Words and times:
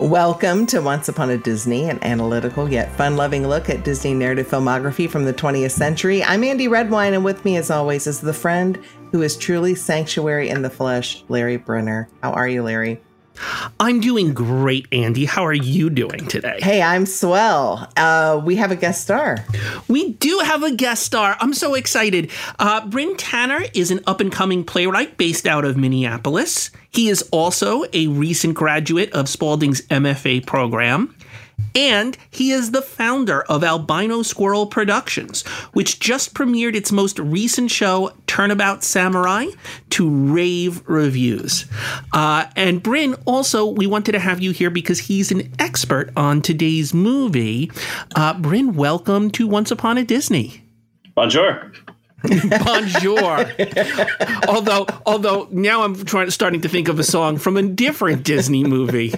Welcome 0.00 0.64
to 0.68 0.80
Once 0.80 1.10
Upon 1.10 1.28
a 1.28 1.36
Disney, 1.36 1.90
an 1.90 2.02
analytical 2.02 2.72
yet 2.72 2.90
fun 2.96 3.18
loving 3.18 3.46
look 3.46 3.68
at 3.68 3.84
Disney 3.84 4.14
narrative 4.14 4.48
filmography 4.48 5.10
from 5.10 5.26
the 5.26 5.34
20th 5.34 5.72
century. 5.72 6.24
I'm 6.24 6.42
Andy 6.42 6.68
Redwine, 6.68 7.12
and 7.12 7.22
with 7.22 7.44
me, 7.44 7.58
as 7.58 7.70
always, 7.70 8.06
is 8.06 8.18
the 8.18 8.32
friend 8.32 8.82
who 9.12 9.20
is 9.20 9.36
truly 9.36 9.74
sanctuary 9.74 10.48
in 10.48 10.62
the 10.62 10.70
flesh, 10.70 11.22
Larry 11.28 11.58
Brenner. 11.58 12.08
How 12.22 12.32
are 12.32 12.48
you, 12.48 12.62
Larry? 12.62 13.02
I'm 13.78 14.00
doing 14.00 14.34
great, 14.34 14.86
Andy. 14.92 15.24
How 15.24 15.44
are 15.44 15.52
you 15.54 15.90
doing 15.90 16.26
today? 16.26 16.58
Hey, 16.60 16.82
I'm 16.82 17.06
swell. 17.06 17.90
Uh, 17.96 18.40
we 18.44 18.56
have 18.56 18.70
a 18.70 18.76
guest 18.76 19.02
star. 19.02 19.44
We 19.88 20.12
do 20.12 20.40
have 20.40 20.62
a 20.62 20.74
guest 20.74 21.04
star. 21.04 21.36
I'm 21.40 21.54
so 21.54 21.74
excited. 21.74 22.30
Uh, 22.58 22.86
Bryn 22.86 23.16
Tanner 23.16 23.64
is 23.74 23.90
an 23.90 24.00
up 24.06 24.20
and 24.20 24.30
coming 24.30 24.64
playwright 24.64 25.16
based 25.16 25.46
out 25.46 25.64
of 25.64 25.76
Minneapolis. 25.76 26.70
He 26.90 27.08
is 27.08 27.22
also 27.30 27.84
a 27.92 28.08
recent 28.08 28.54
graduate 28.54 29.12
of 29.12 29.26
Spalding's 29.26 29.82
MFA 29.82 30.44
program. 30.46 31.14
And 31.74 32.16
he 32.30 32.50
is 32.50 32.70
the 32.70 32.82
founder 32.82 33.42
of 33.42 33.62
Albino 33.62 34.22
Squirrel 34.22 34.66
Productions, 34.66 35.42
which 35.72 36.00
just 36.00 36.34
premiered 36.34 36.74
its 36.74 36.92
most 36.92 37.18
recent 37.18 37.70
show, 37.70 38.12
Turnabout 38.26 38.82
Samurai, 38.82 39.46
to 39.90 40.08
rave 40.08 40.82
reviews. 40.88 41.66
Uh, 42.12 42.46
and 42.56 42.82
Bryn, 42.82 43.14
also, 43.24 43.66
we 43.66 43.86
wanted 43.86 44.12
to 44.12 44.18
have 44.18 44.40
you 44.40 44.50
here 44.50 44.70
because 44.70 44.98
he's 44.98 45.30
an 45.30 45.52
expert 45.58 46.10
on 46.16 46.42
today's 46.42 46.92
movie. 46.92 47.70
Uh, 48.14 48.34
Bryn, 48.34 48.74
welcome 48.74 49.30
to 49.32 49.46
Once 49.46 49.70
Upon 49.70 49.98
a 49.98 50.04
Disney. 50.04 50.64
Bonjour. 51.14 51.72
Bonjour. 52.64 53.50
although, 54.48 54.86
although 55.06 55.48
now 55.50 55.82
I'm 55.82 56.04
trying, 56.04 56.30
starting 56.30 56.60
to 56.62 56.68
think 56.68 56.88
of 56.88 56.98
a 56.98 57.04
song 57.04 57.38
from 57.38 57.56
a 57.56 57.62
different 57.62 58.22
Disney 58.24 58.64
movie. 58.64 59.14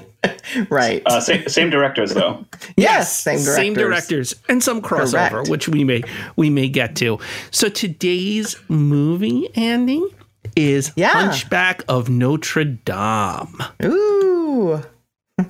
Right. 0.71 1.03
Uh, 1.07 1.21
same, 1.21 1.49
same 1.49 1.71
directors 1.71 2.15
though. 2.15 2.45
yes, 2.77 3.19
same 3.21 3.37
directors. 3.39 3.55
Same 3.57 3.75
directors 3.75 4.35
and 4.49 4.63
some 4.63 4.81
crossover, 4.83 5.31
Correct. 5.31 5.49
which 5.49 5.69
we 5.69 5.83
may 5.85 6.03
we 6.37 6.49
may 6.51 6.69
get 6.69 6.95
to. 6.97 7.19
So 7.51 7.69
today's 7.69 8.57
movie, 8.69 9.49
Andy, 9.57 10.03
is 10.55 10.93
Yeah. 10.95 11.09
Hunchback 11.11 11.83
of 11.89 12.09
Notre 12.09 12.65
Dame. 12.65 13.59
Ooh. 13.85 14.81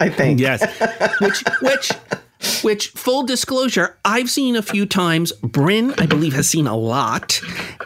I 0.00 0.08
think. 0.08 0.40
Yes, 0.40 0.62
which 1.20 1.42
which. 1.60 1.92
Which, 2.62 2.88
full 2.88 3.24
disclosure, 3.24 3.98
I've 4.04 4.30
seen 4.30 4.56
a 4.56 4.62
few 4.62 4.86
times. 4.86 5.32
Bryn, 5.32 5.94
I 5.98 6.06
believe, 6.06 6.32
has 6.34 6.48
seen 6.48 6.66
a 6.66 6.76
lot, 6.76 7.40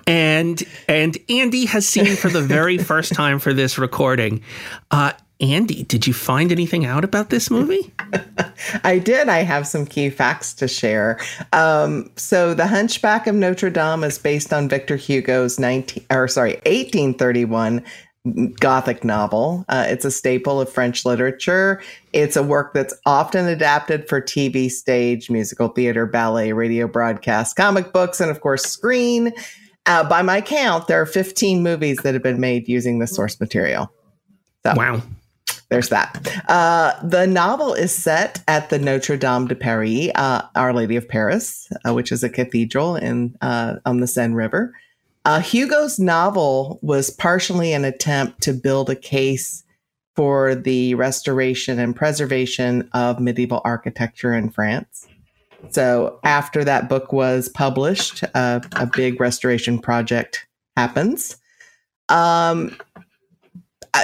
and 0.07 0.63
and 0.89 1.17
Andy 1.29 1.65
has 1.67 1.89
seen 1.89 2.17
for 2.17 2.29
the 2.29 2.43
very 2.43 2.79
first 2.93 3.15
time 3.15 3.39
for 3.39 3.53
this 3.53 3.79
recording. 3.79 4.43
Uh, 4.91 5.13
Andy, 5.41 5.83
did 5.83 6.07
you 6.07 6.15
find 6.15 6.53
anything 6.53 6.87
out 6.87 7.05
about 7.05 7.31
this 7.31 7.51
movie? 7.51 7.93
I 8.85 8.99
did. 8.99 9.29
I 9.29 9.39
have 9.39 9.67
some 9.67 9.85
key 9.85 10.09
facts 10.09 10.55
to 10.55 10.69
share. 10.69 11.19
Um, 11.53 12.11
so, 12.17 12.55
The 12.55 12.69
Hunchback 12.69 13.27
of 13.27 13.35
Notre 13.35 13.71
Dame 13.71 14.05
is 14.05 14.19
based 14.19 14.53
on 14.53 14.69
Victor 14.69 14.97
Hugo's 14.97 15.59
19 15.59 16.07
or 16.11 16.29
sorry, 16.29 16.55
1831 16.67 17.85
Gothic 18.59 19.05
novel. 19.05 19.67
Uh, 19.69 19.85
it's 19.87 20.07
a 20.07 20.11
staple 20.11 20.59
of 20.59 20.73
French 20.73 21.05
literature. 21.05 21.83
It's 22.15 22.37
a 22.37 22.45
work 22.45 22.75
that's 22.75 22.95
often 23.07 23.49
adapted 23.49 24.09
for 24.09 24.21
TV, 24.21 24.71
stage, 24.71 25.31
musical 25.31 25.67
theater, 25.67 26.07
ballet, 26.07 26.53
radio 26.53 26.87
broadcast, 26.87 27.57
comic 27.57 27.93
books, 27.93 28.21
and 28.21 28.31
of 28.31 28.41
course, 28.41 28.63
screen. 28.63 29.33
Uh, 29.87 30.09
by 30.09 30.23
my 30.23 30.41
count, 30.41 30.87
there 30.87 31.01
are 31.01 31.07
15 31.07 31.61
movies 31.61 31.99
that 32.05 32.15
have 32.15 32.23
been 32.23 32.39
made 32.39 32.69
using 32.69 33.01
the 33.01 33.09
source 33.09 33.41
material. 33.41 33.93
So, 34.65 34.75
Wow. 34.77 35.03
there's 35.71 35.89
that. 35.89 36.17
Uh, 36.49 36.95
the 37.03 37.27
novel 37.27 37.75
is 37.75 37.93
set 37.93 38.45
at 38.47 38.71
the 38.71 38.79
Notre 38.79 39.17
Dame 39.17 39.49
de 39.49 39.57
Paris, 39.57 40.13
uh, 40.15 40.43
Our 40.55 40.73
Lady 40.73 40.95
of 40.95 41.09
Paris, 41.09 41.69
uh, 41.85 41.93
which 41.93 42.13
is 42.13 42.23
a 42.23 42.29
cathedral 42.29 42.95
in 42.95 43.35
uh, 43.41 43.75
on 43.85 43.99
the 43.99 44.07
Seine 44.07 44.35
River. 44.35 44.73
Uh, 45.25 45.41
Hugo's 45.41 45.99
novel 45.99 46.79
was 46.81 47.11
partially 47.11 47.73
an 47.73 47.85
attempt 47.85 48.41
to 48.43 48.53
build 48.53 48.89
a 48.89 48.95
case 48.95 49.64
for 50.15 50.55
the 50.55 50.95
restoration 50.95 51.79
and 51.79 51.95
preservation 51.95 52.89
of 52.93 53.21
medieval 53.21 53.61
architecture 53.65 54.33
in 54.35 54.51
France. 54.51 55.07
So 55.71 56.21
after 56.25 56.65
that 56.65 56.89
book 56.89 57.13
was 57.13 57.49
published, 57.49 58.23
uh, 58.35 58.61
a 58.73 58.87
big 58.87 59.21
restoration 59.21 59.79
project 59.79 60.47
happens. 60.77 61.37
Um, 62.09 62.77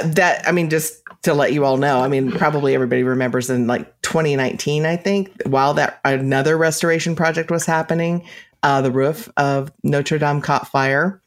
that 0.05 0.47
I 0.47 0.53
mean, 0.53 0.71
just 0.71 1.03
to 1.23 1.35
let 1.35 1.53
you 1.53 1.65
all 1.65 1.77
know, 1.77 2.01
I 2.01 2.09
mean, 2.09 2.33
probably 2.33 2.75
everybody 2.75 3.03
remembers 3.03 3.51
in 3.51 3.67
like 3.67 4.01
2019, 4.03 4.87
I 4.87 4.97
think, 4.97 5.31
while 5.45 5.75
that 5.75 6.01
another 6.05 6.57
restoration 6.57 7.15
project 7.15 7.51
was 7.51 7.67
happening, 7.67 8.25
uh, 8.63 8.81
the 8.81 8.93
roof 8.93 9.29
of 9.37 9.73
Notre 9.83 10.19
Dame 10.19 10.41
caught 10.41 10.69
fire. 10.69 11.21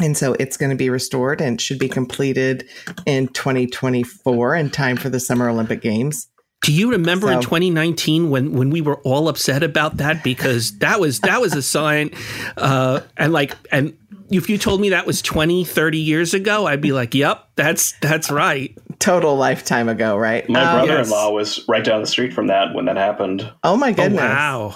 And 0.00 0.16
so 0.16 0.34
it's 0.40 0.56
going 0.56 0.70
to 0.70 0.76
be 0.76 0.90
restored 0.90 1.40
and 1.40 1.60
should 1.60 1.78
be 1.78 1.88
completed 1.88 2.68
in 3.06 3.28
2024 3.28 4.56
in 4.56 4.70
time 4.70 4.96
for 4.96 5.08
the 5.08 5.20
Summer 5.20 5.48
Olympic 5.48 5.80
Games. 5.80 6.28
Do 6.62 6.72
you 6.72 6.90
remember 6.90 7.30
in 7.30 7.42
2019 7.42 8.30
when 8.30 8.52
when 8.52 8.70
we 8.70 8.80
were 8.80 8.96
all 9.00 9.28
upset 9.28 9.62
about 9.62 9.98
that 9.98 10.24
because 10.24 10.78
that 10.78 10.98
was 10.98 11.20
that 11.20 11.38
was 11.42 11.54
a 11.54 11.60
sign 11.60 12.10
uh 12.56 13.00
and 13.18 13.34
like 13.34 13.54
and 13.70 13.94
if 14.30 14.48
you 14.48 14.56
told 14.56 14.80
me 14.80 14.88
that 14.88 15.06
was 15.06 15.20
20 15.20 15.66
30 15.66 15.98
years 15.98 16.32
ago 16.32 16.66
I'd 16.66 16.80
be 16.80 16.92
like 16.92 17.14
yep 17.14 17.50
that's 17.54 17.92
that's 18.00 18.30
right 18.30 18.74
Total 18.98 19.36
lifetime 19.36 19.90
ago, 19.90 20.16
right? 20.16 20.48
My 20.48 20.62
Um, 20.62 20.86
brother-in-law 20.86 21.32
was 21.32 21.62
right 21.68 21.84
down 21.84 22.00
the 22.00 22.06
street 22.06 22.32
from 22.32 22.46
that 22.46 22.74
when 22.74 22.86
that 22.86 22.96
happened. 22.96 23.50
Oh 23.62 23.76
my 23.76 23.90
oh, 23.90 23.94
goodness. 23.94 24.20
wow 24.20 24.74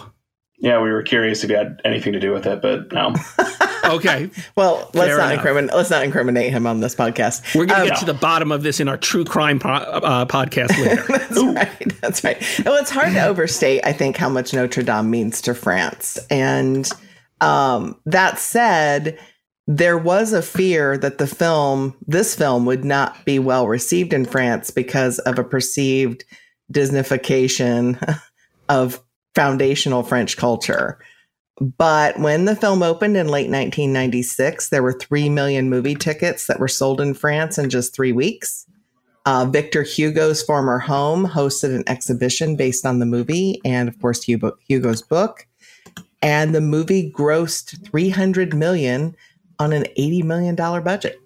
Yeah, 0.59 0.83
we 0.83 0.91
were 0.91 1.03
curious 1.03 1.43
if 1.43 1.49
he 1.49 1.57
had 1.57 1.81
anything 1.87 2.13
to 2.13 2.21
do 2.21 2.33
with 2.33 2.47
it, 2.47 2.61
but 2.61 2.93
no. 2.93 3.15
okay 3.85 4.31
Well, 4.57 4.91
let's 4.95 5.09
Fair 5.09 5.19
not 5.19 5.25
enough. 5.27 5.33
incriminate 5.35 5.75
let's 5.75 5.91
not 5.91 6.05
incriminate 6.05 6.51
him 6.53 6.67
on 6.67 6.81
this 6.81 6.95
podcast. 6.95 7.55
we're 7.55 7.67
gonna 7.67 7.83
Um, 7.83 7.89
get 7.89 7.99
to 7.99 8.05
the 8.05 8.15
bottom 8.15 8.51
of 8.53 8.63
this 8.63 8.81
in 8.81 8.89
our 8.89 8.97
true 8.97 9.25
crime 9.25 9.59
po- 9.59 9.69
uh, 9.69 10.25
podcast 10.27 10.71
later 10.79 11.03
That's 11.09 11.43
right. 11.43 12.01
That's 12.01 12.25
right. 12.25 12.63
Well, 12.65 12.77
it's 12.77 12.91
hard 12.91 13.13
to 13.15 13.25
overstate, 13.27 13.81
I 13.85 13.93
think, 13.93 14.17
how 14.17 14.29
much 14.29 14.53
Notre 14.55 14.83
Dame 14.83 15.11
means 15.11 15.41
to 15.43 15.55
France. 15.55 16.19
And 16.31 16.89
um, 17.41 18.01
that 18.07 18.39
said, 18.39 19.19
there 19.67 19.99
was 19.99 20.33
a 20.33 20.41
fear 20.43 20.97
that 20.99 21.19
the 21.19 21.27
film, 21.27 21.95
this 22.07 22.35
film, 22.35 22.65
would 22.65 22.85
not 22.85 23.25
be 23.25 23.39
well 23.39 23.69
received 23.69 24.13
in 24.13 24.25
France 24.25 24.71
because 24.71 25.19
of 25.21 25.39
a 25.39 25.45
perceived 25.45 26.25
Disneyfication 26.73 28.21
of 28.69 29.03
foundational 29.35 30.03
French 30.03 30.37
culture. 30.37 30.99
But 31.61 32.19
when 32.19 32.45
the 32.45 32.55
film 32.55 32.83
opened 32.83 33.17
in 33.17 33.27
late 33.27 33.51
1996, 33.51 34.69
there 34.69 34.83
were 34.83 34.93
3 34.93 35.29
million 35.29 35.69
movie 35.69 35.97
tickets 35.97 36.47
that 36.47 36.61
were 36.61 36.69
sold 36.69 37.01
in 37.01 37.15
France 37.15 37.59
in 37.59 37.69
just 37.69 37.95
three 37.95 38.13
weeks. 38.13 38.65
Uh, 39.27 39.45
Victor 39.45 39.83
Hugo's 39.83 40.43
former 40.43 40.79
home 40.79 41.27
hosted 41.27 41.75
an 41.75 41.85
exhibition 41.87 42.57
based 42.57 42.87
on 42.87 42.99
the 42.99 43.07
movie 43.07 43.61
and, 43.65 43.89
of 43.89 44.01
course, 44.01 44.23
Hugo, 44.23 44.57
Hugo's 44.67 45.03
book. 45.03 45.47
And 46.23 46.55
the 46.55 46.61
movie 46.61 47.13
grossed 47.13 47.85
300 47.91 48.55
million 48.55 49.15
on 49.59 49.73
an 49.73 49.87
80 49.97 50.23
million 50.23 50.55
dollar 50.55 50.81
budget. 50.81 51.19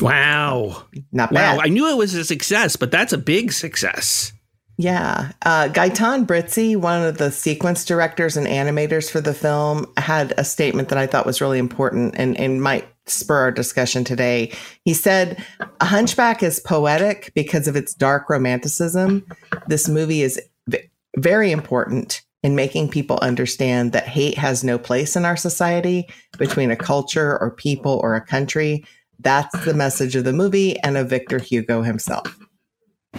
wow 0.00 0.84
Not 1.12 1.32
wow. 1.32 1.58
I 1.60 1.68
knew 1.68 1.88
it 1.90 1.96
was 1.96 2.14
a 2.14 2.24
success 2.24 2.76
but 2.76 2.90
that's 2.90 3.12
a 3.12 3.18
big 3.18 3.52
success 3.52 4.32
Yeah. 4.76 5.30
Uh, 5.42 5.68
Gaetan 5.68 6.26
Brizzi, 6.26 6.76
one 6.76 7.02
of 7.02 7.18
the 7.18 7.30
sequence 7.30 7.84
directors 7.84 8.36
and 8.36 8.46
animators 8.46 9.10
for 9.10 9.20
the 9.20 9.34
film, 9.34 9.86
had 9.96 10.34
a 10.36 10.44
statement 10.44 10.88
that 10.88 10.98
I 10.98 11.06
thought 11.06 11.26
was 11.26 11.40
really 11.40 11.58
important 11.58 12.14
and, 12.18 12.38
and 12.38 12.62
might 12.62 12.88
spur 13.06 13.36
our 13.36 13.52
discussion 13.52 14.02
today. 14.02 14.52
He 14.84 14.92
said, 14.94 15.44
A 15.80 15.84
hunchback 15.84 16.42
is 16.42 16.58
poetic 16.58 17.32
because 17.34 17.68
of 17.68 17.76
its 17.76 17.94
dark 17.94 18.28
romanticism. 18.28 19.24
This 19.68 19.88
movie 19.88 20.22
is 20.22 20.40
v- 20.66 20.90
very 21.16 21.52
important 21.52 22.22
in 22.42 22.56
making 22.56 22.88
people 22.88 23.18
understand 23.22 23.92
that 23.92 24.08
hate 24.08 24.36
has 24.36 24.64
no 24.64 24.76
place 24.76 25.14
in 25.14 25.24
our 25.24 25.36
society 25.36 26.08
between 26.36 26.70
a 26.70 26.76
culture 26.76 27.38
or 27.38 27.52
people 27.52 28.00
or 28.02 28.16
a 28.16 28.20
country. 28.20 28.84
That's 29.20 29.64
the 29.64 29.72
message 29.72 30.16
of 30.16 30.24
the 30.24 30.32
movie 30.32 30.78
and 30.80 30.96
of 30.96 31.08
Victor 31.08 31.38
Hugo 31.38 31.82
himself. 31.82 32.36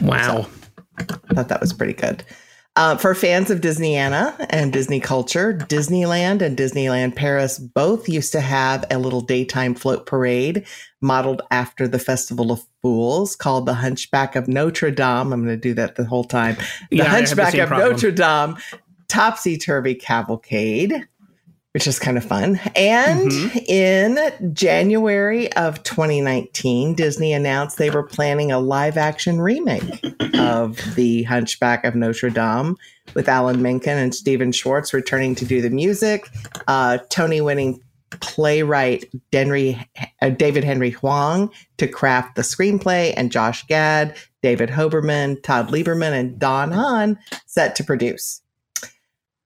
wow 0.01 0.45
thought 1.03 1.49
that 1.49 1.61
was 1.61 1.73
pretty 1.73 1.93
good. 1.93 2.23
Uh, 2.77 2.97
for 2.97 3.15
fans 3.15 3.49
of 3.49 3.61
Disneyana 3.61 4.35
and 4.49 4.73
Disney 4.73 4.99
culture, 4.99 5.53
Disneyland 5.53 6.41
and 6.41 6.57
Disneyland 6.57 7.15
Paris 7.15 7.57
both 7.57 8.09
used 8.09 8.33
to 8.33 8.41
have 8.41 8.83
a 8.91 8.99
little 8.99 9.21
daytime 9.21 9.75
float 9.75 10.05
parade 10.05 10.65
modeled 11.01 11.41
after 11.51 11.87
the 11.87 11.99
Festival 11.99 12.51
of 12.51 12.61
Fools 12.81 13.37
called 13.37 13.65
the 13.65 13.75
Hunchback 13.75 14.35
of 14.35 14.49
Notre 14.49 14.91
Dame. 14.91 15.31
I'm 15.31 15.45
going 15.45 15.55
to 15.55 15.57
do 15.57 15.73
that 15.75 15.95
the 15.95 16.03
whole 16.03 16.25
time. 16.25 16.57
The 16.89 16.97
Yeah, 16.97 17.03
I 17.03 17.05
have 17.05 17.29
the 17.29 17.41
Hunchback 17.41 17.61
of 17.61 17.67
problem. 17.69 17.91
Notre 17.91 18.11
Dame 18.11 18.57
Topsy 19.07 19.57
Turvy 19.57 19.95
Cavalcade. 19.95 21.07
Which 21.75 21.87
is 21.87 21.99
kind 21.99 22.17
of 22.17 22.23
fun. 22.23 22.57
And 22.73 23.29
mm-hmm. 23.29 23.57
in 23.67 24.53
January 24.53 25.51
of 25.57 25.83
2019, 25.83 26.95
Disney 26.95 27.33
announced 27.33 27.77
they 27.77 27.89
were 27.89 28.01
planning 28.01 28.49
a 28.49 28.59
live 28.59 28.95
action 28.95 29.41
remake 29.41 29.83
of 30.35 30.79
The 30.95 31.23
Hunchback 31.23 31.83
of 31.83 31.93
Notre 31.93 32.29
Dame 32.29 32.77
with 33.13 33.27
Alan 33.27 33.61
Menken 33.61 33.97
and 33.97 34.15
Stephen 34.15 34.53
Schwartz 34.53 34.93
returning 34.93 35.35
to 35.35 35.43
do 35.43 35.61
the 35.61 35.69
music. 35.69 36.29
Uh, 36.65 36.99
Tony 37.09 37.41
winning 37.41 37.81
playwright 38.21 39.11
Denry, 39.31 39.77
uh, 40.21 40.29
David 40.29 40.63
Henry 40.63 40.91
Hwang 40.91 41.51
to 41.75 41.89
craft 41.89 42.37
the 42.37 42.41
screenplay, 42.41 43.13
and 43.17 43.33
Josh 43.33 43.67
Gad, 43.67 44.15
David 44.41 44.69
Hoberman, 44.69 45.43
Todd 45.43 45.67
Lieberman, 45.67 46.13
and 46.13 46.39
Don 46.39 46.71
Hahn 46.71 47.19
set 47.47 47.75
to 47.75 47.83
produce. 47.83 48.41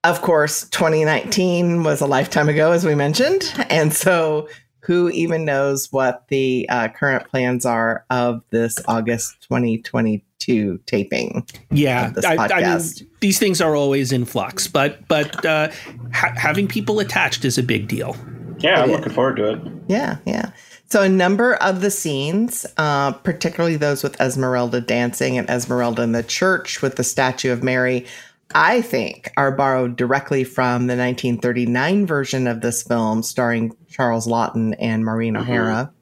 Of 0.04 0.22
course, 0.22 0.70
2019 0.70 1.84
was 1.84 2.00
a 2.00 2.06
lifetime 2.06 2.48
ago, 2.48 2.72
as 2.72 2.86
we 2.86 2.96
mentioned. 2.96 3.44
And 3.70 3.94
so, 3.94 4.48
who 4.80 5.10
even 5.10 5.44
knows 5.44 5.92
what 5.92 6.26
the 6.30 6.68
uh, 6.70 6.88
current 6.88 7.28
plans 7.30 7.66
are 7.66 8.06
of 8.10 8.42
this 8.50 8.80
August 8.88 9.42
2022 9.50 10.80
taping? 10.86 11.46
Yeah, 11.70 12.14
I, 12.26 12.38
I, 12.38 12.78
mean, 12.78 12.82
these 13.20 13.40
things 13.40 13.60
are 13.60 13.76
always 13.76 14.14
in 14.14 14.24
flux, 14.24 14.68
but 14.68 15.06
but 15.10 15.46
uh, 15.46 15.70
ha- 16.14 16.34
having 16.38 16.68
people 16.70 17.02
attached 17.02 17.44
is 17.44 17.58
a 17.58 17.64
big 17.64 17.90
deal. 17.90 18.16
Yeah, 18.60 18.84
I'm 18.84 18.92
looking 18.92 19.12
forward 19.12 19.36
to 19.36 19.54
it. 19.54 19.62
Yeah, 19.90 20.18
yeah. 20.26 20.52
So 20.90 21.04
a 21.04 21.10
number 21.10 21.56
of 21.56 21.82
the 21.82 21.92
scenes, 21.92 22.66
uh, 22.78 23.12
particularly 23.12 23.76
those 23.76 24.02
with 24.02 24.20
Esmeralda 24.20 24.82
dancing 24.82 25.38
and 25.38 25.48
Esmeralda 25.50 26.02
in 26.02 26.14
the 26.14 26.24
church 26.24 26.82
with 26.82 26.96
the 26.96 27.04
statue 27.04 27.52
of 27.52 27.64
Mary, 27.64 28.08
I 28.56 28.82
think 28.82 29.32
are 29.38 29.52
borrowed 29.52 29.96
directly 29.96 30.44
from 30.44 30.88
the 30.88 30.96
1939 30.96 32.06
version 32.06 32.48
of 32.48 32.62
this 32.62 32.84
film 32.84 33.22
starring 33.22 33.76
Charles 33.90 34.28
Laughton 34.28 34.76
and 34.80 35.06
Maureen 35.06 35.36
mm-hmm. 35.36 35.44
O'Hara. 35.44 35.94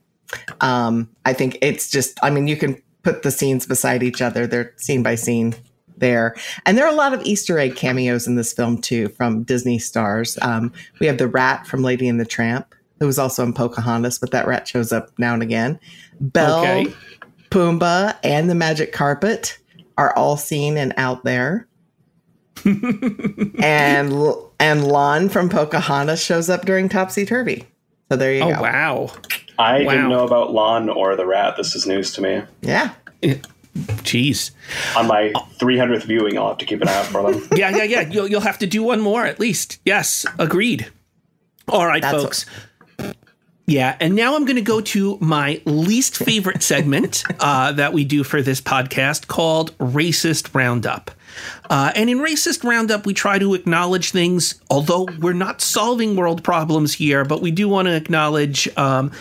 Um, 0.61 1.09
I 1.25 1.33
think 1.33 1.57
it's 1.61 1.89
just, 1.89 2.17
I 2.23 2.29
mean, 2.29 2.47
you 2.47 2.57
can 2.57 2.81
put 3.03 3.23
the 3.23 3.31
scenes 3.31 3.65
beside 3.65 4.03
each 4.03 4.21
other. 4.21 4.47
They're 4.47 4.73
scene 4.77 5.03
by 5.03 5.15
scene 5.15 5.55
there. 5.97 6.35
And 6.65 6.77
there 6.77 6.85
are 6.85 6.91
a 6.91 6.95
lot 6.95 7.13
of 7.13 7.21
Easter 7.23 7.59
egg 7.59 7.75
cameos 7.75 8.27
in 8.27 8.35
this 8.35 8.53
film 8.53 8.79
too 8.79 9.09
from 9.09 9.43
Disney 9.43 9.79
stars. 9.79 10.37
Um, 10.41 10.71
we 10.99 11.07
have 11.07 11.17
the 11.17 11.27
rat 11.27 11.67
from 11.67 11.83
Lady 11.83 12.07
and 12.07 12.19
the 12.19 12.25
Tramp, 12.25 12.73
who 12.99 13.07
was 13.07 13.19
also 13.19 13.43
in 13.43 13.53
Pocahontas, 13.53 14.19
but 14.19 14.31
that 14.31 14.47
rat 14.47 14.67
shows 14.67 14.91
up 14.91 15.11
now 15.17 15.33
and 15.33 15.43
again. 15.43 15.79
Belle, 16.19 16.59
okay. 16.59 16.93
Pumbaa, 17.49 18.17
and 18.23 18.49
the 18.49 18.55
Magic 18.55 18.91
Carpet 18.91 19.57
are 19.97 20.13
all 20.15 20.37
seen 20.37 20.77
and 20.77 20.93
out 20.97 21.23
there. 21.23 21.67
and 23.59 24.13
and 24.59 24.87
Lon 24.87 25.29
from 25.29 25.49
Pocahontas 25.49 26.23
shows 26.23 26.49
up 26.49 26.65
during 26.65 26.89
Topsy 26.89 27.25
Turvy. 27.25 27.65
So 28.09 28.17
there 28.17 28.33
you 28.33 28.43
oh, 28.43 28.55
go. 28.55 28.61
Wow. 28.61 29.11
I 29.59 29.83
wow. 29.83 29.91
didn't 29.91 30.09
know 30.09 30.25
about 30.25 30.53
Lon 30.53 30.89
or 30.89 31.15
the 31.15 31.25
rat. 31.25 31.57
This 31.57 31.75
is 31.75 31.85
news 31.85 32.13
to 32.13 32.21
me. 32.21 32.43
Yeah. 32.61 32.93
Jeez. 33.75 34.51
On 34.95 35.07
my 35.07 35.31
300th 35.59 36.03
viewing, 36.03 36.37
I'll 36.37 36.49
have 36.49 36.57
to 36.59 36.65
keep 36.65 36.81
an 36.81 36.87
eye 36.87 36.95
out 36.95 37.05
for 37.07 37.31
them. 37.31 37.47
yeah, 37.55 37.75
yeah, 37.75 37.83
yeah. 37.83 38.01
You'll, 38.01 38.27
you'll 38.27 38.41
have 38.41 38.59
to 38.59 38.67
do 38.67 38.83
one 38.83 39.01
more 39.01 39.25
at 39.25 39.39
least. 39.39 39.79
Yes, 39.85 40.25
agreed. 40.39 40.89
All 41.67 41.85
right, 41.85 42.01
That's 42.01 42.23
folks. 42.23 42.45
Yeah, 43.65 43.97
and 43.99 44.15
now 44.15 44.35
I'm 44.35 44.45
going 44.45 44.55
to 44.55 44.61
go 44.61 44.79
to 44.79 45.17
my 45.19 45.61
least 45.65 46.15
favorite 46.15 46.63
segment 46.63 47.23
uh, 47.41 47.73
that 47.73 47.91
we 47.91 48.05
do 48.05 48.23
for 48.23 48.41
this 48.41 48.61
podcast 48.61 49.27
called 49.27 49.77
Racist 49.77 50.55
Roundup. 50.55 51.11
Uh, 51.69 51.91
and 51.95 52.09
in 52.09 52.19
Racist 52.19 52.63
Roundup, 52.63 53.05
we 53.05 53.13
try 53.13 53.39
to 53.39 53.53
acknowledge 53.53 54.11
things, 54.11 54.59
although 54.69 55.07
we're 55.19 55.33
not 55.33 55.61
solving 55.61 56.15
world 56.15 56.43
problems 56.43 56.93
here, 56.93 57.25
but 57.25 57.41
we 57.41 57.51
do 57.51 57.67
want 57.67 57.87
to 57.87 57.95
acknowledge 57.95 58.67
um, 58.77 59.11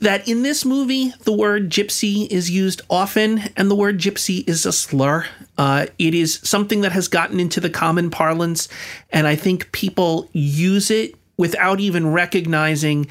that 0.00 0.28
in 0.28 0.42
this 0.42 0.64
movie, 0.64 1.12
the 1.24 1.32
word 1.32 1.70
gypsy 1.70 2.26
is 2.28 2.50
used 2.50 2.82
often, 2.90 3.42
and 3.56 3.70
the 3.70 3.74
word 3.74 3.98
gypsy 3.98 4.46
is 4.48 4.66
a 4.66 4.72
slur. 4.72 5.26
Uh, 5.58 5.86
it 5.98 6.14
is 6.14 6.40
something 6.42 6.82
that 6.82 6.92
has 6.92 7.08
gotten 7.08 7.40
into 7.40 7.60
the 7.60 7.70
common 7.70 8.10
parlance, 8.10 8.68
and 9.10 9.26
I 9.26 9.36
think 9.36 9.72
people 9.72 10.28
use 10.32 10.90
it 10.90 11.14
without 11.38 11.80
even 11.80 12.12
recognizing 12.12 13.06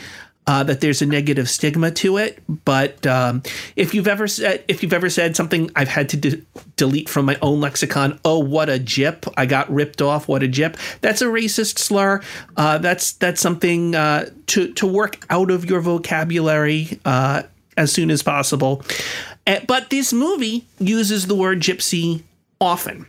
uh, 0.48 0.64
that 0.64 0.82
there's 0.82 1.02
a 1.02 1.06
negative 1.06 1.50
stigma 1.50 1.92
to 1.92 2.18
it. 2.18 2.42
But 2.66 3.06
um, 3.08 3.44
if 3.76 3.94
you've 3.94 4.08
ever 4.08 4.28
said 4.28 4.64
if 4.68 4.84
you've 4.84 4.94
ever 4.94 5.10
said 5.10 5.36
something 5.36 5.72
I've 5.76 5.88
had 5.88 6.10
to 6.10 6.18
de- 6.18 6.42
delete 6.76 7.10
from 7.10 7.26
my 7.26 7.38
own 7.42 7.62
lexicon, 7.62 8.20
oh 8.26 8.40
what 8.40 8.70
a 8.70 8.80
jip! 8.80 9.26
I 9.38 9.46
got 9.46 9.72
ripped 9.72 10.02
off. 10.02 10.28
What 10.28 10.44
a 10.44 10.48
jip! 10.48 10.78
That's 11.02 11.22
a 11.22 11.26
racist 11.26 11.80
slur. 11.80 12.22
Uh, 12.58 12.78
that's 12.78 13.14
that's 13.14 13.42
something 13.42 13.96
uh, 13.96 14.30
to 14.48 14.74
to 14.74 14.88
work 14.88 15.26
out 15.30 15.52
of 15.52 15.66
your 15.66 15.82
vocabulary 15.82 17.00
uh, 17.06 17.44
as 17.78 17.92
soon 17.92 18.12
as 18.12 18.22
possible. 18.24 18.84
Eh, 19.48 19.64
but 19.68 19.90
this 19.90 20.12
movie 20.12 20.66
uses 20.80 21.28
the 21.28 21.36
word 21.36 21.60
gypsy 21.60 22.24
often. 22.60 23.06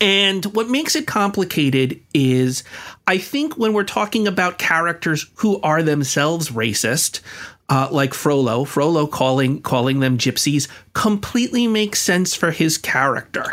And 0.00 0.44
what 0.46 0.68
makes 0.68 0.96
it 0.96 1.06
complicated 1.06 2.00
is 2.12 2.64
I 3.06 3.18
think 3.18 3.56
when 3.56 3.72
we're 3.72 3.84
talking 3.84 4.26
about 4.26 4.58
characters 4.58 5.30
who 5.36 5.60
are 5.60 5.82
themselves 5.82 6.50
racist, 6.50 7.20
uh, 7.68 7.88
like 7.90 8.12
Frollo, 8.12 8.64
Frollo 8.64 9.06
calling 9.06 9.62
calling 9.62 10.00
them 10.00 10.18
gypsies 10.18 10.68
completely 10.92 11.66
makes 11.66 12.00
sense 12.00 12.34
for 12.34 12.50
his 12.50 12.76
character. 12.78 13.44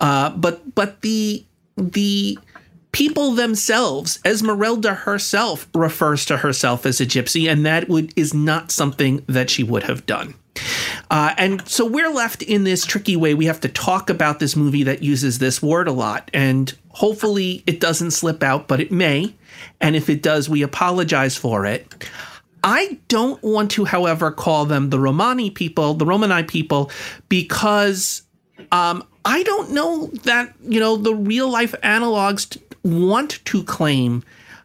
Uh, 0.00 0.30
but 0.30 0.74
but 0.74 1.00
the 1.00 1.44
the 1.76 2.38
people 2.92 3.32
themselves, 3.32 4.18
Esmeralda 4.24 4.94
herself 4.94 5.68
refers 5.74 6.24
to 6.26 6.36
herself 6.36 6.86
as 6.86 7.00
a 7.00 7.06
gypsy, 7.06 7.50
and 7.50 7.64
that 7.66 7.88
would 7.88 8.12
is 8.16 8.34
not 8.34 8.70
something 8.70 9.24
that 9.26 9.50
she 9.50 9.62
would 9.62 9.84
have 9.84 10.06
done. 10.06 10.34
Uh, 11.10 11.34
and 11.38 11.66
so 11.68 11.84
we're 11.86 12.10
left 12.10 12.42
in 12.42 12.64
this 12.64 12.84
tricky 12.84 13.16
way. 13.16 13.34
We 13.34 13.46
have 13.46 13.60
to 13.60 13.68
talk 13.68 14.10
about 14.10 14.38
this 14.38 14.56
movie 14.56 14.82
that 14.84 15.02
uses 15.02 15.38
this 15.38 15.62
word 15.62 15.88
a 15.88 15.92
lot. 15.92 16.30
And 16.34 16.74
hopefully 16.90 17.62
it 17.66 17.80
doesn't 17.80 18.10
slip 18.12 18.42
out, 18.42 18.68
but 18.68 18.80
it 18.80 18.92
may. 18.92 19.34
And 19.80 19.96
if 19.96 20.08
it 20.08 20.22
does, 20.22 20.48
we 20.48 20.62
apologize 20.62 21.36
for 21.36 21.66
it. 21.66 22.08
I 22.62 22.98
don't 23.08 23.42
want 23.42 23.70
to, 23.72 23.84
however, 23.84 24.30
call 24.30 24.64
them 24.64 24.90
the 24.90 24.98
Romani 24.98 25.50
people, 25.50 25.94
the 25.94 26.06
Romani 26.06 26.42
people, 26.42 26.90
because 27.28 28.22
um, 28.72 29.04
I 29.24 29.42
don't 29.44 29.72
know 29.72 30.08
that, 30.24 30.54
you 30.62 30.80
know, 30.80 30.96
the 30.96 31.14
real 31.14 31.48
life 31.50 31.74
analogs 31.82 32.48
t- 32.50 32.60
want 32.82 33.44
to 33.44 33.62
claim 33.62 34.24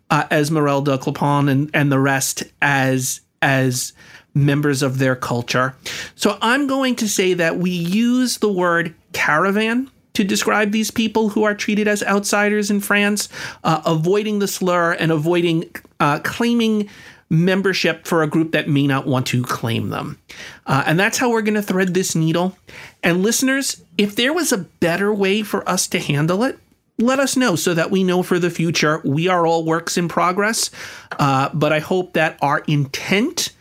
uh, 0.09 0.25
Esmeralda, 0.31 0.97
Clopin, 0.97 1.49
and, 1.49 1.69
and 1.73 1.91
the 1.91 1.99
rest 1.99 2.43
as 2.61 3.21
as 3.41 3.93
members 4.33 4.81
of 4.81 4.97
their 4.97 5.15
culture. 5.15 5.75
So 6.15 6.37
I'm 6.41 6.67
going 6.67 6.95
to 6.97 7.07
say 7.07 7.33
that 7.35 7.57
we 7.57 7.71
use 7.71 8.37
the 8.37 8.51
word 8.51 8.95
caravan 9.13 9.89
to 10.13 10.23
describe 10.23 10.71
these 10.71 10.91
people 10.91 11.29
who 11.29 11.43
are 11.43 11.55
treated 11.55 11.87
as 11.87 12.03
outsiders 12.03 12.69
in 12.69 12.79
France, 12.79 13.29
uh, 13.63 13.81
avoiding 13.85 14.39
the 14.39 14.47
slur 14.47 14.93
and 14.93 15.11
avoiding 15.11 15.69
uh, 15.99 16.19
claiming 16.19 16.89
membership 17.29 18.05
for 18.05 18.21
a 18.21 18.27
group 18.27 18.51
that 18.51 18.69
may 18.69 18.85
not 18.85 19.07
want 19.07 19.25
to 19.25 19.41
claim 19.43 19.89
them. 19.89 20.19
Uh, 20.67 20.83
and 20.85 20.99
that's 20.99 21.17
how 21.17 21.31
we're 21.31 21.41
going 21.41 21.55
to 21.55 21.63
thread 21.63 21.93
this 21.93 22.15
needle. 22.15 22.55
And 23.01 23.23
listeners, 23.23 23.83
if 23.97 24.15
there 24.15 24.33
was 24.33 24.51
a 24.51 24.59
better 24.59 25.11
way 25.11 25.41
for 25.41 25.67
us 25.67 25.87
to 25.87 25.99
handle 25.99 26.43
it, 26.43 26.59
let 26.99 27.19
us 27.19 27.35
know 27.35 27.55
so 27.55 27.73
that 27.73 27.89
we 27.89 28.03
know 28.03 28.21
for 28.21 28.37
the 28.37 28.51
future. 28.51 29.01
We 29.03 29.27
are 29.27 29.47
all 29.47 29.65
works 29.65 29.97
in 29.97 30.07
progress, 30.07 30.69
uh, 31.17 31.49
but 31.53 31.73
I 31.73 31.79
hope 31.79 32.13
that 32.13 32.37
our 32.39 32.59
intent 32.67 33.52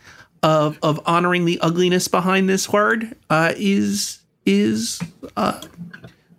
of 0.43 0.77
of 0.83 0.99
honoring 1.05 1.45
the 1.45 1.59
ugliness 1.61 2.07
behind 2.07 2.47
this 2.47 2.71
word 2.71 3.15
uh, 3.29 3.53
is 3.57 4.19
is 4.45 5.01
uh, 5.37 5.59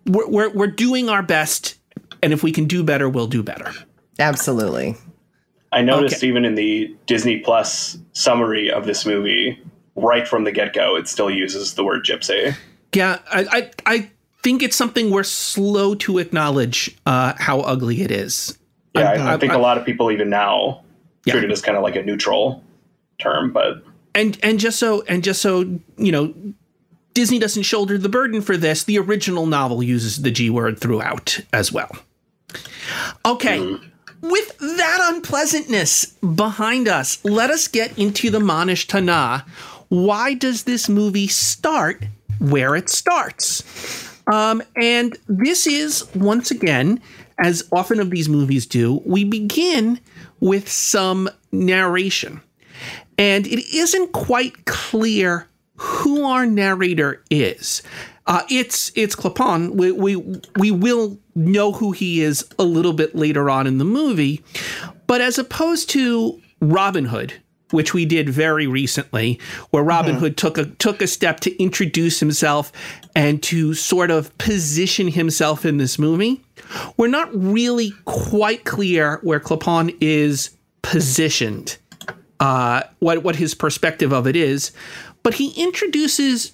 we're, 0.06 0.28
we're 0.28 0.50
we're 0.50 0.66
doing 0.66 1.08
our 1.08 1.22
best, 1.22 1.76
and 2.22 2.32
if 2.32 2.42
we 2.42 2.52
can 2.52 2.66
do 2.66 2.84
better, 2.84 3.08
we'll 3.08 3.26
do 3.26 3.42
better. 3.42 3.72
Absolutely. 4.18 4.94
I 5.72 5.82
noticed 5.82 6.18
okay. 6.18 6.28
even 6.28 6.44
in 6.44 6.54
the 6.54 6.94
Disney 7.06 7.40
Plus 7.40 7.98
summary 8.12 8.70
of 8.70 8.86
this 8.86 9.04
movie, 9.04 9.60
right 9.96 10.28
from 10.28 10.44
the 10.44 10.52
get 10.52 10.72
go, 10.72 10.96
it 10.96 11.08
still 11.08 11.30
uses 11.30 11.74
the 11.74 11.82
word 11.82 12.04
gypsy. 12.04 12.54
Yeah, 12.94 13.18
I, 13.28 13.46
I, 13.50 13.70
I 13.86 14.10
think 14.44 14.62
it's 14.62 14.76
something 14.76 15.10
we're 15.10 15.24
slow 15.24 15.96
to 15.96 16.18
acknowledge 16.18 16.96
uh, 17.06 17.34
how 17.38 17.60
ugly 17.60 18.02
it 18.02 18.12
is. 18.12 18.56
Yeah, 18.94 19.10
I, 19.10 19.34
I, 19.34 19.38
think 19.38 19.52
a 19.52 19.58
lot 19.58 19.76
of 19.76 19.84
people 19.84 20.12
even 20.12 20.30
now 20.30 20.84
yeah. 21.24 21.32
treat 21.32 21.42
it 21.42 21.50
as 21.50 21.60
kind 21.60 21.76
of 21.76 21.82
like 21.82 21.96
a 21.96 22.02
neutral 22.04 22.62
term, 23.18 23.52
but 23.52 23.82
and 24.14 24.38
and 24.42 24.58
just 24.58 24.78
so 24.78 25.02
and 25.02 25.22
just 25.24 25.42
so 25.42 25.60
you 25.96 26.12
know 26.12 26.34
disney 27.14 27.38
doesn't 27.38 27.62
shoulder 27.62 27.98
the 27.98 28.08
burden 28.08 28.40
for 28.40 28.56
this 28.56 28.84
the 28.84 28.98
original 28.98 29.46
novel 29.46 29.82
uses 29.82 30.22
the 30.22 30.30
g 30.30 30.50
word 30.50 30.78
throughout 30.78 31.40
as 31.52 31.72
well 31.72 31.90
okay 33.24 33.58
mm. 33.58 33.90
with 34.20 34.56
that 34.58 35.10
unpleasantness 35.12 36.06
behind 36.34 36.88
us 36.88 37.24
let 37.24 37.50
us 37.50 37.68
get 37.68 37.96
into 37.98 38.30
the 38.30 38.40
Manishtana 38.40 39.46
why 39.88 40.34
does 40.34 40.64
this 40.64 40.88
movie 40.88 41.28
start 41.28 42.04
where 42.38 42.74
it 42.74 42.88
starts 42.88 44.02
um, 44.26 44.62
and 44.80 45.18
this 45.28 45.66
is 45.66 46.08
once 46.14 46.50
again 46.50 47.00
as 47.38 47.64
often 47.72 48.00
of 48.00 48.10
these 48.10 48.28
movies 48.28 48.66
do, 48.66 49.02
we 49.04 49.24
begin 49.24 50.00
with 50.40 50.68
some 50.68 51.28
narration. 51.52 52.40
And 53.18 53.46
it 53.46 53.64
isn't 53.74 54.12
quite 54.12 54.64
clear 54.64 55.48
who 55.76 56.24
our 56.24 56.46
narrator 56.46 57.22
is. 57.30 57.82
Uh, 58.26 58.42
it's 58.50 58.90
it's 58.94 59.14
Clopin. 59.14 59.72
We, 59.74 59.92
we 59.92 60.16
we 60.58 60.70
will 60.70 61.18
know 61.34 61.72
who 61.72 61.92
he 61.92 62.22
is 62.22 62.48
a 62.58 62.64
little 62.64 62.94
bit 62.94 63.14
later 63.14 63.50
on 63.50 63.66
in 63.66 63.78
the 63.78 63.84
movie, 63.84 64.42
but 65.06 65.20
as 65.20 65.38
opposed 65.38 65.90
to 65.90 66.40
Robin 66.60 67.04
Hood, 67.04 67.34
which 67.70 67.92
we 67.92 68.06
did 68.06 68.30
very 68.30 68.66
recently, 68.66 69.38
where 69.70 69.82
Robin 69.82 70.12
mm-hmm. 70.12 70.20
Hood 70.20 70.36
took 70.38 70.56
a 70.56 70.64
took 70.64 71.02
a 71.02 71.06
step 71.06 71.40
to 71.40 71.62
introduce 71.62 72.20
himself 72.20 72.72
and 73.14 73.42
to 73.42 73.74
sort 73.74 74.10
of 74.10 74.36
position 74.38 75.08
himself 75.08 75.66
in 75.66 75.76
this 75.76 75.98
movie. 75.98 76.42
We're 76.96 77.08
not 77.08 77.28
really 77.34 77.92
quite 78.06 78.64
clear 78.64 79.18
where 79.22 79.40
Clopin 79.40 79.94
is 80.00 80.56
positioned, 80.82 81.76
uh, 82.40 82.82
what 82.98 83.22
what 83.22 83.36
his 83.36 83.54
perspective 83.54 84.12
of 84.12 84.26
it 84.26 84.36
is, 84.36 84.72
but 85.22 85.34
he 85.34 85.50
introduces 85.62 86.52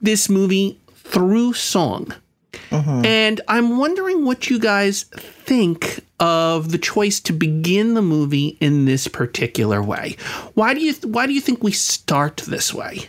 this 0.00 0.28
movie 0.28 0.78
through 0.94 1.52
song. 1.54 2.14
Mm-hmm. 2.70 3.04
And 3.04 3.40
I'm 3.48 3.78
wondering 3.78 4.24
what 4.24 4.50
you 4.50 4.58
guys 4.58 5.04
think 5.04 6.00
of 6.20 6.72
the 6.72 6.78
choice 6.78 7.20
to 7.20 7.32
begin 7.32 7.94
the 7.94 8.02
movie 8.02 8.58
in 8.60 8.84
this 8.84 9.08
particular 9.08 9.82
way. 9.82 10.16
Why 10.54 10.74
do 10.74 10.80
you 10.80 10.92
th- 10.92 11.12
why 11.12 11.26
do 11.26 11.32
you 11.32 11.40
think 11.40 11.62
we 11.62 11.72
start 11.72 12.38
this 12.48 12.74
way? 12.74 13.08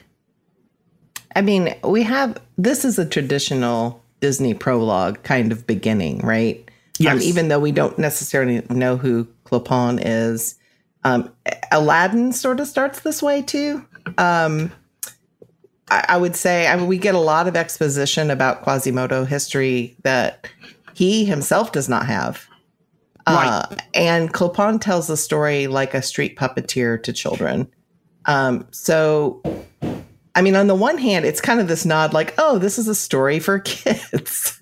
I 1.35 1.41
mean, 1.41 1.75
we 1.83 2.03
have 2.03 2.37
this 2.57 2.85
is 2.85 2.99
a 2.99 3.05
traditional 3.05 4.03
Disney 4.19 4.53
prologue 4.53 5.23
kind 5.23 5.51
of 5.51 5.65
beginning, 5.65 6.19
right? 6.19 6.57
Um, 6.67 6.73
yes. 6.99 7.13
Um, 7.13 7.21
even 7.21 7.47
though 7.47 7.59
we 7.59 7.71
don't 7.71 7.97
necessarily 7.97 8.61
know 8.69 8.97
who 8.97 9.27
Clopin 9.45 10.01
is, 10.03 10.55
um, 11.03 11.33
Aladdin 11.71 12.33
sort 12.33 12.59
of 12.59 12.67
starts 12.67 13.01
this 13.01 13.21
way 13.23 13.41
too. 13.41 13.85
Um, 14.17 14.71
I, 15.89 16.05
I 16.09 16.17
would 16.17 16.35
say, 16.35 16.67
I 16.67 16.75
mean, 16.75 16.87
we 16.87 16.97
get 16.97 17.15
a 17.15 17.19
lot 17.19 17.47
of 17.47 17.55
exposition 17.55 18.29
about 18.29 18.63
Quasimodo 18.63 19.25
history 19.25 19.95
that 20.03 20.47
he 20.93 21.25
himself 21.25 21.71
does 21.71 21.87
not 21.87 22.05
have. 22.05 22.47
Right. 23.27 23.47
Uh, 23.47 23.75
and 23.93 24.33
Clopin 24.33 24.79
tells 24.81 25.07
the 25.07 25.17
story 25.17 25.67
like 25.67 25.93
a 25.93 26.01
street 26.01 26.35
puppeteer 26.35 27.01
to 27.03 27.13
children. 27.13 27.69
Um, 28.25 28.67
so, 28.71 29.41
I 30.35 30.41
mean, 30.41 30.55
on 30.55 30.67
the 30.67 30.75
one 30.75 30.97
hand, 30.97 31.25
it's 31.25 31.41
kind 31.41 31.59
of 31.59 31.67
this 31.67 31.85
nod 31.85 32.13
like, 32.13 32.33
oh, 32.37 32.57
this 32.57 32.77
is 32.77 32.87
a 32.87 32.95
story 32.95 33.39
for 33.39 33.59
kids. 33.59 34.59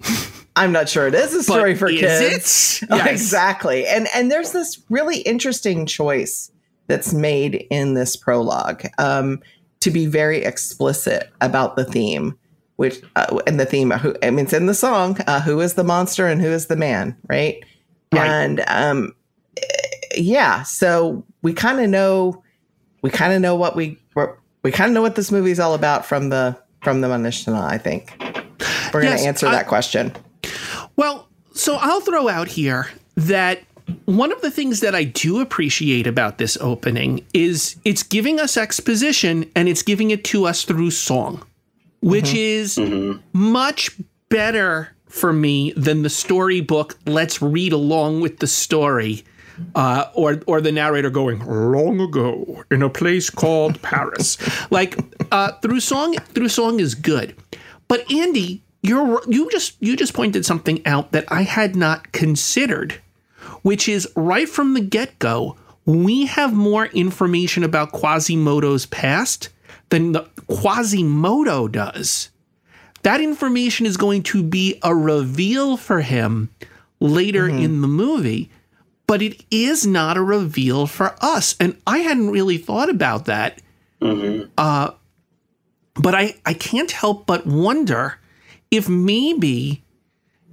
I'm 0.58 0.72
not 0.72 0.90
sure 0.90 1.08
it 1.08 1.14
is 1.16 1.34
a 1.34 1.44
story 1.44 1.74
but 1.74 1.80
for 1.80 1.90
kids. 1.90 2.82
It? 2.82 2.90
Yes. 2.90 3.08
exactly. 3.10 3.86
And 3.86 4.08
and 4.14 4.32
there's 4.32 4.52
this 4.52 4.82
really 4.90 5.20
interesting 5.20 5.86
choice 5.86 6.52
that's 6.88 7.14
made 7.14 7.68
in 7.70 7.94
this 7.94 8.16
prologue. 8.16 8.88
Um, 8.98 9.42
to 9.82 9.92
be 9.92 10.08
very 10.08 10.44
explicit 10.44 11.30
about 11.42 11.76
the 11.76 11.86
theme, 11.86 12.38
which 12.78 13.02
uh, 13.16 13.40
and 13.46 13.60
the 13.60 13.66
theme. 13.66 13.92
Who 13.92 14.16
I 14.24 14.32
mean, 14.32 14.46
it's 14.46 14.54
in 14.54 14.66
the 14.66 14.74
song. 14.74 15.18
Uh, 15.28 15.42
who 15.42 15.60
is 15.60 15.76
the 15.76 15.84
monster 15.84 16.28
and 16.28 16.42
who 16.42 16.50
is 16.50 16.68
the 16.68 16.76
man? 16.76 17.16
Right. 17.30 17.64
right. 18.12 18.28
And 18.28 18.64
um, 18.68 19.16
yeah. 20.16 20.64
So 20.64 21.24
we 21.42 21.54
kind 21.54 21.80
of 21.80 21.90
know. 21.90 22.44
We 23.04 23.12
kind 23.12 23.32
of 23.32 23.42
know 23.42 23.56
what 23.56 23.76
we 23.76 24.00
we 24.64 24.72
kind 24.72 24.90
of 24.90 24.96
know 24.96 25.02
what 25.02 25.16
this 25.16 25.32
movie 25.32 25.52
is 25.52 25.60
all 25.60 25.76
about 25.76 26.06
from 26.06 26.30
the 26.30 26.58
from 26.82 27.02
the 27.02 27.08
Manishtana, 27.08 27.62
I 27.62 27.78
think. 27.78 28.14
We're 28.94 29.04
going 29.04 29.18
to 29.18 29.24
answer 29.24 29.48
I, 29.48 29.52
that 29.52 29.68
question. 29.68 30.14
Well, 30.98 31.30
so 31.54 31.78
I'll 31.80 32.02
throw 32.02 32.28
out 32.28 32.48
here 32.48 32.90
that 33.16 33.62
one 34.06 34.32
of 34.32 34.42
the 34.42 34.52
things 34.52 34.82
that 34.82 34.96
I 34.96 35.06
do 35.06 35.40
appreciate 35.40 36.08
about 36.08 36.40
this 36.40 36.58
opening 36.60 37.26
is 37.34 37.78
it's 37.86 38.04
giving 38.04 38.40
us 38.40 38.58
exposition 38.58 39.50
and 39.56 39.70
it's 39.70 39.84
giving 39.84 40.12
it 40.12 40.24
to 40.26 40.46
us 40.46 40.64
through 40.66 40.92
song, 40.92 41.46
which 42.02 42.26
mm-hmm. 42.26 42.38
is 42.38 42.76
mm-hmm. 42.76 43.20
much 43.32 43.92
better 44.30 44.90
for 45.08 45.32
me 45.32 45.72
than 45.78 46.02
the 46.02 46.10
storybook. 46.10 46.98
Let's 47.06 47.42
read 47.42 47.74
along 47.74 48.22
with 48.22 48.40
the 48.40 48.48
story. 48.48 49.24
Uh, 49.74 50.08
or 50.14 50.40
or 50.46 50.62
the 50.62 50.72
narrator 50.72 51.10
going 51.10 51.40
long 51.44 52.00
ago 52.00 52.64
in 52.70 52.84
a 52.84 52.90
place 52.92 53.32
called 53.32 53.82
Paris. 53.82 54.38
like 54.70 55.00
uh, 55.32 55.52
through 55.64 55.80
song, 55.80 56.14
through 56.14 56.50
song 56.50 56.80
is 56.80 56.94
good, 56.94 57.36
but 57.88 58.12
Andy, 58.12 58.62
you're 58.82 59.22
you 59.28 59.50
just 59.52 59.76
you 59.80 59.96
just 59.96 60.14
pointed 60.14 60.46
something 60.46 60.86
out 60.86 61.12
that 61.12 61.26
I 61.32 61.44
had 61.44 61.76
not 61.76 62.12
considered 62.12 63.02
which 63.62 63.90
is 63.90 64.08
right 64.16 64.48
from 64.48 64.74
the 64.74 64.82
get 64.82 65.20
go, 65.20 65.58
we 65.86 66.26
have 66.26 66.54
more 66.54 66.86
information 66.88 67.64
about 67.64 67.92
Quasimodo's 67.92 68.86
past 68.86 69.50
than 69.90 70.12
the 70.12 70.28
Quasimodo 70.48 71.68
does. 71.68 72.30
That 73.04 73.22
information 73.22 73.86
is 73.86 73.96
going 73.96 74.24
to 74.24 74.44
be 74.44 74.80
a 74.84 74.94
reveal 74.94 75.78
for 75.78 76.02
him 76.02 76.50
later 77.00 77.48
mm-hmm. 77.48 77.60
in 77.60 77.82
the 77.82 77.88
movie, 77.88 78.52
but 79.06 79.22
it 79.22 79.44
is 79.50 79.88
not 79.88 80.18
a 80.18 80.24
reveal 80.24 80.88
for 80.88 81.16
us. 81.22 81.56
And 81.60 81.78
I 81.86 82.00
hadn't 82.00 82.32
really 82.32 82.58
thought 82.58 82.90
about 82.90 83.26
that. 83.26 83.62
Mm-hmm. 84.02 84.50
Uh, 84.58 84.92
but 85.96 86.16
I, 86.16 86.36
I 86.46 86.54
can't 86.54 86.92
help 86.92 87.26
but 87.26 87.46
wonder 87.46 88.20
if 88.72 88.90
maybe 88.90 89.84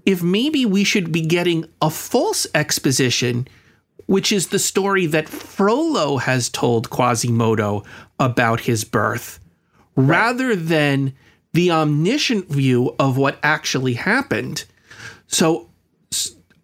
if 0.06 0.22
maybe 0.22 0.66
we 0.66 0.84
should 0.84 1.10
be 1.10 1.22
getting 1.22 1.64
a 1.80 1.88
false 1.88 2.46
exposition, 2.54 3.48
which 4.06 4.30
is 4.32 4.48
the 4.48 4.58
story 4.58 5.06
that 5.06 5.28
Frollo 5.28 6.18
has 6.18 6.48
told 6.48 6.90
Quasimodo 6.90 7.84
about 8.20 8.60
his 8.60 8.84
birth, 8.84 9.40
right. 9.96 10.08
rather 10.08 10.54
than 10.54 11.14
the 11.54 11.70
omniscient 11.70 12.48
view 12.48 12.94
of 12.98 13.16
what 13.16 13.38
actually 13.42 13.94
happened. 13.94 14.64
So 15.26 15.70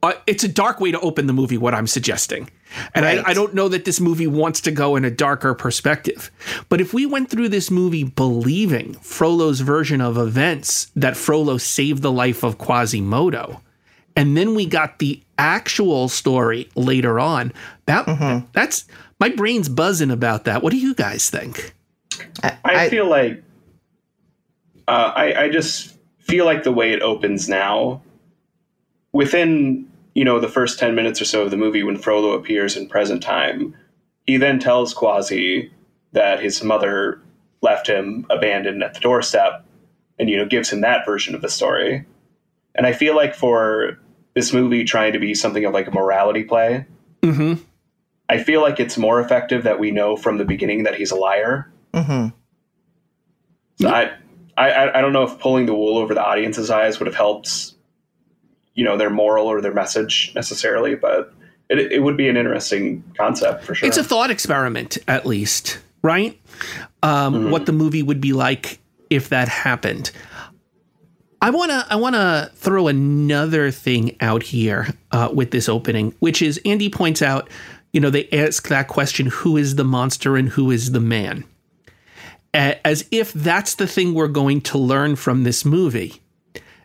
uh, 0.02 0.12
it's 0.26 0.44
a 0.44 0.48
dark 0.48 0.80
way 0.80 0.90
to 0.90 1.00
open 1.00 1.26
the 1.26 1.32
movie, 1.32 1.56
what 1.56 1.74
I'm 1.74 1.86
suggesting. 1.86 2.50
And 2.94 3.04
right. 3.04 3.18
I, 3.18 3.30
I, 3.30 3.34
don't 3.34 3.54
know 3.54 3.68
that 3.68 3.84
this 3.84 4.00
movie 4.00 4.26
wants 4.26 4.60
to 4.62 4.70
go 4.70 4.96
in 4.96 5.04
a 5.04 5.10
darker 5.10 5.54
perspective. 5.54 6.30
But 6.68 6.80
if 6.80 6.94
we 6.94 7.06
went 7.06 7.30
through 7.30 7.48
this 7.48 7.70
movie 7.70 8.04
believing 8.04 8.94
Frollo's 8.94 9.60
version 9.60 10.00
of 10.00 10.16
events 10.16 10.90
that 10.96 11.16
Frollo 11.16 11.58
saved 11.58 12.02
the 12.02 12.12
life 12.12 12.42
of 12.42 12.58
Quasimodo, 12.58 13.60
and 14.16 14.36
then 14.36 14.54
we 14.54 14.66
got 14.66 14.98
the 14.98 15.20
actual 15.38 16.08
story 16.08 16.68
later 16.74 17.18
on, 17.18 17.52
that 17.86 18.06
mm-hmm. 18.06 18.46
that's 18.52 18.86
my 19.18 19.28
brain's 19.30 19.68
buzzing 19.68 20.10
about 20.10 20.44
that. 20.44 20.62
What 20.62 20.70
do 20.70 20.78
you 20.78 20.94
guys 20.94 21.30
think? 21.30 21.74
I, 22.42 22.58
I 22.64 22.88
feel 22.88 23.08
like 23.08 23.42
uh, 24.88 25.12
I, 25.14 25.44
I 25.44 25.48
just 25.48 25.96
feel 26.18 26.44
like 26.44 26.62
the 26.62 26.72
way 26.72 26.92
it 26.92 27.02
opens 27.02 27.48
now, 27.48 28.02
within 29.12 29.89
you 30.14 30.24
know, 30.24 30.40
the 30.40 30.48
first 30.48 30.78
10 30.78 30.94
minutes 30.94 31.20
or 31.20 31.24
so 31.24 31.42
of 31.42 31.50
the 31.50 31.56
movie 31.56 31.82
when 31.82 31.96
Frollo 31.96 32.32
appears 32.32 32.76
in 32.76 32.88
present 32.88 33.22
time, 33.22 33.74
he 34.26 34.36
then 34.36 34.58
tells 34.58 34.94
Quasi 34.94 35.72
that 36.12 36.42
his 36.42 36.62
mother 36.62 37.20
left 37.62 37.86
him 37.86 38.26
abandoned 38.30 38.82
at 38.82 38.94
the 38.94 39.00
doorstep 39.00 39.64
and, 40.18 40.28
you 40.28 40.36
know, 40.36 40.46
gives 40.46 40.70
him 40.70 40.80
that 40.80 41.04
version 41.04 41.34
of 41.34 41.42
the 41.42 41.48
story. 41.48 42.04
And 42.74 42.86
I 42.86 42.92
feel 42.92 43.14
like 43.14 43.34
for 43.34 43.98
this 44.34 44.52
movie 44.52 44.84
trying 44.84 45.12
to 45.12 45.18
be 45.18 45.34
something 45.34 45.64
of 45.64 45.74
like 45.74 45.86
a 45.86 45.92
morality 45.92 46.44
play, 46.44 46.86
mm-hmm. 47.22 47.62
I 48.28 48.42
feel 48.42 48.60
like 48.60 48.78
it's 48.78 48.96
more 48.96 49.20
effective 49.20 49.64
that 49.64 49.80
we 49.80 49.90
know 49.90 50.16
from 50.16 50.38
the 50.38 50.44
beginning 50.44 50.84
that 50.84 50.94
he's 50.94 51.10
a 51.10 51.16
liar. 51.16 51.70
Mm-hmm. 51.92 52.28
So 53.80 53.88
I, 53.88 54.12
I, 54.56 54.98
I 54.98 55.00
don't 55.00 55.12
know 55.12 55.24
if 55.24 55.38
pulling 55.38 55.66
the 55.66 55.74
wool 55.74 55.98
over 55.98 56.14
the 56.14 56.24
audience's 56.24 56.70
eyes 56.70 57.00
would 57.00 57.06
have 57.06 57.16
helped 57.16 57.69
you 58.74 58.84
know 58.84 58.96
their 58.96 59.10
moral 59.10 59.46
or 59.46 59.60
their 59.60 59.74
message 59.74 60.32
necessarily, 60.34 60.94
but 60.94 61.32
it, 61.68 61.92
it 61.92 62.02
would 62.02 62.16
be 62.16 62.28
an 62.28 62.36
interesting 62.36 63.04
concept 63.16 63.64
for 63.64 63.74
sure. 63.74 63.88
It's 63.88 63.96
a 63.96 64.04
thought 64.04 64.30
experiment, 64.30 64.98
at 65.06 65.26
least, 65.26 65.78
right? 66.02 66.38
Um, 67.02 67.34
mm-hmm. 67.34 67.50
What 67.50 67.66
the 67.66 67.72
movie 67.72 68.02
would 68.02 68.20
be 68.20 68.32
like 68.32 68.80
if 69.08 69.28
that 69.30 69.48
happened. 69.48 70.10
I 71.42 71.50
wanna 71.50 71.86
I 71.88 71.96
wanna 71.96 72.50
throw 72.54 72.88
another 72.88 73.70
thing 73.70 74.16
out 74.20 74.42
here 74.42 74.88
uh, 75.10 75.30
with 75.32 75.52
this 75.52 75.68
opening, 75.68 76.14
which 76.18 76.42
is 76.42 76.60
Andy 76.64 76.90
points 76.90 77.22
out. 77.22 77.48
You 77.92 78.00
know, 78.00 78.10
they 78.10 78.28
ask 78.30 78.68
that 78.68 78.88
question: 78.88 79.26
Who 79.26 79.56
is 79.56 79.76
the 79.76 79.84
monster 79.84 80.36
and 80.36 80.50
who 80.50 80.70
is 80.70 80.92
the 80.92 81.00
man? 81.00 81.44
As 82.52 83.06
if 83.10 83.32
that's 83.32 83.76
the 83.76 83.86
thing 83.86 84.12
we're 84.12 84.28
going 84.28 84.60
to 84.62 84.78
learn 84.78 85.14
from 85.14 85.44
this 85.44 85.64
movie. 85.64 86.20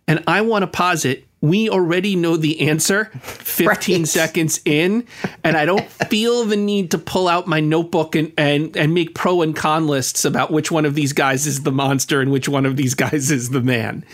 And 0.08 0.24
I 0.28 0.42
want 0.42 0.62
to 0.62 0.68
posit 0.68 1.25
we 1.42 1.70
already 1.70 2.16
know 2.16 2.38
the 2.38 2.62
answer 2.62 3.06
15 3.22 3.68
right. 3.68 4.08
seconds 4.08 4.62
in 4.66 5.06
and 5.44 5.58
i 5.58 5.66
don't 5.66 5.90
feel 6.10 6.46
the 6.46 6.56
need 6.56 6.92
to 6.92 6.98
pull 6.98 7.28
out 7.28 7.48
my 7.48 7.60
notebook 7.60 8.16
and, 8.16 8.32
and 8.38 8.76
and 8.76 8.94
make 8.94 9.14
pro 9.14 9.42
and 9.42 9.56
con 9.56 9.88
lists 9.88 10.26
about 10.26 10.52
which 10.52 10.72
one 10.72 10.86
of 10.86 10.96
these 10.96 11.14
guys 11.14 11.46
is 11.46 11.64
the 11.64 11.72
monster 11.72 12.22
and 12.22 12.32
which 12.32 12.50
one 12.50 12.66
of 12.66 12.78
these 12.78 12.94
guys 12.96 13.32
is 13.32 13.50
the 13.50 13.62
man 13.62 14.06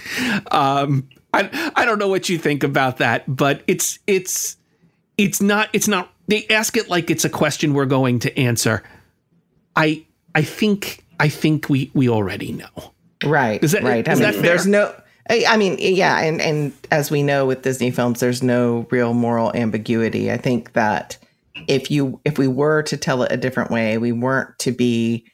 um, 0.51 1.07
I 1.33 1.71
I 1.75 1.85
don't 1.85 1.99
know 1.99 2.07
what 2.07 2.29
you 2.29 2.37
think 2.37 2.63
about 2.63 2.97
that, 2.97 3.23
but 3.27 3.63
it's 3.67 3.99
it's 4.07 4.57
it's 5.17 5.41
not 5.41 5.69
it's 5.73 5.87
not 5.87 6.11
they 6.27 6.45
ask 6.47 6.75
it 6.77 6.89
like 6.89 7.09
it's 7.09 7.25
a 7.25 7.29
question 7.29 7.73
we're 7.73 7.85
going 7.85 8.19
to 8.19 8.39
answer. 8.39 8.83
I 9.75 10.05
I 10.35 10.43
think 10.43 11.05
I 11.19 11.29
think 11.29 11.69
we 11.69 11.91
we 11.93 12.09
already 12.09 12.51
know. 12.51 12.93
Right. 13.23 13.63
Is 13.63 13.71
that 13.71 13.83
right? 13.83 14.07
Is 14.07 14.21
I 14.21 14.31
mean, 14.31 14.41
there's 14.41 14.67
no 14.67 14.93
I 15.29 15.57
mean, 15.57 15.77
yeah, 15.79 16.19
and 16.19 16.41
and 16.41 16.73
as 16.91 17.11
we 17.11 17.23
know 17.23 17.45
with 17.45 17.61
Disney 17.61 17.91
films, 17.91 18.19
there's 18.19 18.43
no 18.43 18.87
real 18.89 19.13
moral 19.13 19.55
ambiguity. 19.55 20.31
I 20.31 20.37
think 20.37 20.73
that 20.73 21.17
if 21.67 21.91
you 21.91 22.19
if 22.25 22.37
we 22.37 22.47
were 22.47 22.83
to 22.83 22.97
tell 22.97 23.23
it 23.23 23.31
a 23.31 23.37
different 23.37 23.71
way, 23.71 23.97
we 23.97 24.11
weren't 24.11 24.57
to 24.59 24.71
be 24.71 25.25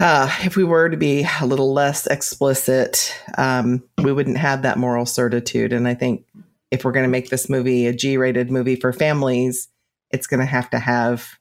uh, 0.00 0.32
if 0.42 0.56
we 0.56 0.64
were 0.64 0.88
to 0.88 0.96
be 0.96 1.26
a 1.40 1.46
little 1.46 1.72
less 1.72 2.06
explicit, 2.06 3.14
um, 3.36 3.82
we 4.02 4.12
wouldn't 4.12 4.38
have 4.38 4.62
that 4.62 4.78
moral 4.78 5.06
certitude. 5.06 5.72
And 5.72 5.88
I 5.88 5.94
think 5.94 6.24
if 6.70 6.84
we're 6.84 6.92
going 6.92 7.04
to 7.04 7.10
make 7.10 7.30
this 7.30 7.48
movie 7.48 7.86
a 7.86 7.92
G-rated 7.92 8.50
movie 8.50 8.76
for 8.76 8.92
families, 8.92 9.68
it's 10.10 10.26
going 10.26 10.40
to 10.40 10.46
have 10.46 10.70
to 10.70 10.78
have 10.78 11.36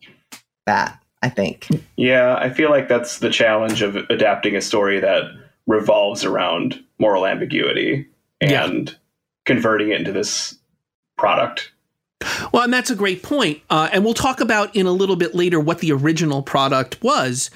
that. 0.66 1.00
I 1.24 1.30
think. 1.30 1.68
Yeah, 1.96 2.36
I 2.36 2.52
feel 2.52 2.70
like 2.70 2.88
that's 2.88 3.18
the 3.20 3.32
challenge 3.32 3.82
of 3.82 3.96
adapting 3.96 4.56
a 4.56 4.62
story 4.62 5.00
that 5.00 5.24
revolves 5.66 6.24
around 6.24 6.84
moral 7.00 7.26
ambiguity 7.26 8.08
and 8.42 8.90
yeah. 8.90 8.96
converting 9.46 9.92
it 9.92 10.00
into 10.00 10.12
this 10.12 10.58
product. 11.18 11.72
Well, 12.52 12.64
and 12.64 12.74
that's 12.74 12.90
a 12.90 12.96
great 12.96 13.24
point. 13.24 13.62
Uh, 13.70 13.90
and 13.92 14.04
we'll 14.04 14.14
talk 14.14 14.40
about 14.40 14.76
in 14.76 14.86
a 14.86 14.92
little 14.92 15.16
bit 15.16 15.36
later 15.36 15.60
what 15.60 15.80
the 15.80 15.92
original 15.92 16.42
product 16.42 17.02
was. 17.04 17.50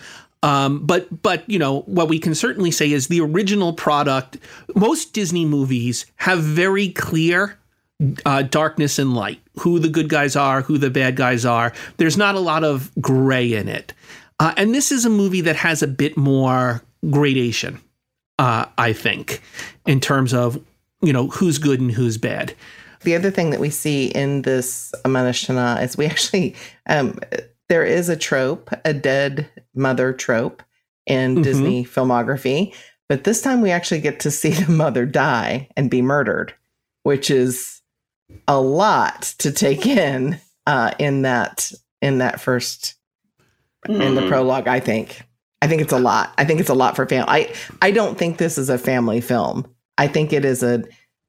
Um, 0.44 0.86
but 0.86 1.22
but 1.22 1.48
you 1.48 1.60
know 1.60 1.82
what 1.82 2.10
we 2.10 2.18
can 2.18 2.34
certainly 2.34 2.72
say 2.72 2.92
is 2.92 3.08
the 3.08 3.22
original 3.22 3.74
product. 3.74 4.38
Most 4.76 5.14
Disney 5.14 5.46
movies 5.46 6.08
have 6.16 6.40
very 6.40 6.90
clear 6.90 7.60
uh, 8.26 8.42
darkness 8.42 8.98
and 8.98 9.14
light, 9.14 9.40
who 9.60 9.78
the 9.78 9.90
good 9.90 10.10
guys 10.10 10.36
are, 10.36 10.64
who 10.64 10.80
the 10.80 10.90
bad 10.90 11.16
guys 11.16 11.46
are. 11.46 11.74
There's 11.98 12.18
not 12.18 12.34
a 12.34 12.40
lot 12.40 12.64
of 12.64 12.90
gray 13.00 13.54
in 13.54 13.68
it, 13.68 13.94
uh, 14.40 14.54
and 14.58 14.74
this 14.74 14.92
is 14.92 15.06
a 15.06 15.12
movie 15.12 15.42
that 15.42 15.58
has 15.58 15.84
a 15.84 15.88
bit 15.88 16.18
more 16.18 16.82
gradation. 17.12 17.80
Uh, 18.42 18.66
I 18.80 18.92
think, 18.92 19.40
in 19.86 20.00
terms 20.00 20.34
of 20.34 20.60
you 21.04 21.14
know 21.14 21.28
who's 21.28 21.60
good 21.60 21.80
and 21.80 21.92
who's 21.92 22.18
bad. 22.18 22.56
The 23.04 23.16
other 23.16 23.30
thing 23.30 23.52
that 23.52 23.60
we 23.60 23.70
see 23.70 24.08
in 24.08 24.42
this 24.42 24.92
Amanashtana 25.06 25.84
is 25.84 25.96
we 25.96 26.06
actually 26.08 26.56
um, 26.88 27.20
there 27.70 27.86
is 27.86 28.10
a 28.10 28.18
trope, 28.18 28.72
a 28.84 28.96
dead 28.96 29.48
mother 29.76 30.12
trope 30.12 30.64
in 31.06 31.36
mm-hmm. 31.36 31.44
Disney 31.44 31.86
filmography, 31.86 32.74
but 33.08 33.26
this 33.26 33.44
time 33.44 33.62
we 33.62 33.70
actually 33.70 34.02
get 34.02 34.20
to 34.22 34.32
see 34.32 34.50
the 34.64 34.72
mother 34.72 35.06
die 35.06 35.70
and 35.78 35.92
be 35.92 36.02
murdered, 36.02 36.52
which 37.04 37.30
is 37.30 37.84
a 38.48 38.60
lot 38.60 39.22
to 39.38 39.52
take 39.52 39.86
in 39.86 40.40
uh, 40.66 40.94
in 40.98 41.22
that 41.22 41.72
in 42.02 42.18
that 42.18 42.42
first 42.42 42.96
mm. 43.88 44.02
in 44.02 44.16
the 44.16 44.22
mm-hmm. 44.22 44.32
prologue. 44.32 44.68
I 44.68 44.80
think. 44.80 45.22
I 45.62 45.68
think 45.68 45.82
it's 45.82 45.94
a 45.94 46.00
lot. 46.00 46.34
I 46.38 46.46
think 46.46 46.60
it's 46.60 46.70
a 46.70 46.76
lot 46.76 46.96
for 46.96 47.06
family. 47.08 47.30
I 47.30 47.54
I 47.82 47.92
don't 47.92 48.18
think 48.18 48.38
this 48.38 48.58
is 48.58 48.70
a 48.70 48.78
family 48.78 49.22
film. 49.22 49.66
I 49.98 50.08
think 50.08 50.34
it 50.34 50.46
is 50.46 50.64
a 50.64 50.84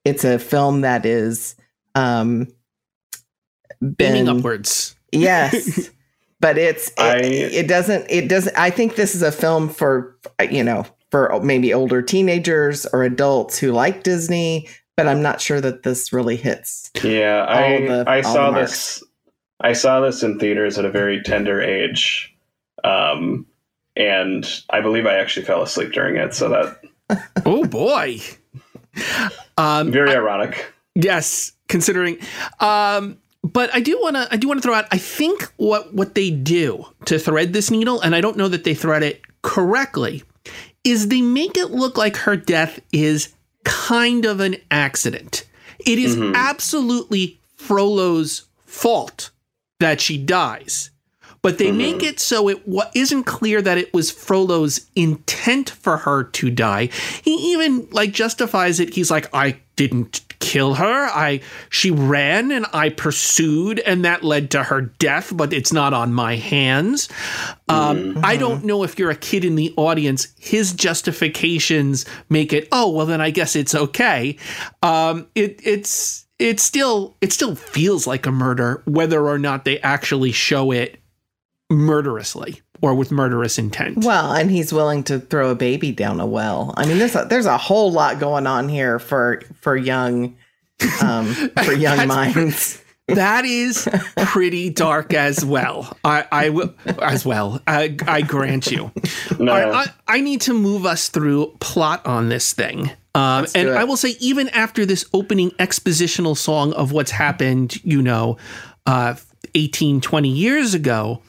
it's 0.04 0.24
a 0.24 0.38
film 0.38 0.82
that 0.82 1.04
is 1.04 1.54
um 1.94 2.48
been, 3.80 4.28
upwards. 4.28 4.96
Yes. 5.10 5.90
but 6.42 6.58
it's 6.58 6.88
it, 6.88 6.98
I, 6.98 7.16
it 7.18 7.68
doesn't 7.68 8.04
it 8.10 8.28
doesn't 8.28 8.58
i 8.58 8.68
think 8.68 8.96
this 8.96 9.14
is 9.14 9.22
a 9.22 9.32
film 9.32 9.70
for 9.70 10.18
you 10.50 10.62
know 10.62 10.84
for 11.10 11.40
maybe 11.42 11.72
older 11.72 12.02
teenagers 12.02 12.84
or 12.86 13.04
adults 13.04 13.56
who 13.58 13.72
like 13.72 14.02
disney 14.02 14.68
but 14.96 15.06
i'm 15.06 15.22
not 15.22 15.40
sure 15.40 15.60
that 15.60 15.84
this 15.84 16.12
really 16.12 16.36
hits 16.36 16.90
yeah 17.02 17.46
i 17.48 17.86
the, 17.86 18.04
i 18.08 18.20
saw 18.20 18.50
this 18.50 19.02
i 19.60 19.72
saw 19.72 20.00
this 20.00 20.22
in 20.22 20.38
theaters 20.38 20.78
at 20.78 20.84
a 20.84 20.90
very 20.90 21.22
tender 21.22 21.62
age 21.62 22.36
um 22.84 23.46
and 23.96 24.62
i 24.70 24.80
believe 24.80 25.06
i 25.06 25.14
actually 25.14 25.44
fell 25.44 25.62
asleep 25.62 25.92
during 25.92 26.16
it 26.16 26.34
so 26.34 26.48
that 26.48 27.28
oh 27.46 27.64
boy 27.64 28.18
um 29.56 29.90
very 29.90 30.10
ironic 30.10 30.54
I, 30.56 30.64
yes 30.94 31.52
considering 31.68 32.18
um 32.60 33.18
but 33.44 33.74
I 33.74 33.80
do 33.80 33.98
want 34.00 34.14
to 34.16 34.28
I 34.30 34.36
do 34.36 34.46
want 34.46 34.58
to 34.58 34.62
throw 34.62 34.74
out 34.74 34.86
I 34.92 34.98
think 34.98 35.52
what 35.56 35.92
what 35.92 36.14
they 36.14 36.30
do 36.30 36.86
to 37.06 37.18
thread 37.18 37.52
this 37.52 37.70
needle 37.70 38.00
and 38.00 38.14
I 38.14 38.20
don't 38.20 38.36
know 38.36 38.48
that 38.48 38.64
they 38.64 38.74
thread 38.74 39.02
it 39.02 39.20
correctly 39.42 40.22
is 40.84 41.08
they 41.08 41.20
make 41.20 41.56
it 41.56 41.70
look 41.70 41.96
like 41.96 42.16
her 42.18 42.36
death 42.36 42.80
is 42.92 43.34
kind 43.64 44.24
of 44.24 44.40
an 44.40 44.56
accident. 44.70 45.44
It 45.80 45.98
is 45.98 46.16
mm-hmm. 46.16 46.34
absolutely 46.34 47.40
Frollo's 47.56 48.46
fault 48.66 49.30
that 49.80 50.00
she 50.00 50.18
dies. 50.18 50.90
But 51.42 51.58
they 51.58 51.68
mm-hmm. 51.68 51.78
make 51.78 52.02
it 52.02 52.20
so 52.20 52.48
it 52.48 52.64
w- 52.64 52.88
isn't 52.94 53.24
clear 53.24 53.60
that 53.60 53.78
it 53.78 53.92
was 53.92 54.10
Frollo's 54.10 54.86
intent 54.94 55.70
for 55.70 55.98
her 55.98 56.24
to 56.24 56.50
die. 56.50 56.86
He 57.22 57.52
even 57.52 57.88
like 57.90 58.12
justifies 58.12 58.78
it. 58.78 58.94
He's 58.94 59.10
like, 59.10 59.28
I 59.34 59.58
didn't 59.74 60.20
kill 60.38 60.74
her. 60.74 61.06
I 61.06 61.40
she 61.70 61.90
ran 61.90 62.50
and 62.50 62.66
I 62.72 62.90
pursued 62.90 63.78
and 63.80 64.04
that 64.04 64.22
led 64.22 64.50
to 64.50 64.62
her 64.64 64.80
death, 64.82 65.32
but 65.34 65.52
it's 65.52 65.72
not 65.72 65.94
on 65.94 66.12
my 66.12 66.36
hands. 66.36 67.08
Um, 67.68 67.96
mm-hmm. 67.98 68.24
I 68.24 68.36
don't 68.36 68.64
know 68.64 68.82
if 68.82 68.98
you're 68.98 69.10
a 69.10 69.16
kid 69.16 69.44
in 69.44 69.54
the 69.54 69.72
audience. 69.76 70.28
His 70.38 70.72
justifications 70.72 72.04
make 72.28 72.52
it. 72.52 72.68
Oh 72.70 72.90
well, 72.90 73.06
then 73.06 73.20
I 73.20 73.30
guess 73.30 73.56
it's 73.56 73.74
okay. 73.74 74.36
Um, 74.82 75.28
it, 75.34 75.60
it's 75.64 76.26
it 76.38 76.58
still 76.60 77.16
it 77.20 77.32
still 77.32 77.54
feels 77.54 78.06
like 78.06 78.26
a 78.26 78.32
murder, 78.32 78.82
whether 78.84 79.26
or 79.26 79.38
not 79.38 79.64
they 79.64 79.78
actually 79.80 80.32
show 80.32 80.72
it 80.72 81.01
murderously 81.72 82.60
or 82.80 82.94
with 82.94 83.10
murderous 83.10 83.58
intent. 83.58 84.04
Well, 84.04 84.32
and 84.32 84.50
he's 84.50 84.72
willing 84.72 85.02
to 85.04 85.18
throw 85.18 85.50
a 85.50 85.54
baby 85.54 85.92
down 85.92 86.20
a 86.20 86.26
well. 86.26 86.74
I 86.76 86.86
mean, 86.86 86.98
there's 86.98 87.16
a, 87.16 87.24
there's 87.24 87.46
a 87.46 87.56
whole 87.56 87.90
lot 87.90 88.18
going 88.18 88.46
on 88.46 88.68
here 88.68 88.98
for 88.98 89.42
for 89.60 89.76
young 89.76 90.36
um, 91.02 91.26
for 91.64 91.72
young 91.72 92.06
minds. 92.06 92.78
That 93.08 93.44
is 93.44 93.88
pretty 94.16 94.70
dark 94.70 95.12
as 95.12 95.44
well. 95.44 95.98
I, 96.04 96.24
I 96.30 96.48
will 96.50 96.72
as 97.00 97.26
well. 97.26 97.60
I, 97.66 97.96
I 98.06 98.22
grant 98.22 98.70
you. 98.70 98.92
No. 99.40 99.52
I, 99.52 99.86
I, 100.06 100.20
need 100.20 100.42
to 100.42 100.54
move 100.54 100.86
us 100.86 101.08
through 101.08 101.56
plot 101.58 102.06
on 102.06 102.28
this 102.28 102.52
thing. 102.52 102.92
Um, 103.14 103.46
and 103.56 103.70
I 103.70 103.84
will 103.84 103.96
say, 103.96 104.14
even 104.20 104.48
after 104.50 104.86
this 104.86 105.04
opening 105.12 105.50
expositional 105.58 106.36
song 106.36 106.72
of 106.74 106.92
what's 106.92 107.10
happened, 107.10 107.84
you 107.84 108.00
know, 108.00 108.38
uh, 108.86 109.16
18, 109.54 110.00
20 110.00 110.28
years 110.28 110.74
ago, 110.74 111.22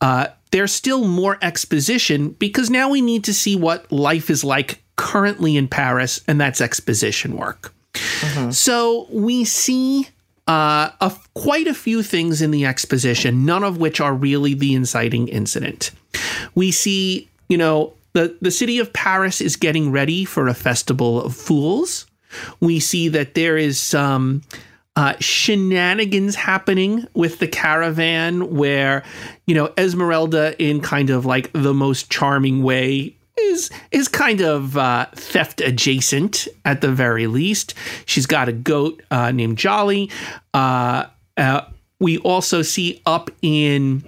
uh, 0.00 0.28
there's 0.50 0.72
still 0.72 1.06
more 1.06 1.38
exposition 1.42 2.30
because 2.30 2.70
now 2.70 2.88
we 2.88 3.00
need 3.00 3.24
to 3.24 3.34
see 3.34 3.56
what 3.56 3.90
life 3.92 4.30
is 4.30 4.42
like 4.42 4.82
currently 4.96 5.56
in 5.56 5.68
Paris, 5.68 6.20
and 6.26 6.40
that's 6.40 6.60
exposition 6.60 7.36
work. 7.36 7.72
Mm-hmm. 7.94 8.50
So 8.50 9.06
we 9.10 9.44
see 9.44 10.08
uh, 10.46 10.90
a, 11.00 11.12
quite 11.34 11.66
a 11.66 11.74
few 11.74 12.02
things 12.02 12.42
in 12.42 12.50
the 12.50 12.66
exposition, 12.66 13.46
none 13.46 13.62
of 13.62 13.78
which 13.78 14.00
are 14.00 14.14
really 14.14 14.54
the 14.54 14.74
inciting 14.74 15.28
incident. 15.28 15.92
We 16.54 16.72
see, 16.72 17.28
you 17.48 17.56
know, 17.56 17.92
the, 18.12 18.36
the 18.40 18.50
city 18.50 18.78
of 18.78 18.92
Paris 18.92 19.40
is 19.40 19.56
getting 19.56 19.92
ready 19.92 20.24
for 20.24 20.48
a 20.48 20.54
festival 20.54 21.22
of 21.22 21.36
fools. 21.36 22.06
We 22.58 22.80
see 22.80 23.08
that 23.08 23.34
there 23.34 23.56
is 23.56 23.78
some 23.78 24.42
uh, 24.96 25.14
shenanigans 25.20 26.34
happening 26.34 27.06
with 27.14 27.38
the 27.38 27.48
caravan 27.48 28.54
where, 28.54 29.02
you 29.46 29.54
know, 29.54 29.72
Esmeralda, 29.78 30.60
in 30.62 30.80
kind 30.80 31.10
of 31.10 31.24
like 31.24 31.50
the 31.52 31.72
most 31.74 32.10
charming 32.10 32.62
way, 32.62 33.16
is 33.38 33.70
is 33.90 34.08
kind 34.08 34.40
of 34.40 34.76
uh, 34.76 35.06
theft 35.14 35.60
adjacent 35.60 36.48
at 36.64 36.80
the 36.80 36.92
very 36.92 37.26
least. 37.26 37.74
She's 38.04 38.26
got 38.26 38.48
a 38.48 38.52
goat 38.52 39.02
uh, 39.10 39.30
named 39.30 39.58
Jolly. 39.58 40.10
Uh, 40.52 41.06
uh 41.36 41.62
we 41.98 42.16
also 42.18 42.62
see 42.62 43.02
up 43.04 43.30
in 43.42 44.02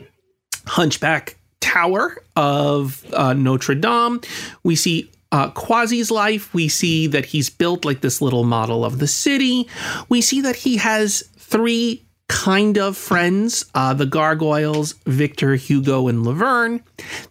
Hunchback 0.66 1.36
Tower 1.60 2.16
of 2.36 3.04
uh, 3.12 3.34
Notre 3.34 3.74
Dame. 3.74 4.20
We 4.64 4.76
see 4.76 5.10
uh, 5.32 5.50
Quasi's 5.50 6.10
life, 6.10 6.52
we 6.54 6.68
see 6.68 7.06
that 7.08 7.24
he's 7.26 7.50
built 7.50 7.84
like 7.84 8.02
this 8.02 8.20
little 8.20 8.44
model 8.44 8.84
of 8.84 8.98
the 8.98 9.08
city. 9.08 9.68
We 10.08 10.20
see 10.20 10.42
that 10.42 10.56
he 10.56 10.76
has 10.76 11.24
three 11.36 12.04
kind 12.28 12.78
of 12.78 12.96
friends, 12.96 13.64
uh, 13.74 13.94
the 13.94 14.06
Gargoyles, 14.06 14.92
Victor, 15.06 15.54
Hugo, 15.54 16.08
and 16.08 16.24
Laverne, 16.24 16.82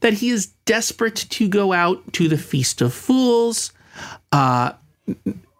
that 0.02 0.14
he 0.14 0.30
is 0.30 0.48
desperate 0.66 1.16
to 1.16 1.48
go 1.48 1.74
out 1.74 2.14
to 2.14 2.28
the 2.28 2.38
Feast 2.38 2.82
of 2.82 2.94
Fools. 2.94 3.72
Uh, 4.32 4.74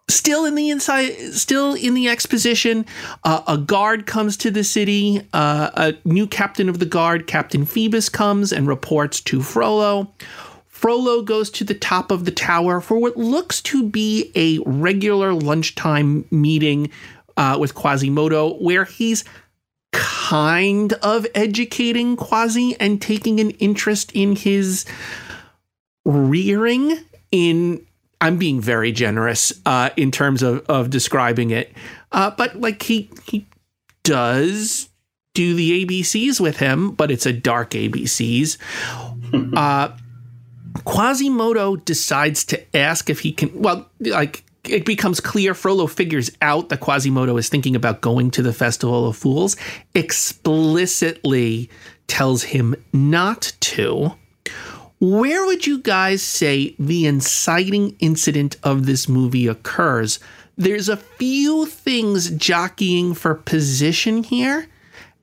still 0.08 0.44
in 0.44 0.54
the 0.54 0.70
inside, 0.70 1.14
still 1.32 1.74
in 1.74 1.94
the 1.94 2.08
exposition, 2.08 2.86
uh, 3.24 3.42
a 3.48 3.58
guard 3.58 4.06
comes 4.06 4.36
to 4.36 4.50
the 4.50 4.64
city. 4.64 5.26
Uh, 5.32 5.70
a 5.74 5.94
new 6.04 6.26
captain 6.26 6.68
of 6.68 6.78
the 6.78 6.86
guard, 6.86 7.26
Captain 7.26 7.64
Phoebus, 7.64 8.08
comes 8.08 8.52
and 8.52 8.68
reports 8.68 9.20
to 9.22 9.42
Frollo. 9.42 10.12
Frollo 10.82 11.22
goes 11.22 11.48
to 11.52 11.62
the 11.62 11.74
top 11.74 12.10
of 12.10 12.24
the 12.24 12.32
tower 12.32 12.80
for 12.80 12.98
what 12.98 13.16
looks 13.16 13.62
to 13.62 13.84
be 13.88 14.32
a 14.34 14.58
regular 14.68 15.32
lunchtime 15.32 16.24
meeting 16.32 16.90
uh, 17.36 17.56
with 17.60 17.76
Quasimodo, 17.76 18.60
where 18.60 18.84
he's 18.84 19.24
kind 19.92 20.92
of 20.94 21.24
educating 21.36 22.16
Quasi 22.16 22.74
and 22.80 23.00
taking 23.00 23.38
an 23.38 23.50
interest 23.52 24.10
in 24.10 24.34
his 24.34 24.84
rearing 26.04 26.98
in 27.30 27.86
I'm 28.20 28.36
being 28.36 28.60
very 28.60 28.90
generous 28.90 29.52
uh, 29.64 29.90
in 29.96 30.10
terms 30.10 30.42
of, 30.42 30.66
of 30.68 30.90
describing 30.90 31.50
it. 31.50 31.72
Uh, 32.10 32.32
but 32.32 32.56
like 32.56 32.82
he 32.82 33.08
he 33.28 33.46
does 34.02 34.88
do 35.34 35.54
the 35.54 35.86
ABCs 35.86 36.40
with 36.40 36.56
him, 36.56 36.90
but 36.90 37.12
it's 37.12 37.24
a 37.24 37.32
dark 37.32 37.70
ABCs. 37.70 38.58
uh, 39.56 39.96
Quasimodo 40.84 41.76
decides 41.76 42.44
to 42.46 42.76
ask 42.76 43.10
if 43.10 43.20
he 43.20 43.32
can. 43.32 43.50
Well, 43.60 43.88
like 44.00 44.44
it 44.64 44.84
becomes 44.84 45.20
clear 45.20 45.54
Frollo 45.54 45.86
figures 45.86 46.30
out 46.40 46.68
that 46.68 46.80
Quasimodo 46.80 47.36
is 47.36 47.48
thinking 47.48 47.74
about 47.74 48.00
going 48.00 48.30
to 48.32 48.42
the 48.42 48.52
Festival 48.52 49.08
of 49.08 49.16
Fools, 49.16 49.56
explicitly 49.94 51.68
tells 52.06 52.44
him 52.44 52.74
not 52.92 53.52
to. 53.60 54.12
Where 55.00 55.44
would 55.46 55.66
you 55.66 55.80
guys 55.80 56.22
say 56.22 56.76
the 56.78 57.06
inciting 57.06 57.96
incident 57.98 58.56
of 58.62 58.86
this 58.86 59.08
movie 59.08 59.48
occurs? 59.48 60.20
There's 60.56 60.88
a 60.88 60.96
few 60.96 61.66
things 61.66 62.30
jockeying 62.30 63.14
for 63.14 63.34
position 63.34 64.22
here, 64.22 64.68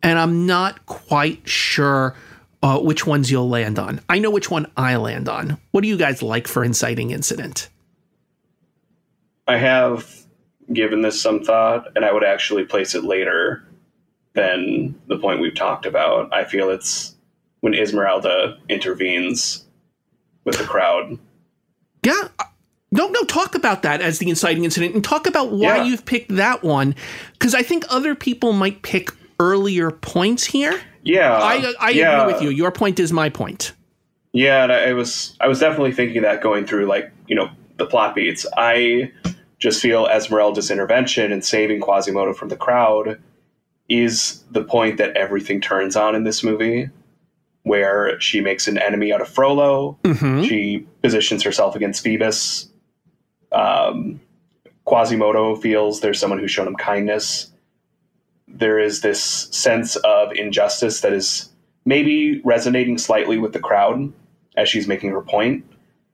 and 0.03 0.19
I'm 0.19 0.45
not 0.45 0.85
quite 0.85 1.47
sure 1.47 2.13
uh, 2.61 2.79
which 2.79 3.05
ones 3.07 3.31
you'll 3.31 3.49
land 3.49 3.79
on. 3.79 4.01
I 4.09 4.19
know 4.19 4.31
which 4.31 4.51
one 4.51 4.69
I 4.75 4.95
land 4.97 5.29
on. 5.29 5.57
What 5.71 5.81
do 5.81 5.87
you 5.87 5.97
guys 5.97 6.21
like 6.21 6.47
for 6.47 6.63
inciting 6.63 7.11
incident? 7.11 7.69
I 9.47 9.57
have 9.57 10.25
given 10.71 11.01
this 11.01 11.19
some 11.19 11.43
thought, 11.43 11.87
and 11.95 12.05
I 12.05 12.11
would 12.11 12.23
actually 12.23 12.65
place 12.65 12.93
it 12.95 13.03
later 13.03 13.65
than 14.33 14.99
the 15.07 15.17
point 15.17 15.41
we've 15.41 15.55
talked 15.55 15.85
about. 15.85 16.33
I 16.33 16.43
feel 16.43 16.69
it's 16.69 17.15
when 17.61 17.73
Esmeralda 17.73 18.57
intervenes 18.69 19.65
with 20.43 20.57
the 20.57 20.63
crowd. 20.63 21.17
Yeah. 22.05 22.29
No, 22.91 23.07
no, 23.07 23.23
talk 23.23 23.55
about 23.55 23.83
that 23.83 24.01
as 24.01 24.19
the 24.19 24.29
inciting 24.29 24.63
incident 24.63 24.95
and 24.95 25.03
talk 25.03 25.27
about 25.27 25.51
why 25.51 25.77
yeah. 25.77 25.83
you've 25.83 26.05
picked 26.05 26.35
that 26.35 26.63
one. 26.63 26.95
Because 27.33 27.53
I 27.53 27.61
think 27.61 27.85
other 27.89 28.15
people 28.15 28.53
might 28.53 28.81
pick 28.81 29.11
earlier 29.39 29.91
points 29.91 30.45
here. 30.45 30.79
Yeah. 31.03 31.33
I, 31.33 31.73
I 31.79 31.89
yeah. 31.91 32.21
agree 32.21 32.33
with 32.33 32.41
you. 32.43 32.49
Your 32.49 32.71
point 32.71 32.99
is 32.99 33.11
my 33.11 33.29
point. 33.29 33.73
Yeah, 34.31 34.63
and 34.63 34.71
I 34.71 34.93
was 34.93 35.35
I 35.39 35.47
was 35.47 35.59
definitely 35.59 35.91
thinking 35.91 36.21
that 36.21 36.41
going 36.41 36.65
through 36.65 36.85
like, 36.85 37.11
you 37.27 37.35
know, 37.35 37.49
the 37.77 37.85
plot 37.85 38.15
beats. 38.15 38.45
I 38.57 39.11
just 39.57 39.81
feel 39.81 40.05
Esmeralda's 40.05 40.69
intervention 40.71 41.31
and 41.31 41.43
saving 41.43 41.81
Quasimodo 41.81 42.33
from 42.33 42.49
the 42.49 42.55
crowd 42.55 43.19
is 43.89 44.43
the 44.51 44.63
point 44.63 44.97
that 44.97 45.17
everything 45.17 45.59
turns 45.59 45.95
on 45.95 46.15
in 46.15 46.23
this 46.23 46.43
movie 46.43 46.89
where 47.63 48.19
she 48.21 48.39
makes 48.39 48.67
an 48.67 48.77
enemy 48.77 49.11
out 49.11 49.21
of 49.21 49.27
Frollo. 49.27 49.97
Mm-hmm. 50.03 50.43
She 50.43 50.87
positions 51.01 51.43
herself 51.43 51.75
against 51.75 52.03
Phoebus. 52.03 52.69
Um, 53.51 54.21
Quasimodo 54.85 55.55
feels 55.55 56.01
there's 56.01 56.19
someone 56.19 56.39
who's 56.39 56.51
shown 56.51 56.67
him 56.67 56.75
kindness. 56.75 57.51
There 58.49 58.79
is 58.79 59.01
this 59.01 59.21
sense 59.21 59.95
of 59.97 60.31
injustice 60.33 61.01
that 61.01 61.13
is 61.13 61.49
maybe 61.85 62.41
resonating 62.43 62.97
slightly 62.97 63.37
with 63.37 63.53
the 63.53 63.59
crowd 63.59 64.11
as 64.57 64.69
she's 64.69 64.87
making 64.87 65.11
her 65.11 65.21
point. 65.21 65.65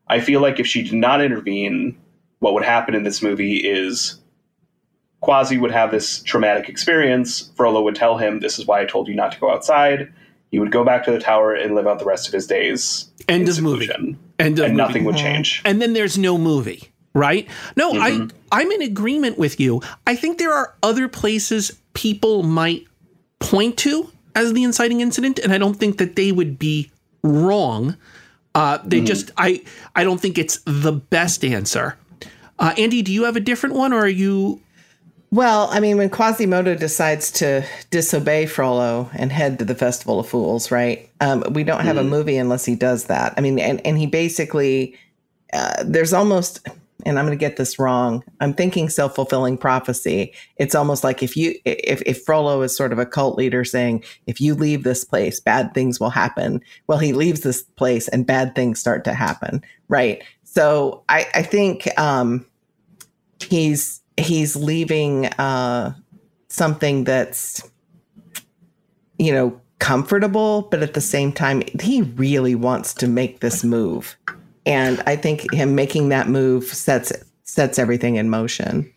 I 0.08 0.20
feel 0.20 0.42
like 0.42 0.60
if 0.60 0.68
she 0.68 0.84
did 0.84 0.94
not 0.94 1.22
intervene, 1.22 1.98
what 2.40 2.54
would 2.54 2.64
happen 2.64 2.94
in 2.94 3.04
this 3.04 3.22
movie 3.22 3.56
is 3.58 4.20
Quasi 5.22 5.58
would 5.58 5.72
have 5.72 5.90
this 5.90 6.22
traumatic 6.22 6.70
experience. 6.70 7.52
Frollo 7.56 7.82
would 7.82 7.96
tell 7.96 8.18
him, 8.18 8.40
This 8.40 8.60
is 8.60 8.68
why 8.68 8.82
I 8.82 8.86
told 8.86 9.08
you 9.08 9.16
not 9.16 9.32
to 9.32 9.40
go 9.40 9.52
outside 9.52 10.14
he 10.56 10.60
would 10.60 10.72
go 10.72 10.86
back 10.86 11.04
to 11.04 11.12
the 11.12 11.20
tower 11.20 11.54
and 11.54 11.76
live 11.76 11.86
out 11.86 12.00
the 12.00 12.06
rest 12.06 12.28
of 12.28 12.34
his 12.34 12.48
days. 12.48 13.12
End 13.28 13.50
of 13.50 13.62
movie. 13.62 13.90
End 13.92 14.18
of 14.40 14.40
and 14.40 14.58
movie. 14.58 14.72
nothing 14.74 15.04
would 15.04 15.18
change. 15.18 15.62
And 15.66 15.82
then 15.82 15.92
there's 15.92 16.18
no 16.18 16.38
movie, 16.38 16.94
right? 17.14 17.46
No, 17.76 17.92
mm-hmm. 17.92 18.30
I 18.52 18.62
I'm 18.62 18.72
in 18.72 18.82
agreement 18.82 19.38
with 19.38 19.60
you. 19.60 19.82
I 20.08 20.16
think 20.16 20.38
there 20.38 20.54
are 20.54 20.74
other 20.82 21.10
places 21.10 21.78
people 21.96 22.44
might 22.44 22.86
point 23.40 23.78
to 23.80 24.12
as 24.36 24.54
the 24.54 24.64
inciting 24.64 25.02
incident, 25.02 25.40
and 25.40 25.52
I 25.52 25.58
don't 25.58 25.74
think 25.74 25.98
that 25.98 26.16
they 26.16 26.32
would 26.32 26.60
be 26.60 26.92
wrong. 27.24 27.98
Uh, 28.54 28.78
they 28.84 29.02
mm. 29.02 29.08
just 29.08 29.32
I 29.38 29.64
I 29.96 30.04
don't 30.04 30.22
think 30.22 30.38
it's 30.38 30.60
the 30.66 30.92
best 30.92 31.44
answer. 31.44 31.98
Uh, 32.60 32.74
Andy, 32.78 33.02
do 33.02 33.12
you 33.12 33.24
have 33.24 33.36
a 33.36 33.42
different 33.42 33.76
one, 33.76 33.92
or 33.92 34.02
are 34.02 34.08
you 34.08 34.62
well, 35.36 35.68
I 35.70 35.82
mean, 35.82 35.98
when 35.98 36.10
Quasimodo 36.10 36.76
decides 36.76 37.30
to 37.34 37.66
disobey 37.90 38.46
Frollo 38.46 39.10
and 39.14 39.34
head 39.34 39.60
to 39.60 39.66
the 39.66 39.76
Festival 39.76 40.20
of 40.22 40.30
Fools, 40.30 40.72
right? 40.72 41.10
Um, 41.20 41.44
we 41.52 41.66
don't 41.66 41.84
have 41.84 41.98
mm. 41.98 42.00
a 42.00 42.04
hmm. 42.04 42.10
movie 42.10 42.38
unless 42.38 42.64
he 42.64 42.76
does 42.76 43.06
that. 43.06 43.34
I 43.36 43.42
mean, 43.42 43.60
and, 43.60 43.86
and 43.86 43.98
he 43.98 44.08
basically, 44.08 44.98
uh, 45.52 45.84
there's 45.86 46.14
almost, 46.14 46.66
and 47.06 47.20
I'm 47.20 47.26
going 47.26 47.38
to 47.38 47.40
get 47.40 47.58
this 47.58 47.78
wrong. 47.78 48.24
I'm 48.42 48.54
thinking 48.54 48.90
self 48.90 49.16
fulfilling 49.16 49.58
prophecy. 49.58 50.34
It's 50.58 50.76
almost 50.76 51.04
like 51.04 51.22
if 51.22 51.38
you, 51.38 51.56
if, 51.66 52.02
if 52.06 52.24
Frollo 52.24 52.62
is 52.62 52.76
sort 52.76 52.92
of 52.92 53.00
a 53.00 53.06
cult 53.06 53.38
leader 53.38 53.64
saying, 53.64 54.04
if 54.26 54.42
you 54.42 54.56
leave 54.56 54.84
this 54.84 55.06
place, 55.06 55.40
bad 55.40 55.74
things 55.74 56.00
will 56.00 56.10
happen. 56.10 56.62
Well, 56.88 56.98
he 56.98 57.14
leaves 57.14 57.42
this 57.42 57.62
place 57.62 58.08
and 58.08 58.26
bad 58.26 58.56
things 58.56 58.80
start 58.80 59.04
to 59.06 59.14
happen, 59.14 59.64
right? 59.88 60.24
So 60.44 61.04
I, 61.08 61.28
I 61.36 61.44
think 61.44 61.88
um, 62.00 62.46
he's, 63.40 64.02
he's 64.18 64.56
leaving 64.56 65.28
uh, 65.28 65.94
something 66.50 67.04
that's, 67.04 67.70
you 69.20 69.32
know, 69.32 69.62
comfortable, 69.80 70.64
but 70.72 70.82
at 70.82 70.94
the 70.94 71.02
same 71.02 71.32
time, 71.32 71.62
he 71.80 72.02
really 72.02 72.56
wants 72.56 72.94
to 72.96 73.08
make 73.08 73.42
this 73.42 73.64
move. 73.64 74.18
And 74.66 75.02
I 75.06 75.16
think 75.16 75.52
him 75.54 75.76
making 75.76 76.10
that 76.10 76.28
move 76.28 76.66
sets 76.66 77.12
sets 77.44 77.78
everything 77.80 78.16
in 78.16 78.30
motion. 78.30 78.92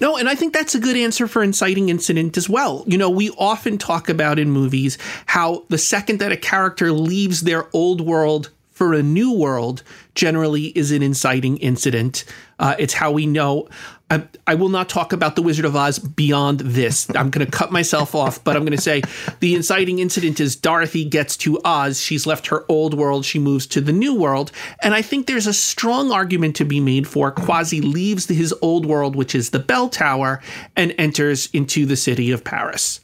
No, 0.00 0.16
and 0.16 0.28
I 0.28 0.34
think 0.34 0.54
that's 0.54 0.74
a 0.74 0.80
good 0.80 0.96
answer 0.96 1.28
for 1.28 1.42
inciting 1.42 1.90
incident 1.90 2.38
as 2.38 2.48
well. 2.48 2.84
You 2.86 2.96
know, 2.96 3.10
we 3.10 3.30
often 3.32 3.76
talk 3.76 4.08
about 4.08 4.38
in 4.38 4.50
movies 4.50 4.96
how 5.26 5.64
the 5.68 5.76
second 5.76 6.20
that 6.20 6.32
a 6.32 6.38
character 6.38 6.90
leaves 6.90 7.42
their 7.42 7.68
old 7.74 8.00
world 8.00 8.50
for 8.70 8.94
a 8.94 9.02
new 9.02 9.30
world 9.30 9.82
generally 10.14 10.68
is 10.68 10.90
an 10.90 11.02
inciting 11.02 11.58
incident. 11.58 12.24
Uh, 12.58 12.74
it's 12.78 12.94
how 12.94 13.12
we 13.12 13.26
know. 13.26 13.68
I, 14.10 14.24
I, 14.46 14.54
will 14.54 14.68
not 14.68 14.88
talk 14.88 15.12
about 15.12 15.36
the 15.36 15.42
Wizard 15.42 15.64
of 15.64 15.76
Oz 15.76 15.98
beyond 15.98 16.60
this. 16.60 17.08
I'm 17.14 17.30
going 17.30 17.46
to 17.46 17.50
cut 17.50 17.70
myself 17.70 18.14
off, 18.14 18.42
but 18.42 18.56
I'm 18.56 18.62
going 18.62 18.76
to 18.76 18.82
say 18.82 19.02
the 19.38 19.54
inciting 19.54 20.00
incident 20.00 20.40
is 20.40 20.56
Dorothy 20.56 21.04
gets 21.04 21.36
to 21.38 21.60
Oz. 21.64 22.00
She's 22.00 22.26
left 22.26 22.48
her 22.48 22.64
old 22.68 22.94
world. 22.94 23.24
She 23.24 23.38
moves 23.38 23.66
to 23.68 23.80
the 23.80 23.92
new 23.92 24.14
world. 24.14 24.50
And 24.82 24.94
I 24.94 25.02
think 25.02 25.26
there's 25.26 25.46
a 25.46 25.54
strong 25.54 26.10
argument 26.10 26.56
to 26.56 26.64
be 26.64 26.80
made 26.80 27.06
for 27.06 27.30
Quasi 27.30 27.80
leaves 27.80 28.26
his 28.26 28.52
old 28.60 28.84
world, 28.84 29.14
which 29.14 29.34
is 29.34 29.50
the 29.50 29.60
bell 29.60 29.88
tower, 29.88 30.42
and 30.76 30.94
enters 30.98 31.48
into 31.52 31.86
the 31.86 31.96
city 31.96 32.32
of 32.32 32.42
Paris. 32.42 33.00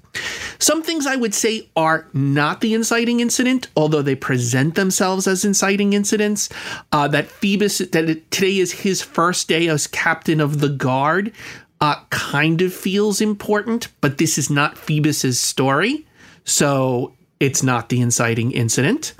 Some 0.58 0.82
things 0.82 1.06
I 1.06 1.16
would 1.16 1.34
say 1.34 1.68
are 1.76 2.06
not 2.12 2.60
the 2.60 2.74
inciting 2.74 3.20
incident, 3.20 3.68
although 3.76 4.02
they 4.02 4.14
present 4.14 4.74
themselves 4.74 5.26
as 5.26 5.44
inciting 5.44 5.92
incidents. 5.92 6.48
Uh, 6.92 7.08
that 7.08 7.26
Phoebus, 7.26 7.78
that 7.78 8.30
today 8.30 8.58
is 8.58 8.72
his 8.72 9.02
first 9.02 9.48
day 9.48 9.68
as 9.68 9.86
captain 9.86 10.40
of 10.40 10.60
the 10.60 10.68
guard, 10.68 11.32
uh, 11.80 11.96
kind 12.10 12.62
of 12.62 12.72
feels 12.72 13.20
important, 13.20 13.88
but 14.00 14.18
this 14.18 14.38
is 14.38 14.48
not 14.48 14.78
Phoebus's 14.78 15.38
story, 15.38 16.06
so 16.44 17.12
it's 17.38 17.62
not 17.62 17.90
the 17.90 18.00
inciting 18.00 18.52
incident. 18.52 19.12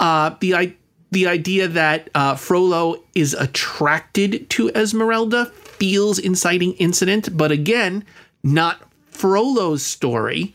Uh, 0.00 0.34
the 0.40 0.74
the 1.10 1.26
idea 1.26 1.68
that 1.68 2.08
uh, 2.14 2.34
Frollo 2.34 3.04
is 3.14 3.34
attracted 3.34 4.48
to 4.48 4.70
Esmeralda 4.70 5.46
feels 5.46 6.18
inciting 6.18 6.72
incident, 6.74 7.36
but 7.36 7.52
again, 7.52 8.02
not 8.42 8.80
Frollo's 9.22 9.84
story, 9.84 10.52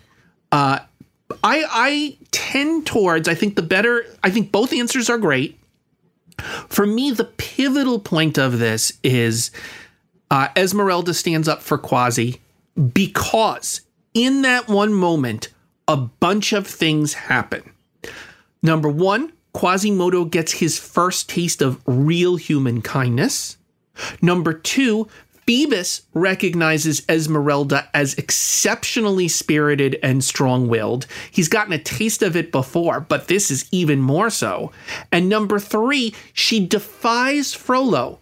uh, 0.51 0.79
I 1.41 1.63
I 1.71 2.17
tend 2.31 2.85
towards 2.85 3.29
I 3.29 3.33
think 3.33 3.55
the 3.55 3.61
better 3.61 4.05
I 4.25 4.29
think 4.29 4.51
both 4.51 4.73
answers 4.73 5.09
are 5.09 5.17
great. 5.17 5.57
For 6.67 6.85
me, 6.85 7.11
the 7.11 7.23
pivotal 7.23 7.97
point 7.97 8.37
of 8.37 8.59
this 8.59 8.91
is 9.03 9.51
uh, 10.29 10.49
Esmeralda 10.57 11.13
stands 11.13 11.47
up 11.47 11.61
for 11.61 11.77
Quasi 11.77 12.41
because 12.93 13.81
in 14.13 14.41
that 14.41 14.67
one 14.67 14.93
moment, 14.93 15.47
a 15.87 15.95
bunch 15.95 16.51
of 16.51 16.67
things 16.67 17.13
happen. 17.13 17.71
Number 18.61 18.89
one, 18.89 19.31
Quasimodo 19.53 20.25
gets 20.25 20.51
his 20.51 20.77
first 20.77 21.29
taste 21.29 21.61
of 21.61 21.81
real 21.85 22.35
human 22.35 22.81
kindness. 22.81 23.55
Number 24.21 24.53
two, 24.53 25.07
Phoebus 25.47 26.01
recognizes 26.13 27.03
Esmeralda 27.07 27.89
as 27.93 28.13
exceptionally 28.15 29.29
spirited 29.29 29.97
and 30.03 30.21
strong 30.21 30.67
willed. 30.67 31.07
He's 31.31 31.47
gotten 31.47 31.71
a 31.71 31.79
taste 31.79 32.21
of 32.21 32.35
it 32.35 32.51
before, 32.51 32.99
but 32.99 33.29
this 33.29 33.49
is 33.49 33.65
even 33.71 34.01
more 34.01 34.29
so. 34.29 34.73
And 35.09 35.29
number 35.29 35.57
three, 35.57 36.13
she 36.33 36.65
defies 36.65 37.53
Frollo. 37.53 38.19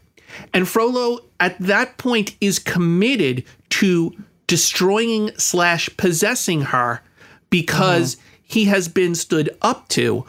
And 0.54 0.68
Frollo 0.68 1.22
at 1.40 1.58
that 1.60 1.98
point 1.98 2.36
is 2.40 2.60
committed 2.60 3.44
to 3.70 4.16
destroying 4.46 5.32
slash 5.38 5.90
possessing 5.98 6.62
her 6.62 7.02
because 7.50 8.16
mm-hmm. 8.16 8.28
he 8.44 8.66
has 8.66 8.88
been 8.88 9.16
stood 9.16 9.50
up 9.64 9.88
to 9.90 10.26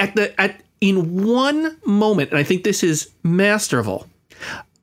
at 0.00 0.16
the 0.16 0.38
at 0.40 0.60
in 0.80 1.24
one 1.24 1.76
moment, 1.86 2.30
and 2.30 2.38
I 2.38 2.42
think 2.42 2.64
this 2.64 2.82
is 2.82 3.10
masterful. 3.22 4.06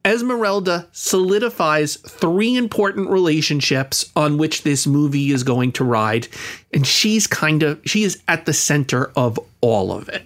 Esmeralda 0.04 0.88
solidifies 0.92 1.96
three 1.98 2.56
important 2.56 3.10
relationships 3.10 4.10
on 4.16 4.38
which 4.38 4.64
this 4.64 4.88
movie 4.88 5.32
is 5.32 5.44
going 5.44 5.72
to 5.74 5.84
ride, 5.84 6.28
and 6.74 6.86
she's 6.88 7.28
kind 7.28 7.62
of 7.62 7.80
she 7.86 8.04
is 8.04 8.22
at 8.28 8.46
the 8.46 8.54
center 8.54 9.12
of 9.16 9.40
all 9.62 9.92
of 9.92 10.10
it. 10.10 10.26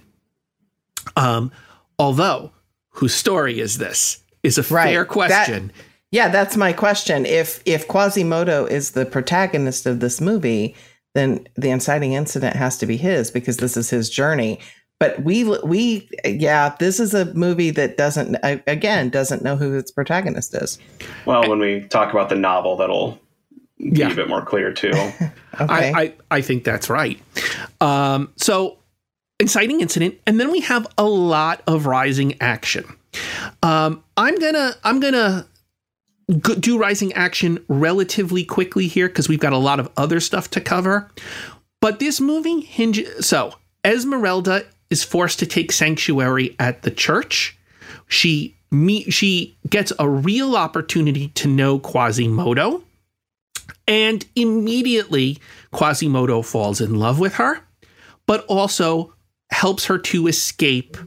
Um, 1.17 1.51
although, 1.99 2.51
whose 2.89 3.13
story 3.13 3.59
is 3.59 3.77
this? 3.77 4.21
Is 4.43 4.57
a 4.57 4.73
right. 4.73 4.89
fair 4.91 5.05
question. 5.05 5.67
That, 5.67 5.73
yeah, 6.11 6.27
that's 6.29 6.55
my 6.55 6.71
question. 6.71 7.25
If 7.25 7.61
if 7.65 7.87
Quasimodo 7.87 8.65
is 8.65 8.91
the 8.91 9.05
protagonist 9.05 9.85
of 9.85 9.99
this 9.99 10.21
movie, 10.21 10.75
then 11.15 11.47
the 11.55 11.69
inciting 11.69 12.13
incident 12.13 12.55
has 12.55 12.77
to 12.77 12.85
be 12.85 12.97
his 12.97 13.31
because 13.31 13.57
this 13.57 13.75
is 13.75 13.89
his 13.89 14.09
journey 14.09 14.59
but 14.99 15.21
we 15.23 15.43
we 15.63 16.09
yeah 16.23 16.75
this 16.79 16.99
is 16.99 17.13
a 17.13 17.25
movie 17.33 17.71
that 17.71 17.97
doesn't 17.97 18.37
again 18.43 19.09
doesn't 19.09 19.43
know 19.43 19.55
who 19.55 19.77
its 19.77 19.91
protagonist 19.91 20.53
is. 20.55 20.79
Well 21.25 21.49
when 21.49 21.59
we 21.59 21.81
talk 21.81 22.11
about 22.11 22.29
the 22.29 22.35
novel 22.35 22.77
that'll 22.77 23.19
be 23.77 23.99
yeah. 23.99 24.11
a 24.11 24.15
bit 24.15 24.29
more 24.29 24.43
clear 24.43 24.71
too. 24.73 24.91
Okay. 25.57 25.93
I, 25.95 26.01
I, 26.01 26.13
I 26.31 26.41
think 26.41 26.65
that's 26.65 26.89
right. 26.89 27.17
Um, 27.79 28.33
so 28.35 28.77
inciting 29.39 29.79
incident 29.79 30.19
and 30.27 30.37
then 30.37 30.51
we 30.51 30.59
have 30.59 30.85
a 30.97 31.05
lot 31.05 31.61
of 31.65 31.85
rising 31.85 32.35
action. 32.41 32.83
Um, 33.63 34.03
i'm 34.17 34.35
gonna 34.35 34.73
i'm 34.83 34.99
gonna 34.99 35.47
do 36.59 36.77
rising 36.77 37.13
action 37.13 37.63
relatively 37.69 38.43
quickly 38.43 38.87
here 38.87 39.07
because 39.07 39.29
we've 39.29 39.39
got 39.39 39.53
a 39.53 39.57
lot 39.57 39.79
of 39.79 39.89
other 39.95 40.19
stuff 40.19 40.49
to 40.51 40.59
cover. 40.59 41.09
But 41.79 41.99
this 41.99 42.19
movie 42.19 42.59
hinges 42.59 43.25
so 43.25 43.53
esmeralda 43.85 44.65
is 44.89 45.03
forced 45.03 45.39
to 45.39 45.45
take 45.45 45.71
sanctuary 45.71 46.55
at 46.59 46.81
the 46.83 46.91
church. 46.91 47.57
She 48.07 48.55
meet, 48.71 49.13
she 49.13 49.57
gets 49.69 49.91
a 49.99 50.09
real 50.09 50.55
opportunity 50.55 51.29
to 51.29 51.47
know 51.47 51.79
Quasimodo, 51.79 52.83
and 53.87 54.25
immediately 54.35 55.37
Quasimodo 55.71 56.41
falls 56.41 56.81
in 56.81 56.95
love 56.95 57.19
with 57.19 57.35
her, 57.35 57.59
but 58.25 58.45
also 58.45 59.13
helps 59.51 59.85
her 59.85 59.97
to 59.97 60.27
escape 60.27 60.97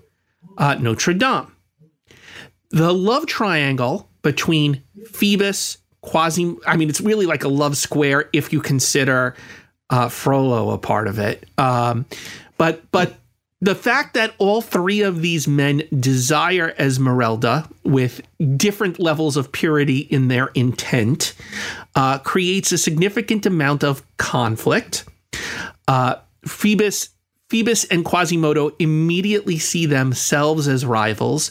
uh, 0.57 0.75
Notre 0.75 1.15
Dame. 1.15 1.53
The 2.71 2.93
love 2.93 3.27
triangle 3.27 4.11
between 4.23 4.83
Phoebus, 5.13 5.79
Quasi, 6.03 6.57
I 6.67 6.77
mean, 6.77 6.89
it's 6.89 7.01
really 7.01 7.27
like 7.27 7.45
a 7.45 7.49
love 7.49 7.77
square 7.77 8.29
if 8.33 8.53
you 8.53 8.61
consider 8.61 9.35
uh, 9.91 10.09
Frollo 10.09 10.71
a 10.71 10.79
part 10.79 11.09
of 11.09 11.19
it. 11.19 11.49
Um, 11.59 12.07
but 12.57 12.83
but 12.91 13.15
the 13.61 13.75
fact 13.75 14.15
that 14.15 14.35
all 14.39 14.63
three 14.63 15.03
of 15.03 15.21
these 15.21 15.49
men 15.49 15.83
desire 15.99 16.75
Esmeralda 16.79 17.69
with 17.83 18.21
different 18.57 19.01
levels 19.01 19.37
of 19.37 19.51
purity 19.51 19.99
in 19.99 20.29
their 20.29 20.49
intent 20.49 21.35
uh, 21.95 22.19
creates 22.19 22.71
a 22.71 22.79
significant 22.79 23.47
amount 23.47 23.83
of 23.83 24.03
conflict. 24.17 25.05
Uh, 25.89 26.17
Phoebus, 26.47 27.11
Phoebus 27.51 27.85
and 27.87 28.05
Quasimodo 28.05 28.71
immediately 28.79 29.59
see 29.59 29.87
themselves 29.87 30.69
as 30.69 30.87
rivals. 30.87 31.51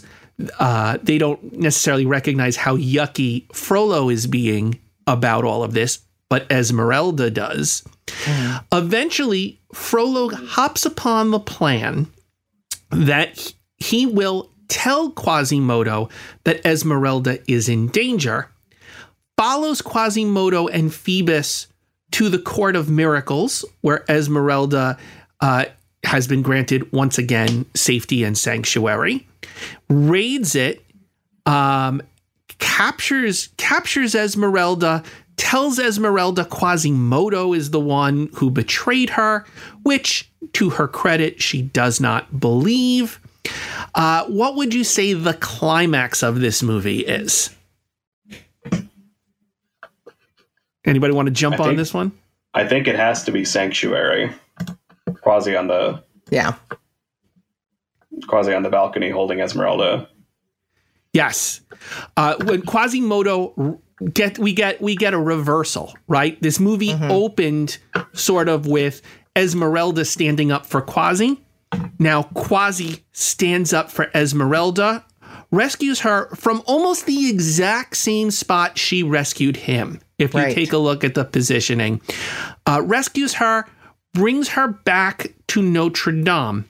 Uh, 0.60 0.98
they 1.04 1.18
don't 1.18 1.58
necessarily 1.58 2.06
recognize 2.06 2.56
how 2.56 2.78
yucky 2.78 3.54
Frollo 3.54 4.10
is 4.10 4.28
being 4.28 4.80
about 5.08 5.44
all 5.44 5.64
of 5.64 5.74
this, 5.74 6.00
but 6.30 6.52
Esmeralda 6.52 7.30
does. 7.32 7.84
Mm. 8.08 8.64
Eventually, 8.74 9.60
Frollo 9.74 10.30
hops 10.30 10.86
upon 10.86 11.32
the 11.32 11.40
plan 11.40 12.08
that 12.92 13.54
he 13.78 14.06
will 14.06 14.50
tell 14.68 15.12
Quasimodo 15.12 16.10
that 16.44 16.66
Esmeralda 16.66 17.40
is 17.50 17.70
in 17.70 17.88
danger, 17.88 18.50
follows 19.38 19.82
Quasimodo 19.82 20.68
and 20.68 20.94
Phoebus 20.94 21.68
to 22.12 22.30
the 22.30 22.40
Court 22.40 22.76
of 22.76 22.90
Miracles, 22.90 23.66
where 23.82 24.04
Esmeralda 24.10 24.98
uh, 25.42 25.66
has 26.04 26.28
been 26.28 26.42
granted 26.42 26.92
once 26.92 27.18
again 27.18 27.66
safety 27.76 28.24
and 28.24 28.38
sanctuary, 28.38 29.28
raids 29.90 30.56
it, 30.56 30.84
um, 31.46 32.02
captures 32.60 33.50
captures 33.58 34.16
Esmeralda, 34.16 35.04
tells 35.38 35.80
Esmeralda 35.80 36.44
Quasimodo 36.44 37.54
is 37.54 37.70
the 37.70 37.80
one 37.80 38.30
who 38.34 38.50
betrayed 38.50 39.12
her, 39.12 39.46
which, 39.84 40.30
to 40.54 40.72
her 40.72 40.88
credit, 40.88 41.42
she 41.42 41.62
does 41.62 42.02
not 42.02 42.40
believe. 42.40 43.20
Uh, 43.96 44.26
what 44.26 44.56
would 44.56 44.74
you 44.74 44.84
say 44.84 45.14
the 45.14 45.36
climax 45.36 46.22
of 46.22 46.42
this 46.42 46.62
movie 46.62 47.00
is? 47.00 47.50
Anybody 50.86 51.14
want 51.14 51.28
to 51.28 51.34
jump 51.34 51.60
I 51.60 51.70
on 51.70 51.76
this 51.76 51.94
one? 51.94 52.12
I 52.54 52.66
think 52.66 52.88
it 52.88 52.96
has 52.96 53.24
to 53.26 53.32
be 53.32 53.46
Sanctuary. 53.46 54.32
Quasi 55.22 55.56
on 55.56 55.68
the 55.68 56.04
yeah, 56.30 56.56
Quasi 58.28 58.54
on 58.54 58.64
the 58.64 58.70
balcony 58.70 59.10
holding 59.10 59.40
Esmeralda. 59.40 60.10
Yes, 61.14 61.62
uh, 62.16 62.36
when 62.44 62.62
Quasimodo 62.62 63.80
get 64.14 64.38
we 64.40 64.54
get 64.54 64.82
we 64.82 64.96
get 64.96 65.14
a 65.14 65.20
reversal, 65.20 65.94
right? 66.08 66.42
This 66.42 66.60
movie 66.60 66.90
mm-hmm. 66.90 67.12
opened 67.12 67.78
sort 68.14 68.50
of 68.50 68.68
with 68.68 69.02
Esmeralda 69.36 70.06
standing 70.06 70.52
up 70.52 70.66
for 70.66 70.82
Quasi. 70.82 71.42
Now 72.00 72.24
Quasi 72.24 73.04
stands 73.12 73.74
up 73.74 73.92
for 73.92 74.10
Esmeralda, 74.16 75.06
rescues 75.52 76.02
her 76.02 76.30
from 76.36 76.62
almost 76.66 77.06
the 77.06 77.30
exact 77.30 77.98
same 77.98 78.32
spot 78.32 78.78
she 78.78 79.04
rescued 79.04 79.58
him. 79.58 80.00
If 80.18 80.34
you 80.34 80.42
right. 80.42 80.56
take 80.56 80.74
a 80.74 80.78
look 80.78 81.04
at 81.04 81.14
the 81.14 81.26
positioning, 81.26 82.02
uh, 82.66 82.82
rescues 82.84 83.36
her, 83.36 83.66
brings 84.14 84.50
her 84.50 84.68
back 84.68 85.34
to 85.50 85.62
Notre 85.62 86.12
Dame. 86.12 86.66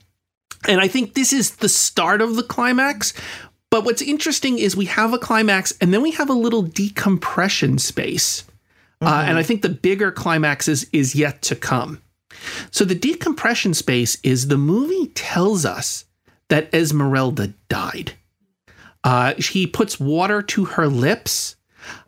And 0.66 0.80
I 0.80 0.88
think 0.88 1.14
this 1.14 1.32
is 1.32 1.56
the 1.56 1.68
start 1.68 2.20
of 2.20 2.36
the 2.36 2.42
climax 2.42 3.14
but 3.70 3.84
what's 3.84 4.02
interesting 4.02 4.58
is 4.58 4.76
we 4.76 4.86
have 4.86 5.12
a 5.12 5.18
climax 5.18 5.74
and 5.80 5.92
then 5.92 6.02
we 6.02 6.12
have 6.12 6.30
a 6.30 6.34
little 6.34 6.62
decompression 6.62 7.78
space. 7.78 8.42
Mm-hmm. 9.02 9.06
Uh, 9.06 9.22
and 9.22 9.38
I 9.38 9.42
think 9.42 9.62
the 9.62 9.68
bigger 9.68 10.10
climax 10.10 10.68
is, 10.68 10.88
is 10.92 11.14
yet 11.14 11.42
to 11.42 11.56
come. 11.56 12.02
So 12.70 12.84
the 12.84 12.94
decompression 12.94 13.74
space 13.74 14.18
is 14.22 14.48
the 14.48 14.58
movie 14.58 15.08
tells 15.08 15.64
us 15.64 16.04
that 16.48 16.72
Esmeralda 16.74 17.52
died. 17.68 18.12
Uh, 19.04 19.34
he 19.34 19.66
puts 19.66 20.00
water 20.00 20.42
to 20.42 20.64
her 20.64 20.88
lips. 20.88 21.56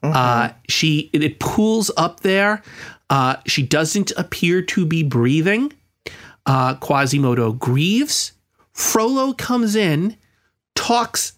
Mm-hmm. 0.02 0.12
Uh, 0.14 0.52
she 0.68 1.10
it, 1.12 1.22
it, 1.22 1.40
pools 1.40 1.90
up 1.96 2.20
there. 2.20 2.62
Uh, 3.08 3.36
she 3.46 3.62
doesn't 3.62 4.12
appear 4.16 4.62
to 4.62 4.86
be 4.86 5.02
breathing. 5.02 5.72
Uh, 6.46 6.74
Quasimodo 6.74 7.52
grieves. 7.52 8.32
Frollo 8.72 9.32
comes 9.32 9.76
in, 9.76 10.16
talks 10.74 11.32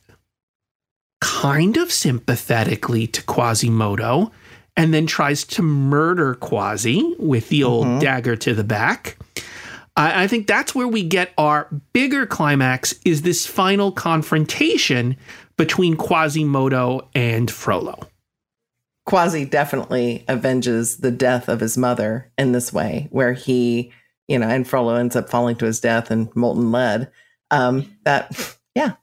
kind 1.23 1.77
of 1.77 1.93
sympathetically 1.93 3.07
to 3.07 3.23
Quasimodo 3.23 4.33
and 4.77 4.93
then 4.93 5.07
tries 5.07 5.45
to 5.45 5.63
murder 5.63 6.35
Quasi 6.35 7.15
with 7.17 7.49
the 7.49 7.63
old 7.63 7.87
mm-hmm. 7.87 7.99
dagger 8.01 8.35
to 8.37 8.55
the 8.55 8.65
back. 8.65 9.17
I, 9.97 10.25
I 10.25 10.27
think 10.27 10.49
that's 10.49 10.75
where 10.75 10.89
we 10.89 11.05
get 11.05 11.33
our 11.39 11.69
bigger 11.93 12.27
climax 12.27 12.95
is 13.05 13.23
this 13.23 13.47
final 13.47 13.93
confrontation 13.93 15.17
between 15.57 15.97
Quasimodo 15.97 17.09
and 17.15 17.49
Frollo. 17.49 18.09
Quasi 19.07 19.45
definitely 19.45 20.25
avenges 20.27 20.99
the 20.99 21.13
death 21.13 21.49
of 21.49 21.61
his 21.61 21.79
mother 21.79 22.33
in 22.37 22.51
this 22.51 22.73
way, 22.73 23.07
where 23.11 23.33
he, 23.33 23.93
you 24.27 24.41
know, 24.41 24.49
and 24.49 24.67
Frollo 24.67 24.97
ends 24.97 25.15
up 25.15 25.31
falling 25.31 25.55
to 25.57 25.67
his 25.67 25.79
death 25.79 26.11
in 26.11 26.31
molten 26.35 26.73
lead. 26.73 27.11
Um, 27.53 27.97
that, 28.05 28.57
yeah, 28.75 28.95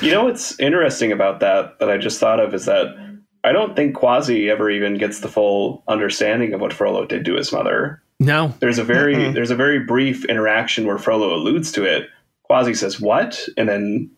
you 0.00 0.10
know 0.10 0.24
what's 0.24 0.58
interesting 0.60 1.12
about 1.12 1.40
that 1.40 1.78
that 1.78 1.90
I 1.90 1.98
just 1.98 2.20
thought 2.20 2.40
of 2.40 2.54
is 2.54 2.66
that 2.66 2.94
I 3.42 3.52
don't 3.52 3.74
think 3.74 3.94
Quasi 3.94 4.50
ever 4.50 4.70
even 4.70 4.98
gets 4.98 5.20
the 5.20 5.28
full 5.28 5.82
understanding 5.88 6.52
of 6.52 6.60
what 6.60 6.72
Frollo 6.72 7.06
did 7.06 7.24
to 7.24 7.34
his 7.34 7.52
mother. 7.52 8.02
No. 8.18 8.54
There's 8.60 8.78
a 8.78 8.84
very 8.84 9.14
mm-hmm. 9.14 9.34
there's 9.34 9.50
a 9.50 9.56
very 9.56 9.80
brief 9.80 10.24
interaction 10.26 10.86
where 10.86 10.98
Frollo 10.98 11.34
alludes 11.34 11.72
to 11.72 11.84
it. 11.84 12.08
Quasi 12.44 12.74
says, 12.74 13.00
"What?" 13.00 13.48
and 13.56 13.68
then 13.68 14.10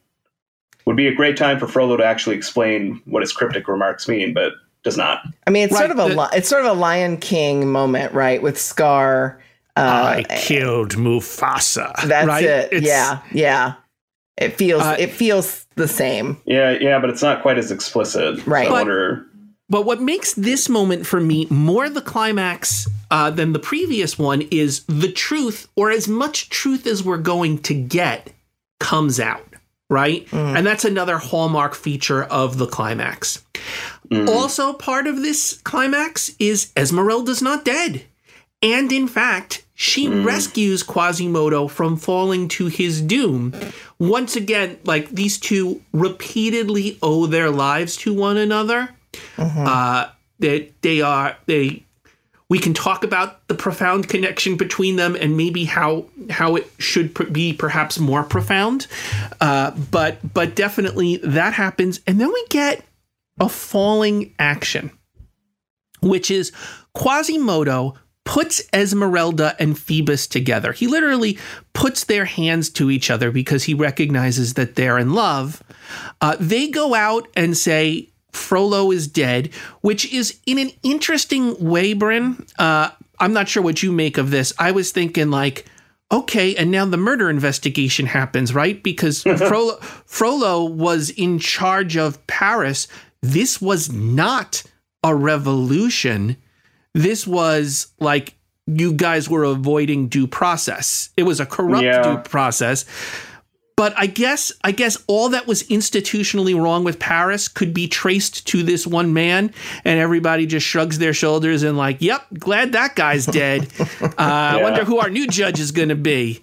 would 0.85 0.97
be 0.97 1.07
a 1.07 1.15
great 1.15 1.37
time 1.37 1.59
for 1.59 1.69
Frollo 1.69 1.97
to 1.97 2.05
actually 2.05 2.37
explain 2.37 3.01
what 3.05 3.23
his 3.23 3.33
cryptic 3.33 3.69
remarks 3.69 4.09
mean, 4.09 4.35
but 4.35 4.53
does 4.83 4.97
not. 4.97 5.21
I 5.47 5.51
mean, 5.51 5.65
it's 5.65 5.73
right, 5.73 5.87
sort 5.87 5.93
of 5.93 6.11
a 6.11 6.15
the, 6.15 6.29
it's 6.33 6.49
sort 6.49 6.65
of 6.65 6.77
a 6.77 6.79
Lion 6.79 7.17
King 7.17 7.71
moment, 7.71 8.13
right? 8.13 8.43
With 8.43 8.59
Scar. 8.59 9.41
Uh, 9.77 10.23
I 10.29 10.37
killed 10.37 10.97
Mufasa. 10.97 11.95
That's 12.07 12.27
right? 12.27 12.45
it. 12.45 12.73
It's, 12.73 12.87
yeah, 12.87 13.21
yeah. 13.33 13.75
It 14.37 14.57
feels 14.57 14.83
uh, 14.83 14.97
it 14.99 15.11
feels 15.11 15.67
the 15.77 15.89
same. 15.89 16.41
Yeah, 16.45 16.71
yeah, 16.81 16.99
but 16.99 17.11
it's 17.11 17.23
not 17.23 17.43
quite 17.43 17.59
as 17.59 17.71
explicit. 17.71 18.47
Right. 18.47 18.67
So 18.67 18.71
but, 18.71 18.87
wonder... 18.87 19.27
but 19.69 19.85
what 19.85 20.01
makes 20.01 20.35
this 20.35 20.69
moment 20.69 21.07
for 21.07 21.21
me 21.21 21.47
more 21.51 21.89
the 21.89 22.01
climax 22.01 22.89
uh, 23.11 23.31
than 23.31 23.53
the 23.53 23.59
previous 23.59 24.19
one 24.19 24.43
is 24.51 24.85
the 24.87 25.13
truth, 25.13 25.69
or 25.77 25.91
as 25.91 26.09
much 26.09 26.49
truth 26.49 26.87
as 26.87 27.03
we're 27.05 27.19
going 27.19 27.59
to 27.59 27.75
get, 27.75 28.33
comes 28.81 29.21
out. 29.21 29.47
Right, 29.91 30.27
mm. 30.29 30.57
and 30.57 30.67
that's 30.67 30.87
another 30.87 31.19
hallmark 31.19 31.75
feature 31.75 32.25
of 32.25 32.57
the 32.57 32.67
climax. 32.67 33.45
Mm. 34.11 34.27
Also, 34.27 34.73
part 34.73 35.07
of 35.07 35.21
this 35.21 35.61
climax 35.65 36.35
is 36.39 36.73
Esmeralda's 36.75 37.43
not 37.43 37.67
dead. 37.67 38.03
And 38.63 38.91
in 38.91 39.07
fact, 39.09 39.67
she 39.75 40.07
mm. 40.07 40.25
rescues 40.25 40.83
Quasimodo 40.83 41.69
from 41.69 41.97
falling 41.97 42.49
to 42.49 42.67
his 42.67 43.01
doom. 43.01 43.55
Once 43.99 44.37
again, 44.37 44.79
like 44.85 45.09
these 45.11 45.39
two 45.39 45.81
repeatedly 45.93 46.99
owe 47.03 47.27
their 47.27 47.51
lives 47.51 47.97
to 47.99 48.15
one 48.15 48.37
another. 48.37 48.91
Mm-hmm. 49.37 49.67
Uh, 49.67 50.07
that 50.43 50.73
they, 50.83 50.97
they 50.97 51.01
are 51.01 51.37
they 51.47 51.85
we 52.49 52.59
can 52.59 52.75
talk 52.75 53.03
about 53.03 53.49
the 53.49 53.55
profound 53.55 54.11
connection 54.11 54.59
between 54.59 54.97
them 54.97 55.17
and 55.17 55.39
maybe 55.39 55.65
how 55.65 56.05
how 56.29 56.57
it 56.57 56.71
should 56.79 57.33
be 57.33 57.55
perhaps 57.55 57.99
more 57.99 58.23
profound 58.23 58.87
uh, 59.41 59.71
but 59.91 60.19
but 60.35 60.55
definitely 60.55 61.17
that 61.19 61.55
happens 61.55 62.01
and 62.07 62.21
then 62.21 62.29
we 62.29 62.47
get 62.51 62.85
a 63.41 63.49
falling 63.49 64.35
action 64.39 64.91
which 66.03 66.31
is 66.31 66.53
quasimodo 66.95 67.95
puts 68.25 68.63
Esmeralda 68.73 69.57
and 69.59 69.79
Phoebus 69.79 70.27
together. 70.27 70.73
He 70.73 70.87
literally 70.87 71.39
puts 71.73 72.05
their 72.05 72.25
hands 72.25 72.71
to 72.71 72.91
each 72.91 73.11
other 73.11 73.31
because 73.31 73.65
he 73.65 73.75
recognizes 73.75 74.55
that 74.55 74.77
they're 74.77 74.99
in 74.99 75.13
love. 75.13 75.63
Uh, 76.21 76.37
they 76.39 76.69
go 76.69 76.95
out 76.95 77.29
and 77.37 77.57
say, 77.57 78.09
Frollo 78.33 78.91
is 78.91 79.07
dead, 79.07 79.53
which 79.83 80.11
is 80.13 80.39
in 80.47 80.59
an 80.59 80.71
interesting 80.83 81.55
way, 81.63 81.93
Bryn. 81.93 82.47
Uh, 82.59 82.91
I'm 83.19 83.33
not 83.33 83.49
sure 83.49 83.63
what 83.63 83.83
you 83.83 83.93
make 83.93 84.19
of 84.19 84.31
this. 84.31 84.53
I 84.59 84.71
was 84.71 84.91
thinking, 84.91 85.31
like, 85.31 85.67
okay, 86.11 86.55
and 86.57 86.71
now 86.71 86.85
the 86.85 86.97
murder 86.97 87.29
investigation 87.29 88.07
happens, 88.07 88.55
right? 88.55 88.83
Because 88.83 89.23
Frollo, 89.37 89.77
Frollo 90.07 90.65
was 90.65 91.11
in 91.11 91.39
charge 91.39 91.97
of 91.97 92.25
Paris. 92.27 92.89
This 93.21 93.61
was 93.61 93.93
not 93.93 94.63
a 95.05 95.15
revolution 95.15 96.37
this 96.95 97.27
was 97.27 97.89
like 97.99 98.35
you 98.67 98.93
guys 98.93 99.29
were 99.29 99.45
avoiding 99.45 100.09
due 100.09 100.27
process. 100.27 101.11
It 101.17 101.25
was 101.25 101.41
a 101.41 101.47
corrupt 101.47 101.85
yeah. 101.85 102.03
due 102.03 102.19
process. 102.19 102.85
But 103.75 103.95
I 103.97 104.07
guess 104.07 104.53
I 104.63 104.71
guess 104.71 105.03
all 105.07 105.31
that 105.31 105.47
was 105.47 105.63
institutionally 105.65 106.61
wrong 106.61 106.85
with 106.85 106.99
Paris 106.99 107.49
could 107.49 107.73
be 107.73 107.89
traced 107.89 108.47
to 108.49 108.63
this 108.63 108.87
one 108.87 109.13
man, 109.15 109.53
and 109.85 109.99
everybody 109.99 110.47
just 110.47 110.67
shrugs 110.67 110.99
their 110.99 111.15
shoulders 111.15 111.63
and 111.63 111.77
like, 111.77 112.01
"Yep, 112.01 112.27
glad 112.39 112.73
that 112.73 112.95
guy's 112.95 113.27
dead." 113.27 113.69
Uh, 114.03 114.15
yeah. 114.19 114.57
I 114.57 114.63
wonder 114.63 114.85
who 114.85 114.99
our 114.99 115.11
new 115.11 115.27
judge 115.27 115.59
is 115.59 115.73
going 115.73 115.89
to 115.89 115.97
be. 115.97 116.43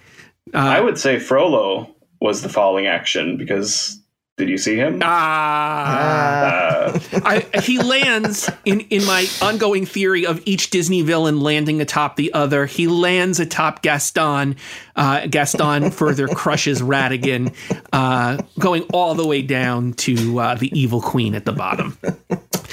Uh, 0.54 0.58
I 0.58 0.80
would 0.80 0.98
say 0.98 1.20
Frollo 1.20 1.94
was 2.20 2.42
the 2.42 2.50
falling 2.50 2.88
action 2.88 3.38
because 3.38 4.00
did 4.40 4.50
you 4.50 4.58
see 4.58 4.78
him? 4.78 5.00
Ah, 5.04 6.86
uh. 6.86 7.00
I, 7.24 7.60
he 7.60 7.78
lands 7.78 8.50
in 8.66 8.80
in 8.90 9.06
my 9.06 9.28
ongoing 9.42 9.86
theory 9.86 10.26
of 10.26 10.42
each 10.46 10.70
Disney 10.70 11.02
villain 11.02 11.42
landing 11.42 11.82
atop 11.82 12.16
the 12.16 12.34
other. 12.34 12.66
He 12.66 12.88
lands 12.88 13.40
atop 13.40 13.82
Gaston. 13.82 14.56
Uh, 14.96 15.28
Gaston 15.28 15.92
further 15.92 16.28
crushes 16.28 16.82
Ratigan, 16.82 17.54
uh, 17.94 18.42
going 18.58 18.84
all 18.94 19.14
the 19.14 19.28
way 19.28 19.42
down 19.42 19.94
to 19.94 20.40
uh, 20.40 20.56
the 20.56 20.72
evil 20.78 21.02
queen 21.02 21.36
at 21.36 21.46
the 21.46 21.54
bottom. 21.54 21.98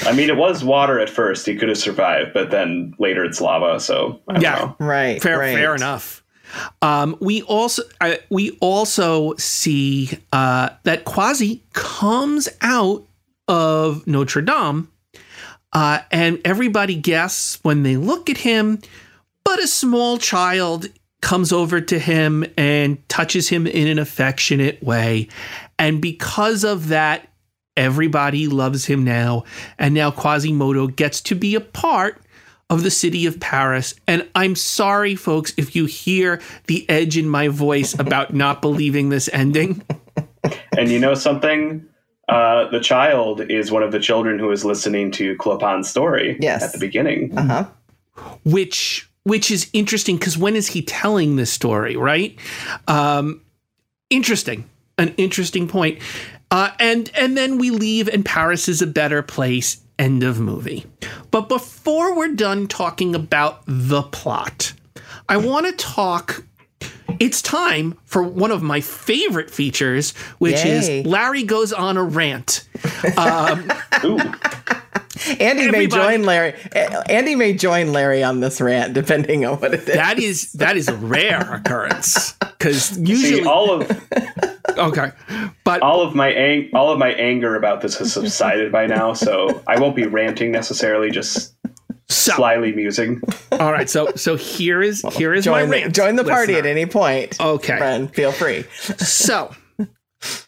I 0.02 0.12
mean, 0.12 0.30
it 0.30 0.36
was 0.36 0.62
water 0.62 1.00
at 1.00 1.10
first. 1.10 1.46
He 1.46 1.56
could 1.56 1.68
have 1.68 1.78
survived, 1.78 2.32
but 2.32 2.52
then 2.52 2.94
later 2.98 3.24
it's 3.24 3.40
lava. 3.40 3.80
So 3.80 4.20
yeah, 4.38 4.56
know. 4.56 4.76
right, 4.78 5.20
fair, 5.20 5.38
right. 5.38 5.54
fair 5.54 5.74
enough. 5.74 6.22
Um, 6.82 7.16
we 7.20 7.42
also 7.42 7.82
uh, 8.00 8.16
we 8.30 8.56
also 8.60 9.34
see 9.36 10.10
uh, 10.32 10.70
that 10.84 11.04
Quasi 11.04 11.62
comes 11.72 12.48
out 12.60 13.06
of 13.48 14.06
Notre 14.06 14.42
Dame, 14.42 14.90
uh, 15.72 16.00
and 16.10 16.40
everybody 16.44 16.94
guesses 16.94 17.58
when 17.62 17.82
they 17.82 17.96
look 17.96 18.30
at 18.30 18.38
him. 18.38 18.80
But 19.44 19.62
a 19.62 19.66
small 19.66 20.18
child 20.18 20.86
comes 21.20 21.52
over 21.52 21.80
to 21.80 21.98
him 21.98 22.44
and 22.56 23.08
touches 23.08 23.48
him 23.48 23.66
in 23.66 23.86
an 23.86 23.98
affectionate 23.98 24.82
way, 24.82 25.28
and 25.78 26.00
because 26.00 26.64
of 26.64 26.88
that, 26.88 27.28
everybody 27.76 28.48
loves 28.48 28.86
him 28.86 29.04
now. 29.04 29.44
And 29.78 29.94
now 29.94 30.10
Quasimodo 30.10 30.88
gets 30.88 31.20
to 31.22 31.34
be 31.34 31.54
a 31.54 31.60
part 31.60 32.20
of 32.68 32.82
the 32.82 32.90
city 32.90 33.26
of 33.26 33.38
Paris. 33.38 33.94
And 34.06 34.28
I'm 34.34 34.56
sorry, 34.56 35.14
folks, 35.14 35.52
if 35.56 35.76
you 35.76 35.86
hear 35.86 36.40
the 36.66 36.88
edge 36.88 37.16
in 37.16 37.28
my 37.28 37.48
voice 37.48 37.98
about 37.98 38.34
not 38.34 38.60
believing 38.60 39.08
this 39.08 39.28
ending. 39.32 39.82
And 40.76 40.90
you 40.90 40.98
know 40.98 41.14
something? 41.14 41.86
Uh, 42.28 42.68
the 42.70 42.80
child 42.80 43.40
is 43.40 43.70
one 43.70 43.84
of 43.84 43.92
the 43.92 44.00
children 44.00 44.38
who 44.38 44.50
is 44.50 44.64
listening 44.64 45.12
to 45.12 45.36
Clopin's 45.36 45.88
story 45.88 46.36
yes. 46.40 46.62
at 46.62 46.72
the 46.72 46.78
beginning. 46.78 47.36
Uh-huh. 47.38 47.66
Which 48.44 49.08
which 49.22 49.50
is 49.50 49.68
interesting 49.72 50.16
because 50.16 50.38
when 50.38 50.54
is 50.54 50.68
he 50.68 50.82
telling 50.82 51.34
this 51.34 51.52
story, 51.52 51.96
right? 51.96 52.38
Um, 52.86 53.42
interesting. 54.08 54.68
An 54.98 55.14
interesting 55.16 55.68
point. 55.68 56.00
Uh, 56.50 56.70
and 56.78 57.10
and 57.16 57.36
then 57.36 57.58
we 57.58 57.70
leave, 57.70 58.08
and 58.08 58.24
Paris 58.24 58.68
is 58.68 58.80
a 58.80 58.86
better 58.86 59.22
place. 59.22 59.80
End 59.98 60.22
of 60.22 60.38
movie. 60.40 60.84
But 61.30 61.48
before 61.48 62.14
we're 62.14 62.34
done 62.34 62.66
talking 62.66 63.14
about 63.14 63.62
the 63.66 64.02
plot, 64.02 64.74
I 65.28 65.38
want 65.38 65.66
to 65.66 65.72
talk. 65.72 66.44
It's 67.18 67.40
time 67.40 67.96
for 68.04 68.22
one 68.22 68.50
of 68.50 68.62
my 68.62 68.82
favorite 68.82 69.50
features, 69.50 70.14
which 70.38 70.62
Yay. 70.64 71.00
is 71.00 71.06
Larry 71.06 71.44
goes 71.44 71.72
on 71.72 71.96
a 71.96 72.04
rant. 72.04 72.68
Um, 73.16 73.70
Andy 75.40 75.70
may 75.70 75.86
join 75.86 76.24
Larry. 76.24 76.54
Andy 77.08 77.34
may 77.34 77.52
join 77.54 77.92
Larry 77.92 78.22
on 78.22 78.40
this 78.40 78.60
rant, 78.60 78.92
depending 78.94 79.44
on 79.44 79.58
what 79.58 79.74
it 79.74 79.80
is. 79.80 79.94
That 79.94 80.18
is 80.18 80.52
that 80.52 80.76
is 80.76 80.88
a 80.88 80.96
rare 80.96 81.54
occurrence 81.54 82.32
because 82.40 82.98
usually 82.98 83.42
See, 83.42 83.46
all 83.46 83.70
of 83.72 83.90
okay, 84.78 85.12
but 85.64 85.82
all 85.82 86.02
of 86.02 86.14
my 86.14 86.30
ang- 86.32 86.70
all 86.74 86.90
of 86.90 86.98
my 86.98 87.12
anger 87.12 87.54
about 87.56 87.80
this 87.80 87.96
has 87.98 88.12
subsided 88.12 88.70
by 88.72 88.86
now, 88.86 89.12
so 89.12 89.62
I 89.66 89.78
won't 89.78 89.96
be 89.96 90.06
ranting 90.06 90.52
necessarily. 90.52 91.10
Just 91.10 91.54
so, 92.08 92.34
slyly 92.34 92.72
musing. 92.72 93.20
All 93.52 93.72
right, 93.72 93.88
so 93.88 94.12
so 94.16 94.36
here 94.36 94.82
is 94.82 95.02
here 95.14 95.32
is 95.34 95.44
join, 95.44 95.68
my 95.68 95.76
rant. 95.78 95.94
Join 95.94 96.16
the 96.16 96.24
party 96.24 96.52
listener. 96.54 96.68
at 96.68 96.76
any 96.76 96.86
point. 96.86 97.40
Okay, 97.40 97.78
friend, 97.78 98.14
feel 98.14 98.32
free. 98.32 98.64
so 98.98 99.54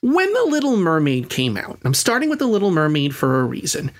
when 0.00 0.33
the 0.33 0.44
Little 0.44 0.76
Mermaid 0.76 1.31
came 1.31 1.57
out, 1.57 1.78
I'm 1.85 1.94
starting 1.94 2.31
with 2.31 2.38
the 2.38 2.46
Little 2.46 2.70
Mermaid 2.70 3.14
for 3.14 3.40
a 3.40 3.44
reason. 3.44 3.90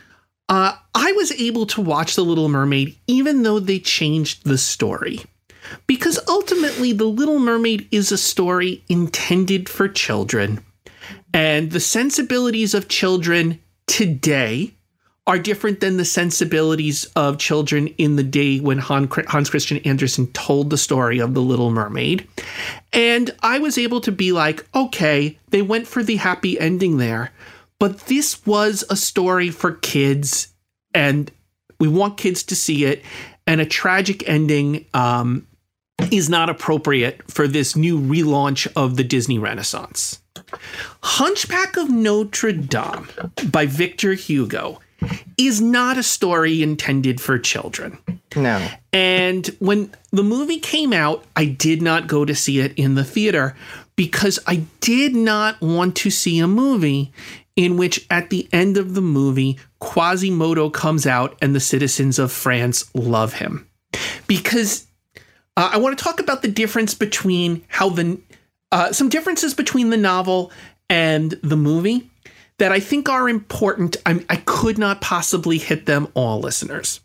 Uh, 0.49 0.75
I 0.95 1.13
was 1.13 1.33
able 1.33 1.67
to 1.67 1.81
watch 1.81 2.15
The 2.15 2.25
Little 2.25 2.49
Mermaid 2.49 2.97
even 3.07 3.43
though 3.43 3.61
they 3.61 3.79
changed 3.79 4.45
the 4.45 4.59
story. 4.59 5.21
Because 5.87 6.19
ultimately, 6.29 6.93
The 6.93 7.05
Little 7.05 7.39
Mermaid 7.39 7.87
is 7.91 8.11
a 8.11 8.19
story 8.19 8.83
intended 8.89 9.69
for 9.69 9.89
children. 9.89 10.65
And 11.35 11.71
the 11.71 11.81
sensibilities 11.81 12.73
of 12.73 12.89
children 12.89 13.61
today 13.87 14.75
are 15.27 15.39
different 15.39 15.81
than 15.81 15.99
the 15.99 16.07
sensibilities 16.07 17.05
of 17.15 17.37
children 17.37 17.89
in 17.99 18.17
the 18.17 18.23
day 18.23 18.61
when 18.61 18.79
Hans 18.79 19.51
Christian 19.51 19.77
Andersen 19.79 20.29
told 20.29 20.71
the 20.71 20.79
story 20.79 21.19
of 21.19 21.35
The 21.35 21.43
Little 21.43 21.71
Mermaid. 21.71 22.27
And 22.95 23.31
I 23.43 23.59
was 23.59 23.77
able 23.77 24.01
to 24.01 24.13
be 24.13 24.33
like, 24.33 24.67
okay, 24.75 25.39
they 25.51 25.61
went 25.61 25.87
for 25.87 26.03
the 26.03 26.17
happy 26.17 26.59
ending 26.59 26.97
there. 26.97 27.31
But 27.79 28.01
this 28.07 28.45
was 28.45 28.85
a 28.91 28.97
story 28.97 29.51
for 29.51 29.73
kids, 29.73 30.49
and 30.95 31.31
we 31.79 31.89
want 31.89 32.17
kids 32.17 32.43
to 32.45 32.57
see 32.57 32.85
it. 32.85 33.03
And 33.47 33.61
a 33.61 33.67
tragic 33.67 34.29
ending 34.29 34.85
um, 34.93 35.47
is 36.11 36.29
not 36.29 36.51
appropriate 36.51 37.31
for 37.31 37.49
this 37.49 37.77
new 37.77 37.99
relaunch 37.99 38.71
of 38.77 38.97
the 38.97 39.05
Disney 39.05 39.39
Renaissance. 39.39 40.21
Hunchback 41.03 41.77
of 41.77 41.91
Notre 41.91 42.53
Dame 42.53 43.09
by 43.51 43.67
Victor 43.67 44.15
Hugo 44.15 44.81
is 45.37 45.61
not 45.61 45.97
a 45.97 46.03
story 46.03 46.63
intended 46.63 47.21
for 47.21 47.39
children. 47.39 47.99
No. 48.35 48.67
And 48.93 49.47
when 49.59 49.93
the 50.11 50.23
movie 50.23 50.59
came 50.59 50.93
out, 50.93 51.25
I 51.37 51.47
did 51.47 51.83
not 51.83 52.07
go 52.07 52.25
to 52.25 52.35
see 52.35 52.61
it 52.61 52.75
in 52.77 52.95
the 52.95 53.05
theater 53.05 53.57
because 53.97 54.39
I 54.47 54.65
did 54.81 55.15
not 55.15 55.61
want 55.61 55.97
to 55.97 56.11
see 56.11 56.39
a 56.39 56.47
movie 56.47 57.13
in 57.59 57.77
which 57.77 58.07
at 58.09 58.31
the 58.31 58.49
end 58.53 58.77
of 58.77 58.95
the 58.95 59.01
movie, 59.01 59.59
Quasimodo 59.81 60.71
comes 60.71 61.09
out 61.09 61.37
and 61.43 61.57
the 61.57 61.61
citizens 61.61 62.17
of 62.17 62.31
France 62.31 62.89
love 62.95 63.33
him. 63.33 63.69
Because 64.29 64.87
uh, 65.57 65.71
I 65.73 65.79
want 65.79 65.99
to 65.99 66.03
talk 66.03 66.21
about 66.21 66.43
the 66.43 66.49
difference 66.49 66.95
between 66.95 67.65
how 67.67 67.89
the 67.89 68.21
uh, 68.71 68.93
some 68.93 69.09
differences 69.09 69.55
between 69.55 69.91
the 69.91 69.97
novel 69.97 70.53
and 70.89 71.33
the 71.43 71.57
movie 71.57 72.09
that 72.59 72.71
I 72.71 72.79
think 72.79 73.09
are 73.09 73.29
important. 73.29 73.97
I, 74.07 74.25
I 74.31 74.37
could 74.37 74.79
not 74.79 75.01
possibly 75.01 75.59
hit 75.59 75.87
them 75.87 76.07
all, 76.15 76.39
listeners. 76.39 77.01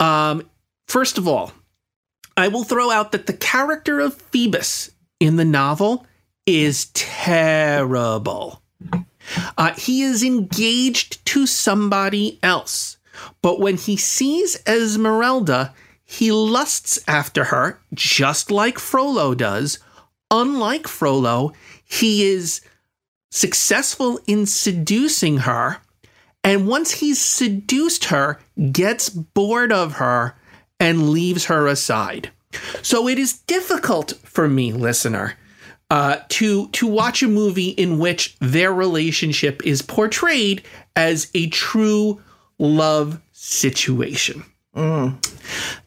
Um, 0.00 0.48
first 0.88 1.18
of 1.18 1.28
all, 1.28 1.52
I 2.34 2.48
will 2.48 2.64
throw 2.64 2.90
out 2.90 3.12
that 3.12 3.26
the 3.26 3.34
character 3.34 4.00
of 4.00 4.14
Phoebus 4.14 4.90
in 5.20 5.36
the 5.36 5.44
novel 5.44 6.06
is 6.46 6.86
terrible. 6.94 8.62
Uh, 9.58 9.72
he 9.74 10.02
is 10.02 10.22
engaged 10.22 11.24
to 11.26 11.46
somebody 11.46 12.38
else, 12.42 12.96
but 13.42 13.60
when 13.60 13.76
he 13.76 13.96
sees 13.96 14.62
Esmeralda, 14.66 15.74
he 16.04 16.30
lusts 16.30 16.98
after 17.08 17.44
her, 17.44 17.80
just 17.92 18.50
like 18.50 18.78
Frollo 18.78 19.34
does. 19.34 19.78
Unlike 20.30 20.86
Frollo, 20.86 21.52
he 21.84 22.24
is 22.24 22.60
successful 23.30 24.20
in 24.26 24.46
seducing 24.46 25.38
her, 25.38 25.78
and 26.44 26.68
once 26.68 26.92
he's 26.92 27.20
seduced 27.20 28.06
her, 28.06 28.38
gets 28.70 29.08
bored 29.08 29.72
of 29.72 29.94
her 29.94 30.36
and 30.78 31.10
leaves 31.10 31.46
her 31.46 31.66
aside. 31.66 32.30
So 32.82 33.08
it 33.08 33.18
is 33.18 33.38
difficult 33.38 34.14
for 34.22 34.48
me, 34.48 34.72
listener, 34.72 35.34
uh, 35.90 36.18
to 36.28 36.68
to 36.68 36.86
watch 36.86 37.22
a 37.22 37.28
movie 37.28 37.70
in 37.70 37.98
which 37.98 38.36
their 38.40 38.72
relationship 38.72 39.64
is 39.64 39.82
portrayed 39.82 40.62
as 40.94 41.30
a 41.34 41.48
true 41.48 42.20
love 42.58 43.20
situation. 43.32 44.44
Mm. 44.74 45.16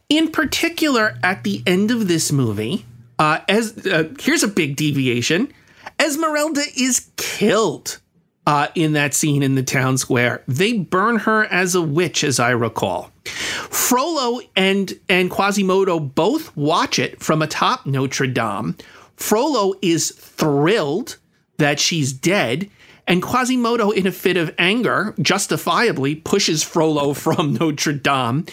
In 0.09 0.31
particular, 0.31 1.17
at 1.21 1.43
the 1.43 1.61
end 1.67 1.91
of 1.91 2.07
this 2.07 2.31
movie, 2.31 2.85
uh, 3.19 3.39
as 3.47 3.85
uh, 3.85 4.09
here's 4.19 4.43
a 4.43 4.47
big 4.47 4.75
deviation: 4.75 5.51
Esmeralda 5.99 6.63
is 6.77 7.11
killed 7.17 7.99
uh, 8.47 8.67
in 8.73 8.93
that 8.93 9.13
scene 9.13 9.43
in 9.43 9.55
the 9.55 9.63
town 9.63 9.97
square. 9.97 10.43
They 10.47 10.73
burn 10.73 11.17
her 11.17 11.45
as 11.45 11.75
a 11.75 11.81
witch, 11.81 12.23
as 12.23 12.39
I 12.39 12.49
recall. 12.49 13.11
Frollo 13.25 14.41
and 14.55 14.91
and 15.07 15.29
Quasimodo 15.29 15.99
both 15.99 16.55
watch 16.57 16.97
it 16.97 17.21
from 17.21 17.41
atop 17.41 17.85
Notre 17.85 18.25
Dame. 18.27 18.75
Frollo 19.19 19.73
is 19.81 20.11
thrilled 20.11 21.17
that 21.57 21.79
she's 21.79 22.13
dead, 22.13 22.69
and 23.05 23.21
Quasimodo, 23.21 23.91
in 23.91 24.07
a 24.07 24.11
fit 24.11 24.37
of 24.37 24.55
anger, 24.57 25.13
justifiably 25.19 26.15
pushes 26.15 26.63
Frollo 26.63 27.13
from 27.13 27.53
Notre 27.59 27.93
Dame, 27.93 28.45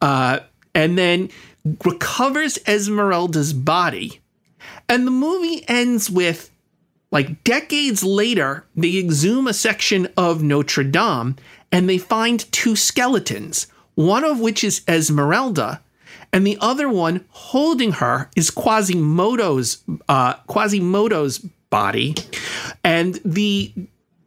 uh, 0.00 0.38
and 0.74 0.96
then 0.96 1.28
recovers 1.84 2.58
Esmeralda's 2.66 3.52
body. 3.52 4.20
And 4.88 5.06
the 5.06 5.10
movie 5.10 5.64
ends 5.68 6.08
with 6.08 6.50
like 7.10 7.44
decades 7.44 8.02
later, 8.02 8.64
they 8.74 8.96
exhume 8.96 9.46
a 9.46 9.52
section 9.52 10.08
of 10.16 10.42
Notre 10.42 10.84
Dame 10.84 11.36
and 11.70 11.88
they 11.88 11.98
find 11.98 12.50
two 12.52 12.74
skeletons, 12.74 13.66
one 13.94 14.24
of 14.24 14.40
which 14.40 14.64
is 14.64 14.82
Esmeralda, 14.88 15.82
and 16.32 16.46
the 16.46 16.56
other 16.60 16.88
one 16.88 17.24
holding 17.30 17.92
her 17.92 18.30
is 18.36 18.50
Quasimodo's 18.50 19.82
uh, 20.08 20.34
Quasimodo's 20.46 21.38
body, 21.70 22.14
and 22.84 23.20
the 23.24 23.72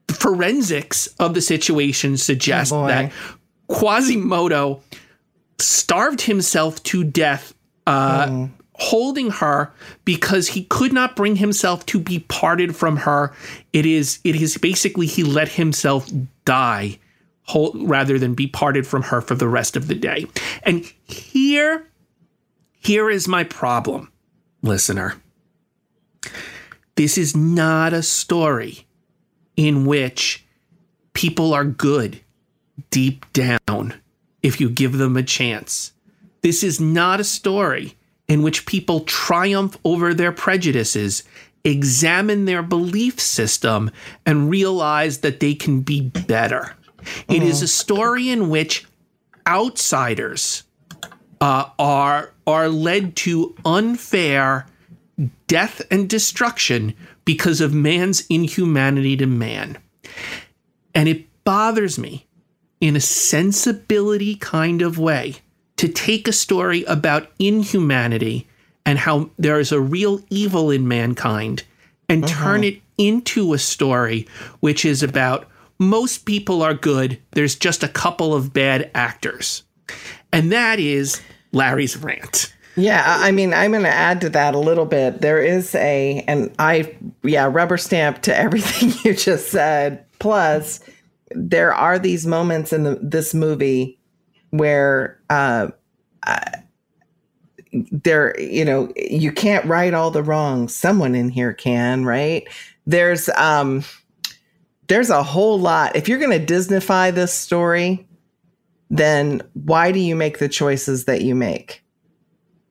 forensics 0.09 1.07
of 1.19 1.33
the 1.33 1.41
situation 1.41 2.17
suggest 2.17 2.71
oh 2.73 2.87
that 2.87 3.11
Quasimodo 3.67 4.81
starved 5.59 6.21
himself 6.21 6.81
to 6.83 7.03
death 7.03 7.53
uh, 7.87 8.27
mm 8.27 8.51
holding 8.77 9.31
her 9.31 9.71
because 10.03 10.49
he 10.49 10.65
could 10.65 10.91
not 10.91 11.15
bring 11.15 11.37
himself 11.37 11.85
to 11.85 11.99
be 11.99 12.19
parted 12.19 12.75
from 12.75 12.97
her. 12.97 13.33
It 13.73 13.85
is 13.85 14.19
it 14.23 14.35
is 14.35 14.57
basically 14.57 15.05
he 15.05 15.23
let 15.23 15.49
himself 15.49 16.09
die 16.43 16.99
rather 17.75 18.17
than 18.17 18.33
be 18.33 18.47
parted 18.47 18.87
from 18.87 19.03
her 19.03 19.21
for 19.21 19.35
the 19.35 19.47
rest 19.47 19.77
of 19.77 19.87
the 19.87 19.95
day. 19.95 20.25
And 20.63 20.91
here 21.07 21.87
here 22.85 23.09
is 23.09 23.27
my 23.27 23.43
problem, 23.43 24.11
listener. 24.61 25.15
This 26.95 27.17
is 27.17 27.35
not 27.35 27.93
a 27.93 28.03
story 28.03 28.85
in 29.57 29.85
which 29.85 30.45
people 31.13 31.55
are 31.55 31.65
good 31.65 32.21
deep 32.91 33.25
down 33.33 33.95
if 34.43 34.61
you 34.61 34.69
give 34.69 34.99
them 34.99 35.17
a 35.17 35.23
chance. 35.23 35.93
This 36.41 36.63
is 36.63 36.79
not 36.79 37.19
a 37.19 37.23
story 37.23 37.97
in 38.27 38.43
which 38.43 38.67
people 38.67 38.99
triumph 38.99 39.75
over 39.83 40.13
their 40.13 40.31
prejudices, 40.31 41.23
examine 41.63 42.45
their 42.45 42.61
belief 42.61 43.19
system, 43.19 43.89
and 44.27 44.51
realize 44.51 45.21
that 45.21 45.39
they 45.39 45.55
can 45.55 45.81
be 45.81 46.01
better. 46.01 46.75
It 47.27 47.41
is 47.41 47.63
a 47.63 47.67
story 47.67 48.29
in 48.29 48.49
which 48.49 48.85
outsiders 49.47 50.64
uh, 51.41 51.69
are 51.77 52.33
are 52.47 52.69
led 52.69 53.15
to 53.15 53.55
unfair 53.65 54.67
death 55.47 55.81
and 55.89 56.09
destruction 56.09 56.93
because 57.23 57.61
of 57.61 57.73
man's 57.73 58.25
inhumanity 58.27 59.17
to 59.17 59.25
man. 59.25 59.77
And 60.93 61.09
it 61.09 61.25
bothers 61.43 61.97
me 61.97 62.27
in 62.79 62.95
a 62.95 63.01
sensibility 63.01 64.35
kind 64.35 64.81
of 64.81 64.99
way 64.99 65.35
to 65.77 65.87
take 65.87 66.27
a 66.27 66.33
story 66.33 66.83
about 66.83 67.31
inhumanity 67.39 68.47
and 68.85 68.99
how 68.99 69.29
there 69.37 69.59
is 69.59 69.71
a 69.71 69.79
real 69.79 70.21
evil 70.29 70.69
in 70.69 70.87
mankind 70.87 71.63
and 72.07 72.23
uh-huh. 72.23 72.43
turn 72.43 72.63
it 72.63 72.81
into 72.97 73.53
a 73.53 73.57
story 73.57 74.27
which 74.59 74.85
is 74.85 75.01
about 75.01 75.47
most 75.79 76.25
people 76.25 76.61
are 76.61 76.73
good, 76.73 77.19
there's 77.31 77.55
just 77.55 77.83
a 77.83 77.89
couple 77.89 78.33
of 78.33 78.53
bad 78.53 78.89
actors. 78.93 79.63
And 80.35 80.51
that 80.51 80.79
is 80.79 81.21
Larry's 81.51 81.97
rant. 81.97 82.53
Yeah, 82.77 83.03
I 83.05 83.31
mean, 83.31 83.53
I'm 83.53 83.71
going 83.71 83.83
to 83.83 83.89
add 83.89 84.19
to 84.21 84.29
that 84.31 84.53
a 84.53 84.59
little 84.59 84.85
bit. 84.85 85.21
There 85.21 85.41
is 85.41 85.73
a, 85.75 86.25
and 86.27 86.53
I, 86.59 86.93
yeah, 87.23 87.49
rubber 87.49 87.77
stamp 87.77 88.21
to 88.23 88.37
everything 88.37 88.91
you 89.03 89.15
just 89.17 89.49
said. 89.49 90.05
Plus, 90.19 90.81
there 91.31 91.73
are 91.73 91.97
these 91.97 92.25
moments 92.25 92.73
in 92.73 92.83
the, 92.83 92.99
this 93.01 93.33
movie 93.33 93.97
where 94.49 95.19
uh, 95.29 95.67
there, 97.91 98.39
you 98.39 98.65
know, 98.65 98.91
you 98.95 99.31
can't 99.31 99.65
right 99.65 99.93
all 99.93 100.11
the 100.11 100.23
wrongs. 100.23 100.75
Someone 100.75 101.15
in 101.15 101.29
here 101.29 101.53
can, 101.53 102.05
right? 102.05 102.47
There's 102.85 103.29
um, 103.29 103.83
there's 104.87 105.09
a 105.09 105.23
whole 105.23 105.59
lot. 105.59 105.95
If 105.95 106.07
you're 106.07 106.19
going 106.19 106.45
to 106.45 106.53
Disneyfy 106.53 107.13
this 107.13 107.33
story, 107.33 108.07
then 108.89 109.41
why 109.53 109.91
do 109.91 109.99
you 109.99 110.15
make 110.15 110.39
the 110.39 110.49
choices 110.49 111.05
that 111.05 111.21
you 111.21 111.35
make? 111.35 111.83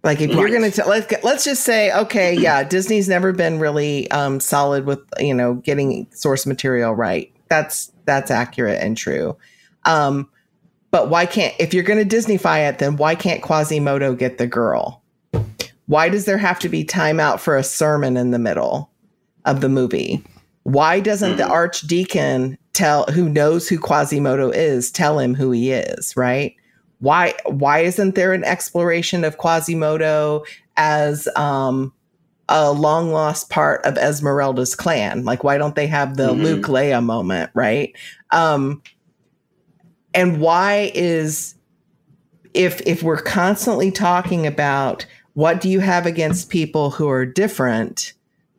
Like 0.03 0.21
if 0.21 0.31
right. 0.31 0.39
you're 0.39 0.51
going 0.51 0.71
to 0.71 0.85
let's 0.87 1.25
let's 1.25 1.45
just 1.45 1.65
say 1.65 1.93
okay, 1.93 2.35
yeah, 2.39 2.63
Disney's 2.63 3.09
never 3.09 3.33
been 3.33 3.59
really 3.59 4.11
um, 4.11 4.39
solid 4.39 4.85
with 4.85 5.01
you 5.19 5.33
know 5.33 5.55
getting 5.55 6.07
source 6.13 6.45
material 6.47 6.95
right. 6.95 7.33
That's 7.49 7.91
that's 8.05 8.31
accurate 8.31 8.83
and 8.83 8.97
true. 8.97 9.37
Um, 9.87 10.29
but 10.91 11.11
why 11.11 11.27
can't, 11.27 11.53
if 11.59 11.75
you're 11.75 11.83
going 11.83 12.07
to 12.07 12.17
Disneyfy 12.17 12.69
it, 12.69 12.79
then 12.79 12.97
why 12.97 13.17
can't 13.17 13.43
Quasimodo 13.43 14.15
get 14.15 14.39
the 14.39 14.47
girl? 14.47 15.03
Why 15.87 16.09
does 16.09 16.25
there 16.25 16.39
have 16.39 16.61
to 16.61 16.69
be 16.69 16.85
time 16.85 17.19
out 17.19 17.41
for 17.41 17.57
a 17.57 17.65
sermon 17.65 18.17
in 18.17 18.31
the 18.31 18.39
middle 18.39 18.91
of 19.45 19.61
the 19.61 19.69
movie? 19.69 20.23
Why 20.63 21.01
doesn't 21.01 21.37
the 21.37 21.43
mm-hmm. 21.43 21.53
archdeacon 21.53 22.59
tell 22.75 23.05
who 23.07 23.29
knows 23.29 23.69
who 23.69 23.79
Quasimodo 23.79 24.51
is 24.51 24.91
tell 24.91 25.19
him 25.19 25.35
who 25.35 25.51
he 25.51 25.73
is, 25.73 26.17
right? 26.17 26.55
Why 27.01 27.35
why 27.47 27.81
isn't 27.81 28.15
there 28.15 28.33
an 28.33 28.45
exploration 28.45 29.25
of 29.25 29.39
Quasimodo 29.39 30.45
as 30.77 31.29
um 31.37 31.93
a 32.49 32.73
long 32.73 33.11
lost 33.11 33.49
part 33.49 33.85
of 33.87 33.97
Esmeralda's 33.97 34.75
clan? 34.75 35.25
Like 35.25 35.45
why 35.45 35.57
don't 35.57 35.75
they 35.75 35.87
have 35.87 36.17
the 36.17 36.29
mm-hmm. 36.29 36.43
Luke 36.43 36.67
Leia 36.67 37.03
moment, 37.03 37.51
right? 37.55 37.95
Um 38.31 38.83
and 40.13 40.41
why 40.41 40.93
is 40.95 41.55
if 42.53 42.81
if 42.83 43.03
we're 43.03 43.21
constantly 43.21 43.91
talking 43.91 44.47
about 44.47 45.07
what 45.35 45.61
do 45.61 45.69
you 45.69 45.81
have 45.81 46.07
against 46.07 46.49
people 46.51 46.91
who 46.91 47.09
are 47.09 47.27
different 47.27 48.13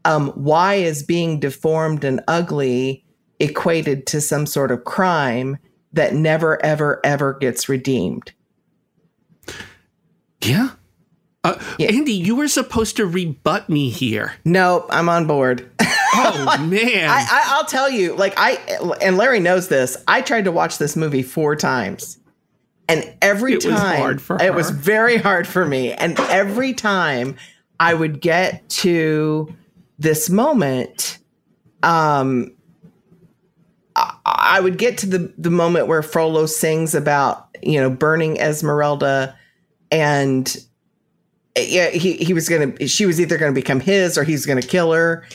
um, 0.03 0.29
why 0.35 0.75
is 0.75 1.01
being 1.01 1.39
deformed 1.39 2.03
and 2.03 2.21
ugly 2.27 3.04
equated 3.39 4.07
to 4.07 4.21
some 4.21 4.45
sort 4.45 4.71
of 4.71 4.83
crime 4.83 5.57
that 5.93 6.13
never, 6.13 6.63
ever, 6.63 6.99
ever 7.03 7.33
gets 7.33 7.69
redeemed. 7.69 8.33
Yeah. 10.43 10.71
Uh, 11.43 11.59
yeah. 11.77 11.91
Andy, 11.91 12.13
you 12.13 12.35
were 12.35 12.47
supposed 12.47 12.97
to 12.97 13.05
rebut 13.05 13.69
me 13.69 13.89
here. 13.89 14.33
Nope, 14.45 14.87
I'm 14.89 15.09
on 15.09 15.27
board. 15.27 15.69
Oh 15.79 16.57
man! 16.67 17.07
I, 17.07 17.57
will 17.57 17.67
tell 17.67 17.89
you, 17.89 18.15
like 18.15 18.33
I 18.35 18.53
and 19.01 19.15
Larry 19.15 19.39
knows 19.39 19.67
this. 19.67 19.95
I 20.07 20.21
tried 20.21 20.45
to 20.45 20.51
watch 20.51 20.79
this 20.79 20.95
movie 20.95 21.21
four 21.21 21.55
times, 21.55 22.17
and 22.89 23.15
every 23.21 23.53
it 23.53 23.61
time 23.61 24.17
was 24.27 24.41
it 24.41 24.55
was 24.55 24.71
very 24.71 25.17
hard 25.17 25.45
for 25.45 25.65
me. 25.65 25.93
And 25.93 26.19
every 26.19 26.73
time 26.73 27.35
I 27.79 27.93
would 27.93 28.21
get 28.21 28.67
to 28.69 29.53
this 29.99 30.29
moment, 30.29 31.19
um, 31.83 32.54
I, 33.95 34.59
would 34.59 34.77
get 34.77 34.97
to 34.99 35.05
the 35.05 35.33
the 35.37 35.49
moment 35.49 35.87
where 35.87 36.01
Frollo 36.01 36.45
sings 36.45 36.93
about 36.93 37.47
you 37.61 37.79
know 37.79 37.89
burning 37.89 38.37
Esmeralda, 38.37 39.37
and 39.91 40.55
yeah, 41.57 41.89
he 41.89 42.13
he 42.17 42.33
was 42.33 42.49
gonna 42.49 42.87
she 42.87 43.05
was 43.05 43.21
either 43.21 43.37
gonna 43.37 43.53
become 43.53 43.79
his 43.79 44.17
or 44.17 44.23
he's 44.23 44.45
gonna 44.45 44.61
kill 44.61 44.91
her 44.91 45.25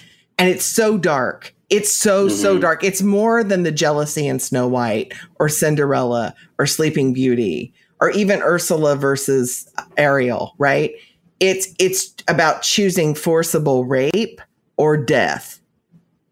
and 0.41 0.49
it's 0.49 0.65
so 0.65 0.97
dark. 0.97 1.55
It's 1.69 1.93
so 1.93 2.27
mm-hmm. 2.27 2.35
so 2.35 2.59
dark. 2.59 2.83
It's 2.83 3.03
more 3.03 3.45
than 3.45 3.63
the 3.63 3.71
jealousy 3.71 4.27
in 4.27 4.41
Snow 4.41 4.67
White 4.67 5.13
or 5.39 5.49
Cinderella 5.51 6.35
or 6.59 6.67
Sleeping 6.67 7.13
Beauty 7.13 7.73
or 8.01 8.11
even 8.11 8.41
Ursula 8.41 8.97
versus 8.97 9.71
Ariel, 9.99 10.55
right? 10.57 10.93
It's 11.41 11.69
it's 11.79 12.15
about 12.27 12.63
choosing 12.63 13.15
forcible 13.15 13.85
rape 13.85 14.41
or 14.79 14.97
death. 14.97 15.60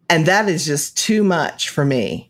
And 0.08 0.26
that 0.26 0.48
is 0.48 0.64
just 0.64 0.96
too 0.96 1.22
much 1.22 1.68
for 1.68 1.84
me. 1.84 2.28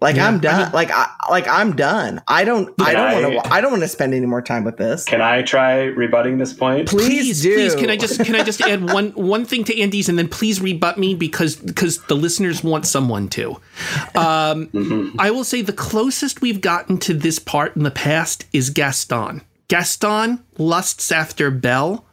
Like 0.00 0.14
yeah, 0.14 0.28
I'm 0.28 0.38
done. 0.38 0.54
I 0.54 0.64
mean, 0.64 0.72
like 0.72 0.90
I 0.92 1.10
like 1.28 1.48
I'm 1.48 1.74
done. 1.74 2.22
I 2.28 2.44
don't. 2.44 2.72
I 2.80 2.92
don't 2.92 3.22
want 3.32 3.44
to. 3.44 3.52
I 3.52 3.60
don't 3.60 3.72
want 3.72 3.82
to 3.82 3.88
spend 3.88 4.14
any 4.14 4.26
more 4.26 4.40
time 4.40 4.62
with 4.62 4.76
this. 4.76 5.04
Can 5.04 5.20
I 5.20 5.42
try 5.42 5.86
rebutting 5.86 6.38
this 6.38 6.52
point? 6.52 6.88
Please, 6.88 7.08
please 7.08 7.42
do. 7.42 7.54
Please, 7.56 7.74
can 7.74 7.90
I 7.90 7.96
just 7.96 8.24
can 8.24 8.36
I 8.36 8.44
just 8.44 8.60
add 8.60 8.92
one 8.92 9.10
one 9.10 9.44
thing 9.44 9.64
to 9.64 9.80
Andy's 9.80 10.08
and 10.08 10.16
then 10.16 10.28
please 10.28 10.60
rebut 10.60 10.98
me 10.98 11.16
because 11.16 11.56
because 11.56 12.00
the 12.04 12.14
listeners 12.14 12.62
want 12.62 12.86
someone 12.86 13.26
to. 13.30 13.50
Um, 14.14 14.68
mm-hmm. 14.68 15.16
I 15.18 15.32
will 15.32 15.42
say 15.42 15.62
the 15.62 15.72
closest 15.72 16.42
we've 16.42 16.60
gotten 16.60 16.98
to 16.98 17.12
this 17.12 17.40
part 17.40 17.74
in 17.74 17.82
the 17.82 17.90
past 17.90 18.44
is 18.52 18.70
Gaston. 18.70 19.42
Gaston 19.66 20.44
lusts 20.58 21.10
after 21.10 21.50
Belle, 21.50 22.06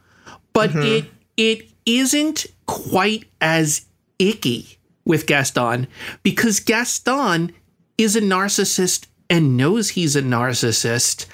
but 0.54 0.72
mm-hmm. 0.72 0.82
it 0.82 1.06
it 1.38 1.70
isn't 1.86 2.48
quite 2.66 3.26
as 3.40 3.86
icky 4.18 4.75
with 5.06 5.28
Gaston 5.28 5.88
because 6.24 6.60
Gaston 6.60 7.54
is 7.98 8.16
a 8.16 8.22
narcissist 8.22 9.08
and 9.30 9.58
knows 9.58 9.90
he's 9.90 10.16
a 10.16 10.22
narcissist. 10.22 11.26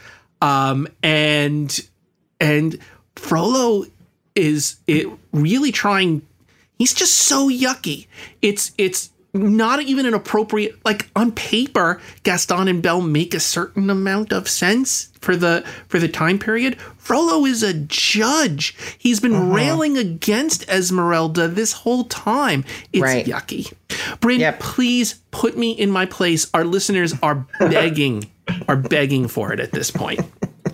Um, 0.42 0.88
and 1.04 1.80
and 2.40 2.78
Frollo 3.16 3.86
is 4.36 4.78
it 4.88 5.08
really 5.32 5.72
trying. 5.72 6.22
He's 6.78 6.94
just 6.94 7.16
so 7.16 7.50
yucky. 7.50 8.08
It's 8.42 8.72
it's 8.78 9.12
not 9.34 9.82
even 9.82 10.06
an 10.06 10.14
appropriate 10.14 10.78
like 10.84 11.10
on 11.16 11.32
paper 11.32 12.02
gaston 12.24 12.68
and 12.68 12.82
belle 12.82 13.02
make 13.02 13.34
a 13.34 13.40
certain 13.40 13.90
amount 13.90 14.34
of 14.34 14.48
sense 14.48 15.10
for 15.22 15.36
the 15.36 15.64
for 15.88 16.00
the 16.00 16.08
time 16.08 16.38
period 16.38 16.80
frollo 16.98 17.46
is 17.46 17.64
a 17.64 17.74
judge 17.74 18.76
he's 18.98 19.20
been 19.20 19.34
uh-huh. 19.34 19.54
railing 19.54 19.98
against 19.98 20.68
esmeralda 20.70 21.48
this 21.48 21.72
whole 21.74 22.04
time 22.06 22.64
it's 22.92 23.02
right. 23.02 23.26
yucky 23.26 23.74
bryn 24.20 24.40
yep. 24.40 24.60
please 24.60 25.22
put 25.32 25.58
me 25.58 25.72
in 25.72 25.90
my 25.90 26.06
place 26.06 26.50
our 26.54 26.66
listeners 26.66 27.14
are 27.24 27.36
begging 27.60 28.30
are 28.68 28.76
begging 28.76 29.28
for 29.28 29.54
it 29.54 29.60
at 29.60 29.72
this 29.72 29.90
point 29.90 30.20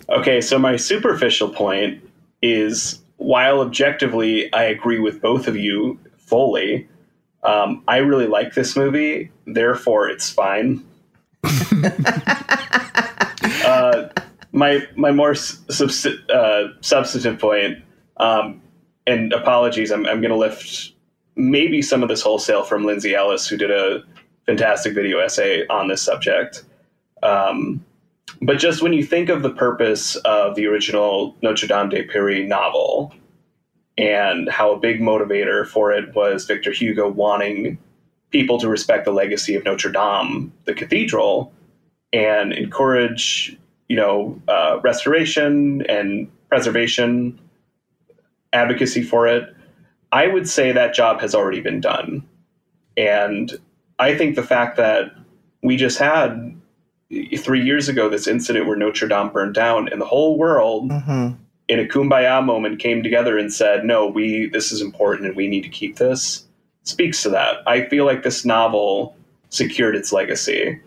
okay 0.10 0.42
so 0.42 0.58
my 0.58 0.76
superficial 0.76 1.50
point 1.50 2.02
is 2.42 3.00
while 3.18 3.62
objectively 3.62 4.52
i 4.54 4.64
agree 4.64 5.00
with 5.00 5.22
both 5.22 5.48
of 5.48 5.56
you 5.56 6.00
fully 6.18 6.88
um, 7.48 7.82
I 7.88 7.98
really 7.98 8.28
like 8.28 8.54
this 8.54 8.76
movie, 8.76 9.32
therefore 9.46 10.10
it's 10.10 10.30
fine. 10.30 10.86
uh, 13.66 14.10
my 14.52 14.86
my 14.96 15.12
more 15.12 15.34
subs- 15.34 16.06
uh, 16.06 16.68
substantive 16.82 17.40
point, 17.40 17.78
um, 18.18 18.62
and 19.08 19.32
apologies, 19.32 19.92
I'm, 19.92 20.06
I'm 20.06 20.20
going 20.20 20.32
to 20.32 20.38
lift 20.38 20.92
maybe 21.38 21.82
some 21.82 22.04
of 22.04 22.10
this 22.10 22.22
wholesale 22.22 22.64
from 22.64 22.86
Lindsay 22.86 23.16
Ellis, 23.16 23.48
who 23.48 23.56
did 23.56 23.72
a 23.72 24.04
fantastic 24.46 24.94
video 24.94 25.20
essay 25.20 25.66
on 25.68 25.88
this 25.88 26.02
subject. 26.02 26.66
Um, 27.24 27.86
but 28.42 28.60
just 28.60 28.82
when 28.82 28.92
you 28.92 29.06
think 29.06 29.30
of 29.30 29.42
the 29.42 29.52
purpose 29.52 30.18
of 30.18 30.56
the 30.56 30.66
original 30.68 31.38
Notre 31.42 31.68
Dame 31.68 31.88
de 31.88 32.04
Paris 32.04 32.46
novel, 32.48 33.14
and 33.98 34.50
how 34.50 34.72
a 34.72 34.80
big 34.80 35.02
motivator 35.02 35.66
for 35.66 35.92
it 35.92 36.14
was 36.16 36.46
Victor 36.46 36.72
Hugo 36.72 37.10
wanting 37.10 37.78
people 38.30 38.60
to 38.60 38.70
respect 38.70 39.06
the 39.06 39.12
legacy 39.12 39.56
of 39.56 39.64
Notre 39.64 39.92
Dame, 39.92 40.54
the 40.66 40.74
cathedral, 40.74 41.52
and 42.14 42.54
encourage, 42.54 43.58
you 43.90 43.96
know, 43.96 44.40
uh, 44.48 44.80
restoration 44.84 45.84
and 45.90 46.30
preservation, 46.50 47.40
advocacy 48.54 49.02
for 49.02 49.28
it. 49.28 49.54
I 50.12 50.28
would 50.28 50.48
say 50.48 50.72
that 50.72 50.94
job 50.94 51.20
has 51.22 51.34
already 51.34 51.62
been 51.62 51.82
done. 51.82 52.28
And 52.96 53.52
I 54.00 54.16
think 54.16 54.36
the 54.36 54.44
fact 54.44 54.78
that 54.78 55.12
we 55.64 55.76
just 55.76 55.98
had 55.98 56.56
three 57.38 57.64
years 57.64 57.90
ago 57.90 58.10
this 58.10 58.28
incident 58.28 58.68
where 58.68 58.78
Notre 58.78 59.08
Dame 59.08 59.30
burned 59.30 59.56
down 59.56 59.88
and 59.90 60.00
the 60.00 60.06
whole 60.06 60.38
world 60.38 60.92
mm-hmm 60.92 61.44
in 61.68 61.80
a 61.80 61.86
kumbaya 61.86 62.44
moment 62.44 62.80
came 62.80 63.04
together 63.04 63.38
and 63.38 63.54
said, 63.54 63.86
"No, 63.86 64.08
we 64.08 64.50
this 64.50 64.72
is 64.72 64.82
important 64.82 65.28
and 65.28 65.36
we 65.36 65.48
need 65.48 65.64
to 65.64 65.70
keep 65.70 65.98
this." 65.98 66.46
Speaks 66.84 67.22
to 67.24 67.30
that. 67.30 67.58
I 67.68 67.84
feel 67.86 68.06
like 68.06 68.24
this 68.24 68.46
novel 68.46 69.16
secured 69.50 69.96
its 69.96 70.14
legacy. 70.14 70.80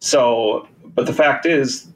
So, 0.00 0.68
but 0.84 1.06
the 1.06 1.12
fact 1.12 1.46
is 1.46 1.86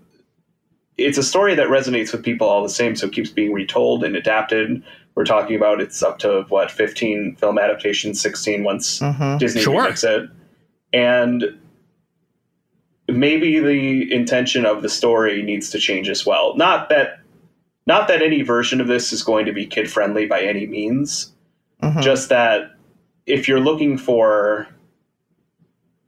it's 0.97 1.19
a 1.19 1.23
story 1.23 1.55
that 1.55 1.69
resonates 1.69 2.13
with 2.13 2.23
people 2.23 2.49
all 2.49 2.63
the 2.63 2.69
same, 2.69 2.95
so 2.95 3.07
it 3.07 3.13
keeps 3.13 3.31
being 3.31 3.53
retold 3.53 4.05
and 4.05 4.17
adapted. 4.17 4.83
We're 5.15 5.25
talking 5.25 5.57
about 5.57 5.81
it's 5.81 6.03
up 6.03 6.19
to 6.21 6.45
what 6.49 6.71
15 6.71 7.37
film 7.37 7.59
adaptations, 7.59 8.21
16 8.21 8.65
once 8.65 9.01
mm-hmm. 9.01 9.39
Disney 9.39 9.63
sure. 9.63 9.83
remakes 9.83 10.05
it. 10.05 10.29
And 10.93 11.45
maybe 13.09 13.59
the 13.61 14.13
intention 14.13 14.65
of 14.65 14.83
the 14.83 14.89
story 14.89 15.43
needs 15.43 15.71
to 15.71 15.79
change 15.79 16.09
as 16.09 16.25
well. 16.25 16.57
Not 16.57 16.89
that 16.89 17.21
not 17.87 18.09
that 18.09 18.23
any 18.23 18.43
version 18.43 18.81
of 18.81 18.87
this 18.87 19.13
is 19.13 19.23
going 19.23 19.47
to 19.47 19.53
be 19.53 19.67
kid 19.67 19.91
friendly 19.91 20.27
by 20.27 20.41
any 20.41 20.67
means, 20.67 21.33
mm-hmm. 21.83 22.01
just 22.01 22.29
that 22.31 22.75
if 23.27 23.49
you're 23.49 23.61
looking 23.61 23.99
for 23.99 24.69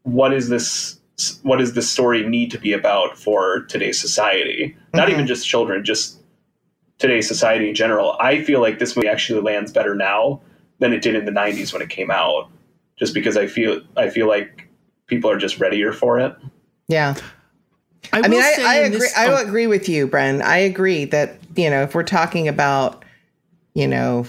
what 0.03 0.33
is 0.33 0.49
this 0.49 1.01
what 1.43 1.59
does 1.59 1.73
this 1.73 1.89
story 1.89 2.27
need 2.29 2.51
to 2.51 2.59
be 2.59 2.73
about 2.73 3.19
for 3.19 3.63
today's 3.65 4.01
society 4.01 4.77
mm-hmm. 4.77 4.97
not 4.97 5.11
even 5.11 5.27
just 5.27 5.49
children 5.49 5.85
just 5.85 6.21
today's 6.99 7.27
society 7.27 7.69
in 7.69 7.75
general 7.75 8.17
i 8.21 8.43
feel 8.43 8.61
like 8.61 8.79
this 8.79 8.97
movie 8.97 9.09
actually 9.09 9.41
lands 9.41 9.73
better 9.73 9.95
now 9.95 10.41
than 10.79 10.93
it 10.93 11.03
did 11.03 11.15
in 11.15 11.25
the 11.25 11.33
90s 11.33 11.73
when 11.73 11.83
it 11.83 11.89
came 11.89 12.11
out 12.11 12.51
just 12.97 13.15
because 13.15 13.37
i 13.37 13.47
feel 13.47 13.81
i 13.97 14.09
feel 14.09 14.29
like 14.29 14.69
people 15.07 15.31
are 15.31 15.39
just 15.39 15.59
readier 15.59 15.93
for 15.93 16.19
it 16.21 16.35
yeah 16.89 17.15
I, 18.13 18.21
I 18.23 18.29
mean, 18.29 18.41
I, 18.41 18.55
I 18.61 18.75
agree. 18.77 18.99
This, 19.01 19.17
I 19.17 19.27
oh. 19.27 19.45
agree 19.45 19.67
with 19.67 19.89
you, 19.89 20.07
Bryn. 20.07 20.41
I 20.41 20.59
agree 20.59 21.07
that 21.07 21.41
you 21.57 21.71
know 21.71 21.83
if 21.83 21.95
we're 21.95 22.03
talking 22.03 22.49
about 22.49 23.05
you 23.75 23.87
know 23.87 24.27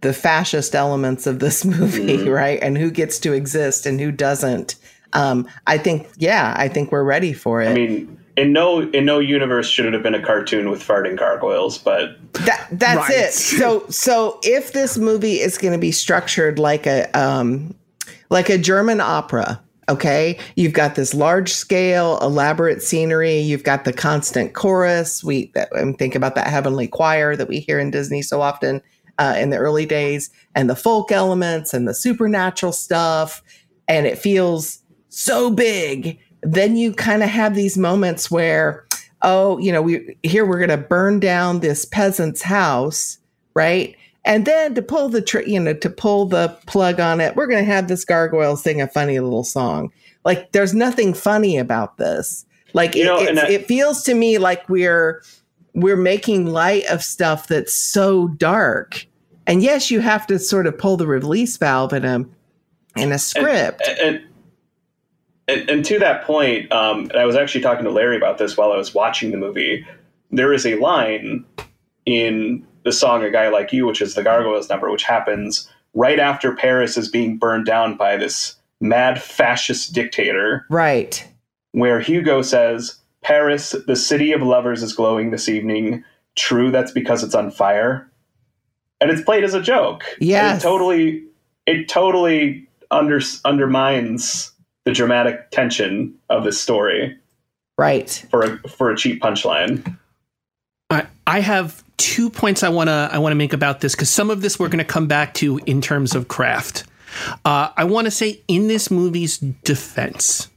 the 0.00 0.12
fascist 0.12 0.74
elements 0.74 1.26
of 1.26 1.40
this 1.40 1.64
movie, 1.64 2.18
mm-hmm. 2.18 2.28
right, 2.28 2.58
and 2.62 2.78
who 2.78 2.90
gets 2.90 3.18
to 3.20 3.32
exist 3.32 3.86
and 3.86 4.00
who 4.00 4.12
doesn't, 4.12 4.76
um, 5.12 5.48
I 5.66 5.78
think 5.78 6.08
yeah, 6.16 6.54
I 6.56 6.68
think 6.68 6.92
we're 6.92 7.04
ready 7.04 7.32
for 7.32 7.62
it. 7.62 7.68
I 7.68 7.74
mean, 7.74 8.18
in 8.36 8.52
no 8.52 8.82
in 8.82 9.04
no 9.04 9.18
universe 9.18 9.68
should 9.68 9.86
it 9.86 9.92
have 9.92 10.02
been 10.02 10.14
a 10.14 10.22
cartoon 10.22 10.70
with 10.70 10.82
farting 10.82 11.16
gargoyles, 11.16 11.78
but 11.78 12.16
that 12.34 12.68
that's 12.72 13.08
right. 13.08 13.18
it. 13.18 13.32
So 13.32 13.86
so 13.88 14.38
if 14.42 14.72
this 14.72 14.96
movie 14.96 15.40
is 15.40 15.58
going 15.58 15.72
to 15.72 15.78
be 15.78 15.92
structured 15.92 16.58
like 16.58 16.86
a 16.86 17.10
um 17.18 17.74
like 18.30 18.48
a 18.48 18.58
German 18.58 19.00
opera 19.00 19.60
Okay. 19.88 20.38
You've 20.54 20.74
got 20.74 20.96
this 20.96 21.14
large 21.14 21.50
scale, 21.50 22.18
elaborate 22.20 22.82
scenery. 22.82 23.38
You've 23.38 23.64
got 23.64 23.84
the 23.84 23.92
constant 23.92 24.52
chorus. 24.52 25.24
We 25.24 25.52
think 25.98 26.14
about 26.14 26.34
that 26.34 26.48
heavenly 26.48 26.88
choir 26.88 27.36
that 27.36 27.48
we 27.48 27.60
hear 27.60 27.78
in 27.78 27.90
Disney 27.90 28.20
so 28.20 28.42
often 28.42 28.82
uh, 29.18 29.34
in 29.38 29.50
the 29.50 29.56
early 29.56 29.86
days, 29.86 30.30
and 30.54 30.68
the 30.68 30.76
folk 30.76 31.10
elements 31.10 31.72
and 31.74 31.88
the 31.88 31.94
supernatural 31.94 32.72
stuff. 32.72 33.42
And 33.88 34.06
it 34.06 34.18
feels 34.18 34.78
so 35.08 35.50
big. 35.50 36.18
Then 36.42 36.76
you 36.76 36.92
kind 36.92 37.22
of 37.22 37.30
have 37.30 37.54
these 37.54 37.78
moments 37.78 38.30
where, 38.30 38.86
oh, 39.22 39.58
you 39.58 39.72
know, 39.72 39.82
we 39.82 40.16
here 40.22 40.44
we're 40.44 40.58
going 40.58 40.68
to 40.68 40.76
burn 40.76 41.18
down 41.18 41.60
this 41.60 41.84
peasant's 41.86 42.42
house, 42.42 43.18
right? 43.54 43.96
And 44.24 44.44
then 44.44 44.74
to 44.74 44.82
pull 44.82 45.08
the 45.08 45.22
tr- 45.22 45.40
you 45.40 45.60
know 45.60 45.74
to 45.74 45.90
pull 45.90 46.26
the 46.26 46.56
plug 46.66 47.00
on 47.00 47.20
it, 47.20 47.36
we're 47.36 47.46
going 47.46 47.64
to 47.64 47.70
have 47.70 47.88
this 47.88 48.04
gargoyle 48.04 48.56
sing 48.56 48.80
a 48.80 48.88
funny 48.88 49.18
little 49.18 49.44
song. 49.44 49.90
Like 50.24 50.52
there's 50.52 50.74
nothing 50.74 51.14
funny 51.14 51.56
about 51.56 51.96
this. 51.96 52.44
Like 52.74 52.94
you 52.94 53.02
it, 53.02 53.34
know, 53.34 53.42
I, 53.42 53.48
it 53.48 53.66
feels 53.66 54.02
to 54.04 54.14
me 54.14 54.38
like 54.38 54.68
we're 54.68 55.22
we're 55.74 55.96
making 55.96 56.46
light 56.46 56.84
of 56.86 57.02
stuff 57.02 57.48
that's 57.48 57.74
so 57.74 58.28
dark. 58.28 59.06
And 59.46 59.62
yes, 59.62 59.90
you 59.90 60.00
have 60.00 60.26
to 60.26 60.38
sort 60.38 60.66
of 60.66 60.76
pull 60.76 60.96
the 60.96 61.06
release 61.06 61.56
valve 61.56 61.92
in 61.92 62.04
a 62.04 62.24
in 62.96 63.12
a 63.12 63.18
script. 63.18 63.82
And, 63.86 63.98
and, 63.98 64.24
and, 65.46 65.70
and 65.70 65.84
to 65.86 65.98
that 66.00 66.24
point, 66.24 66.70
um, 66.72 67.10
I 67.16 67.24
was 67.24 67.36
actually 67.36 67.62
talking 67.62 67.84
to 67.84 67.90
Larry 67.90 68.16
about 68.16 68.38
this 68.38 68.56
while 68.56 68.72
I 68.72 68.76
was 68.76 68.94
watching 68.94 69.30
the 69.30 69.38
movie. 69.38 69.86
There 70.30 70.52
is 70.52 70.66
a 70.66 70.74
line 70.74 71.46
in 72.04 72.66
the 72.88 72.92
song 72.92 73.22
"A 73.22 73.30
Guy 73.30 73.50
Like 73.50 73.70
You," 73.70 73.86
which 73.86 74.00
is 74.00 74.14
the 74.14 74.22
Gargoyles 74.22 74.70
number, 74.70 74.90
which 74.90 75.02
happens 75.02 75.68
right 75.92 76.18
after 76.18 76.54
Paris 76.54 76.96
is 76.96 77.10
being 77.10 77.36
burned 77.36 77.66
down 77.66 77.98
by 77.98 78.16
this 78.16 78.56
mad 78.80 79.20
fascist 79.22 79.92
dictator. 79.92 80.64
Right. 80.70 81.26
Where 81.72 82.00
Hugo 82.00 82.40
says, 82.40 82.98
Paris, 83.22 83.76
the 83.86 83.94
city 83.94 84.32
of 84.32 84.40
lovers, 84.40 84.82
is 84.82 84.94
glowing 84.94 85.32
this 85.32 85.50
evening. 85.50 86.02
True, 86.34 86.70
that's 86.70 86.92
because 86.92 87.22
it's 87.22 87.34
on 87.34 87.50
fire. 87.50 88.10
And 89.02 89.10
it's 89.10 89.22
played 89.22 89.44
as 89.44 89.52
a 89.52 89.60
joke. 89.60 90.04
Yeah. 90.18 90.56
It 90.56 90.60
totally, 90.60 91.24
it 91.66 91.90
totally 91.90 92.66
under, 92.90 93.20
undermines 93.44 94.50
the 94.86 94.92
dramatic 94.92 95.50
tension 95.50 96.14
of 96.30 96.44
this 96.44 96.58
story. 96.58 97.18
Right. 97.76 98.24
For 98.30 98.42
a, 98.42 98.68
for 98.68 98.90
a 98.90 98.96
cheap 98.96 99.20
punchline. 99.20 99.98
I, 100.88 101.06
I 101.26 101.40
have 101.40 101.84
two 101.98 102.30
points 102.30 102.62
I 102.62 102.70
want 102.70 102.88
to 102.88 103.10
I 103.12 103.18
want 103.18 103.32
to 103.32 103.36
make 103.36 103.52
about 103.52 103.80
this 103.80 103.94
because 103.94 104.08
some 104.08 104.30
of 104.30 104.40
this 104.40 104.58
we're 104.58 104.68
going 104.68 104.78
to 104.78 104.84
come 104.84 105.06
back 105.06 105.34
to 105.34 105.58
in 105.66 105.80
terms 105.80 106.14
of 106.14 106.28
craft. 106.28 106.84
Uh, 107.44 107.70
I 107.76 107.84
want 107.84 108.06
to 108.06 108.10
say 108.10 108.40
in 108.48 108.68
this 108.68 108.90
movie's 108.90 109.38
defense, 109.38 110.48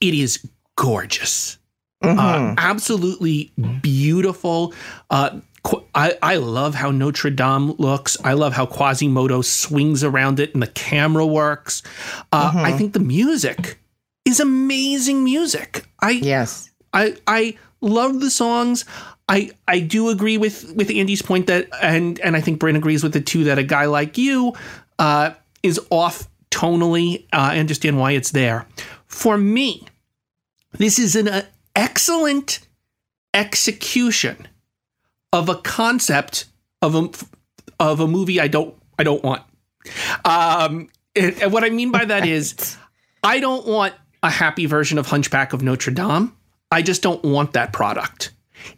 it 0.00 0.14
is 0.14 0.46
gorgeous. 0.76 1.58
Mm-hmm. 2.02 2.18
Uh, 2.18 2.54
absolutely 2.58 3.52
beautiful. 3.80 4.74
Uh, 5.10 5.40
I, 5.94 6.18
I 6.22 6.36
love 6.36 6.74
how 6.74 6.90
Notre 6.90 7.30
Dame 7.30 7.72
looks. 7.72 8.16
I 8.24 8.32
love 8.32 8.52
how 8.52 8.66
Quasimodo 8.66 9.42
swings 9.42 10.02
around 10.02 10.40
it 10.40 10.52
and 10.54 10.62
the 10.62 10.66
camera 10.66 11.24
works. 11.24 11.82
Uh, 12.32 12.50
mm-hmm. 12.50 12.58
I 12.58 12.72
think 12.72 12.92
the 12.92 13.00
music 13.00 13.78
is 14.24 14.40
amazing 14.40 15.24
music. 15.24 15.84
I 16.00 16.10
yes. 16.10 16.70
I 16.92 17.16
I 17.26 17.56
love 17.80 18.20
the 18.20 18.30
songs. 18.30 18.84
I 19.32 19.50
I 19.66 19.80
do 19.80 20.10
agree 20.10 20.36
with 20.36 20.74
with 20.74 20.90
Andy's 20.90 21.22
point 21.22 21.46
that 21.46 21.66
and 21.80 22.20
and 22.20 22.36
I 22.36 22.42
think 22.42 22.58
Bryn 22.58 22.76
agrees 22.76 23.02
with 23.02 23.16
it 23.16 23.24
too 23.24 23.44
that 23.44 23.58
a 23.58 23.62
guy 23.62 23.86
like 23.86 24.18
you 24.18 24.52
uh, 24.98 25.30
is 25.62 25.80
off 25.88 26.28
tonally. 26.50 27.24
Uh, 27.32 27.52
I 27.52 27.58
understand 27.58 27.98
why 27.98 28.12
it's 28.12 28.32
there. 28.32 28.66
For 29.06 29.38
me, 29.38 29.86
this 30.72 30.98
is 30.98 31.16
an 31.16 31.28
uh, 31.28 31.46
excellent 31.74 32.58
execution 33.32 34.48
of 35.32 35.48
a 35.48 35.54
concept 35.54 36.44
of 36.82 36.94
a 36.94 37.08
of 37.80 38.00
a 38.00 38.06
movie 38.06 38.38
I 38.38 38.48
don't 38.48 38.74
I 38.98 39.02
don't 39.02 39.24
want. 39.24 39.44
Um, 40.26 40.90
and, 41.16 41.40
and 41.40 41.52
what 41.54 41.64
I 41.64 41.70
mean 41.70 41.90
by 41.90 42.04
that 42.04 42.26
is, 42.26 42.76
I 43.22 43.40
don't 43.40 43.66
want 43.66 43.94
a 44.22 44.28
happy 44.28 44.66
version 44.66 44.98
of 44.98 45.06
Hunchback 45.06 45.54
of 45.54 45.62
Notre 45.62 45.90
Dame. 45.90 46.36
I 46.70 46.82
just 46.82 47.00
don't 47.00 47.24
want 47.24 47.54
that 47.54 47.72
product. 47.72 48.31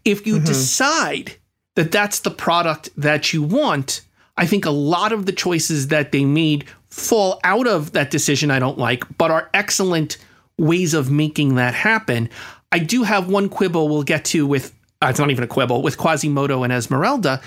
If 0.05 0.27
you 0.27 0.37
mm-hmm. 0.37 0.45
decide 0.45 1.37
that 1.77 1.93
that's 1.93 2.21
the 2.21 2.31
product 2.31 2.91
that 2.97 3.33
you 3.33 3.43
want, 3.43 4.03
I 4.37 4.47
think 4.47 4.65
a 4.65 4.71
lot 4.71 5.13
of 5.13 5.27
the 5.27 5.33
choices 5.33 5.89
that 5.89 6.13
they 6.13 6.25
made 6.25 6.67
fall 6.89 7.41
out 7.45 7.67
of 7.67 7.93
that 7.93 8.11
decision 8.11 8.51
I 8.51 8.59
don't 8.59 8.79
like, 8.79 9.05
but 9.19 9.31
are 9.31 9.51
excellent 9.53 10.19
ways 10.59 10.95
of 10.95 11.11
making 11.11 11.57
that 11.57 11.75
happen. 11.75 12.31
I 12.71 12.79
do 12.79 13.03
have 13.03 13.29
one 13.29 13.49
quibble 13.49 13.89
we'll 13.89 14.05
get 14.05 14.25
to 14.27 14.47
with, 14.47 14.73
uh, 15.03 15.09
it's 15.09 15.19
not 15.19 15.31
even 15.31 15.45
a 15.45 15.49
quibble, 15.49 15.83
with 15.83 15.99
Quasimodo 15.99 16.63
and 16.63 16.73
Esmeralda. 16.73 17.41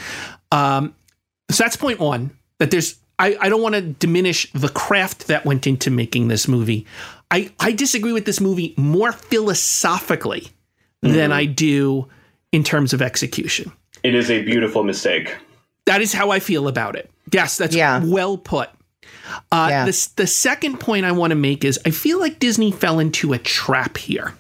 Um, 0.52 0.94
so 1.50 1.64
that's 1.64 1.78
point 1.78 2.00
one, 2.00 2.38
that 2.60 2.72
there's, 2.72 2.98
I, 3.20 3.38
I 3.40 3.50
don't 3.50 3.62
want 3.62 3.76
to 3.76 3.82
diminish 3.82 4.52
the 4.52 4.70
craft 4.70 5.28
that 5.28 5.46
went 5.46 5.66
into 5.66 5.90
making 5.90 6.28
this 6.28 6.48
movie. 6.48 6.86
I, 7.32 7.52
I 7.60 7.72
disagree 7.72 8.14
with 8.14 8.26
this 8.26 8.40
movie 8.40 8.74
more 8.78 9.12
philosophically 9.12 10.52
mm-hmm. 11.04 11.14
than 11.14 11.32
I 11.32 11.46
do 11.46 12.08
in 12.52 12.64
terms 12.64 12.94
of 12.94 13.02
execution. 13.02 13.72
It 14.04 14.16
is 14.16 14.30
a 14.32 14.42
beautiful 14.44 14.84
mistake. 14.84 15.36
That 15.86 16.02
is 16.02 16.14
how 16.14 16.32
I 16.32 16.40
feel 16.40 16.68
about 16.68 16.96
it. 16.96 17.10
Yes, 17.32 17.58
that's 17.58 17.76
yeah. 17.76 18.04
well 18.04 18.38
put. 18.38 18.70
Uh, 19.52 19.68
yeah. 19.70 19.86
the, 19.86 20.10
the 20.16 20.28
second 20.28 20.80
point 20.80 21.06
I 21.06 21.12
want 21.12 21.32
to 21.32 21.36
make 21.36 21.66
is 21.66 21.80
I 21.86 21.92
feel 21.92 22.20
like 22.20 22.40
Disney 22.40 22.72
fell 22.72 23.00
into 23.00 23.34
a 23.34 23.38
trap 23.38 23.98
here. 23.98 24.34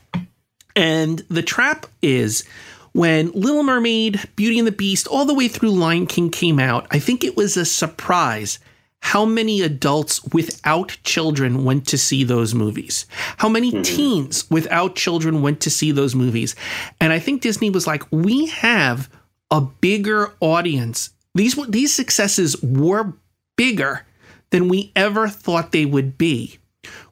And 0.75 1.19
the 1.29 1.41
trap 1.41 1.87
is 2.01 2.45
when 2.93 3.31
Little 3.31 3.63
Mermaid, 3.63 4.29
Beauty 4.35 4.59
and 4.59 4.67
the 4.67 4.71
Beast, 4.71 5.07
all 5.07 5.25
the 5.25 5.33
way 5.33 5.47
through 5.47 5.71
Lion 5.71 6.07
King 6.07 6.29
came 6.29 6.59
out, 6.59 6.87
I 6.91 6.99
think 6.99 7.23
it 7.23 7.35
was 7.35 7.57
a 7.57 7.65
surprise 7.65 8.59
how 9.01 9.25
many 9.25 9.61
adults 9.61 10.23
without 10.33 10.97
children 11.03 11.63
went 11.63 11.87
to 11.87 11.97
see 11.97 12.23
those 12.23 12.53
movies. 12.53 13.05
How 13.37 13.47
many 13.47 13.71
mm-hmm. 13.71 13.83
teens 13.83 14.49
without 14.49 14.95
children 14.95 15.41
went 15.41 15.61
to 15.61 15.69
see 15.69 15.91
those 15.91 16.15
movies. 16.15 16.55
And 16.99 17.13
I 17.13 17.19
think 17.19 17.41
Disney 17.41 17.69
was 17.69 17.87
like, 17.87 18.03
we 18.11 18.47
have 18.47 19.09
a 19.49 19.61
bigger 19.61 20.33
audience. 20.39 21.11
These 21.35 21.55
these 21.67 21.95
successes 21.95 22.61
were 22.61 23.13
bigger 23.55 24.05
than 24.49 24.67
we 24.67 24.91
ever 24.95 25.27
thought 25.27 25.71
they 25.71 25.85
would 25.85 26.17
be. 26.17 26.57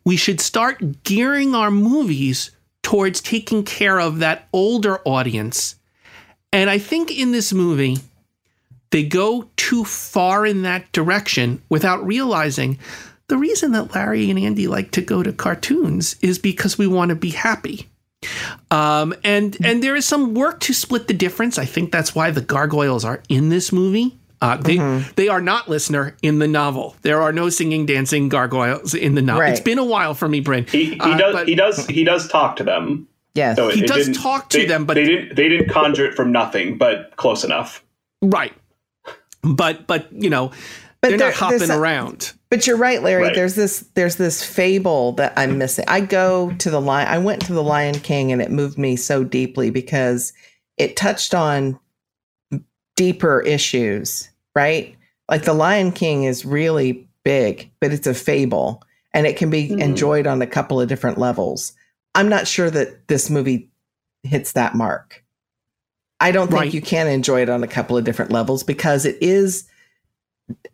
We 0.03 0.15
should 0.15 0.41
start 0.41 1.03
gearing 1.03 1.55
our 1.55 1.71
movies 1.71 2.51
towards 2.81 3.21
taking 3.21 3.63
care 3.63 3.99
of 3.99 4.19
that 4.19 4.47
older 4.53 4.99
audience. 5.05 5.75
And 6.53 6.69
I 6.69 6.77
think 6.77 7.11
in 7.11 7.31
this 7.31 7.51
movie, 7.51 7.97
they 8.91 9.03
go 9.03 9.49
too 9.57 9.83
far 9.83 10.45
in 10.45 10.61
that 10.63 10.91
direction 10.91 11.61
without 11.69 12.05
realizing 12.05 12.79
the 13.27 13.37
reason 13.37 13.71
that 13.71 13.93
Larry 13.95 14.29
and 14.29 14.39
Andy 14.39 14.67
like 14.67 14.91
to 14.91 15.01
go 15.01 15.23
to 15.23 15.33
cartoons 15.33 16.15
is 16.21 16.37
because 16.37 16.77
we 16.77 16.87
want 16.87 17.09
to 17.09 17.15
be 17.15 17.31
happy. 17.31 17.89
Um, 18.71 19.13
and 19.23 19.57
and 19.63 19.83
there 19.83 19.95
is 19.95 20.05
some 20.05 20.33
work 20.33 20.59
to 20.61 20.73
split 20.73 21.07
the 21.07 21.13
difference. 21.13 21.57
I 21.57 21.65
think 21.65 21.91
that's 21.91 22.15
why 22.15 22.31
the 22.31 22.41
gargoyles 22.41 23.05
are 23.05 23.21
in 23.29 23.49
this 23.49 23.71
movie. 23.71 24.17
Uh, 24.41 24.57
they 24.57 24.77
mm-hmm. 24.77 25.09
they 25.15 25.27
are 25.27 25.41
not 25.41 25.69
listener 25.69 26.15
in 26.21 26.39
the 26.39 26.47
novel. 26.47 26.95
There 27.01 27.21
are 27.21 27.31
no 27.31 27.49
singing, 27.49 27.85
dancing 27.85 28.29
gargoyles 28.29 28.93
in 28.93 29.15
the 29.15 29.21
novel. 29.21 29.41
Right. 29.41 29.51
It's 29.51 29.61
been 29.61 29.79
a 29.79 29.85
while 29.85 30.13
for 30.13 30.27
me, 30.27 30.39
Bryn. 30.39 30.65
He, 30.65 30.85
he 30.85 30.99
uh, 30.99 31.17
does 31.17 31.33
but, 31.33 31.47
he 31.47 31.55
does 31.55 31.85
he 31.87 32.03
does 32.03 32.27
talk 32.27 32.57
to 32.57 32.63
them. 32.63 33.07
Yes, 33.33 33.57
so 33.57 33.69
he 33.69 33.83
it, 33.83 33.87
does 33.87 34.15
talk 34.17 34.49
to 34.51 34.59
they, 34.59 34.65
them, 34.65 34.85
but 34.85 34.95
they 34.95 35.05
didn't 35.05 35.35
they 35.35 35.49
didn't 35.49 35.69
conjure 35.69 36.05
it 36.05 36.15
from 36.15 36.31
nothing, 36.31 36.77
but 36.77 37.15
close 37.17 37.43
enough. 37.43 37.83
Right, 38.21 38.53
but 39.45 39.87
but 39.87 40.11
you 40.11 40.29
know 40.29 40.51
but 41.01 41.09
they're 41.09 41.17
there, 41.17 41.27
not 41.29 41.37
hopping 41.37 41.71
around. 41.71 42.33
But 42.49 42.65
you're 42.65 42.77
right, 42.77 43.01
Larry. 43.01 43.23
Right. 43.23 43.35
There's 43.35 43.55
this 43.55 43.81
there's 43.93 44.15
this 44.15 44.43
fable 44.43 45.11
that 45.13 45.33
I'm 45.37 45.57
missing. 45.57 45.85
I 45.87 46.01
go 46.01 46.51
to 46.53 46.69
the 46.69 46.81
lion. 46.81 47.07
I 47.07 47.17
went 47.19 47.45
to 47.45 47.53
the 47.53 47.63
Lion 47.63 47.99
King, 47.99 48.31
and 48.31 48.41
it 48.41 48.51
moved 48.51 48.77
me 48.77 48.95
so 48.95 49.23
deeply 49.23 49.69
because 49.69 50.33
it 50.77 50.95
touched 50.95 51.35
on 51.35 51.79
deeper 52.95 53.41
issues. 53.41 54.29
Right, 54.55 54.95
like 55.29 55.43
the 55.43 55.53
Lion 55.53 55.91
King 55.91 56.23
is 56.23 56.45
really 56.45 57.07
big, 57.23 57.69
but 57.81 57.91
it's 57.91 58.07
a 58.07 58.13
fable 58.13 58.81
and 59.13 59.25
it 59.25 59.37
can 59.37 59.49
be 59.49 59.69
mm. 59.69 59.81
enjoyed 59.81 60.27
on 60.27 60.41
a 60.41 60.47
couple 60.47 60.79
of 60.79 60.87
different 60.87 61.17
levels. 61.17 61.73
I'm 62.13 62.29
not 62.29 62.47
sure 62.47 62.69
that 62.69 63.07
this 63.07 63.29
movie 63.29 63.69
hits 64.23 64.51
that 64.53 64.75
mark. 64.75 65.23
I 66.19 66.31
don't 66.31 66.47
think 66.47 66.59
right. 66.59 66.73
you 66.73 66.81
can 66.81 67.07
enjoy 67.07 67.41
it 67.41 67.49
on 67.49 67.63
a 67.63 67.67
couple 67.67 67.97
of 67.97 68.03
different 68.03 68.31
levels 68.31 68.63
because 68.63 69.05
it 69.05 69.17
is 69.21 69.67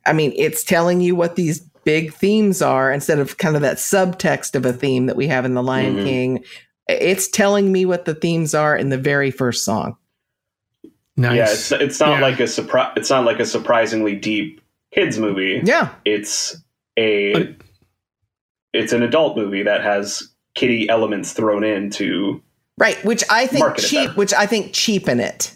I 0.05 0.13
mean, 0.13 0.33
it's 0.35 0.63
telling 0.63 1.01
you 1.01 1.15
what 1.15 1.35
these 1.35 1.59
big 1.83 2.13
themes 2.13 2.61
are 2.61 2.91
instead 2.91 3.19
of 3.19 3.37
kind 3.37 3.55
of 3.55 3.61
that 3.61 3.77
subtext 3.77 4.55
of 4.55 4.65
a 4.65 4.73
theme 4.73 5.05
that 5.05 5.15
we 5.15 5.27
have 5.27 5.45
in 5.45 5.53
The 5.53 5.63
Lion 5.63 5.95
mm-hmm. 5.95 6.05
King. 6.05 6.43
It's 6.87 7.27
telling 7.27 7.71
me 7.71 7.85
what 7.85 8.05
the 8.05 8.15
themes 8.15 8.53
are 8.53 8.75
in 8.75 8.89
the 8.89 8.97
very 8.97 9.31
first 9.31 9.63
song. 9.63 9.95
Nice. 11.17 11.35
Yeah, 11.35 11.51
it's 11.51 11.71
it's 11.71 11.99
not 11.99 12.19
yeah. 12.19 12.21
like 12.21 12.39
a 12.39 12.47
surprise. 12.47 12.93
It's 12.95 13.09
not 13.09 13.25
like 13.25 13.39
a 13.39 13.45
surprisingly 13.45 14.15
deep 14.15 14.61
kids 14.93 15.19
movie. 15.19 15.61
Yeah, 15.63 15.93
it's 16.05 16.55
a 16.97 17.55
it's 18.73 18.93
an 18.93 19.03
adult 19.03 19.37
movie 19.37 19.63
that 19.63 19.83
has 19.83 20.29
kitty 20.55 20.89
elements 20.89 21.33
thrown 21.33 21.63
in 21.63 21.89
to 21.91 22.41
right, 22.81 23.05
which 23.05 23.23
I 23.29 23.47
think 23.47 23.77
cheap, 23.77 24.15
which 24.17 24.33
I 24.33 24.45
think 24.45 24.73
cheapen 24.73 25.19
it. 25.19 25.55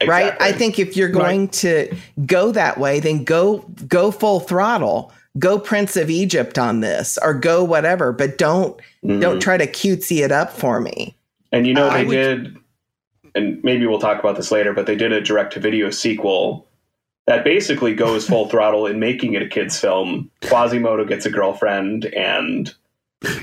Exactly. 0.00 0.30
Right. 0.30 0.42
I 0.42 0.52
think 0.52 0.78
if 0.78 0.96
you're 0.96 1.08
going 1.08 1.42
right. 1.42 1.52
to 1.52 1.96
go 2.26 2.50
that 2.52 2.78
way, 2.78 2.98
then 2.98 3.24
go 3.24 3.58
go 3.86 4.10
full 4.10 4.40
throttle. 4.40 5.12
Go 5.38 5.58
Prince 5.58 5.96
of 5.96 6.10
Egypt 6.10 6.58
on 6.58 6.80
this, 6.80 7.18
or 7.22 7.32
go 7.32 7.64
whatever, 7.64 8.12
but 8.12 8.36
don't 8.36 8.76
mm-hmm. 9.02 9.20
don't 9.20 9.40
try 9.40 9.56
to 9.56 9.66
cutesy 9.66 10.22
it 10.22 10.30
up 10.30 10.52
for 10.52 10.80
me. 10.80 11.16
And 11.52 11.66
you 11.66 11.72
know 11.72 11.88
uh, 11.88 11.94
they 11.94 12.04
would, 12.04 12.14
did 12.14 12.56
and 13.34 13.62
maybe 13.64 13.86
we'll 13.86 13.98
talk 13.98 14.18
about 14.18 14.36
this 14.36 14.50
later, 14.50 14.72
but 14.72 14.86
they 14.86 14.96
did 14.96 15.12
a 15.12 15.20
direct 15.20 15.54
to 15.54 15.60
video 15.60 15.90
sequel 15.90 16.68
that 17.26 17.44
basically 17.44 17.94
goes 17.94 18.26
full 18.26 18.48
throttle 18.48 18.86
in 18.86 18.98
making 18.98 19.34
it 19.34 19.42
a 19.42 19.48
kids 19.48 19.78
film. 19.78 20.30
Quasimodo 20.42 21.04
gets 21.04 21.24
a 21.24 21.30
girlfriend 21.30 22.06
and 22.06 22.74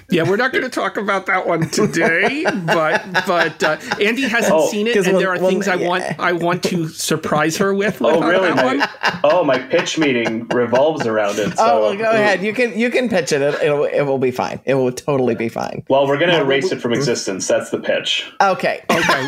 Yeah, 0.10 0.24
we're 0.28 0.36
not 0.38 0.52
going 0.52 0.64
to 0.64 0.70
talk 0.70 0.98
about 0.98 1.26
that 1.28 1.48
one 1.48 1.70
today, 1.70 2.44
but 2.66 3.06
but 3.28 3.64
uh, 3.64 3.78
Andy 4.02 4.24
hasn't 4.24 4.54
Oh, 4.54 4.68
seen 4.70 4.88
it, 4.88 4.96
and 4.98 5.08
we'll- 5.08 5.20
there 5.20 5.30
are 5.32 5.40
we'll- 5.40 5.50
things 5.50 5.68
I 5.68 5.76
want 5.76 6.04
I 6.20 6.34
want 6.34 6.64
to 6.64 6.88
surprise 6.90 7.58
her 7.58 7.74
with. 7.74 8.02
with 8.02 8.16
Oh, 8.16 8.22
really? 8.22 8.52
That 8.54 8.66
one. 8.66 8.78
My, 8.80 9.20
oh, 9.24 9.44
my 9.44 9.60
pitch 9.60 9.98
meeting 9.98 10.48
revolves 10.48 11.06
around 11.06 11.38
it. 11.40 11.56
So, 11.58 11.64
oh, 11.66 11.82
well, 11.82 11.98
go 11.98 12.10
ahead. 12.12 12.42
You 12.44 12.54
can 12.54 12.78
you 12.78 12.90
can 12.90 13.08
pitch 13.10 13.32
it. 13.32 13.42
It, 13.42 13.54
it'll, 13.62 13.86
it 13.86 14.02
will 14.04 14.18
be 14.18 14.32
fine. 14.32 14.60
It 14.66 14.74
will 14.76 14.92
totally 14.92 15.36
be 15.36 15.50
fine. 15.50 15.84
Well, 15.90 16.08
we're 16.08 16.18
going 16.18 16.32
to 16.32 16.42
erase 16.42 16.72
it 16.72 16.82
from 16.82 16.94
existence. 16.94 17.48
That's 17.48 17.70
the 17.70 17.80
pitch. 17.80 18.32
Okay. 18.42 18.84
Okay. 18.90 19.28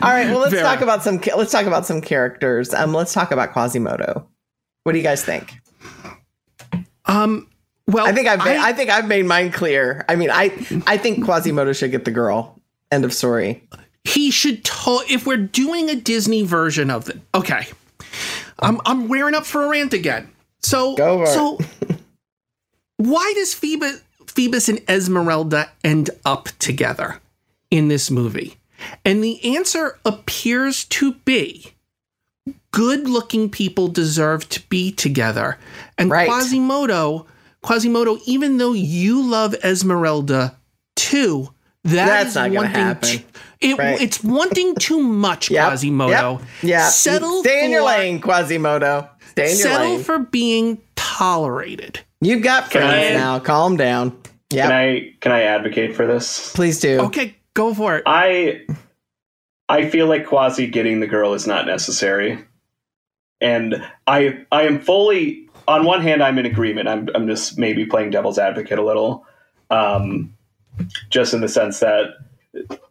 All 0.00 0.10
right. 0.10 0.26
Well, 0.26 0.38
let's 0.40 0.52
Vera. 0.52 0.62
talk 0.64 0.80
about 0.80 1.02
some. 1.02 1.20
Let's 1.36 1.52
talk 1.52 1.66
about 1.66 1.86
some 1.86 2.00
characters. 2.00 2.72
Um, 2.74 2.92
let's 2.94 3.12
talk 3.12 3.30
about 3.32 3.52
Quasimodo. 3.52 4.26
What 4.84 4.92
do 4.92 4.98
you 4.98 5.04
guys 5.04 5.24
think? 5.24 5.52
Um. 7.06 7.48
Well, 7.86 8.06
I 8.06 8.12
think 8.12 8.26
I've 8.28 8.38
made, 8.44 8.56
I, 8.56 8.72
think 8.72 8.88
I've 8.90 9.06
made 9.06 9.26
mine 9.26 9.52
clear. 9.52 10.04
I 10.08 10.16
mean, 10.16 10.30
I 10.30 10.44
I 10.86 10.96
think 10.96 11.24
Quasimodo 11.24 11.72
should 11.74 11.90
get 11.90 12.04
the 12.06 12.10
girl. 12.10 12.58
End 12.90 13.04
of 13.04 13.12
story. 13.12 13.62
he 14.04 14.30
should 14.30 14.64
to- 14.64 15.04
if 15.08 15.26
we're 15.26 15.36
doing 15.36 15.90
a 15.90 15.94
Disney 15.96 16.42
version 16.44 16.90
of 16.90 17.08
it. 17.10 17.20
Okay. 17.34 17.66
I'm 18.60 18.80
I'm 18.86 19.08
wearing 19.08 19.34
up 19.34 19.44
for 19.44 19.64
a 19.64 19.68
rant 19.68 19.92
again. 19.92 20.30
So 20.62 20.94
Go 20.94 21.18
for 21.18 21.24
it. 21.24 21.34
so 21.34 21.58
why 22.96 23.32
does 23.36 23.52
Phoebus 23.54 24.00
Phoebus 24.28 24.68
and 24.68 24.80
Esmeralda 24.88 25.70
end 25.84 26.10
up 26.24 26.48
together 26.58 27.20
in 27.70 27.88
this 27.88 28.10
movie? 28.10 28.56
And 29.04 29.22
the 29.22 29.56
answer 29.56 29.98
appears 30.04 30.84
to 30.86 31.12
be 31.24 31.72
good-looking 32.72 33.50
people 33.50 33.88
deserve 33.88 34.48
to 34.50 34.60
be 34.68 34.90
together. 34.92 35.58
And 35.96 36.10
Right. 36.10 36.28
Quasimodo, 36.28 37.26
Quasimodo, 37.64 38.18
even 38.26 38.58
though 38.58 38.72
you 38.74 39.22
love 39.28 39.54
Esmeralda 39.64 40.56
too, 40.96 41.48
that 41.84 42.06
That's 42.06 42.28
is 42.30 42.34
not 42.36 42.42
gonna 42.48 42.56
wanting 42.56 42.72
happen. 42.72 43.08
t- 43.08 43.24
it, 43.60 43.78
Right. 43.78 44.00
It's 44.00 44.22
wanting 44.22 44.74
too 44.76 45.00
much, 45.00 45.50
Yep. 45.50 45.68
Quasimodo. 45.72 46.38
Yep. 46.38 46.42
Yeah. 46.62 46.88
Settle 46.88 47.40
Stay 47.40 47.64
in 47.64 47.70
your 47.70 47.80
for- 47.80 47.86
lane, 47.86 48.20
Quasimodo. 48.20 49.08
Stay 49.30 49.44
in 49.52 49.58
your 49.58 49.68
Settle 49.68 49.88
lane. 49.94 50.02
for 50.04 50.18
being 50.18 50.78
tolerated. 50.96 52.00
You've 52.20 52.42
got 52.42 52.70
friends 52.70 52.92
I- 53.16 53.18
now. 53.18 53.38
Calm 53.38 53.76
down. 53.76 54.10
Can 54.50 54.58
Yeah. 54.58 54.68
I 54.68 55.12
can 55.20 55.32
I 55.32 55.42
advocate 55.42 55.96
for 55.96 56.06
this? 56.06 56.52
Please 56.54 56.78
do. 56.80 57.00
Okay, 57.00 57.34
go 57.54 57.72
for 57.74 57.96
it. 57.96 58.02
I 58.06 58.60
I 59.68 59.88
feel 59.88 60.06
like 60.06 60.26
Quasi 60.26 60.66
getting 60.66 61.00
the 61.00 61.06
girl 61.06 61.32
is 61.34 61.46
not 61.46 61.66
necessary. 61.66 62.38
And 63.40 63.82
I 64.06 64.44
I 64.52 64.62
am 64.62 64.80
fully 64.80 65.43
on 65.68 65.84
one 65.84 66.00
hand 66.00 66.22
I'm 66.22 66.38
in 66.38 66.46
agreement. 66.46 66.88
I'm 66.88 67.08
I'm 67.14 67.26
just 67.26 67.58
maybe 67.58 67.86
playing 67.86 68.10
devil's 68.10 68.38
advocate 68.38 68.78
a 68.78 68.84
little. 68.84 69.26
Um 69.70 70.34
just 71.10 71.34
in 71.34 71.40
the 71.40 71.48
sense 71.48 71.80
that 71.80 72.14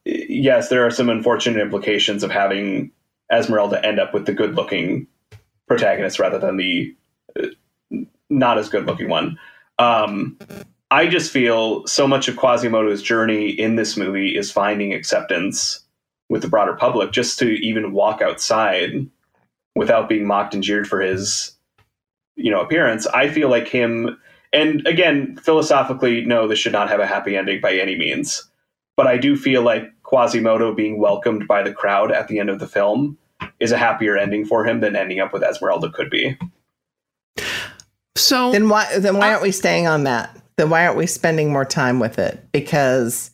yes, 0.05 0.69
there 0.69 0.85
are 0.85 0.91
some 0.91 1.09
unfortunate 1.09 1.61
implications 1.61 2.23
of 2.23 2.31
having 2.31 2.91
Esmeralda 3.31 3.85
end 3.85 3.99
up 3.99 4.13
with 4.13 4.25
the 4.25 4.33
good 4.33 4.55
looking 4.55 5.07
protagonist 5.67 6.19
rather 6.19 6.39
than 6.39 6.57
the 6.57 6.95
uh, 7.39 7.47
not 8.29 8.57
as 8.57 8.69
good 8.69 8.85
looking 8.85 9.09
one. 9.09 9.37
Um 9.79 10.37
I 10.91 11.07
just 11.07 11.31
feel 11.31 11.87
so 11.87 12.07
much 12.07 12.27
of 12.27 12.35
Quasimodo's 12.37 13.01
journey 13.01 13.49
in 13.49 13.77
this 13.77 13.97
movie 13.97 14.37
is 14.37 14.51
finding 14.51 14.93
acceptance 14.93 15.79
with 16.29 16.43
the 16.43 16.47
broader 16.47 16.73
public 16.73 17.11
just 17.11 17.39
to 17.39 17.47
even 17.65 17.93
walk 17.93 18.21
outside 18.21 19.07
without 19.75 20.07
being 20.07 20.25
mocked 20.25 20.53
and 20.53 20.63
jeered 20.63 20.87
for 20.87 21.01
his 21.01 21.52
you 22.35 22.51
know 22.51 22.61
appearance. 22.61 23.07
I 23.07 23.29
feel 23.29 23.49
like 23.49 23.67
him 23.67 24.17
and 24.53 24.85
again, 24.85 25.35
philosophically, 25.37 26.23
no, 26.23 26.47
this 26.47 26.59
should 26.59 26.71
not 26.71 26.89
have 26.89 26.99
a 26.99 27.07
happy 27.07 27.35
ending 27.35 27.59
by 27.59 27.75
any 27.75 27.97
means. 27.97 28.49
But 28.95 29.07
I 29.07 29.17
do 29.17 29.35
feel 29.35 29.63
like 29.63 29.91
Quasimodo 30.03 30.75
being 30.75 30.99
welcomed 30.99 31.47
by 31.47 31.63
the 31.63 31.73
crowd 31.73 32.11
at 32.11 32.27
the 32.27 32.39
end 32.39 32.51
of 32.51 32.59
the 32.59 32.67
film 32.67 33.17
is 33.59 33.71
a 33.71 33.77
happier 33.77 34.15
ending 34.15 34.45
for 34.45 34.65
him 34.65 34.79
than 34.79 34.95
ending 34.95 35.19
up 35.19 35.33
with 35.33 35.43
Esmeralda 35.43 35.89
could 35.91 36.11
be. 36.11 36.37
So 38.15 38.51
Then 38.51 38.69
why 38.69 38.99
then 38.99 39.17
why 39.17 39.31
aren't 39.31 39.41
we 39.41 39.51
staying 39.51 39.87
on 39.87 40.03
that? 40.03 40.39
Then 40.57 40.69
why 40.69 40.85
aren't 40.85 40.97
we 40.97 41.07
spending 41.07 41.51
more 41.51 41.65
time 41.65 41.99
with 41.99 42.19
it? 42.19 42.47
Because 42.51 43.31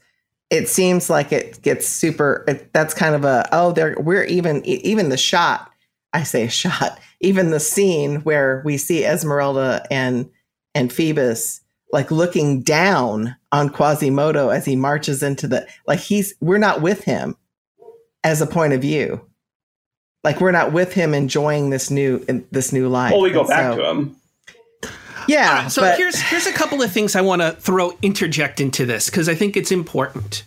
it 0.49 0.69
seems 0.69 1.09
like 1.09 1.33
it 1.33 1.61
gets 1.61 1.85
super. 1.87 2.45
It, 2.47 2.71
that's 2.71 2.93
kind 2.93 3.13
of 3.13 3.25
a 3.25 3.47
oh, 3.51 3.73
there 3.73 3.95
we're 3.99 4.23
even 4.23 4.65
even 4.65 5.09
the 5.09 5.17
shot. 5.17 5.69
I 6.13 6.23
say 6.23 6.47
shot. 6.49 6.99
Even 7.21 7.51
the 7.51 7.59
scene 7.59 8.21
where 8.21 8.61
we 8.65 8.77
see 8.77 9.05
Esmeralda 9.05 9.85
and 9.91 10.29
and 10.75 10.91
Phoebus 10.93 11.61
like 11.91 12.11
looking 12.11 12.61
down 12.61 13.35
on 13.51 13.69
Quasimodo 13.69 14.49
as 14.49 14.65
he 14.65 14.75
marches 14.75 15.23
into 15.23 15.47
the 15.47 15.67
like 15.87 15.99
he's 15.99 16.33
we're 16.39 16.57
not 16.59 16.81
with 16.81 17.03
him 17.03 17.35
as 18.23 18.41
a 18.41 18.47
point 18.47 18.73
of 18.73 18.81
view. 18.81 19.21
Like 20.23 20.39
we're 20.41 20.51
not 20.51 20.71
with 20.73 20.93
him 20.93 21.13
enjoying 21.13 21.69
this 21.71 21.89
new 21.89 22.19
this 22.51 22.71
new 22.73 22.87
life. 22.89 23.11
Well, 23.13 23.21
we 23.21 23.31
go 23.31 23.41
And 23.41 23.49
back 23.49 23.73
so- 23.73 23.77
to 23.77 23.89
him. 23.89 24.15
Yeah, 25.27 25.47
All 25.49 25.55
right, 25.63 25.71
so 25.71 25.81
but- 25.83 25.97
here's 25.97 26.19
here's 26.21 26.47
a 26.47 26.53
couple 26.53 26.81
of 26.81 26.91
things 26.91 27.15
I 27.15 27.21
want 27.21 27.41
to 27.41 27.51
throw 27.51 27.91
interject 28.01 28.59
into 28.59 28.85
this 28.85 29.09
because 29.09 29.27
I 29.29 29.35
think 29.35 29.55
it's 29.57 29.71
important. 29.71 30.43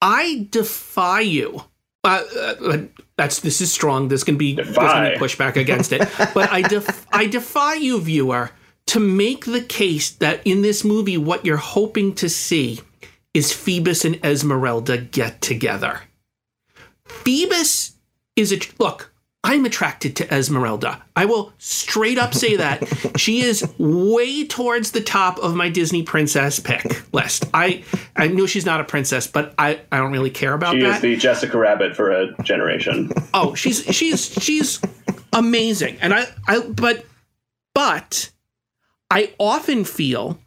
I 0.00 0.46
defy 0.50 1.20
you. 1.20 1.64
Uh, 2.08 2.24
uh, 2.62 2.78
that's 3.16 3.40
this 3.40 3.60
is 3.60 3.70
strong. 3.70 4.08
This 4.08 4.24
can 4.24 4.38
be 4.38 4.54
there's 4.54 4.74
going 4.74 5.04
to 5.04 5.10
be 5.10 5.22
pushback 5.22 5.56
against 5.56 5.92
it, 5.92 6.08
but 6.32 6.50
I 6.50 6.62
def, 6.62 7.06
I 7.12 7.26
defy 7.26 7.74
you, 7.74 8.00
viewer, 8.00 8.50
to 8.86 8.98
make 8.98 9.44
the 9.44 9.60
case 9.60 10.10
that 10.12 10.40
in 10.46 10.62
this 10.62 10.84
movie 10.84 11.18
what 11.18 11.44
you're 11.44 11.58
hoping 11.58 12.14
to 12.14 12.30
see 12.30 12.80
is 13.34 13.52
Phoebus 13.52 14.06
and 14.06 14.24
Esmeralda 14.24 14.96
get 14.96 15.42
together. 15.42 16.00
Phoebus 17.04 17.96
is 18.36 18.54
a 18.54 18.58
look. 18.78 19.12
I'm 19.48 19.64
attracted 19.64 20.14
to 20.16 20.32
Esmeralda. 20.32 21.02
I 21.16 21.24
will 21.24 21.54
straight 21.56 22.18
up 22.18 22.34
say 22.34 22.56
that 22.56 22.86
she 23.18 23.40
is 23.40 23.66
way 23.78 24.46
towards 24.46 24.90
the 24.90 25.00
top 25.00 25.38
of 25.38 25.54
my 25.54 25.70
Disney 25.70 26.02
princess 26.02 26.60
pick 26.60 27.02
list. 27.14 27.46
I 27.54 27.82
I 28.14 28.28
know 28.28 28.44
she's 28.44 28.66
not 28.66 28.82
a 28.82 28.84
princess, 28.84 29.26
but 29.26 29.54
I 29.58 29.80
I 29.90 29.96
don't 29.96 30.12
really 30.12 30.28
care 30.28 30.52
about 30.52 30.74
She 30.74 30.82
is 30.82 30.92
that. 30.92 31.00
the 31.00 31.16
Jessica 31.16 31.56
Rabbit 31.56 31.96
for 31.96 32.10
a 32.10 32.34
generation. 32.42 33.10
oh, 33.32 33.54
she's 33.54 33.84
she's 33.86 34.30
she's 34.34 34.82
amazing, 35.32 35.96
and 36.02 36.12
I 36.12 36.26
I 36.46 36.60
but 36.60 37.06
but 37.74 38.30
I 39.10 39.32
often 39.38 39.84
feel 39.84 40.38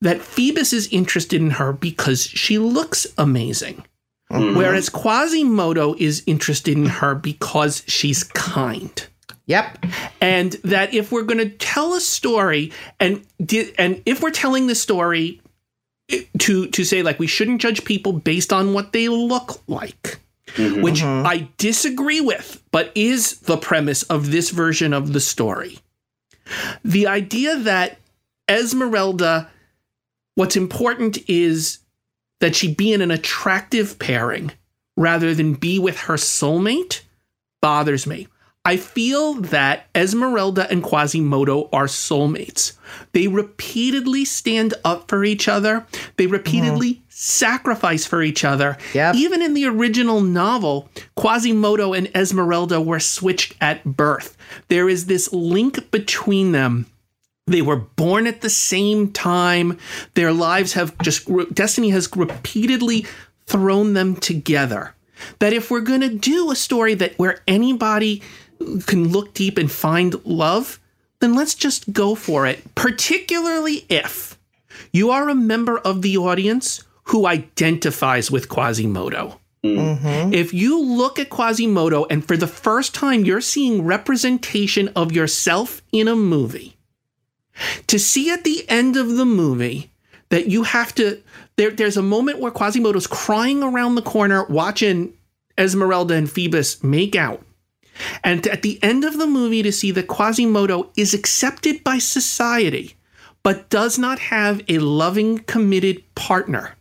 that 0.00 0.20
Phoebus 0.20 0.72
is 0.72 0.88
interested 0.92 1.40
in 1.40 1.50
her 1.50 1.72
because 1.72 2.24
she 2.24 2.58
looks 2.58 3.06
amazing. 3.16 3.84
Mm-hmm. 4.30 4.56
Whereas 4.56 4.90
Quasimodo 4.90 5.94
is 5.94 6.22
interested 6.26 6.76
in 6.76 6.86
her 6.86 7.14
because 7.14 7.82
she's 7.86 8.24
kind. 8.24 9.06
Yep. 9.46 9.86
And 10.20 10.52
that 10.64 10.92
if 10.92 11.10
we're 11.10 11.22
going 11.22 11.38
to 11.38 11.48
tell 11.48 11.94
a 11.94 12.00
story 12.00 12.70
and 13.00 13.24
di- 13.42 13.72
and 13.78 14.02
if 14.04 14.22
we're 14.22 14.30
telling 14.30 14.66
the 14.66 14.74
story 14.74 15.40
eh, 16.10 16.24
to 16.40 16.66
to 16.68 16.84
say 16.84 17.02
like 17.02 17.18
we 17.18 17.26
shouldn't 17.26 17.62
judge 17.62 17.84
people 17.84 18.12
based 18.12 18.52
on 18.52 18.74
what 18.74 18.92
they 18.92 19.08
look 19.08 19.62
like, 19.66 20.18
mm-hmm. 20.48 20.82
which 20.82 21.00
mm-hmm. 21.00 21.26
I 21.26 21.48
disagree 21.56 22.20
with, 22.20 22.62
but 22.70 22.92
is 22.94 23.38
the 23.40 23.56
premise 23.56 24.02
of 24.04 24.30
this 24.30 24.50
version 24.50 24.92
of 24.92 25.14
the 25.14 25.20
story. 25.20 25.78
The 26.84 27.06
idea 27.06 27.56
that 27.56 27.98
Esmeralda 28.50 29.48
what's 30.38 30.56
important 30.56 31.18
is 31.28 31.80
that 32.40 32.54
she 32.54 32.72
be 32.72 32.92
in 32.92 33.00
an 33.00 33.10
attractive 33.10 33.98
pairing 33.98 34.52
rather 34.96 35.34
than 35.34 35.54
be 35.54 35.78
with 35.78 35.98
her 36.00 36.14
soulmate 36.14 37.02
bothers 37.60 38.06
me. 38.06 38.28
I 38.64 38.76
feel 38.76 39.34
that 39.34 39.86
Esmeralda 39.94 40.70
and 40.70 40.82
Quasimodo 40.82 41.70
are 41.72 41.86
soulmates. 41.86 42.72
They 43.12 43.26
repeatedly 43.26 44.26
stand 44.26 44.74
up 44.84 45.08
for 45.08 45.24
each 45.24 45.48
other. 45.48 45.86
They 46.16 46.26
repeatedly 46.26 47.02
sacrifice 47.08 48.04
for 48.04 48.22
each 48.22 48.44
other. 48.44 48.76
Yep. 48.92 49.14
Even 49.14 49.40
in 49.40 49.54
the 49.54 49.64
original 49.66 50.20
novel, 50.20 50.90
Quasimodo 51.16 51.94
and 51.94 52.14
Esmeralda 52.14 52.78
were 52.80 53.00
switched 53.00 53.54
at 53.60 53.84
birth. 53.84 54.36
There 54.68 54.88
is 54.88 55.06
this 55.06 55.32
link 55.32 55.90
between 55.90 56.52
them 56.52 56.86
they 57.48 57.62
were 57.62 57.76
born 57.76 58.26
at 58.26 58.40
the 58.40 58.50
same 58.50 59.12
time. 59.12 59.78
Their 60.14 60.32
lives 60.32 60.74
have 60.74 60.96
just, 60.98 61.28
destiny 61.54 61.90
has 61.90 62.08
repeatedly 62.14 63.06
thrown 63.46 63.94
them 63.94 64.16
together. 64.16 64.94
That 65.40 65.52
if 65.52 65.70
we're 65.70 65.80
going 65.80 66.02
to 66.02 66.14
do 66.14 66.50
a 66.50 66.56
story 66.56 66.94
that 66.94 67.18
where 67.18 67.40
anybody 67.48 68.22
can 68.86 69.08
look 69.08 69.34
deep 69.34 69.58
and 69.58 69.70
find 69.70 70.24
love, 70.24 70.78
then 71.20 71.34
let's 71.34 71.54
just 71.54 71.92
go 71.92 72.14
for 72.14 72.46
it. 72.46 72.74
Particularly 72.74 73.84
if 73.88 74.38
you 74.92 75.10
are 75.10 75.28
a 75.28 75.34
member 75.34 75.78
of 75.78 76.02
the 76.02 76.16
audience 76.16 76.84
who 77.04 77.26
identifies 77.26 78.30
with 78.30 78.48
Quasimodo. 78.48 79.40
Mm-hmm. 79.64 80.32
If 80.32 80.54
you 80.54 80.80
look 80.80 81.18
at 81.18 81.30
Quasimodo 81.30 82.06
and 82.10 82.24
for 82.24 82.36
the 82.36 82.46
first 82.46 82.94
time 82.94 83.24
you're 83.24 83.40
seeing 83.40 83.84
representation 83.84 84.88
of 84.94 85.10
yourself 85.10 85.82
in 85.90 86.06
a 86.06 86.14
movie, 86.14 86.77
to 87.86 87.98
see 87.98 88.30
at 88.30 88.44
the 88.44 88.64
end 88.68 88.96
of 88.96 89.16
the 89.16 89.24
movie 89.24 89.90
that 90.30 90.46
you 90.46 90.64
have 90.64 90.94
to. 90.96 91.22
There, 91.56 91.70
there's 91.70 91.96
a 91.96 92.02
moment 92.02 92.38
where 92.38 92.52
Quasimodo's 92.52 93.06
crying 93.06 93.62
around 93.62 93.94
the 93.94 94.02
corner 94.02 94.44
watching 94.44 95.12
Esmeralda 95.56 96.14
and 96.14 96.30
Phoebus 96.30 96.82
make 96.84 97.16
out. 97.16 97.44
And 98.22 98.46
at 98.46 98.62
the 98.62 98.78
end 98.82 99.04
of 99.04 99.18
the 99.18 99.26
movie, 99.26 99.62
to 99.62 99.72
see 99.72 99.90
that 99.90 100.06
Quasimodo 100.06 100.90
is 100.96 101.14
accepted 101.14 101.82
by 101.82 101.98
society, 101.98 102.94
but 103.42 103.70
does 103.70 103.98
not 103.98 104.20
have 104.20 104.62
a 104.68 104.78
loving, 104.78 105.40
committed 105.40 106.02
partner, 106.14 106.76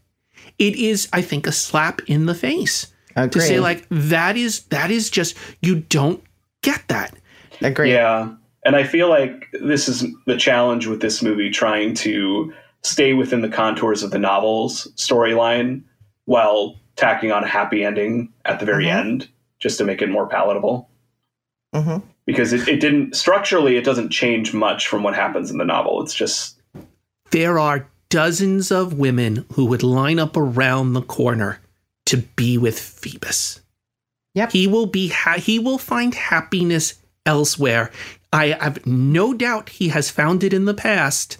it 0.59 0.75
is, 0.75 1.07
I 1.11 1.21
think, 1.21 1.47
a 1.47 1.51
slap 1.51 2.01
in 2.07 2.25
the 2.25 2.35
face 2.35 2.87
Agreed. 3.15 3.31
to 3.31 3.41
say 3.41 3.59
like 3.59 3.85
that 3.89 4.37
is 4.37 4.61
that 4.65 4.91
is 4.91 5.09
just 5.09 5.35
you 5.61 5.79
don't 5.81 6.23
get 6.61 6.87
that. 6.87 7.15
Agree. 7.61 7.91
Yeah. 7.93 8.33
And 8.67 8.75
I 8.75 8.83
feel 8.83 9.07
like 9.07 9.47
this 9.61 9.87
is 9.87 10.05
the 10.25 10.35
challenge 10.35 10.87
with 10.87 10.99
this 10.99 11.23
movie 11.23 11.49
trying 11.49 11.93
to 11.95 12.53
stay 12.83 13.13
within 13.13 13.39
the 13.41 13.47
contours 13.47 14.03
of 14.03 14.11
the 14.11 14.19
novel's 14.19 14.87
storyline 14.97 15.83
while 16.25 16.75
tacking 16.97 17.31
on 17.31 17.45
a 17.45 17.47
happy 17.47 17.85
ending 17.85 18.27
at 18.43 18.59
the 18.59 18.65
very 18.65 18.85
Mhm. 18.87 18.95
end 18.99 19.29
just 19.59 19.77
to 19.77 19.85
make 19.85 20.01
it 20.01 20.09
more 20.09 20.27
palatable. 20.27 20.89
hmm 21.73 21.99
Because 22.25 22.51
it, 22.51 22.67
it 22.67 22.81
didn't, 22.81 23.15
structurally, 23.15 23.77
it 23.77 23.85
doesn't 23.85 24.09
change 24.09 24.53
much 24.53 24.87
from 24.89 25.01
what 25.01 25.15
happens 25.15 25.49
in 25.49 25.57
the 25.59 25.65
novel. 25.65 26.03
It's 26.03 26.13
just, 26.13 26.59
There 27.31 27.57
are 27.59 27.87
dozens 28.09 28.69
of 28.69 28.93
women 28.93 29.45
who 29.53 29.63
would 29.67 29.81
line 29.83 30.19
up 30.19 30.35
around 30.35 30.91
the 30.91 31.01
corner 31.01 31.59
to 32.07 32.17
be 32.17 32.57
with 32.57 32.77
Phoebus. 32.77 33.61
Yep. 34.35 34.51
He 34.51 34.67
will 34.67 34.87
be 34.87 35.07
ha- 35.07 35.39
he 35.39 35.57
will 35.57 35.77
find 35.77 36.13
happiness 36.13 36.95
elsewhere. 37.25 37.91
I 38.37 38.57
have 38.59 38.85
no 38.85 39.33
doubt 39.33 39.69
he 39.69 39.89
has 39.89 40.09
found 40.09 40.43
it 40.43 40.53
in 40.53 40.65
the 40.65 40.73
past. 40.73 41.37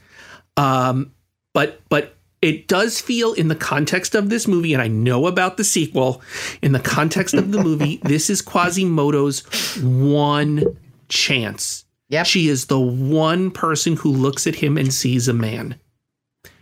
Um, 0.58 1.14
but 1.54 1.82
but 1.90 2.16
it 2.42 2.68
does 2.68 3.00
feel 3.00 3.34
in 3.34 3.48
the 3.48 3.56
context 3.56 4.16
of 4.16 4.30
this 4.30 4.48
movie, 4.48 4.74
and 4.74 4.82
I 4.82 4.88
know 4.88 5.28
about 5.28 5.58
the 5.58 5.64
sequel, 5.64 6.22
in 6.62 6.72
the 6.72 6.80
context 6.80 7.34
of 7.34 7.52
the 7.52 7.64
movie, 7.64 7.98
this 8.04 8.30
is 8.30 8.42
Quasimodo's 8.42 9.42
one 9.82 10.78
chance. 11.10 11.86
Yep. 12.10 12.26
She 12.26 12.48
is 12.48 12.66
the 12.66 12.80
one 12.80 13.52
person 13.52 13.96
who 13.96 14.12
looks 14.12 14.48
at 14.48 14.56
him 14.56 14.78
and 14.78 14.94
sees 14.94 15.28
a 15.28 15.34
man. 15.34 15.80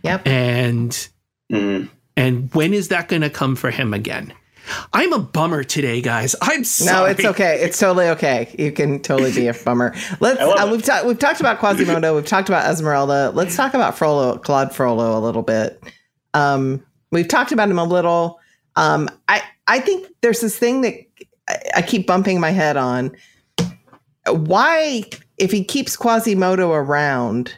Yep. 0.02 0.26
And 0.26 1.08
mm, 1.52 1.88
and 2.16 2.54
when 2.54 2.74
is 2.74 2.88
that 2.88 3.08
going 3.08 3.22
to 3.22 3.30
come 3.30 3.56
for 3.56 3.70
him 3.70 3.94
again? 3.94 4.32
I'm 4.92 5.12
a 5.12 5.18
bummer 5.18 5.64
today, 5.64 6.00
guys. 6.00 6.34
I'm 6.42 6.64
sorry. 6.64 6.92
No, 6.92 7.04
it's 7.06 7.24
okay. 7.24 7.60
It's 7.62 7.78
totally 7.78 8.08
okay. 8.08 8.54
You 8.58 8.72
can 8.72 9.00
totally 9.00 9.32
be 9.32 9.46
a 9.48 9.54
bummer. 9.54 9.94
Let's. 10.20 10.40
Uh, 10.56 10.68
we've 10.70 10.82
talked. 10.82 11.04
We've 11.04 11.18
talked 11.18 11.40
about 11.40 11.58
Quasimodo. 11.58 12.14
We've 12.14 12.24
talked 12.24 12.48
about 12.48 12.64
Esmeralda. 12.64 13.30
Let's 13.34 13.56
talk 13.56 13.74
about 13.74 13.96
Frollo, 13.98 14.38
Claude 14.38 14.74
Frollo, 14.74 15.18
a 15.18 15.20
little 15.20 15.42
bit. 15.42 15.82
Um, 16.32 16.82
we've 17.10 17.28
talked 17.28 17.52
about 17.52 17.68
him 17.68 17.78
a 17.78 17.84
little. 17.84 18.40
Um, 18.76 19.10
I 19.28 19.42
I 19.66 19.80
think 19.80 20.08
there's 20.22 20.40
this 20.40 20.56
thing 20.58 20.80
that 20.82 20.94
I, 21.48 21.58
I 21.76 21.82
keep 21.82 22.06
bumping 22.06 22.40
my 22.40 22.50
head 22.50 22.76
on. 22.78 23.14
Why, 24.28 25.04
if 25.36 25.52
he 25.52 25.62
keeps 25.62 25.94
Quasimodo 25.96 26.72
around, 26.72 27.54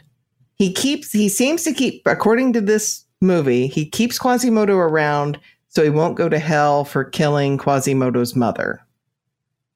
he 0.55 0.73
keeps. 0.73 1.11
He 1.11 1.29
seems 1.29 1.63
to 1.63 1.73
keep, 1.73 2.01
according 2.05 2.53
to 2.53 2.61
this 2.61 3.05
movie, 3.21 3.67
he 3.67 3.85
keeps 3.85 4.19
Quasimodo 4.19 4.75
around 4.75 5.39
so 5.69 5.83
he 5.83 5.89
won't 5.89 6.15
go 6.17 6.27
to 6.27 6.39
hell 6.39 6.83
for 6.83 7.03
killing 7.03 7.57
Quasimodo's 7.57 8.35
mother. 8.35 8.81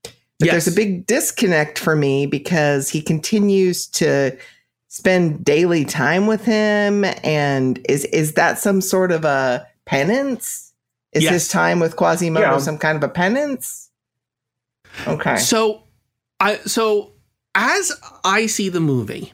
But 0.04 0.48
Yes. 0.48 0.52
there's 0.52 0.68
a 0.68 0.76
big 0.76 1.06
disconnect 1.06 1.80
for 1.80 1.96
me 1.96 2.26
because 2.26 2.90
he 2.90 3.02
continues 3.02 3.88
to 3.88 4.36
spend 4.90 5.44
daily 5.46 5.86
time 5.86 6.28
with 6.28 6.44
him 6.44 7.06
and 7.24 7.80
is 7.88 8.06
is 8.06 8.34
that 8.34 8.60
some 8.60 8.82
sort 8.82 9.12
of 9.12 9.24
a 9.26 9.66
penance? 9.86 10.72
Is 11.14 11.24
Yes. 11.24 11.34
his 11.34 11.48
time 11.48 11.80
with 11.80 11.96
Quasimodo 11.96 12.54
Yeah. 12.54 12.58
some 12.58 12.78
kind 12.78 12.98
of 12.98 13.04
a 13.04 13.10
penance? 13.14 13.90
Okay. 15.08 15.38
So, 15.38 15.84
I 16.40 16.58
so 16.66 17.14
as 17.56 17.92
I 18.24 18.48
see 18.48 18.70
the 18.70 18.80
movie, 18.80 19.34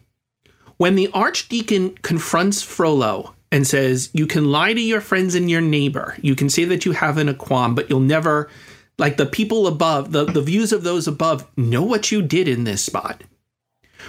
when 0.78 0.96
the 0.96 1.10
archdeacon 1.14 1.98
confronts 2.02 2.62
Frollo 2.62 3.34
and 3.52 3.66
says, 3.68 4.10
"You 4.14 4.28
can 4.28 4.52
lie 4.52 4.74
to 4.74 4.82
your 4.82 5.02
friends 5.02 5.36
and 5.36 5.50
your 5.50 5.62
neighbor. 5.62 6.16
You 6.22 6.36
can 6.36 6.50
say 6.50 6.66
that 6.66 6.86
you 6.86 6.94
haven't 6.94 7.30
a 7.30 7.34
qualm, 7.34 7.76
but 7.76 7.90
you'll 7.90 8.00
never." 8.00 8.50
Like 8.98 9.16
the 9.16 9.26
people 9.26 9.66
above, 9.66 10.12
the, 10.12 10.26
the 10.26 10.42
views 10.42 10.74
of 10.74 10.84
those 10.84 11.08
above 11.08 11.48
know 11.56 11.84
what 11.84 12.12
you 12.12 12.22
did 12.22 12.50
in 12.50 12.66
this 12.66 12.84
spot. 12.84 13.24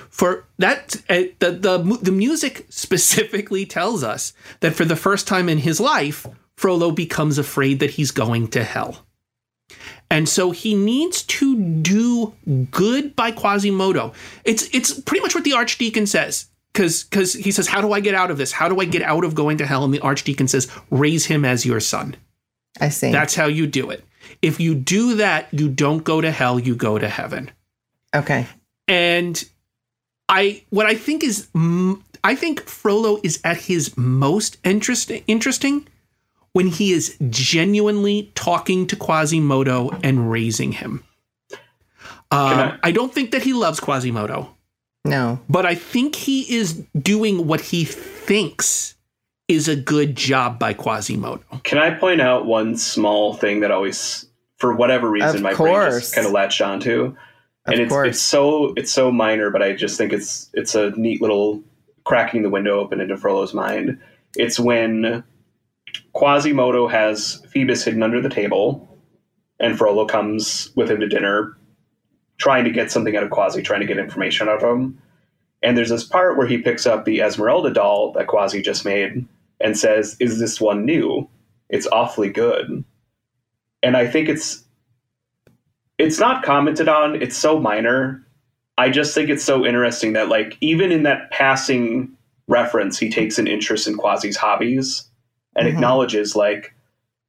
For 0.08 0.46
that, 0.58 0.96
uh, 1.08 1.30
the, 1.38 1.52
the 1.52 1.98
the 2.02 2.12
music 2.12 2.66
specifically 2.70 3.64
tells 3.64 4.02
us 4.02 4.32
that 4.60 4.74
for 4.74 4.84
the 4.84 4.96
first 4.96 5.28
time 5.28 5.48
in 5.48 5.58
his 5.58 5.78
life, 5.80 6.26
Frollo 6.56 6.90
becomes 6.90 7.38
afraid 7.38 7.80
that 7.80 7.90
he's 7.90 8.10
going 8.10 8.48
to 8.48 8.64
hell. 8.64 9.06
And 10.10 10.28
so 10.28 10.50
he 10.50 10.74
needs 10.74 11.22
to 11.22 11.56
do 11.56 12.34
good 12.72 13.14
by 13.14 13.30
Quasimodo. 13.30 14.12
It's 14.44 14.68
it's 14.74 14.98
pretty 14.98 15.22
much 15.22 15.34
what 15.34 15.44
the 15.44 15.52
archdeacon 15.52 16.06
says. 16.06 16.46
Cause 16.80 17.04
because 17.04 17.34
he 17.34 17.50
says, 17.50 17.66
How 17.68 17.80
do 17.82 17.92
I 17.92 18.00
get 18.00 18.14
out 18.14 18.30
of 18.30 18.38
this? 18.38 18.52
How 18.52 18.68
do 18.68 18.80
I 18.80 18.84
get 18.86 19.02
out 19.02 19.24
of 19.24 19.34
going 19.34 19.58
to 19.58 19.66
hell? 19.66 19.84
And 19.84 19.92
the 19.92 20.00
archdeacon 20.00 20.48
says, 20.48 20.70
Raise 20.90 21.26
him 21.26 21.44
as 21.44 21.66
your 21.66 21.80
son. 21.80 22.16
I 22.80 22.88
see. 22.88 23.12
That's 23.12 23.34
how 23.34 23.46
you 23.46 23.66
do 23.66 23.90
it. 23.90 24.04
If 24.40 24.60
you 24.60 24.74
do 24.74 25.16
that, 25.16 25.48
you 25.52 25.68
don't 25.68 26.04
go 26.04 26.20
to 26.20 26.30
hell, 26.30 26.58
you 26.58 26.74
go 26.74 26.98
to 26.98 27.08
heaven. 27.08 27.50
okay. 28.14 28.46
And 28.88 29.44
I 30.28 30.62
what 30.70 30.86
I 30.86 30.94
think 30.94 31.22
is 31.22 31.48
I 32.24 32.34
think 32.34 32.60
Frollo 32.66 33.20
is 33.22 33.40
at 33.44 33.56
his 33.58 33.96
most 33.96 34.56
interesting 34.64 35.22
interesting 35.26 35.86
when 36.52 36.66
he 36.68 36.92
is 36.92 37.16
genuinely 37.28 38.32
talking 38.34 38.86
to 38.86 38.96
Quasimodo 38.96 39.90
and 40.02 40.30
raising 40.30 40.72
him. 40.72 41.04
Um, 41.52 41.58
I- 42.30 42.78
I 42.84 42.90
don't 42.92 43.12
think 43.12 43.32
that 43.32 43.42
he 43.42 43.52
loves 43.52 43.80
Quasimodo, 43.80 44.48
No. 45.04 45.40
but 45.48 45.64
I 45.66 45.74
think 45.74 46.14
he 46.14 46.42
is 46.54 46.74
doing 47.00 47.46
what 47.46 47.60
he 47.60 47.84
thinks 47.84 48.94
is 49.48 49.66
a 49.66 49.74
good 49.76 50.14
job 50.14 50.58
by 50.58 50.72
Quasimodo. 50.74 51.42
Can 51.64 51.78
I 51.78 51.90
point 51.90 52.20
out 52.20 52.46
one 52.46 52.76
small 52.76 53.34
thing 53.34 53.60
that 53.60 53.70
always, 53.70 54.26
for 54.58 54.74
whatever 54.74 55.10
reason, 55.10 55.36
Of 55.36 55.42
my 55.42 55.54
brain 55.54 55.72
course. 55.74 55.98
just 56.00 56.14
kind 56.14 56.26
of 56.26 56.32
latched 56.32 56.60
onto, 56.60 57.04
Of 57.06 57.72
and 57.72 57.80
it's 57.80 57.90
course. 57.92 58.08
it's 58.08 58.20
so 58.20 58.72
it's 58.76 58.92
so 58.92 59.10
minor, 59.10 59.50
but 59.50 59.62
I 59.62 59.72
just 59.72 59.96
think 59.98 60.12
it's 60.12 60.50
it's 60.54 60.74
a 60.74 60.90
neat 60.90 61.20
little 61.20 61.62
cracking 62.04 62.42
the 62.42 62.50
window 62.50 62.78
open 62.78 63.00
into 63.00 63.16
Frollo's 63.16 63.54
mind. 63.54 63.98
It's 64.36 64.60
when 64.60 65.24
Quasimodo 66.12 66.86
has 66.88 67.42
Phoebus 67.50 67.84
hidden 67.84 68.02
under 68.02 68.20
the 68.20 68.28
table, 68.28 68.98
and 69.58 69.76
Frollo 69.76 70.06
comes 70.06 70.70
with 70.76 70.90
him 70.90 71.00
to 71.00 71.08
dinner, 71.08 71.56
trying 72.40 72.64
to 72.64 72.70
get 72.70 72.90
something 72.90 73.14
out 73.16 73.22
of 73.22 73.30
Quasi, 73.30 73.62
trying 73.62 73.80
to 73.80 73.86
get 73.86 73.98
information 73.98 74.48
out 74.48 74.62
of 74.64 74.68
him. 74.68 75.00
And 75.62 75.76
there's 75.76 75.90
this 75.90 76.04
part 76.04 76.36
where 76.36 76.46
he 76.46 76.58
picks 76.58 76.86
up 76.86 77.04
the 77.04 77.20
Esmeralda 77.20 77.70
doll 77.72 78.12
that 78.12 78.26
Quasi 78.26 78.62
just 78.62 78.84
made 78.84 79.26
and 79.60 79.78
says, 79.78 80.16
Is 80.18 80.40
this 80.40 80.60
one 80.60 80.84
new? 80.84 81.28
It's 81.68 81.86
awfully 81.92 82.30
good. 82.30 82.82
And 83.82 83.96
I 83.96 84.06
think 84.06 84.28
it's 84.28 84.64
it's 85.98 86.18
not 86.18 86.42
commented 86.42 86.88
on, 86.88 87.20
it's 87.20 87.36
so 87.36 87.60
minor. 87.60 88.26
I 88.78 88.88
just 88.88 89.14
think 89.14 89.28
it's 89.28 89.44
so 89.44 89.66
interesting 89.66 90.14
that 90.14 90.28
like 90.30 90.56
even 90.62 90.90
in 90.90 91.02
that 91.02 91.30
passing 91.30 92.10
reference, 92.48 92.98
he 92.98 93.10
takes 93.10 93.38
an 93.38 93.46
interest 93.46 93.86
in 93.86 93.96
Quasi's 93.98 94.36
hobbies 94.36 95.04
and 95.56 95.68
Mhm. 95.68 95.72
acknowledges 95.74 96.34
like, 96.34 96.74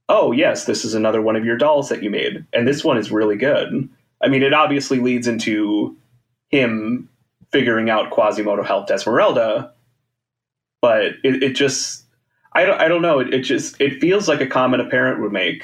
oh 0.08 0.32
yes, 0.32 0.66
this 0.66 0.86
is 0.86 0.94
another 0.94 1.22
one 1.22 1.36
of 1.36 1.44
your 1.46 1.58
dolls 1.58 1.90
that 1.90 2.02
you 2.02 2.10
made. 2.10 2.46
And 2.54 2.66
this 2.66 2.84
one 2.84 2.98
is 2.98 3.12
really 3.12 3.36
good. 3.36 3.90
I 4.24 4.28
mean, 4.28 4.44
it 4.44 4.54
obviously 4.54 5.00
leads 5.00 5.28
into 5.28 5.98
him 6.50 7.10
figuring 7.52 7.90
out 7.90 8.12
Quasimodo 8.12 8.64
helped 8.64 8.92
Esmeralda, 8.92 9.74
but 10.82 11.04
it, 11.24 11.44
it 11.44 11.56
just 11.56 12.04
I 12.54 12.66
don't 12.66 12.80
I 12.80 12.88
don't 12.88 13.02
know. 13.02 13.20
It, 13.20 13.34
it 13.34 13.42
just 13.42 13.80
it 13.80 14.00
feels 14.00 14.28
like 14.28 14.42
a 14.42 14.48
comment 14.48 14.82
a 14.82 14.90
parent 14.90 15.22
would 15.22 15.32
make. 15.32 15.64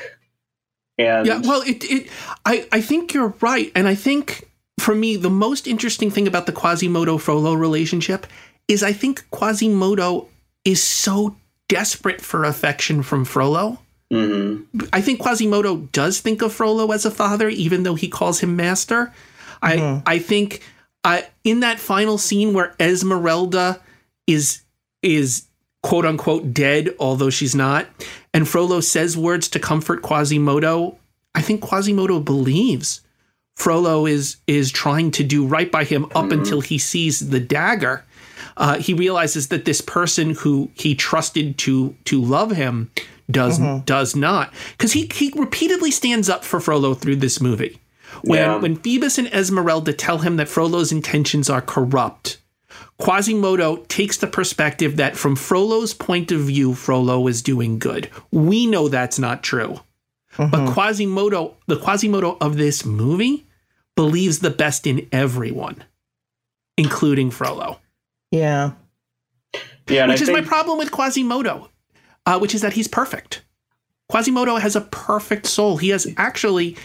And 0.97 1.27
Yeah, 1.27 1.41
well, 1.43 1.61
it, 1.61 1.83
it 1.83 2.09
I, 2.45 2.67
I 2.71 2.81
think 2.81 3.13
you're 3.13 3.35
right. 3.41 3.71
And 3.75 3.87
I 3.87 3.95
think 3.95 4.49
for 4.79 4.95
me, 4.95 5.15
the 5.15 5.29
most 5.29 5.67
interesting 5.67 6.09
thing 6.09 6.27
about 6.27 6.45
the 6.45 6.51
Quasimodo 6.51 7.17
Frollo 7.17 7.53
relationship 7.53 8.25
is 8.67 8.83
I 8.83 8.93
think 8.93 9.29
Quasimodo 9.31 10.27
is 10.65 10.81
so 10.81 11.35
desperate 11.67 12.21
for 12.21 12.43
affection 12.43 13.03
from 13.03 13.25
Frollo. 13.25 13.79
Mhm. 14.11 14.63
I 14.93 15.01
think 15.01 15.19
Quasimodo 15.19 15.89
does 15.91 16.19
think 16.19 16.41
of 16.41 16.53
Frollo 16.53 16.91
as 16.91 17.05
a 17.05 17.11
father, 17.11 17.49
even 17.49 17.83
though 17.83 17.95
he 17.95 18.07
calls 18.07 18.39
him 18.39 18.55
master. 18.55 19.11
Mhm. 19.61 20.01
I 20.05 20.15
I 20.15 20.19
think 20.19 20.61
uh, 21.03 21.21
in 21.43 21.59
that 21.61 21.79
final 21.79 22.17
scene 22.17 22.53
where 22.53 22.75
Esmeralda 22.79 23.79
is 24.27 24.61
is 25.03 25.43
quote 25.83 26.05
unquote 26.05 26.53
dead, 26.53 26.93
although 26.99 27.29
she's 27.29 27.55
not, 27.55 27.87
and 28.33 28.47
Frollo 28.47 28.79
says 28.81 29.15
words 29.17 29.47
to 29.49 29.59
comfort 29.59 30.01
Quasimodo, 30.01 30.97
I 31.35 31.41
think 31.41 31.61
Quasimodo 31.61 32.19
believes 32.19 33.01
Frollo 33.55 34.05
is 34.05 34.37
is 34.47 34.71
trying 34.71 35.11
to 35.11 35.23
do 35.23 35.45
right 35.45 35.71
by 35.71 35.83
him 35.83 36.05
up 36.15 36.25
Mhm. 36.27 36.31
until 36.39 36.61
he 36.61 36.77
sees 36.77 37.29
the 37.29 37.39
dagger. 37.39 38.03
Uh, 38.57 38.77
he 38.79 38.93
realizes 38.93 39.47
that 39.47 39.65
this 39.65 39.81
person 39.81 40.31
who 40.31 40.69
he 40.75 40.95
trusted 40.95 41.57
to 41.59 41.95
to 42.05 42.21
love 42.21 42.51
him 42.51 42.89
does 43.29 43.59
mm-hmm. 43.59 43.83
does 43.83 44.15
not 44.15 44.53
because 44.71 44.93
he 44.93 45.09
he 45.13 45.33
repeatedly 45.35 45.91
stands 45.91 46.29
up 46.29 46.43
for 46.43 46.59
Frollo 46.59 46.93
through 46.93 47.17
this 47.17 47.41
movie. 47.41 47.79
When 48.23 48.39
yeah. 48.39 48.57
when 48.57 48.77
Phoebus 48.77 49.17
and 49.17 49.27
Esmeralda 49.33 49.93
tell 49.93 50.19
him 50.19 50.37
that 50.37 50.47
Frollo's 50.47 50.91
intentions 50.91 51.49
are 51.49 51.61
corrupt, 51.61 52.39
Quasimodo 52.99 53.85
takes 53.87 54.17
the 54.17 54.27
perspective 54.27 54.97
that 54.97 55.15
from 55.15 55.35
Frollo's 55.35 55.93
point 55.93 56.31
of 56.31 56.41
view, 56.41 56.73
Frollo 56.73 57.27
is 57.27 57.41
doing 57.41 57.79
good. 57.79 58.09
We 58.31 58.65
know 58.65 58.87
that's 58.87 59.19
not 59.19 59.43
true. 59.43 59.81
Mm-hmm. 60.37 60.51
But 60.51 60.73
Quasimodo, 60.73 61.55
the 61.67 61.77
Quasimodo 61.77 62.37
of 62.39 62.57
this 62.57 62.85
movie, 62.85 63.45
believes 63.95 64.39
the 64.39 64.49
best 64.49 64.87
in 64.87 65.07
everyone, 65.11 65.83
including 66.77 67.31
Frollo. 67.31 67.79
Yeah. 68.31 68.71
Yeah, 69.87 70.07
which 70.07 70.21
is 70.21 70.27
think- 70.27 70.39
my 70.39 70.47
problem 70.47 70.77
with 70.77 70.91
Quasimodo, 70.91 71.69
uh, 72.27 72.37
which 72.37 72.53
is 72.53 72.61
that 72.61 72.73
he's 72.73 72.87
perfect. 72.87 73.41
Quasimodo 74.09 74.57
has 74.57 74.75
a 74.75 74.81
perfect 74.81 75.47
soul. 75.47 75.77
He 75.77 75.89
has 75.89 76.07
actually 76.17 76.77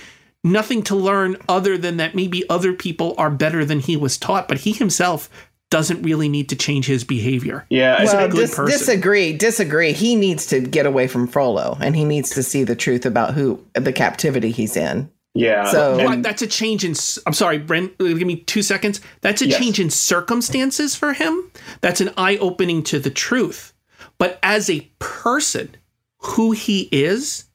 nothing 0.44 0.82
to 0.84 0.94
learn 0.94 1.36
other 1.48 1.76
than 1.76 1.98
that 1.98 2.14
maybe 2.14 2.48
other 2.48 2.72
people 2.72 3.14
are 3.18 3.30
better 3.30 3.64
than 3.64 3.80
he 3.80 3.96
was 3.96 4.16
taught, 4.16 4.48
but 4.48 4.58
he 4.58 4.72
himself 4.72 5.28
doesn't 5.70 6.02
really 6.02 6.28
need 6.28 6.48
to 6.50 6.56
change 6.56 6.86
his 6.86 7.02
behavior. 7.02 7.66
Yeah, 7.70 8.04
well, 8.04 8.28
dis- 8.28 8.54
disagree. 8.54 9.32
Disagree. 9.36 9.92
He 9.92 10.14
needs 10.14 10.46
to 10.46 10.60
get 10.60 10.86
away 10.86 11.08
from 11.08 11.26
Frollo, 11.26 11.76
and 11.80 11.96
he 11.96 12.04
needs 12.04 12.30
to 12.30 12.42
see 12.42 12.62
the 12.62 12.76
truth 12.76 13.06
about 13.06 13.34
who 13.34 13.64
the 13.74 13.92
captivity 13.92 14.50
he's 14.50 14.76
in. 14.76 15.10
Yeah. 15.34 15.64
So 15.70 15.98
and, 15.98 16.24
that's 16.24 16.42
a 16.42 16.46
change 16.46 16.84
in. 16.84 16.94
I'm 17.26 17.32
sorry, 17.32 17.58
Brent. 17.58 17.96
Give 17.98 18.26
me 18.26 18.36
two 18.36 18.62
seconds. 18.62 19.00
That's 19.22 19.40
a 19.42 19.48
yes. 19.48 19.58
change 19.58 19.80
in 19.80 19.90
circumstances 19.90 20.94
for 20.94 21.14
him. 21.14 21.50
That's 21.80 22.00
an 22.00 22.10
eye 22.16 22.36
opening 22.36 22.82
to 22.84 22.98
the 22.98 23.10
truth. 23.10 23.71
But 24.22 24.38
as 24.44 24.70
a 24.70 24.82
person, 25.00 25.74
who 26.18 26.52
he 26.52 26.88
is 26.92 27.46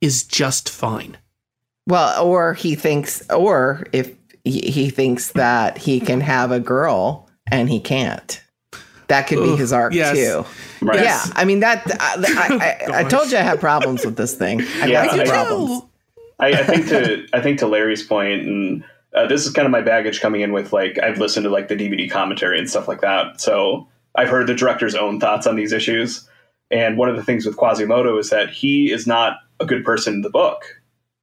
is 0.00 0.24
just 0.24 0.68
fine. 0.68 1.18
Well, 1.86 2.20
or 2.26 2.54
he 2.54 2.74
thinks, 2.74 3.22
or 3.30 3.86
if 3.92 4.12
he 4.42 4.90
thinks 4.90 5.30
that 5.34 5.78
he 5.78 6.00
can 6.00 6.20
have 6.20 6.50
a 6.50 6.58
girl 6.58 7.28
and 7.46 7.70
he 7.70 7.78
can't. 7.78 8.42
That 9.06 9.28
could 9.28 9.38
Ooh, 9.38 9.52
be 9.52 9.56
his 9.56 9.72
arc 9.72 9.94
yes. 9.94 10.16
too. 10.16 10.44
Right. 10.84 10.98
Yeah, 10.98 11.22
I 11.36 11.44
mean 11.44 11.60
that. 11.60 11.84
I, 12.00 12.88
I, 12.90 13.02
I, 13.02 13.04
told 13.08 13.30
you 13.30 13.38
I 13.38 13.42
have 13.42 13.60
problems 13.60 14.04
with 14.04 14.16
this 14.16 14.34
thing. 14.34 14.62
I 14.82 14.86
yeah, 14.86 15.06
got 15.06 15.16
some 15.18 15.26
problems. 15.28 15.82
I, 16.40 16.48
I, 16.48 16.64
think 16.64 16.88
to 16.88 17.28
I 17.34 17.40
think 17.40 17.60
to 17.60 17.68
Larry's 17.68 18.02
point, 18.02 18.42
and 18.42 18.84
uh, 19.14 19.28
this 19.28 19.46
is 19.46 19.52
kind 19.52 19.64
of 19.64 19.70
my 19.70 19.80
baggage 19.80 20.20
coming 20.20 20.40
in 20.40 20.52
with 20.52 20.72
like 20.72 20.98
I've 21.00 21.20
listened 21.20 21.44
to 21.44 21.50
like 21.50 21.68
the 21.68 21.76
DVD 21.76 22.10
commentary 22.10 22.58
and 22.58 22.68
stuff 22.68 22.88
like 22.88 23.02
that. 23.02 23.40
So 23.40 23.86
I've 24.16 24.28
heard 24.28 24.46
the 24.46 24.54
director's 24.54 24.94
own 24.94 25.20
thoughts 25.20 25.46
on 25.46 25.56
these 25.56 25.72
issues. 25.72 26.28
And 26.70 26.98
one 26.98 27.08
of 27.08 27.16
the 27.16 27.22
things 27.22 27.46
with 27.46 27.56
Quasimodo 27.56 28.18
is 28.18 28.30
that 28.30 28.50
he 28.50 28.90
is 28.90 29.06
not 29.06 29.38
a 29.60 29.66
good 29.66 29.84
person 29.84 30.14
in 30.14 30.22
the 30.22 30.30
book. 30.30 30.64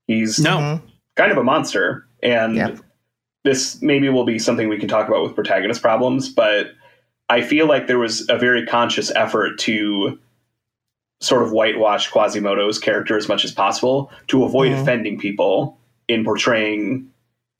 He's 0.07 0.39
no. 0.39 0.57
Mm-hmm. 0.57 0.87
kind 1.15 1.31
of 1.31 1.37
a 1.37 1.43
monster. 1.43 2.07
And 2.21 2.55
yep. 2.55 2.79
this 3.43 3.81
maybe 3.81 4.07
will 4.09 4.25
be 4.25 4.39
something 4.39 4.69
we 4.69 4.79
can 4.79 4.87
talk 4.87 5.07
about 5.07 5.23
with 5.23 5.35
protagonist 5.35 5.81
problems, 5.81 6.29
but 6.29 6.67
I 7.29 7.41
feel 7.41 7.67
like 7.67 7.87
there 7.87 7.99
was 7.99 8.27
a 8.29 8.37
very 8.37 8.65
conscious 8.65 9.11
effort 9.15 9.57
to 9.59 10.19
sort 11.19 11.43
of 11.43 11.51
whitewash 11.51 12.09
Quasimodo's 12.09 12.79
character 12.79 13.17
as 13.17 13.27
much 13.27 13.45
as 13.45 13.51
possible 13.51 14.11
to 14.27 14.43
avoid 14.43 14.71
mm-hmm. 14.71 14.81
offending 14.81 15.19
people 15.19 15.77
in 16.07 16.23
portraying 16.23 17.09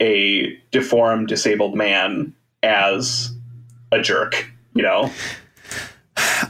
a 0.02 0.58
deformed, 0.72 1.28
disabled 1.30 1.76
man 1.76 2.36
as 2.62 3.34
a 3.92 4.02
jerk, 4.02 4.52
you 4.74 4.84
know? 4.84 5.12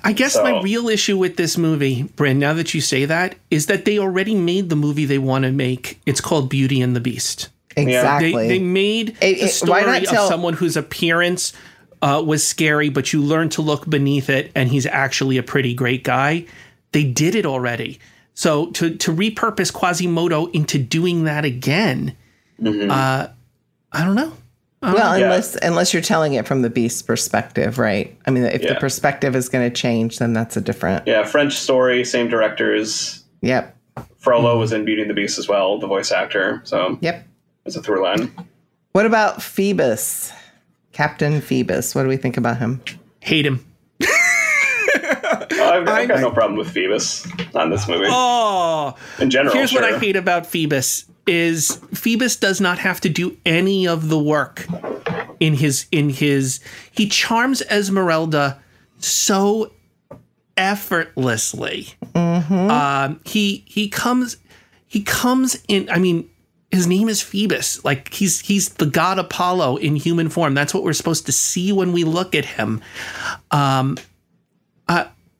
I 0.03 0.11
guess 0.13 0.34
so. 0.34 0.43
my 0.43 0.61
real 0.61 0.89
issue 0.89 1.17
with 1.17 1.38
this 1.38 1.57
movie, 1.57 2.03
Bryn, 2.03 2.39
now 2.39 2.53
that 2.53 2.74
you 2.74 2.82
say 2.82 3.05
that, 3.05 3.36
is 3.49 3.67
that 3.67 3.86
they 3.86 3.97
already 3.97 4.36
made 4.36 4.69
the 4.69 4.76
movie 4.76 5.05
they 5.05 5.17
want 5.19 5.45
to 5.45 5.51
make. 5.51 6.01
It's 6.05 6.19
called 6.19 6.49
Beauty 6.49 6.82
and 6.82 6.95
the 6.95 6.99
Beast. 6.99 7.49
Exactly. 7.76 8.34
They, 8.34 8.47
they 8.47 8.59
made 8.59 9.17
it, 9.21 9.39
the 9.39 9.47
story 9.47 9.84
tell- 10.01 10.24
of 10.24 10.30
someone 10.30 10.53
whose 10.53 10.76
appearance 10.78 11.53
uh, 12.01 12.21
was 12.26 12.45
scary, 12.45 12.89
but 12.89 13.13
you 13.13 13.21
learn 13.21 13.49
to 13.49 13.61
look 13.61 13.89
beneath 13.89 14.30
it, 14.30 14.51
and 14.55 14.69
he's 14.69 14.86
actually 14.86 15.38
a 15.38 15.43
pretty 15.43 15.74
great 15.74 16.03
guy. 16.03 16.45
They 16.91 17.05
did 17.05 17.34
it 17.34 17.45
already. 17.45 17.99
So 18.34 18.71
to 18.71 18.95
to 18.95 19.13
repurpose 19.13 19.71
Quasimodo 19.71 20.47
into 20.47 20.78
doing 20.78 21.24
that 21.24 21.45
again, 21.45 22.15
mm-hmm. 22.59 22.91
uh, 22.91 23.28
I 23.91 24.03
don't 24.03 24.15
know. 24.15 24.34
Well, 24.84 25.17
yeah. 25.17 25.25
unless 25.25 25.55
unless 25.55 25.93
you're 25.93 26.01
telling 26.01 26.34
it 26.34 26.45
from 26.45 26.61
the 26.61 26.69
beast's 26.69 27.01
perspective, 27.01 27.79
right? 27.79 28.17
I 28.25 28.31
mean, 28.31 28.43
if 28.43 28.61
yeah. 28.61 28.73
the 28.73 28.79
perspective 28.79 29.34
is 29.36 29.47
going 29.47 29.69
to 29.69 29.73
change, 29.73 30.19
then 30.19 30.34
that's 30.34 30.57
a 30.57 30.61
different. 30.61 31.07
Yeah, 31.07 31.23
French 31.23 31.53
story, 31.53 32.03
same 32.03 32.27
directors. 32.27 33.23
Yep. 33.41 33.77
Frollo 34.17 34.51
mm-hmm. 34.51 34.59
was 34.59 34.73
in 34.73 34.84
Beauty 34.84 35.01
and 35.01 35.09
the 35.09 35.13
Beast 35.13 35.39
as 35.39 35.47
well, 35.47 35.79
the 35.79 35.88
voice 35.88 36.11
actor. 36.11 36.61
So 36.65 36.97
yep, 37.01 37.25
it's 37.65 37.77
a 37.77 37.81
through 37.81 38.03
line. 38.03 38.34
What 38.91 39.05
about 39.05 39.41
Phoebus, 39.41 40.34
Captain 40.91 41.39
Phoebus? 41.39 41.95
What 41.95 42.03
do 42.03 42.09
we 42.09 42.17
think 42.17 42.36
about 42.38 42.57
him? 42.57 42.81
Hate 43.21 43.45
him. 43.45 43.65
I've, 45.52 45.88
I've 45.88 46.08
got 46.08 46.20
no 46.20 46.32
problem 46.32 46.58
with 46.58 46.72
Phoebus 46.72 47.28
on 47.56 47.70
this 47.70 47.88
movie. 47.88 48.08
Oh, 48.08 48.96
in 49.20 49.30
general. 49.30 49.54
Here's 49.54 49.72
sure. 49.72 49.82
what 49.82 49.94
I 49.94 49.98
hate 49.98 50.16
about 50.16 50.46
Phoebus 50.46 51.06
is 51.26 51.80
Phoebus 51.94 52.36
does 52.36 52.60
not 52.60 52.80
have 52.80 53.00
to 53.02 53.10
do 53.10 53.38
any 53.46 53.88
of 53.88 54.10
the 54.10 54.20
work 54.20 54.68
in 55.39 55.54
his 55.56 55.88
in 55.91 56.10
his 56.10 56.60
he 56.91 57.08
charms 57.08 57.62
Esmeralda 57.64 58.62
so 59.00 59.72
effortlessly. 60.58 61.89
Mm-hmm. 62.14 62.70
Um, 62.70 63.20
he 63.26 63.64
he 63.68 63.89
comes 63.89 64.38
he 64.88 65.02
comes 65.02 65.62
in. 65.68 65.89
I 65.89 66.00
mean, 66.00 66.30
his 66.72 66.88
name 66.88 67.10
is 67.10 67.22
Phoebus. 67.22 67.84
Like 67.86 68.14
he's 68.14 68.41
he's 68.41 68.70
the 68.70 68.86
god 68.86 69.20
Apollo 69.20 69.78
in 69.78 69.96
human 69.96 70.30
form. 70.30 70.54
That's 70.54 70.74
what 70.74 70.84
we're 70.84 70.94
supposed 70.94 71.26
to 71.28 71.32
see 71.32 71.72
when 71.72 71.94
we 71.94 72.04
look 72.04 72.36
at 72.36 72.46
him. 72.46 72.82
Um, 73.52 73.98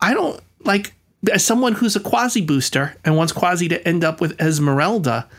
I 0.04 0.14
don't 0.14 0.42
like 0.66 0.94
as 1.32 1.46
someone 1.46 1.72
who's 1.72 1.96
a 1.96 2.02
quasi 2.02 2.42
booster 2.42 2.98
and 3.06 3.16
wants 3.16 3.32
quasi 3.32 3.70
to 3.70 3.88
end 3.88 4.04
up 4.04 4.20
with 4.20 4.40
Esmeralda. 4.42 5.30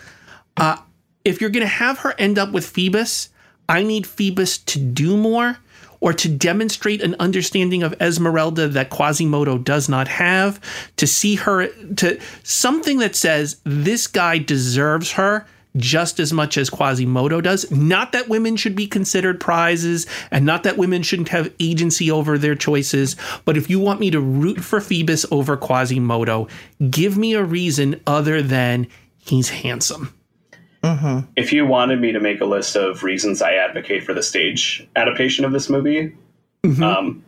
Uh, 0.56 0.78
if 1.22 1.38
you're 1.38 1.50
going 1.50 1.66
to 1.66 1.66
have 1.66 1.98
her 1.98 2.14
end 2.18 2.38
up 2.38 2.50
with 2.50 2.64
Phoebus, 2.66 3.28
I 3.68 3.82
need 3.82 4.06
Phoebus 4.06 4.56
to 4.58 4.78
do 4.78 5.18
more 5.18 5.58
or 6.00 6.14
to 6.14 6.28
demonstrate 6.30 7.02
an 7.02 7.14
understanding 7.18 7.82
of 7.82 7.94
Esmeralda 8.00 8.66
that 8.68 8.88
Quasimodo 8.88 9.58
does 9.58 9.86
not 9.86 10.08
have, 10.08 10.60
to 10.96 11.06
see 11.06 11.34
her, 11.34 11.66
to 11.96 12.18
something 12.42 12.98
that 12.98 13.14
says 13.14 13.60
this 13.64 14.06
guy 14.06 14.38
deserves 14.38 15.12
her 15.12 15.46
just 15.76 16.20
as 16.20 16.32
much 16.32 16.56
as 16.56 16.70
Quasimodo 16.70 17.40
does. 17.40 17.70
Not 17.70 18.12
that 18.12 18.28
women 18.28 18.56
should 18.56 18.76
be 18.76 18.86
considered 18.86 19.40
prizes 19.40 20.06
and 20.30 20.46
not 20.46 20.62
that 20.62 20.76
women 20.76 21.02
shouldn't 21.02 21.30
have 21.30 21.52
agency 21.60 22.10
over 22.10 22.38
their 22.38 22.54
choices, 22.54 23.16
but 23.44 23.56
if 23.56 23.68
you 23.68 23.80
want 23.80 24.00
me 24.00 24.10
to 24.10 24.20
root 24.20 24.62
for 24.62 24.80
Phoebus 24.80 25.26
over 25.30 25.56
Quasimodo, 25.56 26.48
give 26.90 27.16
me 27.16 27.34
a 27.34 27.42
reason 27.42 28.00
other 28.06 28.40
than 28.42 28.86
he's 29.18 29.48
handsome. 29.48 30.14
Mm-hmm. 30.82 31.30
If 31.36 31.52
you 31.52 31.64
wanted 31.66 32.00
me 32.00 32.12
to 32.12 32.20
make 32.20 32.40
a 32.40 32.44
list 32.44 32.76
of 32.76 33.02
reasons 33.02 33.40
I 33.40 33.54
advocate 33.54 34.04
for 34.04 34.12
the 34.12 34.22
stage 34.22 34.86
adaptation 34.96 35.44
of 35.44 35.52
this 35.52 35.70
movie, 35.70 36.14
mm-hmm. 36.62 36.82
um, 36.82 37.24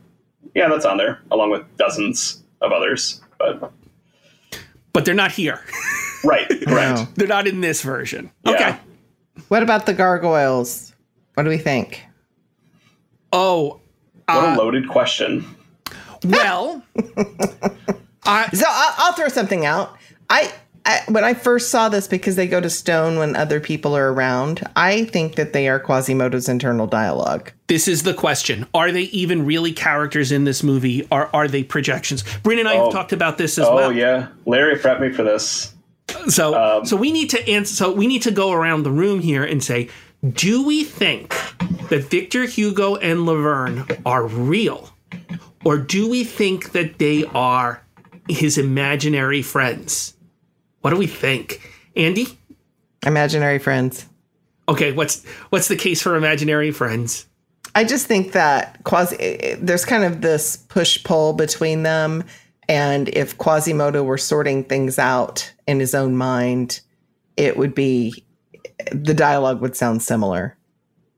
yeah, 0.54 0.68
that's 0.68 0.84
on 0.84 0.98
there, 0.98 1.20
along 1.30 1.50
with 1.50 1.62
dozens 1.78 2.42
of 2.60 2.72
others. 2.72 3.20
But 3.38 3.72
but 4.92 5.04
they're 5.04 5.14
not 5.14 5.32
here. 5.32 5.62
right, 6.26 6.48
correct. 6.66 6.98
No. 6.98 7.08
They're 7.14 7.28
not 7.28 7.46
in 7.46 7.60
this 7.60 7.82
version. 7.82 8.30
Yeah. 8.44 8.52
Okay. 8.52 8.78
What 9.48 9.62
about 9.62 9.86
the 9.86 9.94
gargoyles? 9.94 10.94
What 11.34 11.44
do 11.44 11.50
we 11.50 11.58
think? 11.58 12.04
Oh, 13.32 13.80
what 14.26 14.44
uh, 14.44 14.54
a 14.54 14.56
loaded 14.56 14.88
question. 14.88 15.44
Well, 16.24 16.82
I, 18.24 18.48
so 18.48 18.64
I'll, 18.66 18.94
I'll 18.98 19.12
throw 19.12 19.28
something 19.28 19.66
out. 19.66 19.96
I 20.28 20.52
I, 20.86 21.02
when 21.08 21.24
I 21.24 21.34
first 21.34 21.70
saw 21.70 21.88
this, 21.88 22.06
because 22.06 22.36
they 22.36 22.46
go 22.46 22.60
to 22.60 22.70
stone 22.70 23.18
when 23.18 23.34
other 23.34 23.58
people 23.58 23.96
are 23.96 24.12
around, 24.12 24.62
I 24.76 25.04
think 25.06 25.34
that 25.34 25.52
they 25.52 25.68
are 25.68 25.80
Quasimodo's 25.80 26.48
internal 26.48 26.86
dialogue. 26.86 27.50
This 27.66 27.88
is 27.88 28.04
the 28.04 28.14
question: 28.14 28.66
Are 28.72 28.92
they 28.92 29.02
even 29.02 29.44
really 29.44 29.72
characters 29.72 30.30
in 30.30 30.44
this 30.44 30.62
movie? 30.62 31.06
Or 31.10 31.34
are 31.34 31.48
they 31.48 31.64
projections? 31.64 32.22
Bryn 32.44 32.60
and 32.60 32.68
I 32.68 32.76
oh. 32.76 32.84
have 32.84 32.92
talked 32.92 33.12
about 33.12 33.36
this 33.36 33.58
as 33.58 33.66
oh, 33.66 33.74
well. 33.74 33.88
Oh 33.88 33.90
yeah, 33.90 34.28
Larry 34.46 34.76
prepped 34.76 35.00
me 35.00 35.10
for 35.10 35.24
this. 35.24 35.74
So, 36.28 36.54
um, 36.54 36.86
so 36.86 36.96
we 36.96 37.12
need 37.12 37.30
to 37.30 37.48
answer. 37.48 37.74
So 37.74 37.92
we 37.92 38.06
need 38.06 38.22
to 38.22 38.30
go 38.30 38.52
around 38.52 38.82
the 38.82 38.90
room 38.90 39.20
here 39.20 39.44
and 39.44 39.62
say, 39.62 39.88
do 40.32 40.64
we 40.66 40.84
think 40.84 41.30
that 41.88 42.04
Victor 42.04 42.44
Hugo 42.44 42.96
and 42.96 43.26
Laverne 43.26 43.86
are 44.04 44.26
real, 44.26 44.90
or 45.64 45.78
do 45.78 46.08
we 46.08 46.24
think 46.24 46.72
that 46.72 46.98
they 46.98 47.24
are 47.26 47.82
his 48.28 48.58
imaginary 48.58 49.42
friends? 49.42 50.14
What 50.80 50.90
do 50.90 50.96
we 50.96 51.06
think, 51.06 51.60
Andy? 51.96 52.38
Imaginary 53.04 53.58
friends. 53.58 54.06
Okay, 54.68 54.92
what's 54.92 55.24
what's 55.50 55.68
the 55.68 55.76
case 55.76 56.02
for 56.02 56.16
imaginary 56.16 56.72
friends? 56.72 57.26
I 57.74 57.84
just 57.84 58.06
think 58.06 58.32
that 58.32 58.82
quasi 58.84 59.56
there's 59.60 59.84
kind 59.84 60.02
of 60.02 60.22
this 60.22 60.56
push 60.56 61.04
pull 61.04 61.34
between 61.34 61.82
them, 61.82 62.24
and 62.68 63.08
if 63.10 63.38
Quasimodo 63.38 64.02
were 64.02 64.18
sorting 64.18 64.64
things 64.64 64.98
out 64.98 65.52
in 65.66 65.80
his 65.80 65.94
own 65.94 66.16
mind, 66.16 66.80
it 67.36 67.56
would 67.56 67.74
be 67.74 68.24
the 68.90 69.14
dialogue 69.14 69.60
would 69.60 69.76
sound 69.76 70.02
similar. 70.02 70.56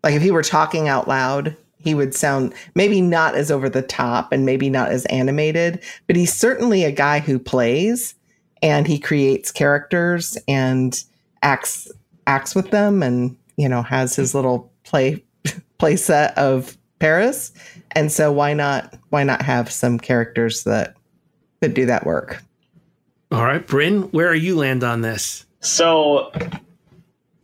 Like 0.02 0.14
if 0.14 0.22
he 0.22 0.30
were 0.30 0.42
talking 0.42 0.88
out 0.88 1.08
loud, 1.08 1.56
he 1.78 1.94
would 1.94 2.14
sound 2.14 2.54
maybe 2.74 3.00
not 3.00 3.34
as 3.34 3.50
over 3.50 3.68
the 3.68 3.82
top 3.82 4.32
and 4.32 4.44
maybe 4.44 4.68
not 4.68 4.90
as 4.90 5.06
animated, 5.06 5.82
but 6.06 6.16
he's 6.16 6.34
certainly 6.34 6.84
a 6.84 6.92
guy 6.92 7.20
who 7.20 7.38
plays 7.38 8.14
and 8.62 8.86
he 8.86 8.98
creates 8.98 9.52
characters 9.52 10.36
and 10.48 11.04
acts 11.42 11.90
acts 12.26 12.54
with 12.54 12.70
them 12.70 13.02
and 13.02 13.36
you 13.56 13.68
know 13.68 13.82
has 13.82 14.16
his 14.16 14.34
little 14.34 14.70
play 14.82 15.22
play 15.78 15.96
set 15.96 16.36
of 16.36 16.76
Paris. 16.98 17.52
And 17.92 18.10
so 18.10 18.32
why 18.32 18.54
not 18.54 18.98
why 19.10 19.24
not 19.24 19.42
have 19.42 19.70
some 19.70 19.98
characters 19.98 20.64
that 20.64 20.94
that 21.60 21.74
do 21.74 21.86
that 21.86 22.06
work? 22.06 22.42
All 23.30 23.44
right, 23.44 23.66
Bryn, 23.66 24.02
where 24.04 24.28
are 24.28 24.34
you 24.34 24.56
land 24.56 24.82
on 24.82 25.02
this? 25.02 25.44
So 25.60 26.32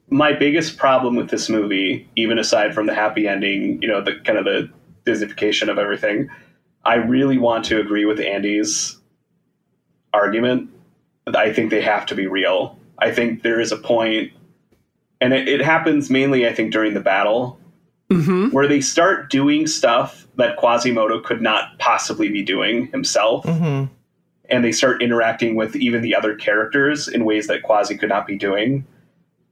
my 0.08 0.32
biggest 0.32 0.76
problem 0.78 1.16
with 1.16 1.30
this 1.30 1.48
movie, 1.48 2.08
even 2.16 2.38
aside 2.38 2.74
from 2.74 2.86
the 2.86 2.94
happy 2.94 3.26
ending, 3.26 3.82
you 3.82 3.88
know, 3.88 4.00
the 4.00 4.14
kind 4.24 4.38
of 4.38 4.44
the 4.44 4.70
Disneyfication 5.04 5.68
of 5.68 5.78
everything, 5.78 6.30
I 6.84 6.96
really 6.96 7.38
want 7.38 7.64
to 7.66 7.80
agree 7.80 8.04
with 8.04 8.20
Andy's 8.20 8.98
argument. 10.12 10.70
I 11.34 11.52
think 11.52 11.70
they 11.70 11.82
have 11.82 12.06
to 12.06 12.14
be 12.14 12.26
real. 12.26 12.78
I 12.98 13.10
think 13.10 13.42
there 13.42 13.60
is 13.60 13.72
a 13.72 13.76
point, 13.76 14.32
and 15.20 15.34
it, 15.34 15.48
it 15.48 15.60
happens 15.60 16.10
mainly, 16.10 16.46
I 16.46 16.54
think, 16.54 16.72
during 16.72 16.94
the 16.94 17.00
battle, 17.00 17.58
mm-hmm. 18.10 18.50
where 18.50 18.68
they 18.68 18.80
start 18.80 19.30
doing 19.30 19.66
stuff 19.66 20.26
that 20.36 20.56
Quasimodo 20.56 21.20
could 21.20 21.42
not 21.42 21.78
possibly 21.78 22.28
be 22.28 22.42
doing 22.42 22.86
himself. 22.88 23.44
Mm-hmm. 23.44 23.92
And 24.51 24.62
they 24.62 24.72
start 24.72 25.03
interacting 25.03 25.57
with 25.57 25.74
even 25.74 26.03
the 26.03 26.14
other 26.14 26.34
characters 26.34 27.09
in 27.09 27.24
ways 27.24 27.47
that 27.47 27.62
Quasi 27.62 27.97
could 27.97 28.11
not 28.11 28.26
be 28.26 28.36
doing 28.36 28.86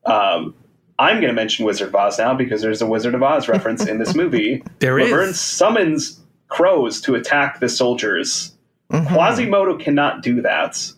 um, 0.05 0.55
I'm 0.99 1.16
going 1.16 1.28
to 1.28 1.32
mention 1.32 1.64
Wizard 1.64 1.88
of 1.88 1.95
Oz 1.95 2.18
now 2.18 2.34
because 2.34 2.62
there's 2.62 2.82
a 2.82 2.86
Wizard 2.86 3.14
of 3.14 3.22
Oz 3.22 3.49
reference 3.49 3.86
in 3.86 3.99
this 3.99 4.14
movie. 4.14 4.62
there 4.78 4.99
Laverne 4.99 5.30
is. 5.30 5.40
summons 5.40 6.20
crows 6.49 7.01
to 7.03 7.14
attack 7.14 7.61
the 7.61 7.68
soldiers. 7.68 8.55
Mm-hmm. 8.90 9.14
Quasimodo 9.14 9.78
cannot 9.78 10.22
do 10.22 10.43
that. 10.43 10.93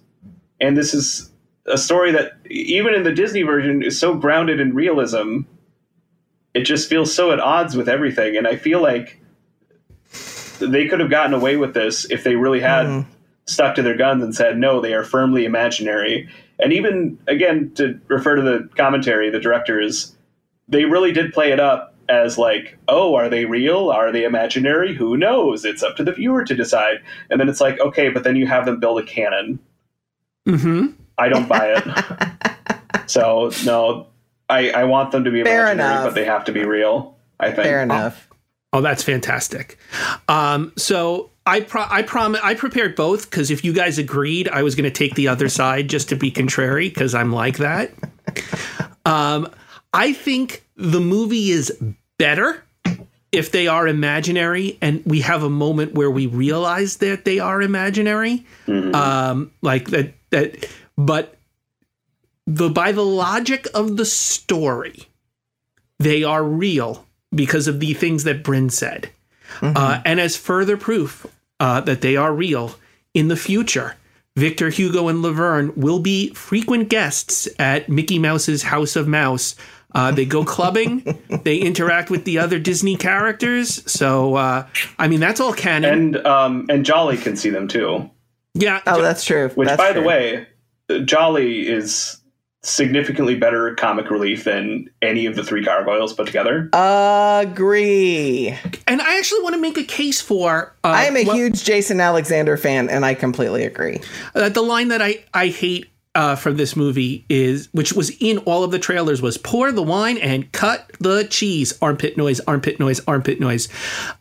And 0.61 0.77
this 0.77 0.95
is 0.95 1.31
a 1.67 1.79
story 1.79 2.13
that, 2.13 2.33
even 2.51 2.95
in 2.95 3.05
the 3.05 3.13
Disney 3.13 3.43
version, 3.43 3.83
is 3.83 3.99
so 3.99 4.15
grounded 4.15 4.61
in 4.61 4.75
realism. 4.75 5.41
It 6.55 6.63
just 6.63 6.89
feels 6.89 7.15
so 7.15 7.33
at 7.33 7.41
odds 7.41 7.77
with 7.77 7.89
everything. 7.89 8.37
And 8.37 8.47
I 8.47 8.57
feel 8.57 8.83
like 8.83 9.21
they 10.59 10.87
could 10.89 11.01
have 11.01 11.11
gotten 11.11 11.35
away 11.35 11.57
with 11.57 11.75
this 11.75 12.05
if 12.11 12.25
they 12.25 12.37
really 12.37 12.61
had 12.61 12.87
mm. 12.87 13.07
Stuck 13.47 13.75
to 13.75 13.83
their 13.83 13.97
guns 13.97 14.23
and 14.23 14.35
said, 14.35 14.59
no, 14.59 14.81
they 14.81 14.95
are 14.95 15.05
firmly 15.05 15.45
imaginary 15.45 16.29
and 16.59 16.73
even 16.73 17.19
again 17.27 17.73
to 17.75 17.99
refer 18.09 18.37
to 18.37 18.43
the 18.43 18.69
commentary, 18.77 19.31
the 19.31 19.41
directors, 19.41 20.15
they 20.69 20.85
really 20.85 21.13
did 21.13 21.33
play 21.33 21.51
it 21.51 21.61
up 21.61 21.95
as 22.09 22.39
like, 22.39 22.79
oh, 22.89 23.15
are 23.15 23.29
they 23.29 23.45
real? 23.45 23.91
Are 23.91 24.13
they 24.13 24.25
imaginary? 24.25 24.95
Who 24.95 25.17
knows? 25.17 25.65
It's 25.65 25.83
up 25.83 25.97
to 25.97 26.05
the 26.05 26.13
viewer 26.13 26.45
to 26.45 26.55
decide. 26.55 26.99
And 27.31 27.41
then 27.41 27.49
it's 27.49 27.61
like, 27.61 27.81
okay, 27.81 28.09
but 28.09 28.25
then 28.25 28.37
you 28.37 28.47
have 28.47 28.67
them 28.67 28.79
build 28.79 29.01
a 29.01 29.05
cannon. 29.05 29.59
Mm-hmm. 30.47 30.93
I 31.19 31.29
don't 31.29 31.49
buy 31.49 31.75
it. 31.77 33.07
so 33.11 33.51
no, 33.65 34.09
I, 34.49 34.71
I 34.71 34.85
want 34.85 35.13
them 35.13 35.25
to 35.25 35.31
be 35.31 35.43
Fair 35.43 35.67
imaginary, 35.67 35.93
enough. 35.93 36.05
but 36.05 36.15
they 36.15 36.25
have 36.25 36.45
to 36.45 36.53
be 36.53 36.65
real. 36.65 37.17
I 37.41 37.47
think. 37.47 37.65
Fair 37.65 37.83
enough. 37.83 38.29
Oh, 38.75 38.81
that's 38.81 39.05
fantastic. 39.05 39.79
Um, 40.27 40.73
so 40.77 41.31
I 41.47 41.61
pro- 41.61 41.87
I 41.89 42.03
prom- 42.03 42.37
I 42.43 42.55
prepared 42.55 42.97
both 42.97 43.31
because 43.31 43.53
if 43.53 43.65
you 43.65 43.73
guys 43.73 43.99
agreed, 43.99 44.49
I 44.49 44.65
was 44.65 44.75
going 44.75 44.85
to 44.85 44.91
take 44.91 45.15
the 45.15 45.29
other 45.29 45.49
side 45.49 45.89
just 45.89 46.09
to 46.09 46.17
be 46.17 46.33
contrary 46.33 46.89
because 46.89 47.15
I'm 47.15 47.33
like 47.33 47.59
that. 47.59 47.93
Um, 49.07 49.49
I 49.93 50.13
think 50.13 50.65
the 50.75 50.99
movie 50.99 51.51
is 51.51 51.73
better 52.19 52.65
if 53.31 53.53
they 53.53 53.69
are 53.69 53.87
imaginary, 53.87 54.77
and 54.81 55.03
we 55.07 55.21
have 55.21 55.45
a 55.45 55.51
moment 55.51 55.95
where 55.95 56.11
we 56.11 56.27
realize 56.27 56.97
that 56.97 57.25
they 57.25 57.39
are 57.39 57.63
imaginary, 57.63 58.45
mm-hmm. 58.67 58.93
um, 58.93 59.53
like 59.63 59.91
that. 59.91 60.15
That, 60.31 60.69
but 60.97 61.37
the 62.49 62.71
by 62.71 62.91
the 62.91 63.05
logic 63.05 63.69
of 63.73 63.97
the 63.97 64.05
story, 64.05 65.07
they 66.01 66.25
are 66.25 66.43
real 66.43 67.07
because 67.35 67.69
of 67.69 67.81
the 67.81 67.95
things 67.95 68.25
that 68.25 68.43
Bryn 68.43 68.71
said. 68.71 69.11
Mm-hmm. 69.61 69.77
Uh, 69.77 70.01
and 70.05 70.21
as 70.21 70.37
further 70.37 70.77
proof 70.77 71.27
uh, 71.61 71.81
that 71.83 72.01
they 72.01 72.17
are 72.17 72.33
real, 72.33 72.75
in 73.13 73.29
the 73.29 73.37
future, 73.37 73.95
Victor 74.37 74.69
Hugo 74.69 75.09
and 75.09 75.23
Laverne 75.23 75.73
will 75.77 76.01
be 76.01 76.35
frequent 76.35 76.89
guests 76.89 77.49
at 77.59 77.89
Mickey 77.89 78.19
Mouse's 78.19 78.65
House 78.65 78.97
of 78.97 79.07
Mouse. 79.07 79.55
Uh, 79.95 80.11
they 80.11 80.25
go 80.25 80.45
clubbing. 80.45 81.05
they 81.45 81.59
interact 81.59 82.11
with 82.11 82.25
the 82.25 82.39
other 82.39 82.59
Disney 82.59 82.97
characters. 82.97 83.89
So, 83.91 84.35
uh, 84.35 84.67
I 84.99 85.07
mean, 85.07 85.21
that's 85.21 85.39
all 85.39 85.53
canon. 85.53 85.93
And 85.93 86.27
um, 86.27 86.67
and 86.69 86.85
Djali 86.85 87.23
can 87.23 87.37
see 87.37 87.51
them 87.51 87.69
too. 87.69 88.11
Yeah. 88.55 88.81
Oh, 88.87 89.01
that's 89.01 89.25
true. 89.25 89.51
Which, 89.51 89.69
that's 89.69 89.79
by 89.81 89.93
true. 89.93 90.01
the 90.01 90.07
way, 90.07 90.47
Djali 90.89 91.65
is 91.67 92.21
significantly 92.65 93.35
better 93.35 93.75
comic 93.75 94.11
relief 94.11 94.45
than 94.45 94.89
any 95.03 95.27
of 95.27 95.37
the 95.37 95.45
three 95.45 95.63
gargoyles 95.63 96.13
put 96.15 96.27
together. 96.27 96.71
Agree. 96.73 98.57
And 98.87 99.01
I 99.01 99.19
actually 99.19 99.43
want 99.43 99.55
to 99.55 99.61
make 99.61 99.79
a 99.79 99.85
case 99.85 100.21
for. 100.21 100.75
Uh, 100.83 100.89
I 100.89 101.05
am 101.05 101.17
a 101.17 101.25
well, 101.25 101.37
huge 101.37 101.65
Jason 101.65 102.01
Alexander 102.01 102.57
fan, 102.57 102.89
and 102.89 103.05
I 103.05 103.15
completely 103.15 103.65
agree. 103.65 104.01
Uh, 104.35 104.49
the 104.49 104.63
line 104.63 104.89
that 104.89 105.03
I 105.03 105.25
I 105.33 105.49
hate 105.49 105.91
uh, 106.15 106.37
from 106.37 106.57
this 106.57 106.77
movie 106.77 107.25
is, 107.29 107.69
which 107.73 107.93
was 107.93 108.11
in 108.21 108.39
all 108.39 108.65
of 108.65 108.71
the 108.71 108.79
trailers, 108.79 109.21
was 109.21 109.37
pour 109.37 109.73
the 109.73 109.83
wine 109.83 110.19
and 110.19 110.51
cut 110.53 110.91
the 111.01 111.25
cheese. 111.25 111.77
Armpit 111.83 112.17
noise, 112.17 112.41
armpit 112.41 112.81
noise, 112.81 113.01
armpit 113.07 113.41
noise. 113.41 113.69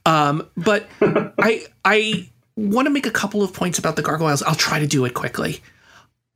Um, 0.05 0.47
but 0.57 0.87
I 1.01 1.65
I 1.85 2.29
want 2.55 2.87
to 2.87 2.91
make 2.91 3.05
a 3.05 3.11
couple 3.11 3.41
of 3.41 3.53
points 3.53 3.79
about 3.79 3.95
the 3.95 4.01
gargoyles. 4.01 4.43
I'll 4.43 4.55
try 4.55 4.79
to 4.79 4.87
do 4.87 5.05
it 5.05 5.13
quickly. 5.13 5.61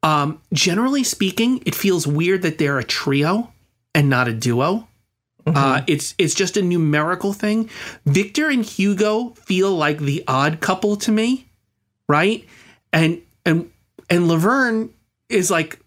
Um, 0.04 0.42
generally 0.54 1.04
speaking, 1.04 1.62
it 1.66 1.76
feels 1.76 2.06
weird 2.06 2.44
that 2.44 2.58
they're 2.58 2.80
a 2.80 2.84
trio 2.84 3.52
and 3.94 4.10
not 4.10 4.28
a 4.28 4.34
duo. 4.34 4.88
Mm-hmm. 5.46 5.58
Uh, 5.58 5.82
it's 5.88 6.14
it's 6.18 6.34
just 6.34 6.58
a 6.58 6.62
numerical 6.62 7.34
thing. 7.34 7.70
Victor 8.06 8.50
and 8.50 8.66
Hugo 8.66 9.30
feel 9.30 9.74
like 9.74 10.00
the 10.00 10.24
odd 10.28 10.60
couple 10.60 10.98
to 10.98 11.12
me, 11.12 11.48
right? 12.08 12.46
And 12.92 13.22
and 13.46 13.72
and 14.10 14.28
Laverne 14.28 14.94
is 15.30 15.50
like 15.50 15.80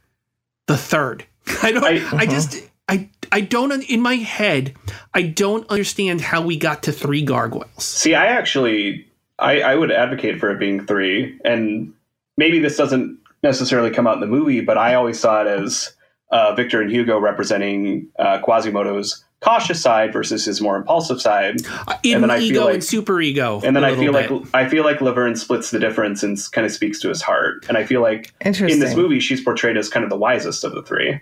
the 0.66 0.76
third. 0.76 1.24
I 1.62 1.72
don't. 1.72 1.84
I, 1.84 1.96
uh-huh. 1.98 2.16
I 2.20 2.26
just. 2.26 2.62
I 2.88 3.08
I 3.30 3.42
don't 3.42 3.70
in 3.88 4.00
my 4.00 4.16
head. 4.16 4.74
I 5.14 5.22
don't 5.22 5.68
understand 5.68 6.20
how 6.20 6.42
we 6.42 6.56
got 6.56 6.82
to 6.84 6.92
three 6.92 7.22
gargoyles. 7.22 7.84
See, 7.84 8.14
I 8.14 8.26
actually 8.26 9.06
I, 9.38 9.61
I 9.61 9.74
would 9.74 9.90
advocate 9.90 10.40
for 10.40 10.50
it 10.50 10.58
being 10.58 10.86
three, 10.86 11.38
and 11.44 11.92
maybe 12.36 12.58
this 12.58 12.76
doesn't 12.76 13.18
necessarily 13.43 13.91
come 13.91 14.07
out 14.07 14.14
in 14.14 14.20
the 14.20 14.26
movie, 14.26 14.61
but 14.61 14.78
I 14.78 14.95
always 14.95 15.18
saw 15.18 15.43
it 15.43 15.47
as 15.47 15.93
uh, 16.30 16.55
Victor 16.55 16.80
and 16.80 16.91
Hugo 16.91 17.18
representing 17.18 18.09
uh, 18.18 18.41
Quasimodo's 18.41 19.24
cautious 19.41 19.80
side 19.80 20.12
versus 20.12 20.45
his 20.45 20.61
more 20.61 20.76
impulsive 20.76 21.20
side. 21.20 21.57
Uh, 21.66 21.97
in 22.03 22.14
and 22.14 22.24
then 22.24 22.30
I 22.30 22.38
ego 22.38 22.55
feel 22.55 22.64
like, 22.66 22.74
and 22.74 22.84
super 22.84 23.20
ego. 23.20 23.61
And 23.64 23.74
then 23.74 23.84
I 23.84 23.97
feel 23.97 24.12
bit. 24.12 24.30
like 24.30 24.47
I 24.55 24.68
feel 24.68 24.84
like 24.84 25.01
Laverne 25.01 25.36
splits 25.36 25.70
the 25.70 25.78
difference 25.78 26.22
and 26.22 26.38
kind 26.52 26.66
of 26.66 26.73
speaks 26.73 27.01
to 27.01 27.09
his 27.09 27.23
heart. 27.23 27.64
And 27.69 27.77
I 27.77 27.85
feel 27.85 28.01
like 28.01 28.32
in 28.40 28.52
this 28.52 28.94
movie 28.94 29.20
she's 29.20 29.43
portrayed 29.43 29.77
as 29.77 29.89
kind 29.89 30.05
of 30.05 30.10
the 30.10 30.19
wisest 30.19 30.64
of 30.64 30.73
the 30.73 30.82
three. 30.82 31.20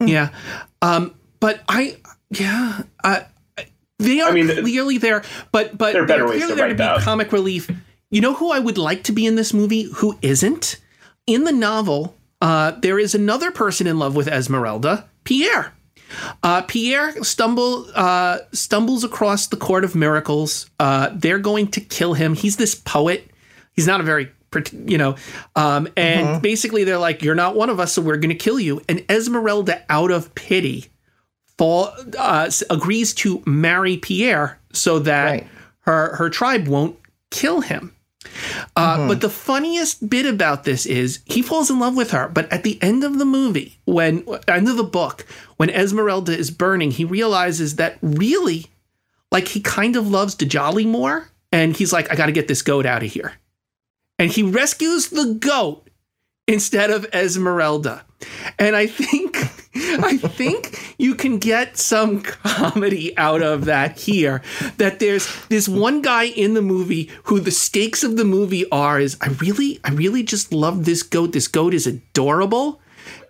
Yeah, 0.00 0.30
um, 0.82 1.14
but 1.40 1.62
I 1.68 1.96
yeah. 2.30 2.82
Uh, 3.02 3.20
they 3.98 4.20
are 4.20 4.30
I 4.30 4.32
mean, 4.32 4.48
clearly 4.48 4.98
there, 4.98 5.22
but 5.52 5.76
but 5.76 5.94
they're, 5.94 6.06
better 6.06 6.28
ways 6.28 6.46
to 6.46 6.54
there 6.54 6.68
to 6.68 6.74
be 6.74 6.82
out. 6.82 7.00
comic 7.00 7.32
relief. 7.32 7.70
You 8.10 8.20
know 8.20 8.34
who 8.34 8.52
I 8.52 8.58
would 8.58 8.78
like 8.78 9.04
to 9.04 9.12
be 9.12 9.26
in 9.26 9.36
this 9.36 9.52
movie? 9.54 9.84
Who 9.94 10.18
isn't? 10.22 10.78
In 11.26 11.44
the 11.44 11.52
novel, 11.52 12.16
uh, 12.40 12.72
there 12.72 12.98
is 12.98 13.14
another 13.14 13.50
person 13.50 13.86
in 13.86 13.98
love 13.98 14.14
with 14.14 14.28
Esmeralda, 14.28 15.08
Pierre. 15.24 15.72
Uh, 16.42 16.62
Pierre 16.62 17.22
stumble 17.24 17.86
uh, 17.94 18.38
stumbles 18.52 19.02
across 19.02 19.48
the 19.48 19.56
court 19.56 19.84
of 19.84 19.94
miracles. 19.94 20.70
Uh, 20.78 21.10
they're 21.12 21.38
going 21.38 21.68
to 21.68 21.80
kill 21.80 22.14
him. 22.14 22.34
He's 22.34 22.56
this 22.56 22.74
poet. 22.74 23.30
He's 23.72 23.86
not 23.86 24.00
a 24.00 24.04
very 24.04 24.30
you 24.72 24.96
know, 24.96 25.16
um, 25.54 25.88
and 25.96 26.26
mm-hmm. 26.26 26.40
basically 26.40 26.84
they're 26.84 26.98
like, 26.98 27.22
"You're 27.22 27.34
not 27.34 27.56
one 27.56 27.68
of 27.68 27.80
us, 27.80 27.92
so 27.92 28.02
we're 28.02 28.16
going 28.16 28.30
to 28.30 28.34
kill 28.34 28.58
you." 28.58 28.80
And 28.88 29.04
Esmeralda, 29.10 29.84
out 29.90 30.10
of 30.10 30.34
pity, 30.34 30.86
fall 31.58 31.92
uh, 32.16 32.50
agrees 32.70 33.12
to 33.14 33.42
marry 33.44 33.96
Pierre 33.96 34.58
so 34.72 35.00
that 35.00 35.24
right. 35.24 35.46
her 35.80 36.16
her 36.16 36.30
tribe 36.30 36.68
won't 36.68 36.98
kill 37.30 37.60
him. 37.60 37.95
Uh, 38.74 38.98
mm-hmm. 38.98 39.08
But 39.08 39.20
the 39.20 39.30
funniest 39.30 40.08
bit 40.08 40.26
about 40.26 40.64
this 40.64 40.86
is 40.86 41.20
he 41.24 41.42
falls 41.42 41.70
in 41.70 41.78
love 41.78 41.96
with 41.96 42.10
her. 42.10 42.28
But 42.28 42.50
at 42.52 42.62
the 42.62 42.78
end 42.82 43.04
of 43.04 43.18
the 43.18 43.24
movie, 43.24 43.78
when 43.84 44.26
end 44.48 44.68
of 44.68 44.76
the 44.76 44.84
book, 44.84 45.26
when 45.56 45.70
Esmeralda 45.70 46.36
is 46.36 46.50
burning, 46.50 46.90
he 46.90 47.04
realizes 47.04 47.76
that 47.76 47.98
really 48.02 48.66
like 49.32 49.48
he 49.48 49.60
kind 49.60 49.96
of 49.96 50.08
loves 50.08 50.36
Djali 50.36 50.86
more, 50.86 51.28
and 51.52 51.76
he's 51.76 51.92
like, 51.92 52.10
I 52.10 52.16
got 52.16 52.26
to 52.26 52.32
get 52.32 52.48
this 52.48 52.62
goat 52.62 52.86
out 52.86 53.02
of 53.02 53.10
here, 53.10 53.34
and 54.18 54.30
he 54.30 54.42
rescues 54.42 55.08
the 55.08 55.34
goat 55.34 55.88
instead 56.46 56.90
of 56.90 57.06
Esmeralda, 57.12 58.04
and 58.58 58.76
I 58.76 58.86
think. 58.86 59.50
I 59.76 60.16
think 60.16 60.94
you 60.98 61.14
can 61.14 61.38
get 61.38 61.76
some 61.76 62.22
comedy 62.22 63.16
out 63.16 63.42
of 63.42 63.66
that 63.66 63.98
here. 63.98 64.42
That 64.78 64.98
there's 64.98 65.28
this 65.46 65.68
one 65.68 66.02
guy 66.02 66.24
in 66.24 66.54
the 66.54 66.62
movie 66.62 67.10
who 67.24 67.40
the 67.40 67.50
stakes 67.50 68.02
of 68.04 68.16
the 68.16 68.24
movie 68.24 68.68
are 68.70 69.00
is 69.00 69.16
I 69.20 69.28
really, 69.28 69.80
I 69.84 69.90
really 69.92 70.22
just 70.22 70.52
love 70.52 70.84
this 70.84 71.02
goat. 71.02 71.32
This 71.32 71.48
goat 71.48 71.74
is 71.74 71.86
adorable. 71.86 72.80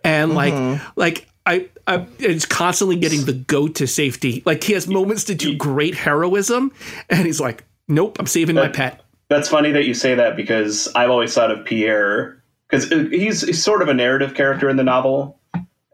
And 0.04 0.34
like, 0.34 0.54
mm-hmm. 0.54 0.90
like 0.96 1.26
I, 1.46 1.68
I, 1.86 2.06
it's 2.18 2.44
constantly 2.44 2.96
getting 2.96 3.24
the 3.24 3.32
goat 3.32 3.76
to 3.76 3.86
safety. 3.86 4.42
Like 4.44 4.64
he 4.64 4.72
has 4.72 4.88
moments 4.88 5.24
to 5.24 5.34
do 5.34 5.56
great 5.56 5.94
heroism, 5.94 6.72
and 7.08 7.24
he's 7.24 7.40
like, 7.40 7.64
"Nope, 7.86 8.18
I'm 8.18 8.26
saving 8.26 8.56
that, 8.56 8.62
my 8.62 8.68
pet." 8.68 9.02
That's 9.28 9.48
funny 9.48 9.70
that 9.72 9.84
you 9.84 9.94
say 9.94 10.14
that 10.16 10.36
because 10.36 10.88
I've 10.94 11.10
always 11.10 11.32
thought 11.34 11.50
of 11.50 11.64
Pierre 11.64 12.42
because 12.68 12.88
he's, 12.90 13.42
he's 13.42 13.62
sort 13.62 13.82
of 13.82 13.88
a 13.88 13.94
narrative 13.94 14.34
character 14.34 14.68
in 14.68 14.76
the 14.76 14.84
novel, 14.84 15.38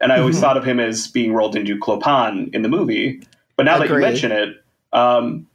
and 0.03 0.11
I 0.11 0.19
always 0.19 0.35
mm-hmm. 0.35 0.43
thought 0.43 0.57
of 0.57 0.65
him 0.65 0.81
as 0.81 1.07
being 1.07 1.33
rolled 1.33 1.55
into 1.55 1.79
Clopin 1.79 2.53
in 2.53 2.61
the 2.61 2.69
movie. 2.69 3.23
But 3.55 3.63
now 3.63 3.81
Agreed. 3.81 3.87
that 3.87 3.93
you 3.93 4.01
mention 4.01 4.31
it, 4.33 4.63
um, 4.91 5.47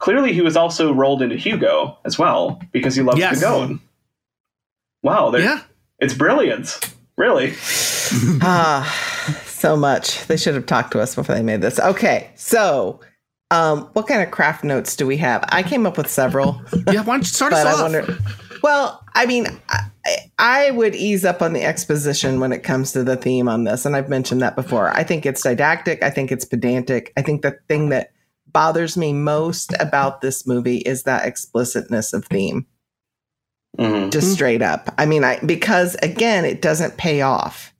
clearly 0.00 0.32
he 0.32 0.40
was 0.40 0.56
also 0.56 0.92
rolled 0.92 1.22
into 1.22 1.36
Hugo 1.36 1.96
as 2.04 2.18
well 2.18 2.60
because 2.72 2.96
he 2.96 3.02
loves 3.02 3.20
yes. 3.20 3.38
the 3.38 3.46
goat. 3.46 3.78
Wow, 5.02 5.32
yeah, 5.36 5.62
it's 6.00 6.14
brilliant. 6.14 6.92
Really? 7.16 7.54
ah, 8.42 9.40
so 9.44 9.76
much. 9.76 10.26
They 10.26 10.36
should 10.36 10.54
have 10.54 10.66
talked 10.66 10.92
to 10.92 11.00
us 11.00 11.14
before 11.14 11.34
they 11.34 11.42
made 11.42 11.60
this. 11.60 11.78
Okay, 11.78 12.30
so 12.34 13.00
um, 13.52 13.88
what 13.92 14.08
kind 14.08 14.22
of 14.22 14.30
craft 14.30 14.64
notes 14.64 14.96
do 14.96 15.06
we 15.06 15.16
have? 15.18 15.44
I 15.50 15.62
came 15.62 15.86
up 15.86 15.96
with 15.96 16.08
several. 16.08 16.60
Yeah, 16.88 17.02
why 17.02 17.14
don't 17.14 17.20
you 17.20 17.24
start 17.26 17.52
us 17.52 17.66
off? 17.66 17.78
I 17.78 17.82
wonder, 17.82 18.18
well, 18.62 19.04
I 19.14 19.26
mean, 19.26 19.46
I, 20.38 20.70
would 20.70 20.94
ease 20.94 21.24
up 21.24 21.42
on 21.42 21.52
the 21.52 21.62
exposition 21.62 22.40
when 22.40 22.52
it 22.52 22.62
comes 22.62 22.92
to 22.92 23.04
the 23.04 23.16
theme 23.16 23.48
on 23.48 23.64
this, 23.64 23.86
and 23.86 23.94
I've 23.94 24.08
mentioned 24.08 24.42
that 24.42 24.56
before. 24.56 24.90
I 24.90 25.04
think 25.04 25.24
it's 25.24 25.42
didactic. 25.42 26.02
I 26.02 26.10
think 26.10 26.32
it's 26.32 26.44
pedantic. 26.44 27.12
I 27.16 27.22
think 27.22 27.42
the 27.42 27.58
thing 27.68 27.90
that 27.90 28.12
bothers 28.46 28.96
me 28.96 29.12
most 29.12 29.72
about 29.80 30.20
this 30.20 30.46
movie 30.46 30.78
is 30.78 31.04
that 31.04 31.26
explicitness 31.26 32.12
of 32.12 32.24
theme. 32.26 32.66
Mm-hmm. 33.78 34.10
Just 34.10 34.32
straight 34.32 34.60
up. 34.60 34.92
I 34.98 35.06
mean, 35.06 35.24
I 35.24 35.38
because 35.40 35.94
again, 36.02 36.44
it 36.44 36.60
doesn't 36.60 36.98
pay 36.98 37.22
off. 37.22 37.72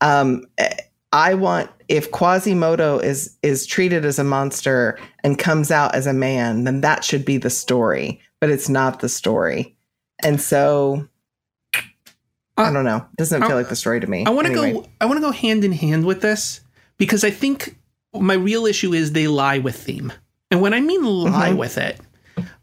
Um, 0.00 0.44
I 1.12 1.34
want 1.34 1.70
if 1.88 2.10
Quasimodo 2.10 2.98
is 2.98 3.36
is 3.42 3.66
treated 3.66 4.04
as 4.04 4.18
a 4.18 4.24
monster 4.24 4.98
and 5.24 5.38
comes 5.38 5.70
out 5.70 5.94
as 5.94 6.06
a 6.06 6.12
man, 6.12 6.64
then 6.64 6.82
that 6.82 7.04
should 7.04 7.24
be 7.24 7.38
the 7.38 7.50
story. 7.50 8.20
But 8.40 8.50
it's 8.50 8.68
not 8.68 9.00
the 9.00 9.08
story, 9.08 9.74
and 10.22 10.40
so 10.40 11.08
I 12.56 12.72
don't 12.72 12.84
know. 12.84 12.98
It 12.98 13.16
doesn't 13.16 13.42
feel 13.42 13.56
like 13.56 13.68
the 13.68 13.76
story 13.76 14.00
to 14.00 14.06
me. 14.06 14.24
I 14.26 14.30
want 14.30 14.46
to 14.46 14.52
anyway. 14.52 14.72
go. 14.72 14.88
I 15.00 15.06
want 15.06 15.16
to 15.16 15.22
go 15.22 15.32
hand 15.32 15.64
in 15.64 15.72
hand 15.72 16.04
with 16.04 16.20
this 16.20 16.60
because 16.98 17.24
I 17.24 17.30
think 17.30 17.76
my 18.14 18.34
real 18.34 18.66
issue 18.66 18.92
is 18.92 19.12
they 19.12 19.26
lie 19.26 19.58
with 19.58 19.76
theme, 19.76 20.12
and 20.50 20.60
when 20.60 20.74
I 20.74 20.80
mean 20.80 21.02
lie 21.02 21.48
mm-hmm. 21.48 21.58
with 21.58 21.78
it, 21.78 21.98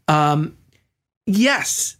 um, 0.06 0.56
yes, 1.26 1.96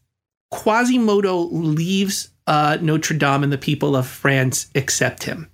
Quasimodo 0.51 1.49
leaves 1.51 2.31
uh, 2.47 2.79
Notre 2.81 3.17
Dame 3.17 3.43
and 3.43 3.53
the 3.53 3.59
people 3.59 3.97
of 3.97 4.07
France 4.07 4.69
accept 4.75 5.25
him. 5.25 5.49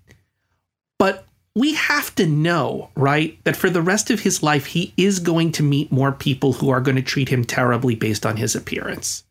But 0.98 1.26
we 1.54 1.74
have 1.74 2.14
to 2.16 2.26
know, 2.26 2.90
right, 2.96 3.42
that 3.44 3.56
for 3.56 3.70
the 3.70 3.82
rest 3.82 4.10
of 4.10 4.20
his 4.20 4.42
life, 4.42 4.66
he 4.66 4.92
is 4.96 5.18
going 5.18 5.52
to 5.52 5.62
meet 5.62 5.90
more 5.90 6.12
people 6.12 6.54
who 6.54 6.68
are 6.68 6.80
going 6.80 6.96
to 6.96 7.02
treat 7.02 7.30
him 7.30 7.44
terribly 7.44 7.94
based 7.94 8.26
on 8.26 8.36
his 8.36 8.54
appearance. 8.54 9.24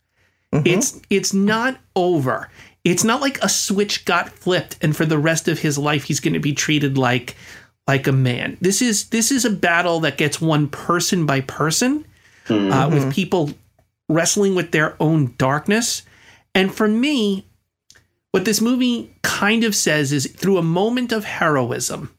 Mm-hmm. 0.54 0.68
It's 0.68 1.02
it's 1.10 1.34
not 1.34 1.78
over. 1.96 2.50
It's 2.86 3.04
not 3.04 3.20
like 3.20 3.40
a 3.44 3.50
switch 3.50 4.06
got 4.06 4.30
flipped 4.30 4.78
and 4.82 4.96
for 4.96 5.06
the 5.06 5.18
rest 5.18 5.48
of 5.48 5.60
his 5.60 5.78
life 5.78 6.04
he's 6.04 6.20
going 6.20 6.36
to 6.36 6.40
be 6.40 6.54
treated 6.54 6.98
like 6.98 7.36
like 7.88 8.08
a 8.08 8.12
man. 8.12 8.58
This 8.62 8.82
is 8.82 9.10
this 9.10 9.32
is 9.32 9.44
a 9.44 9.50
battle 9.50 10.00
that 10.02 10.18
gets 10.18 10.40
won 10.40 10.68
person 10.68 11.26
by 11.26 11.42
person 11.42 12.06
mm-hmm. 12.46 12.72
uh, 12.72 12.90
with 12.90 13.14
people 13.14 13.52
wrestling 14.08 14.56
with 14.56 14.72
their 14.72 14.96
own 15.00 15.34
darkness. 15.38 16.04
And 16.54 16.74
for 16.74 16.88
me, 16.88 17.46
what 18.32 18.46
this 18.46 18.62
movie 18.62 19.14
kind 19.24 19.64
of 19.64 19.76
says 19.76 20.12
is 20.12 20.32
through 20.32 20.58
a 20.58 20.64
moment 20.64 21.12
of 21.12 21.26
heroism, 21.26 22.14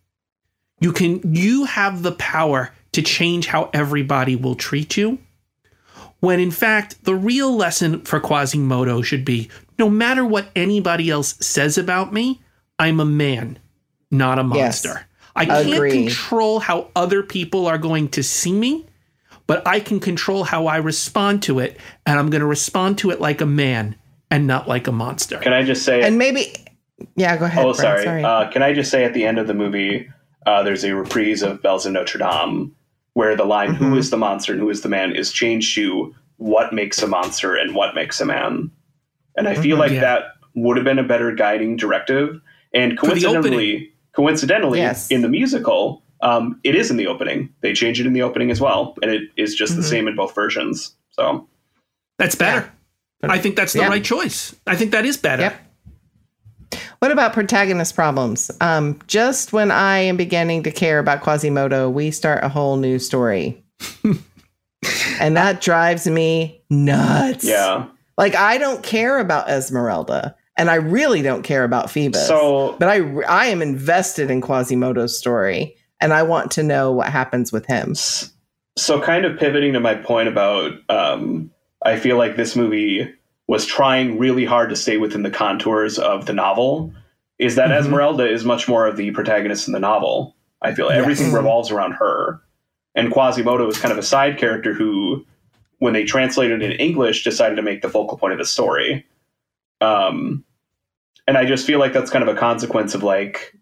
you 0.81 0.93
can 0.93 1.35
you 1.35 1.65
have 1.65 2.03
the 2.03 2.13
power 2.13 2.73
to 2.93 3.03
change 3.03 3.47
how 3.47 3.71
everybody 3.73 4.35
will 4.35 4.55
treat 4.57 4.97
you. 4.97 5.19
When 6.21 6.41
in 6.41 6.51
fact, 6.51 7.05
the 7.05 7.15
real 7.15 7.55
lesson 7.55 8.01
for 8.03 8.19
Quasimodo 8.19 9.03
should 9.03 9.25
be 9.25 9.51
no 9.78 9.90
matter 9.90 10.24
what 10.24 10.51
anybody 10.57 11.11
else 11.11 11.35
says 11.40 11.78
about 11.78 12.12
me, 12.12 12.43
I'm 12.78 13.01
a 13.01 13.05
man, 13.05 13.59
not 14.11 14.39
a 14.39 14.43
monster. 14.43 14.89
Yes, 14.89 15.05
I 15.35 15.47
can't 15.47 15.74
agreed. 15.74 16.07
control 16.07 16.61
how 16.61 16.90
other 16.97 17.23
people 17.23 17.66
are 17.66 17.78
going 17.78 18.09
to 18.11 18.23
see 18.23 18.53
me, 18.53 18.86
but 19.47 19.66
I 19.66 19.81
can 19.81 20.01
control 20.01 20.44
how 20.44 20.66
I 20.66 20.77
respond 20.77 21.43
to 21.44 21.59
it, 21.59 21.78
and 22.07 22.19
I'm 22.19 22.31
going 22.31 22.40
to 22.40 22.47
respond 22.47 22.98
to 22.98 23.11
it 23.11 23.20
like 23.20 23.40
a 23.40 23.47
man 23.47 23.97
and 24.31 24.47
not 24.47 24.66
like 24.66 24.86
a 24.86 24.93
monster. 24.93 25.39
Can 25.39 25.53
I 25.53 25.62
just 25.62 25.85
say? 25.85 26.03
And 26.03 26.19
maybe, 26.19 26.55
yeah, 27.16 27.36
go 27.36 27.44
ahead. 27.44 27.65
Oh, 27.65 27.73
sorry. 27.73 28.05
sorry. 28.05 28.24
Uh, 28.24 28.51
can 28.51 28.62
I 28.62 28.73
just 28.73 28.90
say 28.90 29.05
at 29.05 29.15
the 29.15 29.24
end 29.24 29.39
of 29.39 29.47
the 29.47 29.55
movie, 29.55 30.09
uh, 30.47 30.62
there's 30.62 30.85
a 30.85 30.94
reprise 30.94 31.43
of 31.43 31.62
Bells 31.62 31.86
in 31.86 31.93
Notre 31.93 32.19
Dame 32.19 32.74
where 33.12 33.36
the 33.36 33.44
line 33.44 33.74
mm-hmm. 33.74 33.85
"Who 33.85 33.97
is 33.97 34.11
the 34.11 34.16
monster 34.16 34.53
and 34.53 34.61
who 34.61 34.70
is 34.70 34.82
the 34.82 34.89
man" 34.89 35.15
is 35.15 35.32
changed 35.32 35.74
to 35.77 36.15
"What 36.39 36.73
makes 36.73 37.03
a 37.03 37.07
monster 37.07 37.55
and 37.55 37.74
what 37.74 37.94
makes 37.94 38.20
a 38.20 38.27
man," 38.27 38.70
and 39.37 39.49
I 39.49 39.55
feel 39.55 39.75
mm-hmm, 39.75 39.81
like 39.81 39.93
yeah. 39.93 40.01
that 40.01 40.23
would 40.55 40.77
have 40.77 40.85
been 40.85 40.99
a 40.99 41.05
better 41.05 41.33
guiding 41.33 41.77
directive. 41.77 42.41
And 42.75 42.99
coincidentally, 42.99 43.93
coincidentally, 44.13 44.81
yes. 44.81 45.11
in 45.11 45.23
the 45.23 45.29
musical, 45.29 46.03
um, 46.23 46.61
it 46.65 46.75
is 46.75 46.91
in 46.91 46.97
the 46.97 47.07
opening. 47.07 47.53
They 47.61 47.73
change 47.73 48.01
it 48.01 48.07
in 48.07 48.13
the 48.13 48.23
opening 48.23 48.51
as 48.51 48.61
well, 48.61 48.97
and 49.03 49.11
it 49.11 49.31
is 49.37 49.55
just 49.55 49.73
mm-hmm. 49.73 49.83
the 49.83 49.87
same 49.87 50.09
in 50.09 50.17
both 50.17 50.35
versions. 50.35 50.95
So 51.11 51.49
that's 52.19 52.35
better. 52.35 52.73
Yeah. 53.23 53.33
I 53.33 53.39
think 53.39 53.57
that's 53.57 53.73
the 53.73 53.81
yeah. 53.81 53.89
right 53.89 54.05
choice. 54.05 54.55
I 54.67 54.77
think 54.77 54.93
that 54.93 55.05
is 55.05 55.17
better. 55.17 55.43
Yep. 55.43 55.63
What 56.99 57.11
about 57.11 57.33
protagonist 57.33 57.95
problems? 57.95 58.51
Um, 58.61 58.99
just 59.07 59.53
when 59.53 59.71
I 59.71 59.99
am 59.99 60.17
beginning 60.17 60.63
to 60.65 60.71
care 60.71 60.99
about 60.99 61.21
Quasimodo, 61.21 61.91
we 61.91 62.11
start 62.11 62.43
a 62.43 62.49
whole 62.49 62.77
new 62.77 62.99
story. 62.99 63.63
and 65.21 65.37
that 65.37 65.61
drives 65.61 66.07
me 66.07 66.63
nuts. 66.71 67.45
Yeah. 67.45 67.87
Like 68.17 68.35
I 68.35 68.59
don't 68.59 68.83
care 68.83 69.19
about 69.19 69.49
Esmeralda 69.49 70.35
and 70.57 70.71
I 70.71 70.77
really 70.77 71.23
don't 71.23 71.43
care 71.43 71.65
about 71.65 71.91
Phoebus. 71.91 72.27
So, 72.27 72.77
but 72.79 72.89
I 72.89 72.99
I 73.23 73.47
am 73.47 73.63
invested 73.63 74.31
in 74.31 74.41
Quasimodo's 74.41 75.19
story 75.19 75.77
and 76.01 76.13
I 76.13 76.23
want 76.23 76.51
to 76.53 76.63
know 76.63 76.93
what 76.93 77.09
happens 77.09 77.53
with 77.53 77.67
him. 77.67 77.95
So, 78.79 79.01
kind 79.01 79.25
of 79.25 79.39
pivoting 79.39 79.73
to 79.73 79.81
my 79.81 79.95
point 79.95 80.29
about, 80.29 80.73
um, 80.91 81.51
I 81.85 81.99
feel 81.99 82.19
like 82.19 82.37
this 82.37 82.57
movie 82.57 83.11
was 83.49 83.65
trying 83.65 84.19
really 84.19 84.45
hard 84.45 84.71
to 84.71 84.77
stay 84.77 84.99
within 84.99 85.23
the 85.23 85.31
contours 85.31 85.99
of 85.99 86.27
the 86.27 86.33
novel. 86.33 86.93
Is 87.39 87.55
that 87.57 87.71
mm-hmm. 87.71 87.85
Esmeralda 87.85 88.31
is 88.31 88.45
much 88.45 88.69
more 88.69 88.87
of 88.87 88.97
the 88.97 89.11
protagonist 89.13 89.67
in 89.67 89.73
the 89.73 89.81
novel. 89.81 90.37
I 90.63 90.75
feel 90.75 90.89
yes. 90.89 90.99
everything 90.99 91.33
revolves 91.33 91.71
around 91.71 91.93
her, 91.93 92.41
and 92.95 93.13
Quasimodo 93.13 93.69
is 93.69 93.79
kind 93.79 93.93
of 93.93 93.99
a 93.99 94.03
side 94.03 94.39
character 94.39 94.75
who, 94.75 95.25
when 95.78 95.93
they 95.93 96.05
translated 96.05 96.62
it 96.62 96.73
in 96.73 96.78
English, 96.78 97.24
decided 97.24 97.57
to 97.57 97.62
make 97.62 97.82
the 97.82 97.89
focal 97.89 98.19
point 98.19 98.32
of 98.32 98.39
the 98.39 98.44
story. 98.44 99.07
Um, 99.81 100.44
and 101.27 101.36
I 101.36 101.44
just 101.44 101.66
feel 101.66 101.78
like 101.78 101.93
that's 101.93 102.11
kind 102.11 102.27
of 102.27 102.35
a 102.35 102.39
consequence 102.39 102.94
of 102.94 103.03
like 103.03 103.55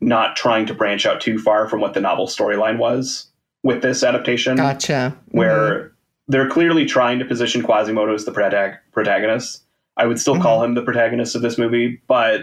not 0.00 0.36
trying 0.36 0.66
to 0.66 0.74
branch 0.74 1.06
out 1.06 1.20
too 1.20 1.38
far 1.38 1.68
from 1.68 1.80
what 1.80 1.94
the 1.94 2.00
novel 2.00 2.26
storyline 2.26 2.78
was 2.78 3.26
with 3.62 3.82
this 3.82 4.02
adaptation. 4.02 4.56
Gotcha. 4.56 5.16
Where 5.28 5.78
mm-hmm. 5.78 5.88
they're 6.28 6.48
clearly 6.48 6.86
trying 6.86 7.18
to 7.18 7.24
position 7.24 7.62
Quasimodo 7.62 8.14
as 8.14 8.24
the 8.24 8.32
protag- 8.32 8.78
protagonist. 8.92 9.62
I 9.96 10.06
would 10.06 10.18
still 10.18 10.34
mm-hmm. 10.34 10.42
call 10.42 10.64
him 10.64 10.74
the 10.74 10.82
protagonist 10.82 11.36
of 11.36 11.42
this 11.42 11.58
movie, 11.58 12.00
but 12.08 12.42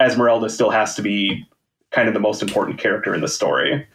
Esmeralda 0.00 0.48
still 0.48 0.70
has 0.70 0.94
to 0.94 1.02
be 1.02 1.46
kind 1.90 2.06
of 2.06 2.14
the 2.14 2.20
most 2.20 2.42
important 2.42 2.78
character 2.78 3.14
in 3.14 3.20
the 3.20 3.28
story. 3.28 3.86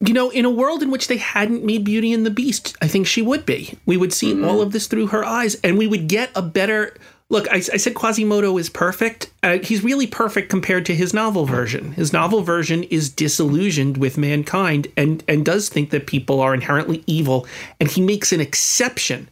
You 0.00 0.12
know, 0.12 0.30
in 0.30 0.44
a 0.44 0.50
world 0.50 0.82
in 0.82 0.90
which 0.90 1.08
they 1.08 1.16
hadn't 1.16 1.64
made 1.64 1.84
Beauty 1.84 2.12
and 2.12 2.26
the 2.26 2.30
Beast, 2.30 2.76
I 2.82 2.88
think 2.88 3.06
she 3.06 3.22
would 3.22 3.46
be. 3.46 3.78
We 3.86 3.96
would 3.96 4.12
see 4.12 4.34
mm-hmm. 4.34 4.44
all 4.44 4.60
of 4.60 4.72
this 4.72 4.86
through 4.86 5.08
her 5.08 5.24
eyes, 5.24 5.54
and 5.64 5.78
we 5.78 5.86
would 5.86 6.06
get 6.06 6.30
a 6.34 6.42
better 6.42 6.94
Look, 7.28 7.50
I, 7.50 7.56
I 7.56 7.60
said 7.60 7.94
Quasimodo 7.94 8.56
is 8.56 8.70
perfect. 8.70 9.32
Uh, 9.42 9.58
he's 9.58 9.82
really 9.82 10.06
perfect 10.06 10.48
compared 10.48 10.86
to 10.86 10.94
his 10.94 11.12
novel 11.12 11.44
version. 11.44 11.92
His 11.92 12.12
novel 12.12 12.42
version 12.42 12.84
is 12.84 13.10
disillusioned 13.10 13.96
with 13.96 14.16
mankind 14.16 14.86
and 14.96 15.24
and 15.26 15.44
does 15.44 15.68
think 15.68 15.90
that 15.90 16.06
people 16.06 16.40
are 16.40 16.54
inherently 16.54 17.02
evil, 17.06 17.46
and 17.80 17.90
he 17.90 18.00
makes 18.00 18.32
an 18.32 18.40
exception 18.40 19.28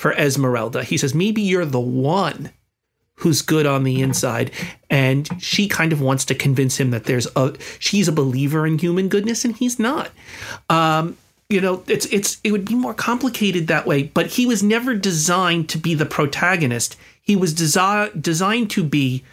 for 0.00 0.12
Esmeralda. 0.14 0.82
He 0.82 0.96
says 0.96 1.14
maybe 1.14 1.40
you're 1.40 1.64
the 1.64 1.78
one 1.78 2.50
who's 3.18 3.42
good 3.42 3.66
on 3.66 3.84
the 3.84 4.00
inside 4.00 4.50
and 4.90 5.28
she 5.42 5.68
kind 5.68 5.92
of 5.92 6.00
wants 6.00 6.24
to 6.24 6.34
convince 6.34 6.78
him 6.78 6.90
that 6.90 7.04
there's 7.04 7.28
a 7.36 7.54
she's 7.78 8.08
a 8.08 8.12
believer 8.12 8.66
in 8.66 8.78
human 8.78 9.08
goodness 9.08 9.44
and 9.44 9.56
he's 9.56 9.78
not 9.78 10.10
um, 10.70 11.16
you 11.48 11.62
know, 11.62 11.82
it's 11.86 12.04
it's 12.06 12.38
it 12.44 12.52
would 12.52 12.66
be 12.66 12.74
more 12.74 12.92
complicated 12.92 13.68
that 13.68 13.86
way. 13.86 14.02
But 14.02 14.26
he 14.26 14.44
was 14.44 14.62
never 14.62 14.94
designed 14.94 15.68
to 15.70 15.78
be 15.78 15.94
the 15.94 16.04
protagonist. 16.04 16.96
He 17.22 17.36
was 17.36 17.54
desi- 17.54 18.20
designed 18.20 18.70
to 18.72 18.84
be 18.84 19.24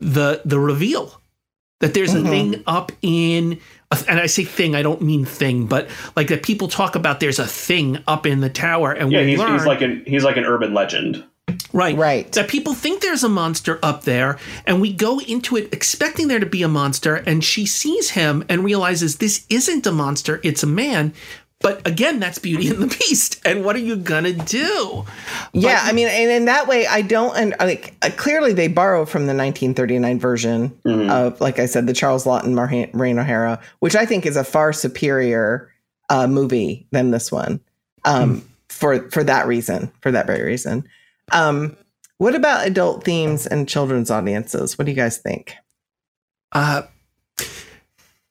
the 0.00 0.42
the 0.44 0.58
reveal 0.58 1.20
that 1.80 1.94
there's 1.94 2.12
mm-hmm. 2.12 2.26
a 2.26 2.30
thing 2.30 2.64
up 2.66 2.90
in 3.02 3.60
and 4.08 4.18
I 4.18 4.26
say 4.26 4.42
thing, 4.42 4.74
I 4.74 4.82
don't 4.82 5.00
mean 5.02 5.24
thing, 5.24 5.66
but 5.66 5.88
like 6.16 6.26
that 6.28 6.42
people 6.42 6.66
talk 6.66 6.96
about 6.96 7.20
there's 7.20 7.38
a 7.38 7.46
thing 7.46 8.02
up 8.08 8.26
in 8.26 8.40
the 8.40 8.50
tower, 8.50 8.90
and 8.90 9.12
yeah, 9.12 9.22
he's, 9.22 9.38
learn, 9.38 9.52
he's 9.52 9.66
like 9.66 9.82
an 9.82 10.02
he's 10.04 10.24
like 10.24 10.36
an 10.36 10.44
urban 10.44 10.74
legend. 10.74 11.22
Right. 11.74 11.96
Right. 11.96 12.30
That 12.32 12.48
people 12.48 12.72
think 12.72 13.02
there's 13.02 13.24
a 13.24 13.28
monster 13.28 13.80
up 13.82 14.04
there, 14.04 14.38
and 14.64 14.80
we 14.80 14.92
go 14.92 15.20
into 15.20 15.56
it 15.56 15.74
expecting 15.74 16.28
there 16.28 16.38
to 16.38 16.46
be 16.46 16.62
a 16.62 16.68
monster, 16.68 17.16
and 17.16 17.42
she 17.42 17.66
sees 17.66 18.10
him 18.10 18.44
and 18.48 18.64
realizes 18.64 19.16
this 19.16 19.44
isn't 19.50 19.84
a 19.84 19.92
monster, 19.92 20.40
it's 20.44 20.62
a 20.62 20.68
man. 20.68 21.12
But 21.60 21.86
again, 21.86 22.20
that's 22.20 22.38
Beauty 22.38 22.68
and 22.68 22.78
the 22.82 22.86
Beast. 22.86 23.40
And 23.44 23.64
what 23.64 23.74
are 23.74 23.80
you 23.80 23.96
gonna 23.96 24.32
do? 24.32 25.04
Yeah, 25.52 25.82
but, 25.82 25.90
I 25.90 25.92
mean, 25.92 26.08
and 26.08 26.30
in 26.30 26.44
that 26.44 26.68
way, 26.68 26.86
I 26.86 27.02
don't. 27.02 27.36
And 27.36 27.54
like, 27.58 27.94
uh, 28.02 28.10
clearly, 28.16 28.52
they 28.52 28.68
borrow 28.68 29.04
from 29.04 29.22
the 29.22 29.34
1939 29.34 30.20
version 30.20 30.68
mm-hmm. 30.84 31.10
of, 31.10 31.40
like 31.40 31.58
I 31.58 31.66
said, 31.66 31.86
the 31.86 31.92
Charles 31.92 32.24
Laughton 32.24 32.54
Maureen 32.94 33.18
O'Hara, 33.18 33.60
which 33.80 33.96
I 33.96 34.06
think 34.06 34.26
is 34.26 34.36
a 34.36 34.44
far 34.44 34.72
superior 34.72 35.72
uh, 36.08 36.28
movie 36.28 36.86
than 36.92 37.10
this 37.10 37.32
one. 37.32 37.60
Um, 38.04 38.42
mm. 38.42 38.44
For 38.68 39.10
for 39.10 39.24
that 39.24 39.46
reason, 39.46 39.90
for 40.02 40.12
that 40.12 40.26
very 40.26 40.42
reason. 40.42 40.86
Um, 41.32 41.76
what 42.18 42.34
about 42.34 42.66
adult 42.66 43.04
themes 43.04 43.46
and 43.46 43.68
children's 43.68 44.10
audiences? 44.10 44.78
What 44.78 44.84
do 44.84 44.90
you 44.92 44.96
guys 44.96 45.18
think? 45.18 45.54
Uh, 46.52 46.82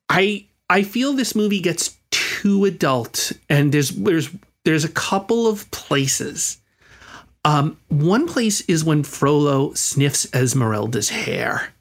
I 0.10 0.46
I 0.70 0.84
feel 0.84 1.14
this 1.14 1.36
movie 1.36 1.60
gets 1.60 1.98
too 2.12 2.66
adult, 2.66 3.32
and 3.50 3.72
there's 3.72 3.90
there's 3.90 4.30
there's 4.64 4.86
a 4.86 4.90
couple 4.90 5.48
of 5.48 5.70
places. 5.72 6.60
Um, 7.46 7.78
one 7.90 8.28
place 8.28 8.62
is 8.62 8.86
when 8.86 9.04
Frollo 9.04 9.74
sniffs 9.74 10.34
Esmeralda's 10.34 11.10
hair. 11.10 11.74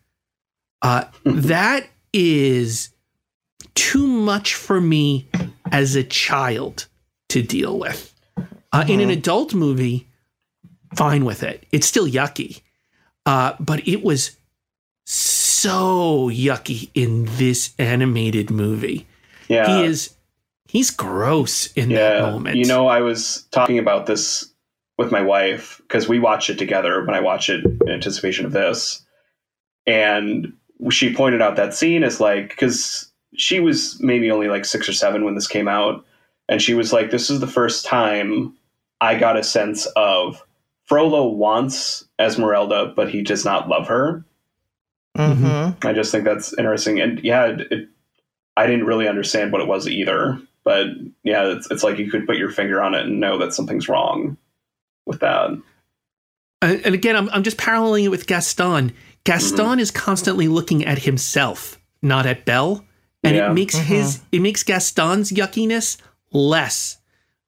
Uh, 0.82 1.04
that 1.24 1.86
is 2.12 2.90
too 3.74 4.06
much 4.06 4.54
for 4.54 4.80
me 4.80 5.28
as 5.70 5.94
a 5.94 6.02
child 6.02 6.88
to 7.28 7.42
deal 7.42 7.78
with. 7.78 8.12
Uh, 8.72 8.84
In 8.88 9.00
an 9.00 9.06
uh-huh. 9.06 9.18
adult 9.18 9.54
movie, 9.54 10.08
fine 10.94 11.24
with 11.24 11.42
it. 11.42 11.66
It's 11.72 11.86
still 11.86 12.06
yucky. 12.06 12.62
Uh, 13.24 13.54
but 13.60 13.86
it 13.86 14.02
was 14.02 14.36
so 15.04 16.28
yucky 16.28 16.90
in 16.94 17.26
this 17.36 17.74
animated 17.78 18.50
movie. 18.50 19.06
Yeah. 19.48 19.66
He 19.66 19.84
is 19.84 20.14
he's 20.68 20.90
gross 20.90 21.72
in 21.72 21.90
yeah. 21.90 21.96
that 21.98 22.32
moment. 22.32 22.56
You 22.56 22.64
know, 22.64 22.88
I 22.88 23.00
was 23.00 23.46
talking 23.50 23.78
about 23.78 24.06
this 24.06 24.52
with 24.98 25.12
my 25.12 25.22
wife 25.22 25.80
because 25.82 26.08
we 26.08 26.18
watched 26.18 26.50
it 26.50 26.58
together 26.58 27.04
when 27.04 27.14
I 27.14 27.20
watched 27.20 27.48
it 27.48 27.64
in 27.64 27.88
anticipation 27.88 28.46
of 28.46 28.52
this. 28.52 29.04
And 29.86 30.52
she 30.90 31.14
pointed 31.14 31.42
out 31.42 31.56
that 31.56 31.74
scene 31.74 32.02
is 32.02 32.20
like 32.20 32.50
because 32.50 33.10
she 33.34 33.60
was 33.60 34.00
maybe 34.00 34.30
only 34.30 34.48
like 34.48 34.64
six 34.64 34.88
or 34.88 34.92
seven 34.92 35.24
when 35.24 35.34
this 35.34 35.48
came 35.48 35.68
out. 35.68 36.04
And 36.48 36.60
she 36.60 36.74
was 36.74 36.92
like, 36.92 37.10
This 37.10 37.30
is 37.30 37.40
the 37.40 37.46
first 37.46 37.84
time 37.84 38.56
I 39.00 39.18
got 39.18 39.36
a 39.36 39.42
sense 39.42 39.86
of 39.96 40.42
Frollo 40.92 41.26
wants 41.26 42.04
Esmeralda, 42.18 42.92
but 42.94 43.08
he 43.08 43.22
does 43.22 43.46
not 43.46 43.66
love 43.66 43.88
her. 43.88 44.26
Mm-hmm. 45.16 45.86
I 45.86 45.94
just 45.94 46.12
think 46.12 46.24
that's 46.24 46.52
interesting, 46.58 47.00
and 47.00 47.18
yeah, 47.24 47.46
it, 47.46 47.60
it, 47.70 47.88
I 48.58 48.66
didn't 48.66 48.84
really 48.84 49.08
understand 49.08 49.52
what 49.52 49.62
it 49.62 49.68
was 49.68 49.88
either. 49.88 50.38
But 50.64 50.88
yeah, 51.22 51.46
it's, 51.46 51.70
it's 51.70 51.82
like 51.82 51.96
you 51.96 52.10
could 52.10 52.26
put 52.26 52.36
your 52.36 52.50
finger 52.50 52.82
on 52.82 52.94
it 52.94 53.06
and 53.06 53.20
know 53.20 53.38
that 53.38 53.54
something's 53.54 53.88
wrong 53.88 54.36
with 55.06 55.20
that. 55.20 55.58
And 56.60 56.94
again, 56.94 57.16
I'm 57.16 57.30
I'm 57.30 57.42
just 57.42 57.56
paralleling 57.56 58.04
it 58.04 58.10
with 58.10 58.26
Gaston. 58.26 58.92
Gaston 59.24 59.64
mm-hmm. 59.64 59.80
is 59.80 59.90
constantly 59.90 60.46
looking 60.46 60.84
at 60.84 60.98
himself, 60.98 61.80
not 62.02 62.26
at 62.26 62.44
Belle, 62.44 62.84
and 63.24 63.34
yeah. 63.34 63.50
it 63.50 63.54
makes 63.54 63.76
mm-hmm. 63.76 63.94
his 63.94 64.20
it 64.30 64.40
makes 64.40 64.62
Gaston's 64.62 65.32
yuckiness 65.32 65.96
less. 66.32 66.98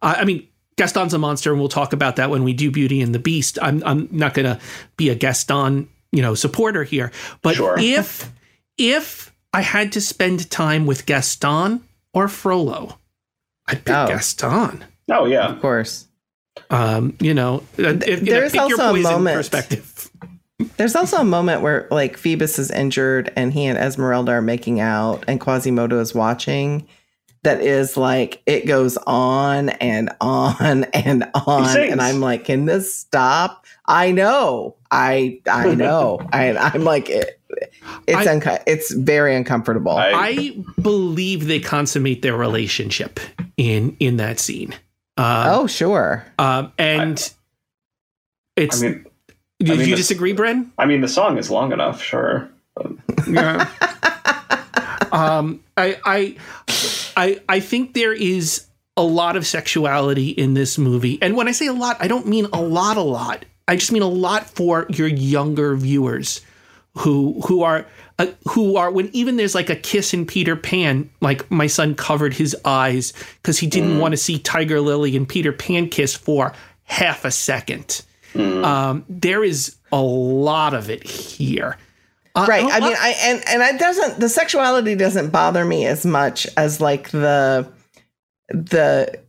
I, 0.01 0.15
I 0.15 0.25
mean, 0.25 0.49
Gaston's 0.77 1.15
a 1.15 1.19
monster, 1.19 1.51
and 1.51 1.61
we'll 1.61 1.69
talk 1.69 1.93
about 1.93 2.17
that 2.17 2.31
when 2.31 2.43
we 2.43 2.53
do 2.53 2.71
Beauty 2.71 3.01
and 3.01 3.15
the 3.15 3.19
Beast. 3.19 3.59
I'm 3.63 3.83
I'm 3.85 4.09
not 4.11 4.35
going 4.35 4.47
to 4.47 4.61
be 4.97 5.09
a 5.09 5.15
Gaston, 5.15 5.89
you 6.13 6.23
know, 6.23 6.35
supporter 6.35 6.85
here, 6.85 7.13
but 7.43 7.57
sure. 7.57 7.77
if 7.79 8.31
if 8.77 9.33
I 9.53 9.61
had 9.61 9.93
to 9.93 10.01
spend 10.01 10.51
time 10.51 10.87
with 10.87 11.07
Gaston 11.07 11.85
or 12.13 12.29
Frollo, 12.29 12.99
I'd 13.69 13.85
pick 13.85 13.95
oh. 13.95 14.09
Gaston. 14.09 14.85
Oh 15.11 15.27
yeah, 15.27 15.47
of 15.47 15.61
course. 15.61 16.09
Um, 16.71 17.17
you 17.21 17.35
know, 17.35 17.63
if, 17.77 18.21
there's 18.21 18.55
know, 18.55 18.63
also 18.63 18.95
a 18.95 19.01
moment. 19.01 19.37
Perspective. 19.37 20.11
There's 20.77 20.95
also 20.95 21.17
a 21.17 21.25
moment 21.25 21.63
where 21.63 21.89
like 21.91 22.17
Phoebus 22.17 22.61
is 22.61 22.71
injured 22.71 23.33
and 23.35 23.53
he 23.53 23.65
and 23.65 23.77
Esmeralda 23.77 24.33
are 24.33 24.43
making 24.43 24.81
out, 24.81 25.25
and 25.27 25.41
Quasimodo 25.41 25.99
is 26.01 26.15
watching 26.15 26.87
that 27.45 27.61
is 27.61 27.97
like 27.97 28.43
it 28.47 28.67
goes 28.67 28.97
on 29.07 29.69
and 29.69 30.11
on 30.21 30.85
and 30.93 31.31
on. 31.47 31.79
And 31.79 32.01
i'm 32.01 32.21
like 32.21 32.45
can 32.45 32.65
this 32.65 32.93
stop? 32.93 33.65
I 33.87 34.13
know. 34.13 34.77
I 34.91 35.41
i 35.47 35.75
know. 35.75 36.21
I, 36.33 36.57
i'm 36.57 36.85
like 36.85 37.11
it, 37.11 37.41
it's 38.07 38.27
I, 38.27 38.33
unco- 38.33 38.63
it's 38.67 38.93
very 38.93 39.37
uncomfortable. 39.37 39.93
I, 39.93 40.13
I, 40.15 40.65
believe 40.81 41.47
they 41.47 41.61
consummate 41.61 42.23
their 42.23 42.37
relationship 42.37 43.21
in 43.57 43.97
in 44.01 44.17
that 44.17 44.41
scene. 44.41 44.73
Um, 45.17 45.47
oh 45.49 45.67
sure. 45.67 46.25
um, 46.39 46.73
and 46.79 47.33
I, 48.57 48.61
it's 48.63 48.83
I 48.83 48.89
mean, 48.89 49.07
do 49.61 49.75
you 49.77 49.85
the, 49.85 49.97
disagree 49.97 50.33
Bryn? 50.33 50.73
I 50.79 50.87
mean 50.87 51.01
the 51.01 51.09
song 51.09 51.39
is 51.39 51.51
long 51.51 51.73
enough 51.73 52.03
sure. 52.03 52.51
Yeah 53.29 53.71
um 55.15 55.61
i 55.77 55.99
i 56.05 56.37
I 57.17 57.41
I 57.49 57.61
think 57.61 57.95
there 57.95 58.13
is 58.13 58.67
a 58.97 59.03
lot 59.03 59.37
of 59.37 59.47
sexuality 59.47 60.29
in 60.29 60.55
this 60.55 60.79
movie. 60.79 61.19
And 61.21 61.37
when 61.37 61.49
I 61.49 61.53
say 61.53 61.67
a 61.67 61.73
lot, 61.73 61.97
I 62.01 62.09
don't 62.09 62.27
mean 62.27 62.47
a 62.53 62.63
lot 62.63 62.97
a 62.97 63.03
lot. 63.03 63.45
I 63.67 63.77
just 63.77 63.93
mean 63.93 64.03
a 64.03 64.09
lot 64.09 64.49
for 64.51 64.87
your 64.91 65.09
younger 65.09 65.75
viewers 65.77 66.41
who 66.99 67.41
who 67.47 67.63
are 67.63 67.87
uh, 68.19 68.27
who 68.49 68.77
are 68.77 68.91
when 68.91 69.11
even 69.13 69.37
there's 69.37 69.55
like 69.55 69.71
a 69.71 69.77
kiss 69.77 70.15
in 70.15 70.27
Peter 70.27 70.55
Pan, 70.55 71.11
like 71.21 71.51
my 71.51 71.67
son 71.67 71.95
covered 71.95 72.35
his 72.35 72.57
eyes 72.65 73.13
because 73.43 73.59
he 73.59 73.67
didn't 73.67 73.97
mm. 73.97 74.01
want 74.01 74.13
to 74.13 74.19
see 74.19 74.39
Tiger 74.39 74.81
Lily 74.81 75.17
and 75.17 75.29
Peter 75.29 75.53
Pan 75.53 75.89
kiss 75.89 76.15
for 76.15 76.53
half 76.85 77.25
a 77.25 77.31
second. 77.31 78.03
Mm. 78.35 78.65
Um, 78.65 79.05
there 79.09 79.43
is 79.43 79.77
a 79.93 80.01
lot 80.01 80.75
of 80.75 80.91
it 80.91 81.05
here. 81.05 81.79
Uh, 82.35 82.47
right. 82.49 82.65
I 82.65 82.81
mean, 82.81 82.97
I 82.99 83.15
and 83.23 83.43
and 83.49 83.63
it 83.63 83.79
doesn't 83.79 84.19
the 84.19 84.29
sexuality 84.29 84.95
doesn't 84.97 85.31
bother 85.31 85.65
me 85.65 85.87
as 85.87 86.05
much 86.05 86.47
as 86.57 86.81
like 86.81 87.11
the 87.11 87.69
the 88.49 89.21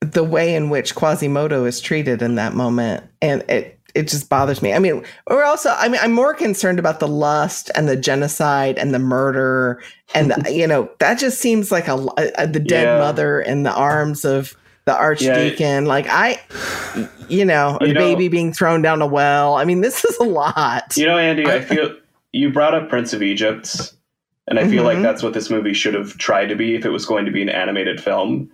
the 0.00 0.24
way 0.24 0.54
in 0.54 0.70
which 0.70 0.94
Quasimodo 0.94 1.64
is 1.64 1.80
treated 1.80 2.22
in 2.22 2.34
that 2.36 2.54
moment, 2.54 3.04
and 3.22 3.42
it 3.48 3.78
it 3.94 4.08
just 4.08 4.28
bothers 4.28 4.62
me. 4.62 4.72
I 4.72 4.80
mean, 4.80 5.04
we're 5.28 5.44
also 5.44 5.70
I 5.70 5.88
mean, 5.88 6.00
I'm 6.02 6.12
more 6.12 6.34
concerned 6.34 6.80
about 6.80 6.98
the 6.98 7.08
lust 7.08 7.70
and 7.76 7.88
the 7.88 7.96
genocide 7.96 8.78
and 8.78 8.92
the 8.92 8.98
murder 8.98 9.82
and 10.14 10.32
the, 10.32 10.52
you 10.52 10.66
know 10.66 10.90
that 10.98 11.18
just 11.18 11.40
seems 11.40 11.70
like 11.70 11.86
a, 11.86 11.94
a 12.36 12.46
the 12.48 12.60
dead 12.60 12.84
yeah. 12.84 12.98
mother 12.98 13.40
in 13.40 13.62
the 13.62 13.72
arms 13.72 14.24
of 14.24 14.56
the 14.86 14.96
archdeacon. 14.96 15.84
Yeah. 15.84 15.88
Like 15.88 16.06
I, 16.08 16.40
you 17.28 17.44
know, 17.44 17.78
you 17.80 17.88
a 17.88 17.92
know, 17.92 18.00
baby 18.00 18.26
being 18.28 18.52
thrown 18.52 18.82
down 18.82 19.02
a 19.02 19.06
well. 19.06 19.54
I 19.54 19.64
mean, 19.64 19.82
this 19.82 20.04
is 20.04 20.16
a 20.18 20.24
lot. 20.24 20.96
You 20.96 21.06
know, 21.06 21.18
Andy, 21.18 21.46
I 21.46 21.60
feel 21.60 21.96
you 22.32 22.52
brought 22.52 22.74
up 22.74 22.88
Prince 22.88 23.12
of 23.12 23.22
Egypt, 23.22 23.94
and 24.46 24.58
I 24.58 24.62
mm-hmm. 24.62 24.70
feel 24.70 24.84
like 24.84 24.96
mm-hmm. 24.96 25.02
that's 25.02 25.22
what 25.22 25.34
this 25.34 25.50
movie 25.50 25.74
should 25.74 25.94
have 25.94 26.16
tried 26.18 26.46
to 26.46 26.56
be 26.56 26.74
if 26.74 26.84
it 26.84 26.90
was 26.90 27.06
going 27.06 27.24
to 27.24 27.30
be 27.30 27.42
an 27.42 27.48
animated 27.48 28.02
film. 28.02 28.50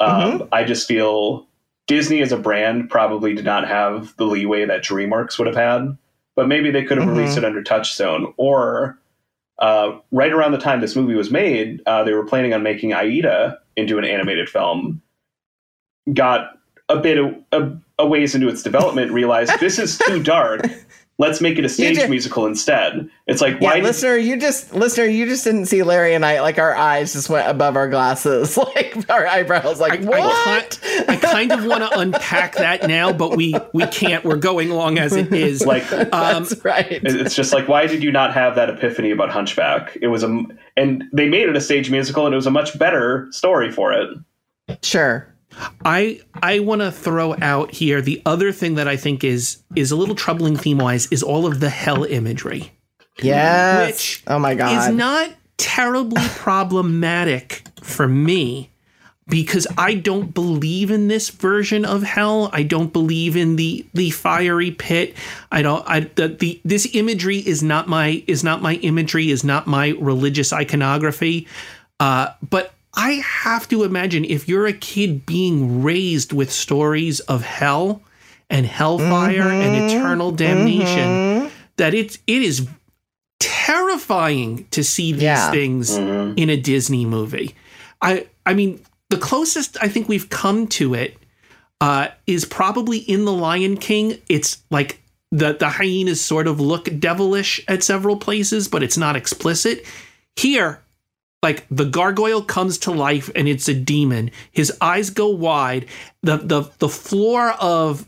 Um, 0.00 0.40
mm-hmm. 0.40 0.48
I 0.52 0.64
just 0.64 0.88
feel 0.88 1.46
Disney 1.86 2.22
as 2.22 2.32
a 2.32 2.38
brand 2.38 2.88
probably 2.90 3.34
did 3.34 3.44
not 3.44 3.66
have 3.68 4.16
the 4.16 4.24
leeway 4.24 4.64
that 4.64 4.82
DreamWorks 4.82 5.38
would 5.38 5.46
have 5.46 5.56
had, 5.56 5.96
but 6.36 6.48
maybe 6.48 6.70
they 6.70 6.84
could 6.84 6.98
have 6.98 7.06
mm-hmm. 7.06 7.18
released 7.18 7.38
it 7.38 7.44
under 7.44 7.62
Touchstone 7.62 8.32
or. 8.36 8.96
Uh, 9.58 9.98
right 10.10 10.32
around 10.32 10.52
the 10.52 10.58
time 10.58 10.80
this 10.80 10.96
movie 10.96 11.14
was 11.14 11.30
made, 11.30 11.82
uh, 11.84 12.02
they 12.02 12.14
were 12.14 12.24
planning 12.24 12.54
on 12.54 12.62
making 12.62 12.94
Aida 12.94 13.58
into 13.76 13.98
an 13.98 14.06
animated 14.06 14.48
film. 14.48 15.02
Got 16.14 16.52
a 16.88 16.98
bit 16.98 17.18
of 17.18 17.34
a, 17.52 17.70
a 17.98 18.06
ways 18.06 18.34
into 18.34 18.48
its 18.48 18.62
development, 18.62 19.12
realized 19.12 19.52
this 19.60 19.78
is 19.78 19.98
too 19.98 20.22
dark. 20.22 20.62
Let's 21.20 21.42
make 21.42 21.58
it 21.58 21.66
a 21.66 21.68
stage 21.68 21.96
just, 21.96 22.08
musical 22.08 22.46
instead. 22.46 23.10
It's 23.26 23.42
like 23.42 23.60
why, 23.60 23.74
yeah, 23.74 23.82
listener, 23.82 24.16
you 24.16 24.38
just 24.38 24.72
listener, 24.72 25.04
you 25.04 25.26
just 25.26 25.44
didn't 25.44 25.66
see 25.66 25.82
Larry 25.82 26.14
and 26.14 26.24
I 26.24 26.40
like 26.40 26.58
our 26.58 26.74
eyes 26.74 27.12
just 27.12 27.28
went 27.28 27.46
above 27.46 27.76
our 27.76 27.90
glasses, 27.90 28.56
like 28.74 28.96
our 29.10 29.26
eyebrows, 29.26 29.80
like 29.80 30.00
I, 30.00 30.04
what? 30.06 30.80
I, 30.82 31.04
I 31.08 31.16
kind 31.16 31.52
of 31.52 31.66
want 31.66 31.82
to 31.82 31.98
unpack 31.98 32.54
that 32.54 32.88
now, 32.88 33.12
but 33.12 33.36
we 33.36 33.54
we 33.74 33.86
can't. 33.88 34.24
We're 34.24 34.36
going 34.36 34.70
along 34.70 34.98
as 34.98 35.14
it 35.14 35.30
is. 35.30 35.60
Like 35.70 35.92
um, 35.92 36.08
that's 36.10 36.64
right. 36.64 37.00
It's 37.04 37.34
just 37.34 37.52
like 37.52 37.68
why 37.68 37.86
did 37.86 38.02
you 38.02 38.10
not 38.10 38.32
have 38.32 38.54
that 38.54 38.70
epiphany 38.70 39.10
about 39.10 39.28
Hunchback? 39.28 39.96
It 40.00 40.06
was 40.06 40.24
a 40.24 40.42
and 40.76 41.04
they 41.12 41.28
made 41.28 41.50
it 41.50 41.54
a 41.54 41.60
stage 41.60 41.90
musical, 41.90 42.24
and 42.24 42.32
it 42.32 42.36
was 42.36 42.46
a 42.46 42.50
much 42.50 42.78
better 42.78 43.28
story 43.30 43.70
for 43.70 43.92
it. 43.92 44.08
Sure. 44.82 45.30
I 45.84 46.20
I 46.34 46.60
want 46.60 46.80
to 46.80 46.92
throw 46.92 47.34
out 47.40 47.72
here 47.72 48.00
the 48.00 48.22
other 48.24 48.52
thing 48.52 48.74
that 48.76 48.88
I 48.88 48.96
think 48.96 49.24
is 49.24 49.62
is 49.74 49.90
a 49.90 49.96
little 49.96 50.14
troubling 50.14 50.56
theme 50.56 50.78
wise 50.78 51.06
is 51.10 51.22
all 51.22 51.46
of 51.46 51.60
the 51.60 51.70
hell 51.70 52.04
imagery. 52.04 52.72
Yes. 53.18 53.92
Which 53.92 54.22
oh 54.26 54.38
my 54.38 54.54
god. 54.54 54.90
Is 54.90 54.94
not 54.94 55.30
terribly 55.56 56.22
problematic 56.28 57.62
for 57.82 58.08
me 58.08 58.70
because 59.30 59.66
I 59.78 59.94
don't 59.94 60.34
believe 60.34 60.90
in 60.90 61.08
this 61.08 61.30
version 61.30 61.84
of 61.84 62.02
hell. 62.02 62.50
I 62.52 62.62
don't 62.62 62.92
believe 62.92 63.36
in 63.36 63.56
the 63.56 63.86
the 63.94 64.10
fiery 64.10 64.72
pit. 64.72 65.16
I 65.50 65.62
don't. 65.62 65.84
I 65.88 66.00
the, 66.00 66.28
the 66.28 66.60
this 66.64 66.94
imagery 66.94 67.38
is 67.38 67.62
not 67.62 67.88
my 67.88 68.22
is 68.26 68.44
not 68.44 68.60
my 68.60 68.74
imagery. 68.74 69.30
Is 69.30 69.44
not 69.44 69.66
my 69.66 69.94
religious 70.00 70.52
iconography. 70.52 71.46
Uh, 71.98 72.28
but 72.48 72.74
I 72.94 73.12
have 73.24 73.68
to 73.68 73.84
imagine 73.84 74.24
if 74.24 74.48
you're 74.48 74.66
a 74.66 74.72
kid 74.72 75.24
being 75.24 75.82
raised 75.82 76.32
with 76.32 76.50
stories 76.50 77.20
of 77.20 77.42
hell 77.42 78.02
and 78.48 78.66
hellfire 78.66 79.42
mm-hmm, 79.42 79.60
and 79.60 79.90
eternal 79.90 80.32
damnation, 80.32 81.08
mm-hmm. 81.08 81.48
that 81.76 81.94
it's 81.94 82.18
it 82.26 82.42
is 82.42 82.68
terrifying 83.38 84.66
to 84.72 84.82
see 84.82 85.12
these 85.12 85.22
yeah. 85.22 85.50
things 85.50 85.96
mm-hmm. 85.96 86.36
in 86.36 86.50
a 86.50 86.56
Disney 86.56 87.04
movie. 87.04 87.54
I 88.02 88.26
I 88.44 88.54
mean, 88.54 88.82
the 89.10 89.18
closest 89.18 89.76
I 89.80 89.88
think 89.88 90.08
we've 90.08 90.28
come 90.28 90.66
to 90.68 90.94
it 90.94 91.16
uh, 91.80 92.08
is 92.26 92.44
probably 92.44 92.98
in 92.98 93.24
The 93.24 93.32
Lion 93.32 93.76
King. 93.76 94.18
It's 94.28 94.62
like 94.70 95.00
the 95.30 95.52
the 95.52 95.68
hyenas 95.68 96.20
sort 96.20 96.48
of 96.48 96.60
look 96.60 96.88
devilish 96.98 97.64
at 97.68 97.84
several 97.84 98.16
places, 98.16 98.66
but 98.66 98.82
it's 98.82 98.98
not 98.98 99.14
explicit. 99.16 99.86
Here, 100.36 100.82
like 101.42 101.64
the 101.70 101.84
gargoyle 101.84 102.42
comes 102.42 102.78
to 102.78 102.90
life 102.90 103.30
and 103.34 103.48
it's 103.48 103.68
a 103.68 103.74
demon. 103.74 104.30
His 104.52 104.72
eyes 104.80 105.10
go 105.10 105.28
wide. 105.28 105.86
The 106.22 106.36
the 106.38 106.70
the 106.78 106.88
floor 106.88 107.52
of 107.60 108.06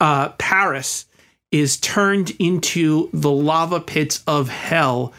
uh, 0.00 0.30
Paris 0.30 1.06
is 1.50 1.76
turned 1.76 2.30
into 2.38 3.10
the 3.12 3.30
lava 3.30 3.80
pits 3.80 4.22
of 4.26 4.48
hell. 4.48 5.12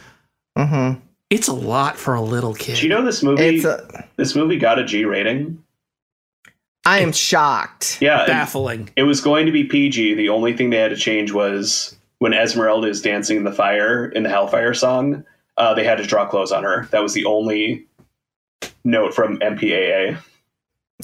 Mm-hmm. 0.57 0.99
It's 1.29 1.47
a 1.47 1.53
lot 1.53 1.97
for 1.97 2.13
a 2.13 2.21
little 2.21 2.53
kid. 2.53 2.77
Do 2.77 2.83
you 2.83 2.89
know 2.89 3.03
this 3.03 3.23
movie? 3.23 3.63
A, 3.63 4.07
this 4.17 4.35
movie 4.35 4.57
got 4.57 4.79
a 4.79 4.85
G 4.85 5.05
rating. 5.05 5.63
I 6.85 6.99
am 6.99 7.11
shocked. 7.11 7.97
Yeah, 8.01 8.25
baffling. 8.25 8.89
It, 8.95 9.01
it 9.01 9.03
was 9.03 9.21
going 9.21 9.45
to 9.45 9.51
be 9.51 9.63
PG. 9.63 10.15
The 10.15 10.29
only 10.29 10.55
thing 10.55 10.69
they 10.69 10.77
had 10.77 10.89
to 10.89 10.97
change 10.97 11.31
was 11.31 11.95
when 12.19 12.33
Esmeralda 12.33 12.87
is 12.87 13.01
dancing 13.01 13.37
in 13.37 13.43
the 13.43 13.53
fire 13.53 14.05
in 14.05 14.23
the 14.23 14.29
Hellfire 14.29 14.73
song. 14.73 15.23
Uh, 15.57 15.73
they 15.73 15.83
had 15.83 15.97
to 15.99 16.05
draw 16.05 16.25
clothes 16.25 16.51
on 16.51 16.63
her. 16.63 16.87
That 16.91 17.01
was 17.01 17.13
the 17.13 17.25
only 17.25 17.85
note 18.83 19.13
from 19.13 19.39
MPAA. 19.39 20.17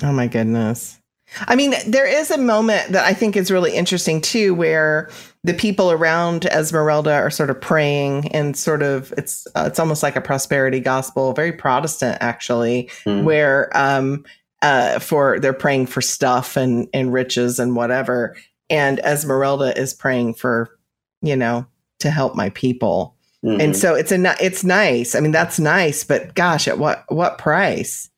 Oh 0.01 0.11
my 0.11 0.27
goodness. 0.27 0.99
I 1.47 1.55
mean, 1.55 1.73
there 1.85 2.07
is 2.07 2.31
a 2.31 2.37
moment 2.37 2.91
that 2.91 3.05
I 3.05 3.13
think 3.13 3.37
is 3.37 3.51
really 3.51 3.75
interesting 3.75 4.19
too, 4.19 4.55
where 4.55 5.09
the 5.43 5.53
people 5.53 5.91
around 5.91 6.45
Esmeralda 6.45 7.13
are 7.13 7.29
sort 7.29 7.49
of 7.49 7.61
praying 7.61 8.29
and 8.29 8.57
sort 8.57 8.81
of 8.81 9.13
it's 9.17 9.47
uh, 9.55 9.65
it's 9.67 9.79
almost 9.79 10.03
like 10.03 10.15
a 10.15 10.21
prosperity 10.21 10.79
gospel, 10.79 11.33
very 11.33 11.51
Protestant 11.51 12.17
actually, 12.19 12.89
mm. 13.05 13.23
where 13.23 13.75
um 13.77 14.25
uh 14.61 14.99
for 14.99 15.39
they're 15.39 15.53
praying 15.53 15.85
for 15.85 16.01
stuff 16.01 16.57
and 16.57 16.87
and 16.93 17.13
riches 17.13 17.59
and 17.59 17.75
whatever, 17.75 18.35
and 18.69 18.99
Esmeralda 18.99 19.79
is 19.79 19.93
praying 19.93 20.33
for 20.33 20.77
you 21.21 21.35
know 21.35 21.65
to 21.99 22.09
help 22.09 22.35
my 22.35 22.49
people, 22.49 23.15
mm-hmm. 23.45 23.61
and 23.61 23.75
so 23.75 23.95
it's 23.95 24.11
a 24.11 24.35
it's 24.43 24.63
nice. 24.63 25.15
I 25.15 25.19
mean, 25.19 25.31
that's 25.31 25.59
nice, 25.59 26.03
but 26.03 26.35
gosh, 26.35 26.67
at 26.67 26.79
what 26.79 27.03
what 27.09 27.37
price? 27.37 28.09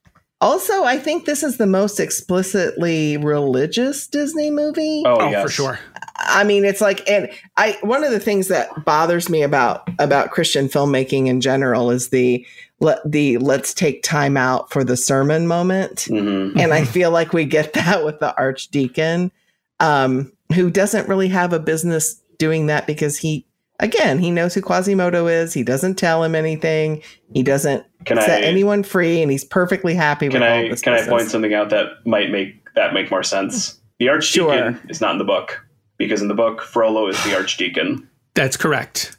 Also, 0.42 0.82
I 0.82 0.98
think 0.98 1.24
this 1.24 1.44
is 1.44 1.56
the 1.56 1.68
most 1.68 2.00
explicitly 2.00 3.16
religious 3.16 4.08
Disney 4.08 4.50
movie. 4.50 5.04
Oh, 5.06 5.18
oh 5.20 5.30
yes. 5.30 5.44
for 5.44 5.48
sure. 5.48 5.78
I 6.16 6.42
mean, 6.42 6.64
it's 6.64 6.80
like, 6.80 7.08
and 7.08 7.30
I 7.56 7.78
one 7.82 8.02
of 8.02 8.10
the 8.10 8.18
things 8.18 8.48
that 8.48 8.84
bothers 8.84 9.28
me 9.28 9.42
about 9.42 9.88
about 10.00 10.32
Christian 10.32 10.66
filmmaking 10.66 11.28
in 11.28 11.40
general 11.40 11.92
is 11.92 12.08
the 12.08 12.44
let 12.80 12.98
the 13.08 13.38
let's 13.38 13.72
take 13.72 14.02
time 14.02 14.36
out 14.36 14.70
for 14.72 14.82
the 14.82 14.96
sermon 14.96 15.46
moment, 15.46 16.08
mm-hmm. 16.10 16.58
and 16.58 16.74
I 16.74 16.84
feel 16.84 17.12
like 17.12 17.32
we 17.32 17.44
get 17.44 17.72
that 17.74 18.04
with 18.04 18.18
the 18.18 18.36
Archdeacon, 18.36 19.30
um, 19.78 20.32
who 20.54 20.70
doesn't 20.70 21.08
really 21.08 21.28
have 21.28 21.52
a 21.52 21.60
business 21.60 22.20
doing 22.38 22.66
that 22.66 22.88
because 22.88 23.16
he 23.16 23.46
again, 23.80 24.18
he 24.18 24.30
knows 24.30 24.54
who 24.54 24.60
Quasimodo 24.60 25.26
is. 25.26 25.52
He 25.52 25.62
doesn't 25.62 25.96
tell 25.96 26.22
him 26.22 26.34
anything. 26.34 27.02
He 27.32 27.42
doesn't 27.42 27.84
can 28.04 28.18
set 28.18 28.42
I, 28.42 28.46
anyone 28.46 28.82
free, 28.82 29.22
and 29.22 29.30
he's 29.30 29.44
perfectly 29.44 29.94
happy 29.94 30.28
can 30.28 30.40
with 30.40 30.48
I, 30.48 30.56
all 30.56 30.68
this. 30.68 30.80
Can 30.82 30.94
business. 30.94 31.08
I 31.08 31.10
point 31.10 31.30
something 31.30 31.54
out 31.54 31.70
that 31.70 32.06
might 32.06 32.30
make 32.30 32.62
that 32.74 32.94
make 32.94 33.10
more 33.10 33.22
sense? 33.22 33.80
The 33.98 34.08
archdeacon 34.08 34.74
sure. 34.74 34.90
is 34.90 35.00
not 35.00 35.12
in 35.12 35.18
the 35.18 35.24
book 35.24 35.64
because 35.98 36.22
in 36.22 36.28
the 36.28 36.34
book 36.34 36.62
Frollo 36.62 37.08
is 37.08 37.22
the 37.24 37.36
archdeacon. 37.36 38.08
That's 38.34 38.56
correct. 38.56 39.16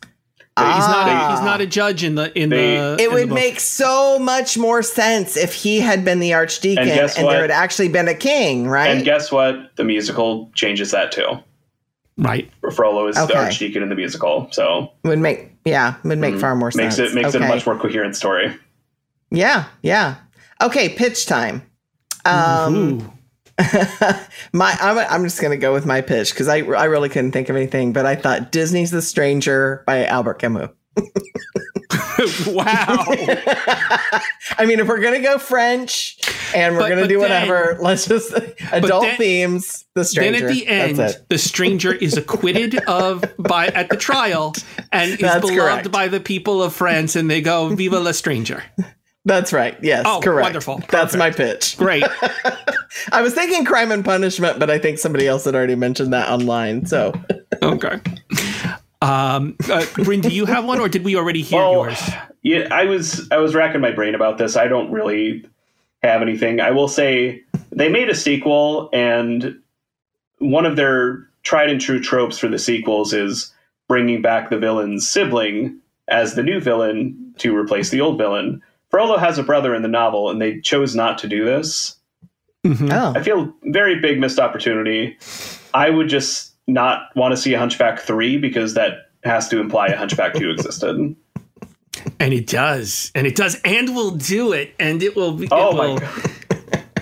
Ah. 0.56 0.76
He's 0.76 0.88
not. 0.88 1.08
A, 1.08 1.36
he's 1.36 1.46
not 1.46 1.62
a 1.62 1.66
judge 1.66 2.04
in 2.04 2.16
the 2.16 2.38
in 2.38 2.50
they, 2.50 2.78
the. 2.78 2.98
It 3.00 3.08
in 3.08 3.14
would 3.14 3.30
the 3.30 3.34
make 3.34 3.60
so 3.60 4.20
much 4.20 4.58
more 4.58 4.84
sense 4.84 5.36
if 5.36 5.54
he 5.54 5.80
had 5.80 6.06
been 6.06 6.20
the 6.20 6.34
archdeacon 6.34 6.88
and, 6.88 7.00
and 7.00 7.28
there 7.28 7.42
had 7.42 7.52
actually 7.52 7.90
been 7.90 8.08
a 8.08 8.14
king, 8.14 8.68
right? 8.68 8.90
And 8.90 9.04
guess 9.04 9.32
what? 9.32 9.76
The 9.78 9.84
musical 9.84 10.52
changes 10.54 10.92
that 10.92 11.12
too. 11.12 11.40
Right. 12.18 12.52
Frollo 12.73 13.07
is 13.07 13.18
okay. 13.18 13.34
the 13.34 13.40
archdeacon 13.40 13.84
in 13.84 13.90
the 13.90 13.95
musical, 13.95 14.48
so 14.52 14.91
would 15.03 15.19
make 15.19 15.52
yeah 15.65 15.95
would 16.03 16.19
make 16.19 16.35
mm, 16.35 16.41
far 16.41 16.56
more 16.56 16.72
makes 16.76 16.95
sense. 16.95 17.11
It 17.11 17.15
makes 17.15 17.30
okay. 17.30 17.44
it 17.44 17.48
a 17.48 17.48
much 17.48 17.65
more 17.65 17.77
coherent 17.77 18.15
story. 18.15 18.56
Yeah, 19.31 19.65
yeah. 19.81 20.15
Okay, 20.61 20.90
pitch 20.90 21.26
time. 21.26 21.64
Um, 22.26 23.11
my 24.53 24.77
I'm, 24.80 24.98
I'm 24.98 25.23
just 25.23 25.41
gonna 25.41 25.57
go 25.57 25.73
with 25.73 25.88
my 25.88 26.02
pitch 26.02 26.31
because 26.31 26.48
I 26.48 26.57
I 26.60 26.85
really 26.85 27.10
couldn't 27.10 27.31
think 27.31 27.49
of 27.49 27.56
anything, 27.56 27.94
but 27.94 28.06
I 28.06 28.15
thought 28.15 28.52
Disney's 28.52 28.91
The 28.91 29.02
Stranger 29.02 29.84
by 29.88 30.06
Albert 30.06 30.35
Camus. 30.35 30.69
wow. 32.48 32.65
I 34.57 34.65
mean, 34.65 34.80
if 34.80 34.88
we're 34.88 34.99
gonna 34.99 35.22
go 35.22 35.38
French 35.38 36.18
and 36.56 36.76
we're 36.76 36.82
but, 36.82 36.90
gonna 36.90 37.02
but 37.02 37.10
do 37.10 37.20
whatever, 37.20 37.74
then, 37.74 37.84
let's 37.84 38.07
just 38.07 38.34
adult 38.72 39.03
then, 39.03 39.18
themes. 39.18 39.86
The 39.94 40.03
stranger. 40.03 40.40
Then 40.40 40.49
at 40.49 40.53
the 40.53 40.68
end, 40.68 41.18
the 41.30 41.38
stranger 41.38 41.94
is 41.94 42.18
acquitted 42.18 42.76
of 42.86 43.24
by 43.38 43.68
at 43.68 43.90
the 43.90 43.98
trial 43.98 44.53
and 44.91 45.11
is 45.11 45.20
That's 45.20 45.41
beloved 45.41 45.60
correct. 45.60 45.91
by 45.91 46.07
the 46.07 46.20
people 46.20 46.64
of 46.64 46.74
France, 46.74 47.15
and 47.15 47.30
they 47.30 47.41
go 47.41 47.70
"Viva 47.70 47.99
la 47.99 48.11
stranger." 48.11 48.64
That's 49.26 49.53
right. 49.53 49.78
Yes, 49.82 50.03
oh, 50.06 50.20
correct. 50.22 50.44
Wonderful. 50.44 50.76
Perfect. 50.76 50.91
That's 50.91 51.15
my 51.15 51.32
pitch. 51.32 51.78
Great. 51.78 52.03
I 53.11 53.22
was 53.22 53.34
thinking 53.34 53.64
crime 53.64 53.91
and 53.91 54.03
punishment, 54.03 54.60
but 54.60 54.70
I 54.70 54.80
think 54.80 54.99
somebody 54.99 55.28
else 55.28 55.45
had 55.45 55.56
already 55.56 55.76
mentioned 55.76 56.11
that 56.11 56.30
online. 56.30 56.86
So 56.86 57.14
okay. 57.61 58.02
Um, 59.04 59.58
uh, 59.70 59.86
Bryn, 59.96 60.22
do 60.22 60.30
you 60.30 60.46
have 60.46 60.64
one, 60.64 60.80
or 60.80 60.88
did 60.88 61.04
we 61.04 61.18
already 61.18 61.42
hear 61.42 61.60
well, 61.60 61.74
yours? 61.74 62.10
Yeah, 62.42 62.70
I 62.72 62.86
was 62.86 63.30
I 63.32 63.38
was 63.38 63.54
racking 63.54 63.82
my 63.82 63.92
brain 63.92 64.16
about 64.16 64.38
this. 64.38 64.56
I 64.56 64.70
don't 64.70 64.92
really 64.92 65.46
have 66.02 66.22
anything. 66.22 66.62
I 66.62 66.72
will 66.72 66.88
say 66.88 67.44
they 67.72 67.90
made 67.90 68.10
a 68.10 68.16
sequel, 68.16 68.90
and 68.94 69.60
one 70.40 70.66
of 70.66 70.78
their 70.78 71.28
tried 71.44 71.70
and 71.70 71.82
true 71.82 72.00
tropes 72.00 72.40
for 72.40 72.48
the 72.48 72.58
sequels 72.58 73.12
is 73.12 73.54
bringing 73.90 74.22
back 74.22 74.50
the 74.50 74.58
villain's 74.58 75.08
sibling 75.08 75.80
as 76.08 76.36
the 76.36 76.44
new 76.44 76.62
villain 76.62 77.34
to 77.40 77.56
replace 77.56 77.90
the 77.90 78.00
old 78.00 78.18
villain. 78.18 78.62
Frollo 78.90 79.18
has 79.18 79.38
a 79.38 79.44
brother 79.44 79.76
in 79.76 79.82
the 79.82 79.90
novel, 79.90 80.30
and 80.30 80.42
they 80.42 80.62
chose 80.62 80.96
not 80.96 81.18
to 81.18 81.28
do 81.28 81.44
this. 81.44 81.98
Mm-hmm. 82.66 82.90
Oh. 82.90 83.14
I 83.18 83.22
feel 83.22 83.54
very 83.64 84.00
big 84.00 84.18
missed 84.20 84.40
opportunity. 84.40 85.18
I 85.74 85.90
would 85.90 86.08
just 86.08 86.53
not 86.68 87.15
want 87.15 87.34
to 87.34 87.38
see 87.38 87.53
a 87.53 87.60
Hunchback 87.60 87.99
3 87.99 88.38
because 88.38 88.73
that 88.76 89.10
has 89.23 89.49
to 89.49 89.60
imply 89.60 89.88
a 89.88 89.98
Hunchback 89.98 90.34
2 90.34 90.49
existed. 90.57 91.15
And 92.19 92.34
it 92.34 92.48
does. 92.48 93.11
And 93.15 93.27
it 93.27 93.35
does. 93.35 93.60
And 93.64 93.95
we'll 93.95 94.11
do 94.15 94.53
it. 94.53 94.73
And 94.80 95.03
it 95.03 95.15
will 95.15 95.34
be. 95.34 95.48
Oh, 95.52 95.72
it 95.72 95.76
my 95.76 95.99
God. 95.99 96.31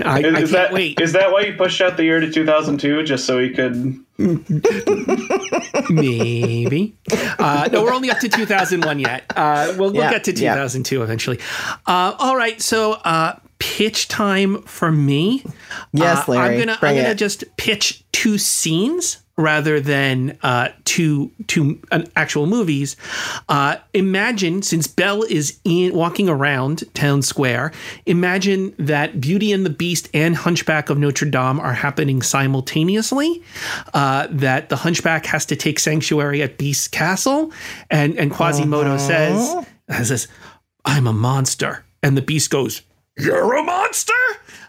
I, 0.04 0.20
is, 0.20 0.36
I 0.36 0.40
is 0.40 0.52
that, 0.52 0.74
wait. 0.74 1.00
Is 1.00 1.14
that 1.14 1.32
why 1.32 1.42
you 1.42 1.54
pushed 1.54 1.80
out 1.80 1.96
the 1.96 2.04
year 2.04 2.20
to 2.20 2.32
2002 2.32 3.04
just 3.04 3.26
so 3.26 3.38
he 3.40 3.52
could? 3.52 4.00
Maybe. 5.90 6.96
Uh, 7.38 7.70
no, 7.72 7.84
we're 7.84 7.94
only 7.94 8.10
up 8.10 8.20
to 8.20 8.30
2001 8.30 9.00
yet. 9.00 9.24
Uh, 9.36 9.76
we'll, 9.78 9.92
we'll 9.92 10.10
get 10.10 10.24
to 10.24 10.34
2002 10.34 10.96
yeah. 10.96 11.04
eventually. 11.04 11.40
Uh, 11.86 12.16
all 12.18 12.36
right. 12.36 12.60
So, 12.62 12.94
uh, 12.94 13.36
pitch 13.60 14.08
time 14.08 14.64
for 14.64 14.92
me. 14.92 15.46
Yes, 15.94 16.28
uh, 16.28 16.32
Larry. 16.32 16.56
I'm 16.56 16.60
gonna 16.60 16.80
I'm 16.82 16.96
gonna 16.96 17.16
just 17.16 17.44
pitch 17.58 18.04
two 18.12 18.40
scenes 18.40 19.22
rather 19.38 19.80
than 19.80 20.38
uh, 20.44 20.70
to 20.86 21.32
to 21.48 21.80
uh, 21.92 22.04
actual 22.16 22.46
movies. 22.46 22.96
Uh, 23.50 23.78
imagine 23.94 24.62
since 24.62 24.88
Belle 24.88 25.24
is 25.24 25.60
in 25.64 25.94
walking 25.94 26.30
around 26.30 26.84
town 26.94 27.22
square, 27.22 27.72
imagine 28.06 28.74
that 28.78 29.20
Beauty 29.22 29.52
and 29.52 29.66
the 29.66 29.70
Beast 29.70 30.10
and 30.14 30.36
Hunchback 30.36 30.90
of 30.90 30.98
Notre 30.98 31.30
Dame 31.30 31.60
are 31.60 31.74
happening 31.74 32.22
simultaneously. 32.22 33.42
Uh, 33.94 34.28
that 34.30 34.70
the 34.70 34.76
Hunchback 34.76 35.26
has 35.26 35.46
to 35.48 35.56
take 35.56 35.80
sanctuary 35.80 36.42
at 36.42 36.58
Beast's 36.58 36.88
Castle, 36.88 37.52
and 37.90 38.18
and 38.18 38.32
Quasimodo 38.32 38.96
uh-huh. 38.96 38.98
says 38.98 40.08
says 40.08 40.28
I'm 40.86 41.08
a 41.08 41.14
monster, 41.14 41.86
and 42.02 42.18
the 42.18 42.22
Beast 42.22 42.50
goes, 42.50 42.82
"You're 43.22 43.56
a 43.56 43.64
monster." 43.64 44.14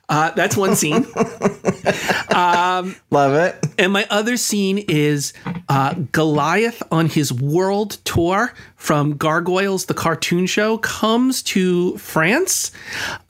Uh, 0.09 0.31
that's 0.33 0.57
one 0.59 0.77
scene. 0.77 1.07
um, 2.35 2.95
Love 3.11 3.33
it. 3.33 3.67
And 3.79 3.95
my 3.95 4.07
other 4.11 4.37
scene 4.37 4.77
is 4.77 5.33
uh, 5.71 5.95
Goliath 6.13 6.83
on 6.91 7.07
his 7.07 7.33
world 7.33 7.93
tour 8.05 8.53
from 8.77 9.17
Gargoyles, 9.17 9.87
the 9.87 9.95
cartoon 9.95 10.47
show, 10.47 10.77
comes 10.77 11.43
to 11.45 11.97
France 11.97 12.73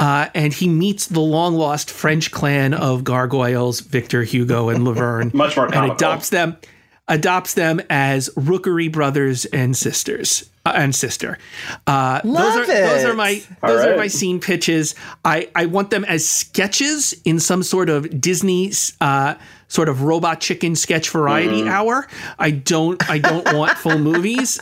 uh, 0.00 0.28
and 0.34 0.52
he 0.52 0.68
meets 0.68 1.06
the 1.06 1.20
long 1.20 1.54
lost 1.54 1.88
French 1.88 2.32
clan 2.32 2.74
of 2.74 3.04
gargoyles, 3.04 3.78
Victor, 3.80 4.24
Hugo, 4.24 4.68
and 4.68 4.84
Laverne. 4.84 5.30
Much 5.34 5.56
more 5.56 5.68
comical. 5.68 5.90
And 5.90 5.92
adopts 5.92 6.30
them 6.30 6.56
adopts 7.08 7.54
them 7.54 7.80
as 7.90 8.30
rookery 8.36 8.88
brothers 8.88 9.44
and 9.46 9.76
sisters 9.76 10.50
and 10.64 10.94
sister. 10.94 11.38
Uh, 11.86 12.20
Love 12.24 12.54
those 12.54 12.68
are 12.68 12.72
it. 12.72 12.86
those 12.86 13.04
are 13.04 13.14
my 13.14 13.42
those 13.62 13.80
right. 13.80 13.88
are 13.90 13.96
my 13.96 14.06
scene 14.06 14.40
pitches. 14.40 14.94
I 15.24 15.48
I 15.54 15.66
want 15.66 15.90
them 15.90 16.04
as 16.04 16.28
sketches 16.28 17.14
in 17.24 17.40
some 17.40 17.62
sort 17.62 17.88
of 17.88 18.20
Disney 18.20 18.72
uh, 19.00 19.34
sort 19.68 19.88
of 19.88 20.02
robot 20.02 20.40
chicken 20.40 20.76
sketch 20.76 21.10
variety 21.10 21.62
mm. 21.62 21.70
hour. 21.70 22.06
I 22.38 22.50
don't 22.50 23.08
I 23.10 23.18
don't 23.18 23.52
want 23.56 23.76
full 23.78 23.98
movies. 24.10 24.60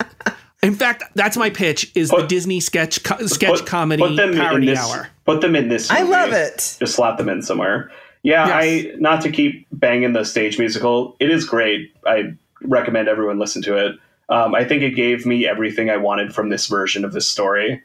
In 0.62 0.74
fact, 0.74 1.04
that's 1.14 1.36
my 1.36 1.50
pitch: 1.50 1.90
is 1.94 2.10
put, 2.10 2.22
the 2.22 2.26
Disney 2.26 2.60
sketch 2.60 3.02
co- 3.02 3.26
sketch 3.26 3.60
put, 3.60 3.66
comedy 3.66 4.02
put 4.02 4.16
parody 4.16 4.66
this, 4.66 4.78
hour. 4.78 5.08
Put 5.24 5.40
them 5.40 5.56
in 5.56 5.68
this. 5.68 5.90
Movie. 5.90 6.02
I 6.02 6.04
love 6.04 6.32
it. 6.32 6.76
Just 6.78 6.94
slap 6.94 7.18
them 7.18 7.28
in 7.28 7.42
somewhere. 7.42 7.90
Yeah, 8.22 8.46
yes. 8.46 8.94
I 8.94 8.98
not 8.98 9.22
to 9.22 9.30
keep 9.30 9.66
banging 9.72 10.12
the 10.12 10.24
stage 10.24 10.58
musical. 10.58 11.16
It 11.20 11.30
is 11.30 11.44
great. 11.46 11.94
I 12.06 12.34
recommend 12.62 13.08
everyone 13.08 13.38
listen 13.38 13.62
to 13.62 13.76
it. 13.76 13.96
Um, 14.30 14.54
I 14.54 14.64
think 14.64 14.82
it 14.82 14.92
gave 14.92 15.26
me 15.26 15.46
everything 15.46 15.90
I 15.90 15.96
wanted 15.96 16.34
from 16.34 16.48
this 16.48 16.66
version 16.66 17.04
of 17.04 17.12
this 17.12 17.28
story, 17.28 17.82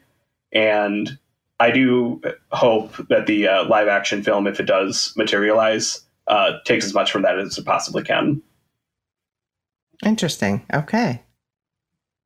and 0.52 1.18
I 1.58 1.70
do 1.70 2.22
hope 2.52 2.96
that 3.08 3.26
the 3.26 3.48
uh, 3.48 3.64
live 3.64 3.88
action 3.88 4.22
film, 4.22 4.46
if 4.46 4.60
it 4.60 4.66
does 4.66 5.12
materialize, 5.16 6.02
uh, 6.28 6.58
takes 6.64 6.84
as 6.84 6.94
much 6.94 7.10
from 7.10 7.22
that 7.22 7.38
as 7.38 7.58
it 7.58 7.64
possibly 7.64 8.02
can. 8.02 8.42
Interesting. 10.04 10.64
Okay. 10.72 11.22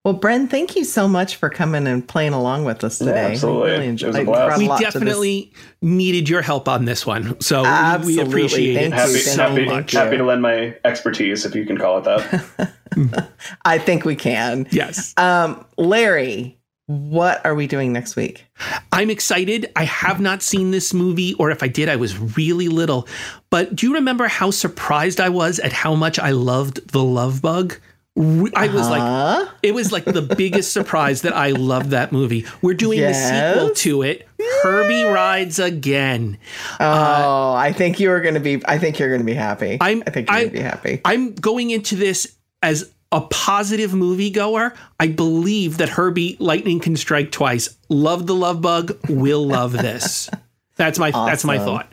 Well, 0.05 0.15
Bryn, 0.15 0.49
thank 0.49 0.77
you 0.77 0.85
so 0.85 1.07
much 1.07 1.37
for 1.37 1.51
coming 1.51 1.87
and 1.87 2.07
playing 2.07 2.33
along 2.33 2.65
with 2.65 2.83
us 2.85 2.97
today. 2.99 3.11
Yeah, 3.11 3.29
absolutely. 3.33 3.71
Really 3.71 3.87
enjoyed, 3.87 4.17
it 4.17 4.27
was 4.27 4.59
we 4.59 4.67
definitely 4.69 5.53
needed 5.83 6.27
your 6.27 6.41
help 6.41 6.69
on 6.69 6.87
this 6.87 7.05
one. 7.05 7.39
So 7.43 7.67
absolutely. 7.67 8.25
we 8.25 8.29
appreciate 8.29 8.75
thank 8.77 8.95
it. 8.95 8.97
Happy, 8.97 9.13
so 9.13 9.43
happy, 9.43 9.97
happy 9.97 10.17
to 10.17 10.25
lend 10.25 10.41
my 10.41 10.75
expertise, 10.87 11.45
if 11.45 11.55
you 11.55 11.67
can 11.67 11.77
call 11.77 11.99
it 11.99 12.05
that. 12.05 13.29
I 13.67 13.77
think 13.77 14.07
we 14.07 14.17
can. 14.17 14.67
Yes. 14.71 15.13
Um, 15.19 15.67
Larry, 15.77 16.59
what 16.87 17.45
are 17.45 17.55
we 17.55 17.67
doing 17.67 17.93
next 17.93 18.17
week? 18.17 18.47
I'm 18.93 19.11
excited. 19.11 19.71
I 19.77 19.85
have 19.85 20.19
not 20.19 20.43
seen 20.43 20.71
this 20.71 20.95
movie, 20.95 21.35
or 21.35 21.51
if 21.51 21.63
I 21.63 21.69
did, 21.69 21.91
I 21.91 21.97
was 21.97 22.19
really 22.39 22.69
little. 22.69 23.07
But 23.51 23.77
do 23.77 23.87
you 23.87 23.93
remember 23.93 24.29
how 24.29 24.51
surprised 24.51 25.21
I 25.21 25.29
was 25.29 25.59
at 25.59 25.75
how 25.75 25.95
much 25.95 26.19
I 26.19 26.31
loved 26.31 26.91
The 26.91 27.05
Love 27.05 27.43
Bug? 27.43 27.79
I 28.21 28.69
was 28.69 28.87
uh-huh. 28.87 29.39
like, 29.41 29.49
it 29.63 29.73
was 29.73 29.93
like 29.93 30.05
the 30.05 30.21
biggest 30.21 30.73
surprise 30.73 31.23
that 31.23 31.35
I 31.35 31.51
loved 31.53 31.91
that 31.91 32.13
movie. 32.13 32.45
We're 32.61 32.75
doing 32.75 32.99
yes. 32.99 33.17
a 33.17 33.55
sequel 33.55 33.75
to 33.77 34.03
it. 34.03 34.29
Herbie 34.63 35.05
rides 35.05 35.59
again. 35.59 36.37
Oh, 36.79 36.85
uh, 36.85 37.55
I 37.55 37.73
think 37.73 37.99
you 37.99 38.11
are 38.11 38.21
going 38.21 38.35
to 38.35 38.41
be. 38.41 38.63
I 38.67 38.79
think 38.79 38.99
you're 38.99 39.09
going 39.09 39.23
to 39.23 39.27
be 39.27 39.35
happy. 39.35 39.79
I'm, 39.81 40.03
I 40.07 40.11
think 40.11 40.29
you're 40.29 40.39
going 40.39 40.51
to 40.51 40.57
be 40.57 40.63
happy. 40.63 41.01
I'm 41.05 41.35
going 41.35 41.71
into 41.71 41.97
this 41.97 42.37
as 42.63 42.93
a 43.11 43.23
positive 43.23 43.95
movie 43.95 44.31
goer. 44.31 44.75
I 44.99 45.09
believe 45.09 45.79
that 45.79 45.89
Herbie 45.89 46.37
Lightning 46.39 46.79
can 46.79 46.97
strike 46.97 47.33
twice. 47.33 47.75
Love 47.89 48.27
the 48.27 48.35
Love 48.35 48.61
Bug. 48.61 48.99
Will 49.09 49.47
love 49.47 49.73
this. 49.73 50.29
That's 50.77 50.99
my. 50.99 51.09
Awesome. 51.11 51.27
That's 51.27 51.45
my 51.45 51.59
thought. 51.59 51.91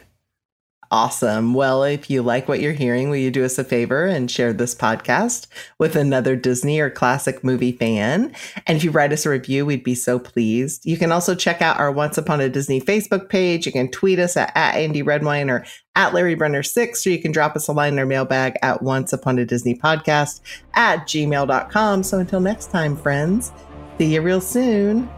Awesome. 0.89 1.53
Well, 1.53 1.83
if 1.83 2.09
you 2.09 2.21
like 2.21 2.47
what 2.47 2.61
you're 2.61 2.71
hearing, 2.71 3.09
will 3.09 3.17
you 3.17 3.29
do 3.29 3.43
us 3.43 3.57
a 3.57 3.63
favor 3.65 4.05
and 4.05 4.31
share 4.31 4.53
this 4.53 4.73
podcast 4.73 5.47
with 5.77 5.97
another 5.97 6.37
Disney 6.37 6.79
or 6.79 6.89
classic 6.89 7.43
movie 7.43 7.73
fan? 7.73 8.33
And 8.65 8.77
if 8.77 8.85
you 8.85 8.91
write 8.91 9.11
us 9.11 9.25
a 9.25 9.29
review, 9.29 9.65
we'd 9.65 9.83
be 9.83 9.95
so 9.95 10.17
pleased. 10.17 10.85
You 10.85 10.95
can 10.95 11.11
also 11.11 11.35
check 11.35 11.61
out 11.61 11.77
our 11.77 11.91
Once 11.91 12.17
Upon 12.17 12.39
a 12.39 12.47
Disney 12.47 12.79
Facebook 12.79 13.27
page. 13.27 13.65
You 13.65 13.73
can 13.73 13.91
tweet 13.91 14.17
us 14.17 14.37
at, 14.37 14.53
at 14.55 14.75
Andy 14.75 15.01
Redwine 15.01 15.49
or 15.49 15.65
at 15.97 16.13
Larry 16.13 16.35
Brenner 16.35 16.63
6, 16.63 17.05
or 17.05 17.09
you 17.09 17.21
can 17.21 17.33
drop 17.33 17.57
us 17.57 17.67
a 17.67 17.73
line 17.73 17.93
in 17.93 17.99
our 17.99 18.05
mailbag 18.05 18.55
at 18.61 18.81
Once 18.81 19.11
Upon 19.11 19.37
a 19.39 19.45
Disney 19.45 19.75
Podcast 19.75 20.39
at 20.75 20.99
gmail.com. 21.01 22.03
So 22.03 22.19
until 22.19 22.39
next 22.39 22.71
time, 22.71 22.95
friends, 22.95 23.51
see 23.97 24.13
you 24.13 24.21
real 24.21 24.41
soon. 24.41 25.09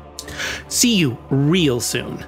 See 0.67 0.95
you 0.95 1.15
real 1.29 1.79
soon. 1.79 2.25